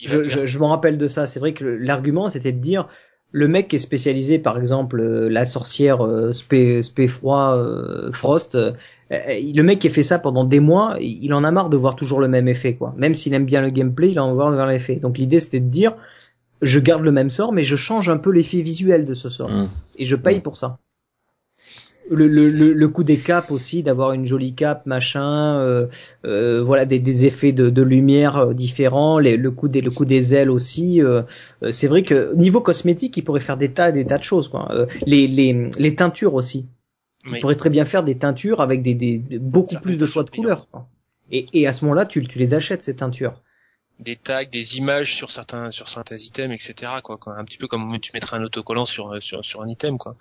je, 0.04 0.24
je, 0.24 0.44
je 0.44 0.58
m'en 0.58 0.68
rappelle 0.68 0.98
de 0.98 1.06
ça. 1.06 1.24
C'est 1.24 1.40
vrai 1.40 1.54
que 1.54 1.64
l'argument 1.64 2.28
c'était 2.28 2.52
de 2.52 2.60
dire 2.60 2.86
le 3.32 3.48
mec 3.48 3.68
qui 3.68 3.76
est 3.76 3.80
spécialisé, 3.80 4.38
par 4.38 4.58
exemple 4.58 5.00
euh, 5.00 5.28
la 5.28 5.44
sorcière 5.46 6.04
euh, 6.04 6.32
spé, 6.32 6.82
spé 6.82 7.08
froid 7.08 7.56
euh, 7.56 8.12
Frost, 8.12 8.56
le 9.10 9.62
mec 9.62 9.78
qui 9.78 9.86
a 9.86 9.90
fait 9.90 10.02
ça 10.02 10.18
pendant 10.18 10.44
des 10.44 10.60
mois, 10.60 10.96
il 11.00 11.32
en 11.32 11.44
a 11.44 11.50
marre 11.50 11.70
de 11.70 11.76
voir 11.76 11.96
toujours 11.96 12.20
le 12.20 12.28
même 12.28 12.48
effet 12.48 12.74
quoi. 12.74 12.94
Même 12.96 13.14
s'il 13.14 13.32
aime 13.34 13.46
bien 13.46 13.62
le 13.62 13.70
gameplay, 13.70 14.10
il 14.10 14.20
en 14.20 14.34
va 14.34 14.50
voir 14.50 14.66
l'effet. 14.66 14.96
Donc 14.96 15.16
l'idée 15.18 15.40
c'était 15.40 15.60
de 15.60 15.68
dire 15.70 15.94
je 16.62 16.78
garde 16.80 17.02
le 17.02 17.12
même 17.12 17.30
sort, 17.30 17.52
mais 17.52 17.62
je 17.62 17.76
change 17.76 18.08
un 18.08 18.16
peu 18.18 18.30
l'effet 18.30 18.62
visuel 18.62 19.04
de 19.06 19.14
ce 19.14 19.28
sort. 19.28 19.50
Hum. 19.50 19.68
et 19.98 20.04
je 20.04 20.16
paye 20.16 20.36
Ouais. 20.36 20.40
pour 20.40 20.56
ça. 20.56 20.78
Le, 22.08 22.28
le, 22.28 22.50
le, 22.50 22.72
le 22.72 22.88
coup 22.88 23.02
des 23.02 23.16
capes 23.16 23.50
aussi, 23.50 23.82
d'avoir 23.82 24.12
une 24.12 24.26
jolie 24.26 24.54
cape, 24.54 24.86
machin, 24.86 25.58
euh, 25.58 25.86
euh, 26.24 26.62
voilà 26.62 26.84
des, 26.84 27.00
des 27.00 27.26
effets 27.26 27.50
de, 27.50 27.68
de 27.68 27.82
lumière 27.82 28.36
euh, 28.36 28.54
différents, 28.54 29.18
les, 29.18 29.36
le 29.36 29.50
coup 29.50 29.66
des 29.66 29.80
le 29.80 29.90
coup 29.90 30.04
des 30.04 30.32
ailes 30.32 30.50
aussi. 30.50 31.02
euh, 31.02 31.22
euh, 31.64 31.72
c'est 31.72 31.88
vrai 31.88 32.04
que 32.04 32.32
niveau 32.36 32.60
cosmétique, 32.60 33.16
il 33.16 33.22
pourrait 33.22 33.40
faire 33.40 33.56
des 33.56 33.72
tas 33.72 33.90
des 33.90 34.04
tas 34.06 34.18
de 34.18 34.22
choses 34.22 34.48
quoi. 34.48 34.68
Euh, 34.70 34.86
les, 35.04 35.26
les 35.26 35.68
les 35.76 35.94
teintures 35.96 36.34
aussi. 36.34 36.66
Il 37.24 37.32
Oui. 37.32 37.40
pourrait 37.40 37.56
très 37.56 37.70
bien 37.70 37.84
faire 37.84 38.04
des 38.04 38.14
teintures 38.16 38.60
avec 38.60 38.82
des, 38.82 39.20
beaucoup 39.40 39.74
plus 39.82 39.96
de 39.96 40.06
choix 40.06 40.22
de 40.22 40.30
couleurs. 40.30 40.68
quoi. 40.70 40.86
Et, 41.32 41.46
et 41.54 41.66
à 41.66 41.72
ce 41.72 41.84
moment-là, 41.86 42.06
tu, 42.06 42.24
tu 42.24 42.38
les 42.38 42.54
achètes 42.54 42.84
ces 42.84 42.94
teintures. 42.94 43.42
Des 43.98 44.16
tags, 44.16 44.44
des 44.44 44.76
images 44.78 45.14
sur 45.16 45.30
certains 45.30 45.70
sur 45.70 45.88
certains 45.88 46.16
items, 46.16 46.54
etc. 46.54 46.92
Quoi, 47.02 47.16
quoi. 47.16 47.34
un 47.38 47.44
petit 47.44 47.56
peu 47.58 47.66
comme 47.66 47.98
tu 48.00 48.10
mettrais 48.14 48.36
un 48.36 48.42
autocollant 48.42 48.84
sur 48.86 49.14
euh, 49.14 49.20
sur 49.20 49.44
sur 49.44 49.62
un 49.62 49.68
item, 49.68 49.96
quoi. 49.98 50.16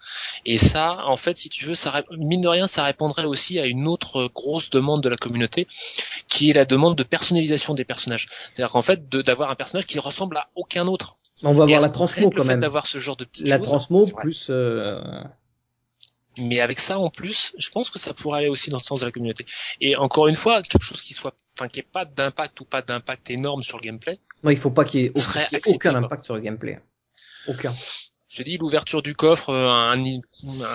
Et 0.45 0.57
ça, 0.57 0.99
en 1.05 1.17
fait, 1.17 1.37
si 1.37 1.49
tu 1.49 1.65
veux, 1.65 1.75
ça 1.75 2.03
mine 2.17 2.41
de 2.41 2.47
rien, 2.47 2.67
ça 2.67 2.83
répondrait 2.83 3.25
aussi 3.25 3.59
à 3.59 3.65
une 3.65 3.87
autre 3.87 4.29
grosse 4.33 4.69
demande 4.69 5.01
de 5.03 5.09
la 5.09 5.17
communauté, 5.17 5.67
qui 6.27 6.49
est 6.49 6.53
la 6.53 6.65
demande 6.65 6.95
de 6.97 7.03
personnalisation 7.03 7.73
des 7.73 7.83
personnages. 7.85 8.27
C'est-à-dire 8.51 8.71
qu'en 8.71 8.81
fait, 8.81 9.09
d'avoir 9.09 9.49
un 9.49 9.55
personnage 9.55 9.85
qui 9.85 9.99
ressemble 9.99 10.37
à 10.37 10.47
aucun 10.55 10.87
autre. 10.87 11.17
On 11.43 11.53
va 11.53 11.65
Et 11.65 11.67
voir 11.67 11.81
la 11.81 11.89
transmo 11.89 12.29
quand 12.29 12.45
même. 12.45 12.61
d'avoir 12.61 12.85
ce 12.87 12.97
genre 12.97 13.17
de 13.17 13.25
petites 13.25 13.49
La 13.49 13.57
choses, 13.57 13.67
transmo 13.67 14.05
plus. 14.07 14.47
euh, 14.49 15.01
Mais 16.37 16.59
avec 16.59 16.79
ça 16.79 16.99
en 16.99 17.09
plus, 17.09 17.53
je 17.57 17.69
pense 17.69 17.89
que 17.89 17.99
ça 17.99 18.13
pourrait 18.13 18.39
aller 18.39 18.49
aussi 18.49 18.69
dans 18.69 18.77
le 18.77 18.83
sens 18.83 18.99
de 18.99 19.05
la 19.05 19.11
communauté. 19.11 19.45
Et 19.81 19.95
encore 19.95 20.27
une 20.27 20.35
fois, 20.35 20.61
quelque 20.61 20.83
chose 20.83 21.01
qui 21.01 21.13
soit, 21.13 21.33
enfin, 21.57 21.67
qui 21.67 21.79
ait 21.79 21.87
pas 21.89 22.05
d'impact 22.05 22.59
ou 22.61 22.65
pas 22.65 22.81
d'impact 22.81 23.29
énorme 23.29 23.63
sur 23.63 23.77
le 23.77 23.83
gameplay. 23.83 24.19
Non, 24.43 24.51
il 24.51 24.57
faut 24.57 24.71
pas 24.71 24.85
qu'il 24.85 25.01
y 25.01 25.05
ait, 25.05 25.11
y 25.15 25.73
aucun 25.73 25.95
impact 25.95 26.25
sur 26.25 26.35
le 26.35 26.41
gameplay. 26.41 26.79
Aucun. 27.47 27.73
J'ai 28.27 28.43
dit 28.43 28.57
l'ouverture 28.57 29.01
du 29.01 29.15
coffre, 29.15 29.49
euh, 29.49 29.69
un, 29.69 30.03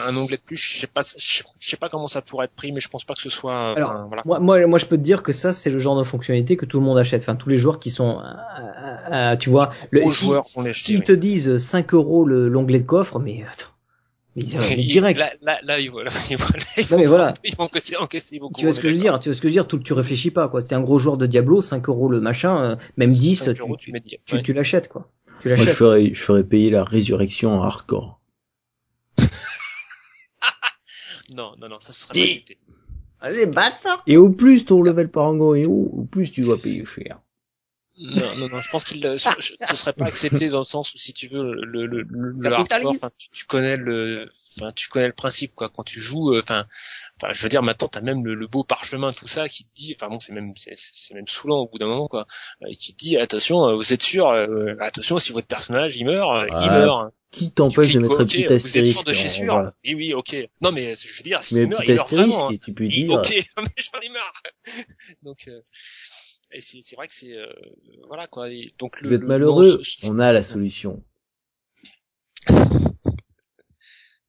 un 0.06 0.16
onglet 0.16 0.38
de 0.38 0.42
plus, 0.42 0.56
je 0.56 0.78
sais 0.78 0.86
pas, 0.86 1.02
je 1.02 1.42
sais 1.60 1.76
pas 1.76 1.90
comment 1.90 2.08
ça 2.08 2.22
pourrait 2.22 2.46
être 2.46 2.54
pris, 2.54 2.72
mais 2.72 2.80
je 2.80 2.88
pense 2.88 3.04
pas 3.04 3.12
que 3.12 3.20
ce 3.20 3.28
soit. 3.28 3.72
Alors, 3.72 3.90
enfin, 3.90 4.04
voilà. 4.06 4.22
Moi, 4.24 4.38
moi, 4.38 4.66
moi, 4.66 4.78
je 4.78 4.86
peux 4.86 4.96
te 4.96 5.02
dire 5.02 5.22
que 5.22 5.32
ça, 5.32 5.52
c'est 5.52 5.68
le 5.68 5.78
genre 5.78 5.98
de 5.98 6.04
fonctionnalité 6.04 6.56
que 6.56 6.64
tout 6.64 6.78
le 6.78 6.86
monde 6.86 6.96
achète. 6.96 7.20
Enfin, 7.22 7.36
tous 7.36 7.50
les 7.50 7.58
joueurs 7.58 7.78
qui 7.78 7.90
sont, 7.90 8.20
euh, 8.20 9.12
euh, 9.12 9.36
tu 9.36 9.50
vois, 9.50 9.72
le, 9.90 10.00
Gros 10.00 10.10
si- 10.10 10.24
joueurs 10.24 10.44
l'acheter, 10.56 10.72
s'ils 10.74 10.98
oui. 11.00 11.04
te 11.04 11.12
disent 11.12 11.58
5 11.58 11.92
euros 11.92 12.24
le- 12.24 12.48
l'onglet 12.48 12.78
de 12.78 12.86
coffre, 12.86 13.18
mais 13.18 13.44
attends, 13.50 13.66
mais, 14.36 14.42
euh, 14.44 14.84
direct. 14.84 15.18
Là, 15.18 15.32
là, 15.42 15.58
là, 15.62 15.80
ils 15.80 15.90
vont, 15.90 15.98
là, 16.00 16.10
ils 16.30 16.36
vont, 16.36 16.46
ils 16.76 16.82
Non, 16.90 16.96
mais 16.98 17.04
vont- 17.04 17.08
voilà. 17.08 17.34
ils 17.44 17.54
vont 17.56 17.64
encaisser, 17.64 17.96
encaisser 17.96 18.38
beaucoup. 18.38 18.58
tu 18.60 18.66
vois 18.66 18.72
ce 18.74 18.80
que 18.80 18.88
je 18.88 18.94
veux 18.94 19.00
dire 19.00 19.18
Tu 19.20 19.28
vois 19.28 19.34
ce 19.36 19.40
que 19.40 19.48
je 19.48 19.52
veux 19.52 19.62
dire 19.62 19.66
Tu, 19.68 19.80
tu 19.82 19.92
réfléchis 19.92 20.30
pas, 20.30 20.48
quoi. 20.48 20.60
C'est 20.60 20.74
un 20.74 20.80
gros 20.80 20.98
joueur 20.98 21.16
de 21.16 21.26
Diablo, 21.26 21.60
5 21.60 21.88
euros 21.88 22.08
le 22.08 22.20
machin, 22.20 22.56
euh, 22.72 22.76
même 22.96 23.10
10, 23.10 23.34
5 23.36 23.54
tu, 23.54 23.60
euros, 23.62 23.76
tu, 23.76 23.86
tu 23.86 23.92
mets 23.92 24.00
10. 24.00 24.16
tu, 24.24 24.34
Ouais. 24.36 24.42
tu 24.42 24.52
l'achètes, 24.52 24.88
quoi. 24.88 25.10
Tu 25.42 25.48
Moi, 25.48 25.56
je 25.56 25.60
l'achètes. 25.62 25.76
ferais, 25.76 26.10
je 26.14 26.20
ferais 26.22 26.44
payer 26.44 26.70
la 26.70 26.84
résurrection 26.84 27.50
en 27.52 27.62
hardcore. 27.62 28.20
Non, 31.32 31.52
non, 31.60 31.68
non, 31.68 31.78
ça 31.80 31.92
serait 31.92 32.42
pas. 33.20 33.28
Vas-y, 33.28 33.46
bâtard 33.46 34.02
Et 34.06 34.16
au 34.16 34.30
plus 34.30 34.64
ton 34.64 34.82
level 34.82 35.08
par 35.10 35.24
angle 35.26 35.58
est 35.58 35.64
haut, 35.66 35.90
au 35.92 36.04
plus 36.04 36.32
tu 36.32 36.40
dois 36.42 36.56
payer 36.60 36.84
cher. 36.84 37.20
Non, 38.02 38.34
non, 38.36 38.48
non, 38.48 38.60
je 38.62 38.70
pense 38.70 38.84
qu'il, 38.84 39.04
euh, 39.06 39.18
ce 39.18 39.28
serait 39.76 39.92
pas 39.92 40.06
accepté 40.06 40.48
dans 40.48 40.58
le 40.58 40.64
sens 40.64 40.94
où 40.94 40.98
si 40.98 41.12
tu 41.12 41.28
veux 41.28 41.42
le 41.54 41.84
le 41.84 42.02
le, 42.02 42.32
le 42.38 42.52
hardcore, 42.52 42.94
tu, 43.18 43.28
tu 43.30 43.44
connais 43.44 43.76
le, 43.76 44.30
enfin, 44.56 44.72
tu 44.72 44.88
connais 44.88 45.06
le 45.08 45.12
principe 45.12 45.54
quoi. 45.54 45.68
Quand 45.68 45.82
tu 45.84 46.00
joues, 46.00 46.32
euh, 46.34 46.40
enfin, 46.42 46.66
enfin, 47.20 47.32
je 47.34 47.42
veux 47.42 47.50
dire, 47.50 47.62
maintenant 47.62 47.88
t'as 47.88 48.00
même 48.00 48.24
le, 48.24 48.34
le 48.34 48.46
beau 48.46 48.64
parchemin 48.64 49.12
tout 49.12 49.28
ça 49.28 49.48
qui 49.50 49.64
te 49.64 49.74
dit, 49.74 49.94
enfin 50.00 50.08
bon, 50.10 50.18
c'est 50.18 50.32
même 50.32 50.52
c'est 50.56 50.72
c'est 50.76 51.12
même 51.14 51.26
saoulant 51.28 51.58
au 51.58 51.68
bout 51.68 51.78
d'un 51.78 51.88
moment 51.88 52.08
quoi, 52.08 52.26
euh, 52.62 52.72
qui 52.72 52.94
te 52.94 52.98
dit 52.98 53.18
attention, 53.18 53.68
euh, 53.68 53.74
vous 53.76 53.92
êtes 53.92 54.02
sûr, 54.02 54.28
euh, 54.30 54.74
attention 54.80 55.18
si 55.18 55.32
votre 55.32 55.46
personnage 55.48 55.96
il 55.98 56.06
meurt, 56.06 56.46
il 56.48 56.52
Ah, 56.54 56.78
meurt. 56.78 57.12
Qui 57.32 57.52
t'empêche 57.52 57.92
de 57.92 58.00
mettre 58.00 58.20
un 58.20 58.24
petit 58.24 58.44
vous 58.44 58.52
êtes 58.54 58.60
sûr 58.62 58.66
astérisque 58.66 59.06
de 59.06 59.12
chez 59.12 59.28
sûr. 59.28 59.52
voilà. 59.54 59.72
Oui, 59.84 59.94
oui, 59.94 60.14
ok. 60.14 60.36
Non 60.62 60.72
mais 60.72 60.96
je 60.96 61.16
veux 61.16 61.22
dire, 61.22 61.40
Tu 61.40 61.46
s'il 61.46 61.58
mets 61.58 61.62
un 61.64 61.68
meurt, 61.68 61.84
il 61.86 61.94
meurt 61.94 62.06
astérisque 62.12 62.32
vraiment. 62.34 62.48
hein. 62.48 62.52
et 62.54 62.58
tu 62.58 62.72
peux 62.74 62.88
dire, 62.88 63.10
Ok, 63.12 63.28
mais 63.58 63.64
j'en 63.76 64.00
ai 64.00 64.08
marre. 64.08 64.42
Donc, 65.22 65.44
euh, 65.46 65.60
et 66.52 66.60
c'est 66.60 66.80
c'est 66.80 66.96
vrai 66.96 67.06
que 67.06 67.12
c'est 67.12 67.36
euh, 67.38 67.46
voilà 68.08 68.26
quoi. 68.26 68.50
Et 68.50 68.72
donc 68.78 68.98
vous 69.02 69.10
le, 69.10 69.14
êtes 69.16 69.20
le- 69.22 69.26
malheureux, 69.26 69.76
non, 69.76 69.82
ce- 69.82 70.06
on 70.06 70.18
a 70.18 70.32
la 70.32 70.42
solution. 70.42 71.02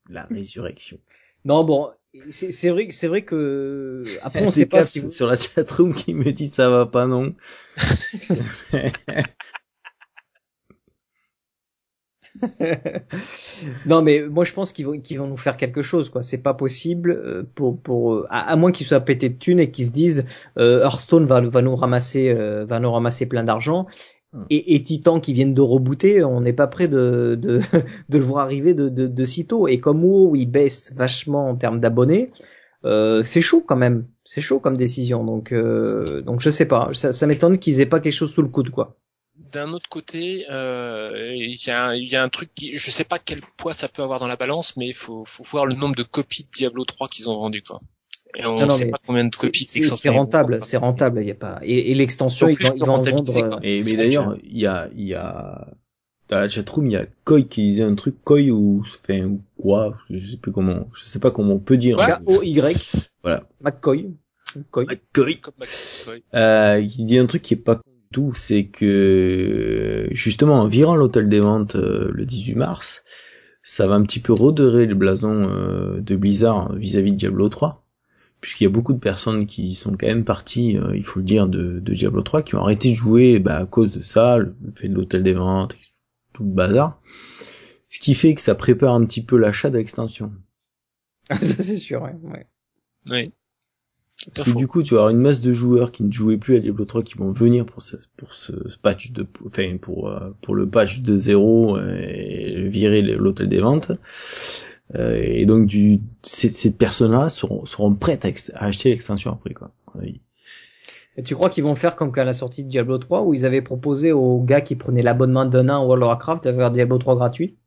La 0.09 0.25
résurrection. 0.25 0.99
Non, 1.45 1.63
bon, 1.63 1.89
c'est 2.29 2.51
c'est 2.51 2.69
vrai, 2.69 2.87
que- 2.87 2.93
c'est 2.93 3.07
vrai 3.07 3.23
que 3.23 4.03
après 4.21 4.45
on 4.45 4.51
sait 4.51 4.65
pas 4.65 4.83
si 4.83 4.99
vous... 4.99 5.09
sur 5.09 5.27
la 5.27 5.35
chatroom 5.37 5.93
qui 5.95 6.13
me 6.13 6.31
dit 6.33 6.47
ça 6.47 6.69
va 6.69 6.85
pas 6.85 7.07
non. 7.07 7.33
non, 13.85 14.01
mais 14.01 14.23
moi 14.27 14.43
je 14.43 14.53
pense 14.53 14.71
qu'ils 14.71 14.85
vont, 14.85 14.99
qu'ils 14.99 15.19
vont 15.19 15.27
nous 15.27 15.37
faire 15.37 15.57
quelque 15.57 15.81
chose, 15.81 16.09
quoi. 16.09 16.21
C'est 16.21 16.41
pas 16.41 16.53
possible 16.53 17.11
euh, 17.11 17.43
pour, 17.55 17.79
pour, 17.79 18.13
euh, 18.13 18.27
à, 18.29 18.51
à 18.51 18.55
moins 18.55 18.71
qu'ils 18.71 18.87
soient 18.87 18.99
pétés 18.99 19.29
de 19.29 19.37
thunes 19.37 19.59
et 19.59 19.71
qu'ils 19.71 19.85
se 19.85 19.91
disent 19.91 20.25
euh, 20.57 20.83
Hearthstone 20.83 21.25
va, 21.25 21.41
va 21.41 21.61
nous 21.61 21.75
ramasser, 21.75 22.29
euh, 22.29 22.65
va 22.65 22.79
nous 22.79 22.91
ramasser 22.91 23.25
plein 23.25 23.43
d'argent. 23.43 23.87
Hmm. 24.33 24.43
Et, 24.49 24.75
et 24.75 24.83
Titan 24.83 25.19
qui 25.19 25.33
viennent 25.33 25.53
de 25.53 25.61
rebooter, 25.61 26.23
on 26.23 26.41
n'est 26.41 26.53
pas 26.53 26.67
prêt 26.67 26.87
de, 26.87 27.37
de, 27.39 27.59
de 28.09 28.17
le 28.17 28.23
voir 28.23 28.45
arriver 28.45 28.73
de, 28.73 28.89
de, 28.89 29.07
de 29.07 29.25
sitôt. 29.25 29.67
Et 29.67 29.79
comme 29.79 30.03
WoW 30.03 30.35
il 30.35 30.45
baisse 30.45 30.93
vachement 30.95 31.49
en 31.49 31.55
termes 31.55 31.79
d'abonnés, 31.79 32.31
euh, 32.85 33.21
c'est 33.23 33.41
chaud 33.41 33.63
quand 33.65 33.75
même. 33.75 34.07
C'est 34.23 34.41
chaud 34.41 34.59
comme 34.59 34.77
décision. 34.77 35.23
Donc, 35.23 35.51
euh, 35.51 36.21
donc 36.21 36.39
je 36.41 36.49
sais 36.49 36.65
pas. 36.65 36.89
Ça, 36.93 37.13
ça 37.13 37.27
m'étonne 37.27 37.57
qu'ils 37.57 37.81
aient 37.81 37.85
pas 37.85 37.99
quelque 37.99 38.13
chose 38.13 38.31
sous 38.31 38.41
le 38.41 38.47
coude, 38.47 38.69
quoi. 38.69 38.97
D'un 39.51 39.73
autre 39.73 39.89
côté, 39.89 40.45
euh, 40.51 41.33
il 41.35 41.55
y, 41.65 41.69
a 41.71 41.95
y 41.95 42.15
a 42.15 42.23
un 42.23 42.29
truc 42.29 42.49
qui, 42.53 42.77
je 42.77 42.91
sais 42.91 43.03
pas 43.03 43.17
quel 43.17 43.41
poids 43.57 43.73
ça 43.73 43.87
peut 43.87 44.03
avoir 44.03 44.19
dans 44.19 44.27
la 44.27 44.35
balance, 44.35 44.77
mais 44.77 44.87
il 44.87 44.93
faut, 44.93 45.23
faut 45.25 45.43
voir 45.43 45.65
le 45.65 45.73
nombre 45.75 45.95
de 45.95 46.03
copies 46.03 46.43
de 46.43 46.49
Diablo 46.51 46.85
3 46.85 47.07
qu'ils 47.07 47.29
ont 47.29 47.37
vendu, 47.37 47.61
quoi. 47.61 47.81
Et 48.37 48.45
on 48.45 48.55
Non, 48.59 48.67
non, 48.67 48.69
sait 48.71 48.85
mais 48.85 48.91
pas 48.91 48.99
combien 49.05 49.25
de 49.25 49.35
copies 49.35 49.65
C'est 49.65 50.09
rentable, 50.09 50.59
c'est 50.63 50.77
rentable. 50.77 51.21
Il 51.21 51.27
y 51.27 51.31
a 51.31 51.35
pas. 51.35 51.59
Et, 51.63 51.91
et 51.91 51.95
l'extension, 51.95 52.47
ils 52.47 52.57
ils 52.59 52.83
vont 52.85 52.93
en 52.93 53.01
vendre. 53.01 53.49
quoi. 53.49 53.59
Et, 53.63 53.83
mais 53.83 53.93
d'ailleurs, 53.95 54.37
il 54.43 54.57
y 54.57 54.67
a, 54.67 54.89
il 54.95 55.05
y 55.05 55.15
a, 55.15 55.67
dans 56.29 56.37
la 56.39 56.47
chatroom, 56.47 56.87
il 56.87 56.93
y 56.93 56.97
a 56.97 57.05
Koi 57.25 57.41
qui 57.41 57.61
disait 57.63 57.83
un 57.83 57.95
truc, 57.95 58.15
Koi 58.23 58.49
ou, 58.51 58.81
enfin, 58.81 59.23
ou 59.25 59.41
quoi, 59.61 59.97
je 60.09 60.17
sais 60.31 60.37
plus 60.37 60.51
comment, 60.53 60.87
je 60.93 61.03
sais 61.03 61.19
pas 61.19 61.31
comment 61.31 61.55
on 61.55 61.59
peut 61.59 61.77
dire. 61.77 61.97
K-O-Y. 61.97 63.09
Voilà. 63.21 63.43
McCoy. 63.59 64.11
McCoy. 64.55 64.85
McCoy. 64.85 66.23
Euh, 66.33 66.85
qui 66.87 67.03
dit 67.03 67.17
un 67.17 67.25
truc 67.25 67.41
qui 67.41 67.55
est 67.55 67.57
pas 67.57 67.81
tout, 68.11 68.33
c'est 68.33 68.65
que, 68.65 70.07
justement, 70.11 70.61
en 70.61 70.67
virant 70.67 70.95
l'hôtel 70.95 71.29
des 71.29 71.39
ventes 71.39 71.75
euh, 71.75 72.11
le 72.13 72.25
18 72.25 72.55
mars, 72.55 73.03
ça 73.63 73.87
va 73.87 73.95
un 73.95 74.03
petit 74.03 74.19
peu 74.19 74.33
redorer 74.33 74.85
le 74.85 74.95
blason 74.95 75.47
euh, 75.49 76.01
de 76.01 76.15
Blizzard 76.15 76.73
vis-à-vis 76.73 77.11
de 77.11 77.17
Diablo 77.17 77.49
3 77.49 77.81
puisqu'il 78.41 78.63
y 78.63 78.67
a 78.67 78.71
beaucoup 78.71 78.93
de 78.93 78.99
personnes 78.99 79.45
qui 79.45 79.75
sont 79.75 79.91
quand 79.91 80.07
même 80.07 80.25
parties, 80.25 80.75
euh, 80.75 80.97
il 80.97 81.03
faut 81.03 81.19
le 81.19 81.25
dire, 81.25 81.47
de, 81.47 81.79
de 81.79 81.93
Diablo 81.93 82.23
3, 82.23 82.41
qui 82.41 82.55
ont 82.55 82.61
arrêté 82.61 82.89
de 82.89 82.95
jouer 82.95 83.39
bah, 83.39 83.57
à 83.57 83.65
cause 83.67 83.93
de 83.93 84.01
ça, 84.01 84.37
le 84.37 84.55
fait 84.75 84.89
de 84.89 84.95
l'hôtel 84.95 85.21
des 85.21 85.33
ventes, 85.33 85.77
tout 86.33 86.43
le 86.43 86.49
bazar. 86.49 86.99
Ce 87.89 87.99
qui 87.99 88.15
fait 88.15 88.33
que 88.33 88.41
ça 88.41 88.55
prépare 88.55 88.95
un 88.95 89.05
petit 89.05 89.23
peu 89.23 89.37
l'achat 89.37 89.69
de 89.69 89.77
l'extension. 89.77 90.33
ça 91.29 91.37
c'est 91.39 91.77
sûr. 91.77 92.01
Ouais, 92.01 92.15
ouais. 92.23 92.47
Oui. 93.09 93.31
Et 94.45 94.53
du 94.53 94.67
coup, 94.67 94.83
tu 94.83 94.93
vas 94.93 95.01
avoir 95.01 95.11
une 95.11 95.21
masse 95.21 95.41
de 95.41 95.51
joueurs 95.51 95.91
qui 95.91 96.03
ne 96.03 96.11
jouaient 96.11 96.37
plus 96.37 96.57
à 96.57 96.59
Diablo 96.59 96.85
3 96.85 97.03
qui 97.03 97.17
vont 97.17 97.31
venir 97.31 97.65
pour 97.65 97.81
ce, 97.81 97.95
pour 98.17 98.33
ce 98.33 98.51
patch 98.81 99.11
de, 99.11 99.25
enfin, 99.45 99.77
pour, 99.81 100.09
euh, 100.09 100.31
pour 100.41 100.53
le 100.53 100.69
patch 100.69 101.01
de 101.01 101.17
zéro 101.17 101.77
euh, 101.77 101.95
et 101.95 102.67
virer 102.67 103.01
l'hôtel 103.01 103.49
des 103.49 103.59
ventes. 103.59 103.91
Euh, 104.95 105.21
et 105.23 105.45
donc, 105.45 105.65
du, 105.65 106.01
ces, 106.21 106.51
ces 106.51 106.71
personnes-là 106.71 107.29
seront, 107.29 107.65
seront 107.65 107.93
prêtes 107.95 108.25
à, 108.53 108.65
acheter 108.65 108.89
l'extension 108.89 109.31
après, 109.31 109.53
quoi. 109.53 109.71
Et 111.17 111.23
tu 111.23 111.35
crois 111.35 111.49
qu'ils 111.49 111.63
vont 111.63 111.75
faire 111.75 111.95
comme 111.95 112.11
qu'à 112.11 112.23
la 112.23 112.33
sortie 112.33 112.63
de 112.63 112.69
Diablo 112.69 112.97
3 112.97 113.23
où 113.23 113.33
ils 113.33 113.45
avaient 113.45 113.61
proposé 113.61 114.11
aux 114.11 114.39
gars 114.39 114.61
qui 114.61 114.75
prenaient 114.75 115.01
l'abonnement 115.01 115.45
d'un 115.45 115.67
an 115.69 115.81
à 115.81 115.85
World 115.85 116.03
of 116.03 116.07
Warcraft 116.07 116.43
d'avoir 116.45 116.71
Diablo 116.71 116.97
3 116.97 117.15
gratuit? 117.15 117.57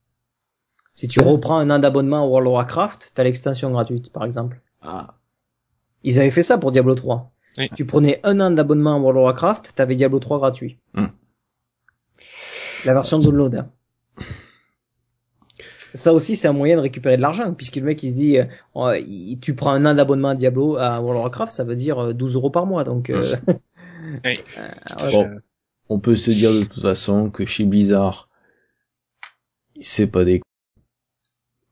Si 0.92 1.08
tu 1.08 1.20
reprends 1.20 1.58
un 1.58 1.70
an 1.70 1.78
d'abonnement 1.78 2.22
à 2.22 2.26
World 2.26 2.46
of 2.46 2.54
Warcraft, 2.54 3.12
t'as 3.14 3.24
l'extension 3.24 3.70
gratuite, 3.70 4.12
par 4.12 4.24
exemple. 4.24 4.60
Ah, 4.80 5.14
Ils 6.04 6.20
avaient 6.20 6.30
fait 6.30 6.42
ça 6.42 6.58
pour 6.58 6.70
Diablo 6.70 6.94
3. 6.94 7.32
Oui. 7.58 7.68
Tu 7.74 7.84
prenais 7.84 8.20
un 8.22 8.38
an 8.40 8.50
d'abonnement 8.52 8.94
à 8.94 8.98
World 8.98 9.16
of 9.18 9.24
Warcraft, 9.24 9.72
t'avais 9.74 9.96
Diablo 9.96 10.18
3 10.20 10.38
gratuit. 10.38 10.78
Hmm. 10.94 11.06
La 12.84 12.94
version 12.94 13.18
download. 13.18 13.54
hein. 13.56 13.70
Ça 15.94 16.12
aussi, 16.12 16.34
c'est 16.34 16.48
un 16.48 16.52
moyen 16.52 16.76
de 16.76 16.80
récupérer 16.80 17.16
de 17.16 17.22
l'argent, 17.22 17.54
puisque 17.54 17.76
le 17.76 17.82
mec 17.82 18.02
il 18.02 18.10
se 18.10 18.16
dit, 18.16 18.38
euh, 18.38 18.44
oh, 18.74 18.90
tu 19.40 19.54
prends 19.54 19.70
un 19.72 19.86
an 19.86 19.94
d'abonnement 19.94 20.30
à 20.30 20.34
Diablo 20.34 20.76
à 20.76 21.00
World 21.00 21.18
of 21.18 21.22
Warcraft, 21.24 21.52
ça 21.52 21.62
veut 21.64 21.76
dire 21.76 21.98
euh, 22.06 22.12
12 22.12 22.34
euros 22.34 22.50
par 22.50 22.66
mois, 22.66 22.82
donc. 22.84 23.10
euh, 23.10 23.20
Oui. 24.24 24.38
euh, 24.58 25.04
ouais. 25.06 25.12
Bon. 25.12 25.30
on 25.88 26.00
peut 26.00 26.16
se 26.16 26.30
dire 26.32 26.52
de 26.52 26.64
toute 26.64 26.82
façon 26.82 27.30
que 27.30 27.46
chez 27.46 27.64
Blizzard, 27.64 28.28
c'est 29.80 30.08
pas 30.08 30.24
des. 30.24 30.42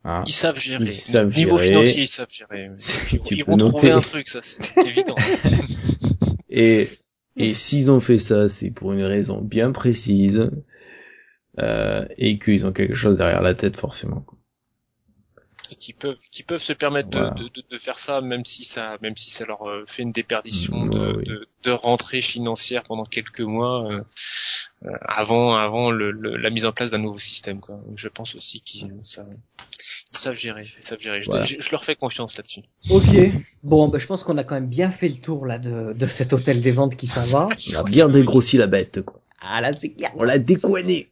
Hein. 0.04 0.24
Ils 0.26 0.32
savent 0.32 0.58
gérer. 0.58 0.84
Ils 0.84 0.92
savent 0.92 1.34
Niveau 1.36 1.58
gérer. 1.58 1.68
financier, 1.70 2.02
ils 2.02 2.08
savent 2.08 2.30
gérer. 2.30 2.70
Ils, 3.12 3.20
tu 3.20 3.34
ils 3.36 3.44
peux 3.44 3.50
vont 3.52 3.56
noter. 3.56 3.76
trouver 3.78 3.92
un 3.92 4.00
truc, 4.00 4.28
ça, 4.28 4.40
c'est 4.42 4.58
évident. 4.86 5.16
Et, 6.54 6.90
et 7.36 7.54
s'ils 7.54 7.90
ont 7.90 8.00
fait 8.00 8.18
ça, 8.18 8.48
c'est 8.48 8.70
pour 8.70 8.92
une 8.92 9.04
raison 9.04 9.40
bien 9.40 9.72
précise, 9.72 10.50
euh, 11.58 12.06
et 12.18 12.38
qu'ils 12.38 12.66
ont 12.66 12.72
quelque 12.72 12.94
chose 12.94 13.16
derrière 13.16 13.42
la 13.42 13.54
tête 13.54 13.76
forcément. 13.76 14.20
quoi. 14.20 14.38
Et 15.70 15.76
qui 15.76 15.94
peuvent, 15.94 16.18
qui 16.30 16.42
peuvent 16.42 16.60
se 16.62 16.74
permettre 16.74 17.08
de, 17.08 17.18
Voilà. 17.18 17.34
de, 17.34 17.44
de, 17.48 17.62
de 17.70 17.78
faire 17.78 17.98
ça, 17.98 18.20
même 18.20 18.44
si 18.44 18.64
ça, 18.64 18.98
même 19.00 19.16
si 19.16 19.30
ça 19.30 19.46
leur 19.46 19.66
euh, 19.66 19.84
fait 19.86 20.02
une 20.02 20.12
déperdition 20.12 20.84
Mm, 20.84 20.90
de, 20.90 20.98
ouais, 20.98 21.12
oui. 21.16 21.24
de, 21.24 21.48
de 21.62 21.70
rentrée 21.70 22.20
financière 22.20 22.82
pendant 22.82 23.04
quelques 23.04 23.40
mois 23.40 23.90
euh, 23.90 24.02
euh, 24.84 24.90
avant, 25.00 25.54
avant 25.54 25.90
le, 25.90 26.10
le- 26.10 26.36
la 26.36 26.50
mise 26.50 26.66
en 26.66 26.72
place 26.72 26.90
d'un 26.90 26.98
nouveau 26.98 27.18
système. 27.18 27.60
Quoi. 27.60 27.80
Je 27.96 28.08
pense 28.08 28.34
aussi 28.34 28.60
qu'ils 28.60 28.92
ça, 29.04 29.24
savent 30.22 30.34
gérer, 30.36 30.62
ils 30.80 30.84
savent 30.84 30.98
gérer. 31.00 31.22
Je- 31.22 31.30
Voilà. 31.30 31.44
Je, 31.44 31.56
je 31.60 31.70
leur 31.70 31.84
fais 31.84 31.94
confiance 31.96 32.36
là-dessus. 32.36 32.60
Ok. 32.90 33.04
Bon, 33.62 33.88
bah, 33.88 33.98
je 33.98 34.06
pense 34.06 34.22
qu'on 34.22 34.38
a 34.38 34.44
quand 34.44 34.54
même 34.54 34.68
bien 34.68 34.90
fait 34.90 35.08
le 35.08 35.14
tour 35.16 35.46
là 35.46 35.58
de, 35.58 35.92
de 35.92 36.06
cet 36.06 36.32
hôtel 36.32 36.60
des 36.62 36.70
ventes 36.72 36.96
qui 36.96 37.06
s'en 37.06 37.22
va. 37.24 37.48
On 37.74 37.78
a 37.78 37.82
bien 37.84 38.08
dégrossi 38.08 38.56
la 38.56 38.66
bête, 38.66 39.02
quoi. 39.02 39.20
Ah 39.40 39.60
là, 39.60 39.72
c'est 39.72 39.90
clair. 39.94 40.12
On 40.16 40.22
l'a 40.22 40.38
décoiné. 40.38 41.08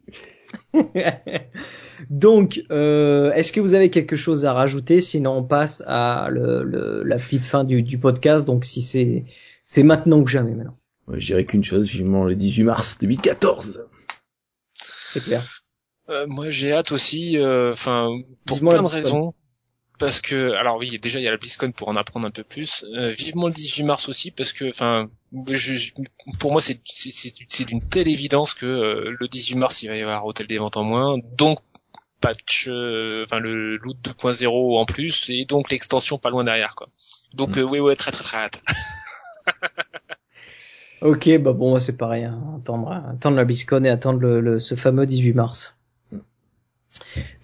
Donc, 2.10 2.62
euh, 2.70 3.32
est-ce 3.32 3.52
que 3.52 3.60
vous 3.60 3.74
avez 3.74 3.90
quelque 3.90 4.16
chose 4.16 4.44
à 4.44 4.52
rajouter? 4.52 5.00
Sinon, 5.00 5.32
on 5.38 5.42
passe 5.42 5.82
à 5.86 6.28
le, 6.30 6.62
le- 6.64 7.02
la 7.04 7.16
petite 7.18 7.44
fin 7.44 7.64
du, 7.64 7.82
du 7.82 7.98
podcast. 7.98 8.46
Donc, 8.46 8.64
si 8.64 8.80
c'est 8.82 9.24
c'est 9.64 9.82
maintenant 9.82 10.22
que 10.24 10.30
jamais 10.30 10.52
maintenant. 10.54 10.76
Ouais, 11.08 11.20
je 11.20 11.26
dirais 11.26 11.44
qu'une 11.44 11.64
chose, 11.64 11.88
vivement 11.90 12.24
le 12.24 12.34
18 12.34 12.62
mars 12.64 12.98
2014. 13.00 13.84
C'est 15.12 15.22
clair. 15.24 15.42
Euh, 16.10 16.26
moi, 16.26 16.50
j'ai 16.50 16.72
hâte 16.72 16.92
aussi, 16.92 17.38
euh, 17.38 17.72
enfin, 17.72 18.08
pour 18.46 18.56
Vivement 18.56 18.70
plein 18.72 18.82
de 18.82 18.88
raisons. 18.88 19.34
Parce 19.98 20.20
que, 20.22 20.52
alors 20.52 20.78
oui, 20.78 20.98
déjà 20.98 21.20
il 21.20 21.24
y 21.24 21.28
a 21.28 21.30
la 21.30 21.36
BlizzCon 21.36 21.72
pour 21.72 21.88
en 21.88 21.96
apprendre 21.96 22.26
un 22.26 22.30
peu 22.30 22.42
plus. 22.42 22.86
Euh, 22.96 23.10
vivement 23.12 23.48
le 23.48 23.52
18 23.52 23.82
mars 23.84 24.08
aussi, 24.08 24.30
parce 24.30 24.52
que, 24.54 24.66
enfin, 24.70 25.10
je- 25.50 25.74
je- 25.74 25.92
pour 26.38 26.52
moi 26.52 26.62
c'est 26.62 26.80
c'est- 26.86 27.10
c'est 27.10 27.34
c'est 27.48 27.64
d'une 27.66 27.82
telle 27.86 28.08
évidence 28.08 28.54
que 28.54 28.64
euh, 28.64 29.14
le 29.20 29.28
18 29.28 29.56
mars 29.56 29.82
il 29.82 29.88
va 29.90 29.96
y 29.96 30.00
avoir 30.00 30.24
Hôtel 30.24 30.46
des 30.46 30.56
Ventes 30.56 30.78
en 30.78 30.84
moins, 30.84 31.18
donc 31.36 31.58
patch, 32.22 32.66
euh, 32.68 33.24
enfin 33.24 33.40
le 33.40 33.76
loot 33.76 33.98
2.0 34.02 34.78
en 34.78 34.86
plus, 34.86 35.28
et 35.28 35.44
donc 35.44 35.70
l'extension 35.70 36.16
pas 36.16 36.30
loin 36.30 36.44
derrière 36.44 36.74
quoi. 36.76 36.88
Donc 37.34 37.56
Mm. 37.56 37.58
euh, 37.58 37.62
oui 37.64 37.80
ouais 37.80 37.94
très 37.94 38.10
très 38.10 38.24
très 38.24 38.38
hâte. 38.38 38.62
Ok, 41.02 41.30
bah 41.38 41.52
bon, 41.54 41.78
c'est 41.78 41.96
pareil. 41.96 42.24
hein. 42.24 42.40
Attendre, 42.58 42.90
attendre 42.92 43.36
la 43.36 43.44
BlizzCon 43.44 43.84
et 43.84 43.88
attendre 43.88 44.18
le, 44.20 44.40
le- 44.42 44.60
ce 44.60 44.74
fameux 44.74 45.06
18 45.06 45.32
mars. 45.32 45.76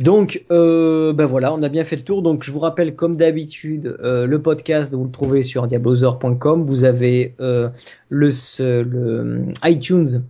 Donc, 0.00 0.44
euh, 0.50 1.12
ben 1.12 1.26
voilà, 1.26 1.52
on 1.54 1.62
a 1.62 1.68
bien 1.68 1.84
fait 1.84 1.96
le 1.96 2.02
tour. 2.02 2.22
Donc, 2.22 2.42
je 2.42 2.50
vous 2.50 2.60
rappelle, 2.60 2.94
comme 2.94 3.16
d'habitude, 3.16 3.96
euh, 4.02 4.26
le 4.26 4.42
podcast, 4.42 4.92
vous 4.92 5.04
le 5.04 5.10
trouvez 5.10 5.42
sur 5.42 5.66
diablozor.com. 5.66 6.64
Vous 6.66 6.84
avez 6.84 7.34
euh, 7.40 7.68
le, 8.08 8.28
le 8.60 9.44
iTunes, 9.64 10.22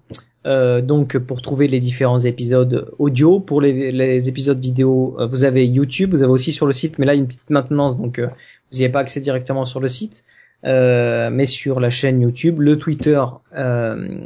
euh, 0.47 0.81
donc 0.81 1.19
pour 1.19 1.43
trouver 1.43 1.67
les 1.67 1.81
différents 1.81 2.21
épisodes 2.21 2.93
audio. 2.99 3.41
Pour 3.41 3.61
les, 3.61 3.91
les 3.91 4.29
épisodes 4.29 4.59
vidéo, 4.59 5.17
euh, 5.19 5.27
vous 5.27 5.45
avez 5.45 5.67
YouTube. 5.67 6.13
Vous 6.13 6.23
avez 6.23 6.33
aussi 6.33 6.53
sur 6.53 6.67
le 6.67 6.73
site, 6.73 6.99
mais 6.99 7.07
là, 7.07 7.15
une 7.15 7.27
petite 7.27 7.51
maintenance, 7.51 7.97
donc 7.97 8.19
euh, 8.19 8.29
vous 8.71 8.79
n'y 8.79 8.85
avez 8.85 8.93
pas 8.93 9.01
accès 9.01 9.21
directement 9.21 9.65
sur 9.65 9.81
le 9.81 9.89
site. 9.89 10.23
Euh, 10.65 11.29
mais 11.31 11.45
sur 11.45 11.81
la 11.81 11.91
chaîne 11.91 12.21
YouTube, 12.23 12.61
le 12.61 12.79
Twitter 12.79 13.23
euh, 13.57 14.19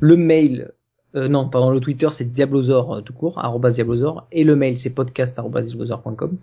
le 0.00 0.16
mail 0.16 0.70
euh, 1.16 1.28
non, 1.28 1.48
pardon, 1.48 1.70
le 1.70 1.80
Twitter 1.80 2.08
c'est 2.10 2.32
Diablozor 2.32 2.94
euh, 2.94 3.00
tout 3.00 3.12
court, 3.12 3.42
Diablozor, 3.70 4.26
et 4.32 4.44
le 4.44 4.56
mail 4.56 4.78
c'est 4.78 4.90
podcast@diablozor.com. 4.90 6.36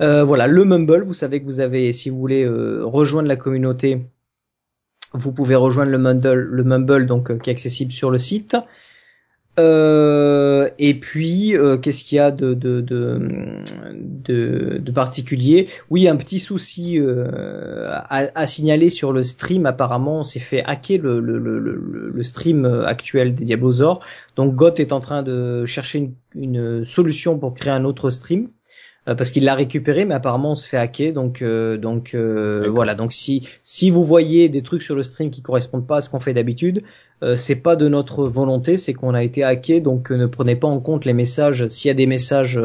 Euh, 0.00 0.24
voilà, 0.24 0.46
le 0.46 0.64
Mumble, 0.64 1.04
vous 1.04 1.14
savez 1.14 1.40
que 1.40 1.44
vous 1.44 1.60
avez, 1.60 1.92
si 1.92 2.10
vous 2.10 2.18
voulez 2.18 2.44
euh, 2.44 2.84
rejoindre 2.84 3.28
la 3.28 3.36
communauté, 3.36 4.02
vous 5.12 5.32
pouvez 5.32 5.54
rejoindre 5.54 5.90
le 5.90 5.98
Mumble, 5.98 6.32
le 6.32 6.64
Mumble 6.64 7.06
donc 7.06 7.40
qui 7.40 7.50
est 7.50 7.52
accessible 7.52 7.92
sur 7.92 8.10
le 8.10 8.18
site. 8.18 8.56
Euh, 9.58 10.68
et 10.78 10.94
puis, 10.94 11.56
euh, 11.56 11.78
qu'est-ce 11.78 12.04
qu'il 12.04 12.16
y 12.16 12.18
a 12.18 12.30
de, 12.30 12.52
particulier? 14.94 15.68
Oui, 15.90 16.08
un 16.08 16.16
petit 16.16 16.38
souci 16.38 16.98
euh, 16.98 17.88
à, 17.90 18.28
à 18.34 18.46
signaler 18.46 18.90
sur 18.90 19.12
le 19.12 19.22
stream. 19.22 19.66
Apparemment, 19.66 20.20
on 20.20 20.22
s'est 20.22 20.40
fait 20.40 20.62
hacker 20.64 21.00
le, 21.02 22.22
stream 22.22 22.64
actuel 22.64 23.34
des 23.34 23.44
Diablozor. 23.44 24.00
Donc, 24.36 24.54
Goth 24.54 24.80
est 24.80 24.92
en 24.92 25.00
train 25.00 25.22
de 25.22 25.64
chercher 25.64 26.10
une 26.34 26.84
solution 26.84 27.38
pour 27.38 27.54
créer 27.54 27.72
un 27.72 27.84
autre 27.84 28.10
stream. 28.10 28.48
Parce 29.06 29.30
qu'il 29.30 29.44
l'a 29.44 29.54
récupéré, 29.54 30.04
mais 30.04 30.14
apparemment 30.14 30.52
on 30.52 30.54
se 30.54 30.68
fait 30.68 30.76
hacker. 30.76 31.12
Donc 31.12 31.42
donc 31.42 32.14
voilà. 32.14 32.94
Donc 32.94 33.12
si 33.12 33.48
si 33.62 33.90
vous 33.90 34.04
voyez 34.04 34.48
des 34.48 34.62
trucs 34.62 34.82
sur 34.82 34.94
le 34.94 35.02
stream 35.02 35.30
qui 35.30 35.42
correspondent 35.42 35.86
pas 35.86 35.98
à 35.98 36.00
ce 36.00 36.10
qu'on 36.10 36.20
fait 36.20 36.34
d'habitude, 36.34 36.82
c'est 37.36 37.56
pas 37.56 37.76
de 37.76 37.88
notre 37.88 38.26
volonté, 38.26 38.76
c'est 38.76 38.94
qu'on 38.94 39.14
a 39.14 39.22
été 39.22 39.44
hacké. 39.44 39.80
Donc 39.80 40.10
ne 40.10 40.26
prenez 40.26 40.56
pas 40.56 40.68
en 40.68 40.80
compte 40.80 41.04
les 41.04 41.12
messages. 41.12 41.66
S'il 41.68 41.88
y 41.88 41.92
a 41.92 41.94
des 41.94 42.06
messages 42.06 42.60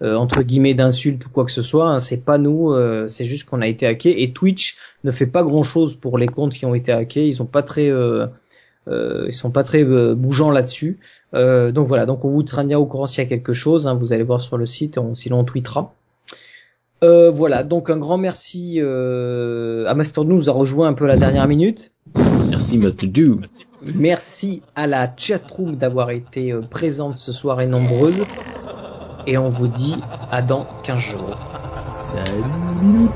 euh, 0.00 0.14
entre 0.14 0.42
guillemets 0.42 0.74
d'insultes 0.74 1.26
ou 1.26 1.28
quoi 1.28 1.44
que 1.44 1.50
ce 1.50 1.62
soit. 1.62 1.88
Hein, 1.88 1.98
c'est 1.98 2.24
pas 2.24 2.38
nous, 2.38 2.70
euh, 2.70 3.08
c'est 3.08 3.24
juste 3.24 3.48
qu'on 3.48 3.60
a 3.60 3.66
été 3.66 3.84
hacké. 3.84 4.22
Et 4.22 4.32
Twitch 4.32 4.76
ne 5.02 5.10
fait 5.10 5.26
pas 5.26 5.42
grand 5.42 5.64
chose 5.64 5.96
pour 5.96 6.18
les 6.18 6.28
comptes 6.28 6.52
qui 6.52 6.66
ont 6.66 6.74
été 6.74 6.92
hackés. 6.92 7.26
Ils 7.26 7.32
sont 7.32 7.46
pas 7.46 7.64
très, 7.64 7.90
euh, 8.88 9.26
ils 9.28 9.34
sont 9.34 9.50
pas 9.50 9.64
très 9.64 9.84
bougeants 9.84 10.50
là-dessus. 10.50 10.98
donc 11.32 11.86
voilà, 11.86 12.06
donc 12.06 12.24
on 12.24 12.30
vous 12.30 12.42
tiendra 12.42 12.78
au 12.78 12.86
courant 12.86 13.06
s'il 13.06 13.22
y 13.22 13.26
a 13.26 13.28
quelque 13.28 13.52
chose. 13.52 13.86
Hein, 13.86 13.94
vous 13.94 14.12
allez 14.12 14.22
voir 14.22 14.40
sur 14.40 14.58
le 14.58 14.66
site, 14.66 14.98
on, 14.98 15.14
sinon 15.14 15.40
on 15.40 15.44
tweetera. 15.44 15.92
voilà, 17.02 17.62
donc 17.64 17.90
un 17.90 17.98
grand 17.98 18.18
merci 18.18 18.80
à 18.80 19.94
Master 19.94 20.24
nous 20.24 20.48
a 20.48 20.52
rejoint 20.52 20.88
un 20.88 20.94
peu 20.94 21.06
la 21.06 21.16
dernière 21.16 21.48
minute. 21.48 21.92
Merci 22.50 22.78
Master 22.78 23.08
Do. 23.08 23.40
Merci 23.82 24.62
à 24.74 24.86
la 24.86 25.12
chatroom 25.16 25.76
d'avoir 25.76 26.10
été 26.10 26.52
présente 26.70 27.16
ce 27.16 27.30
soir 27.30 27.60
et 27.60 27.66
nombreuse 27.66 28.24
et 29.28 29.36
on 29.36 29.50
vous 29.50 29.68
dit 29.68 29.96
à 30.30 30.40
dans 30.42 30.66
15 30.82 30.98
jours. 30.98 31.38
Salut 31.76 33.08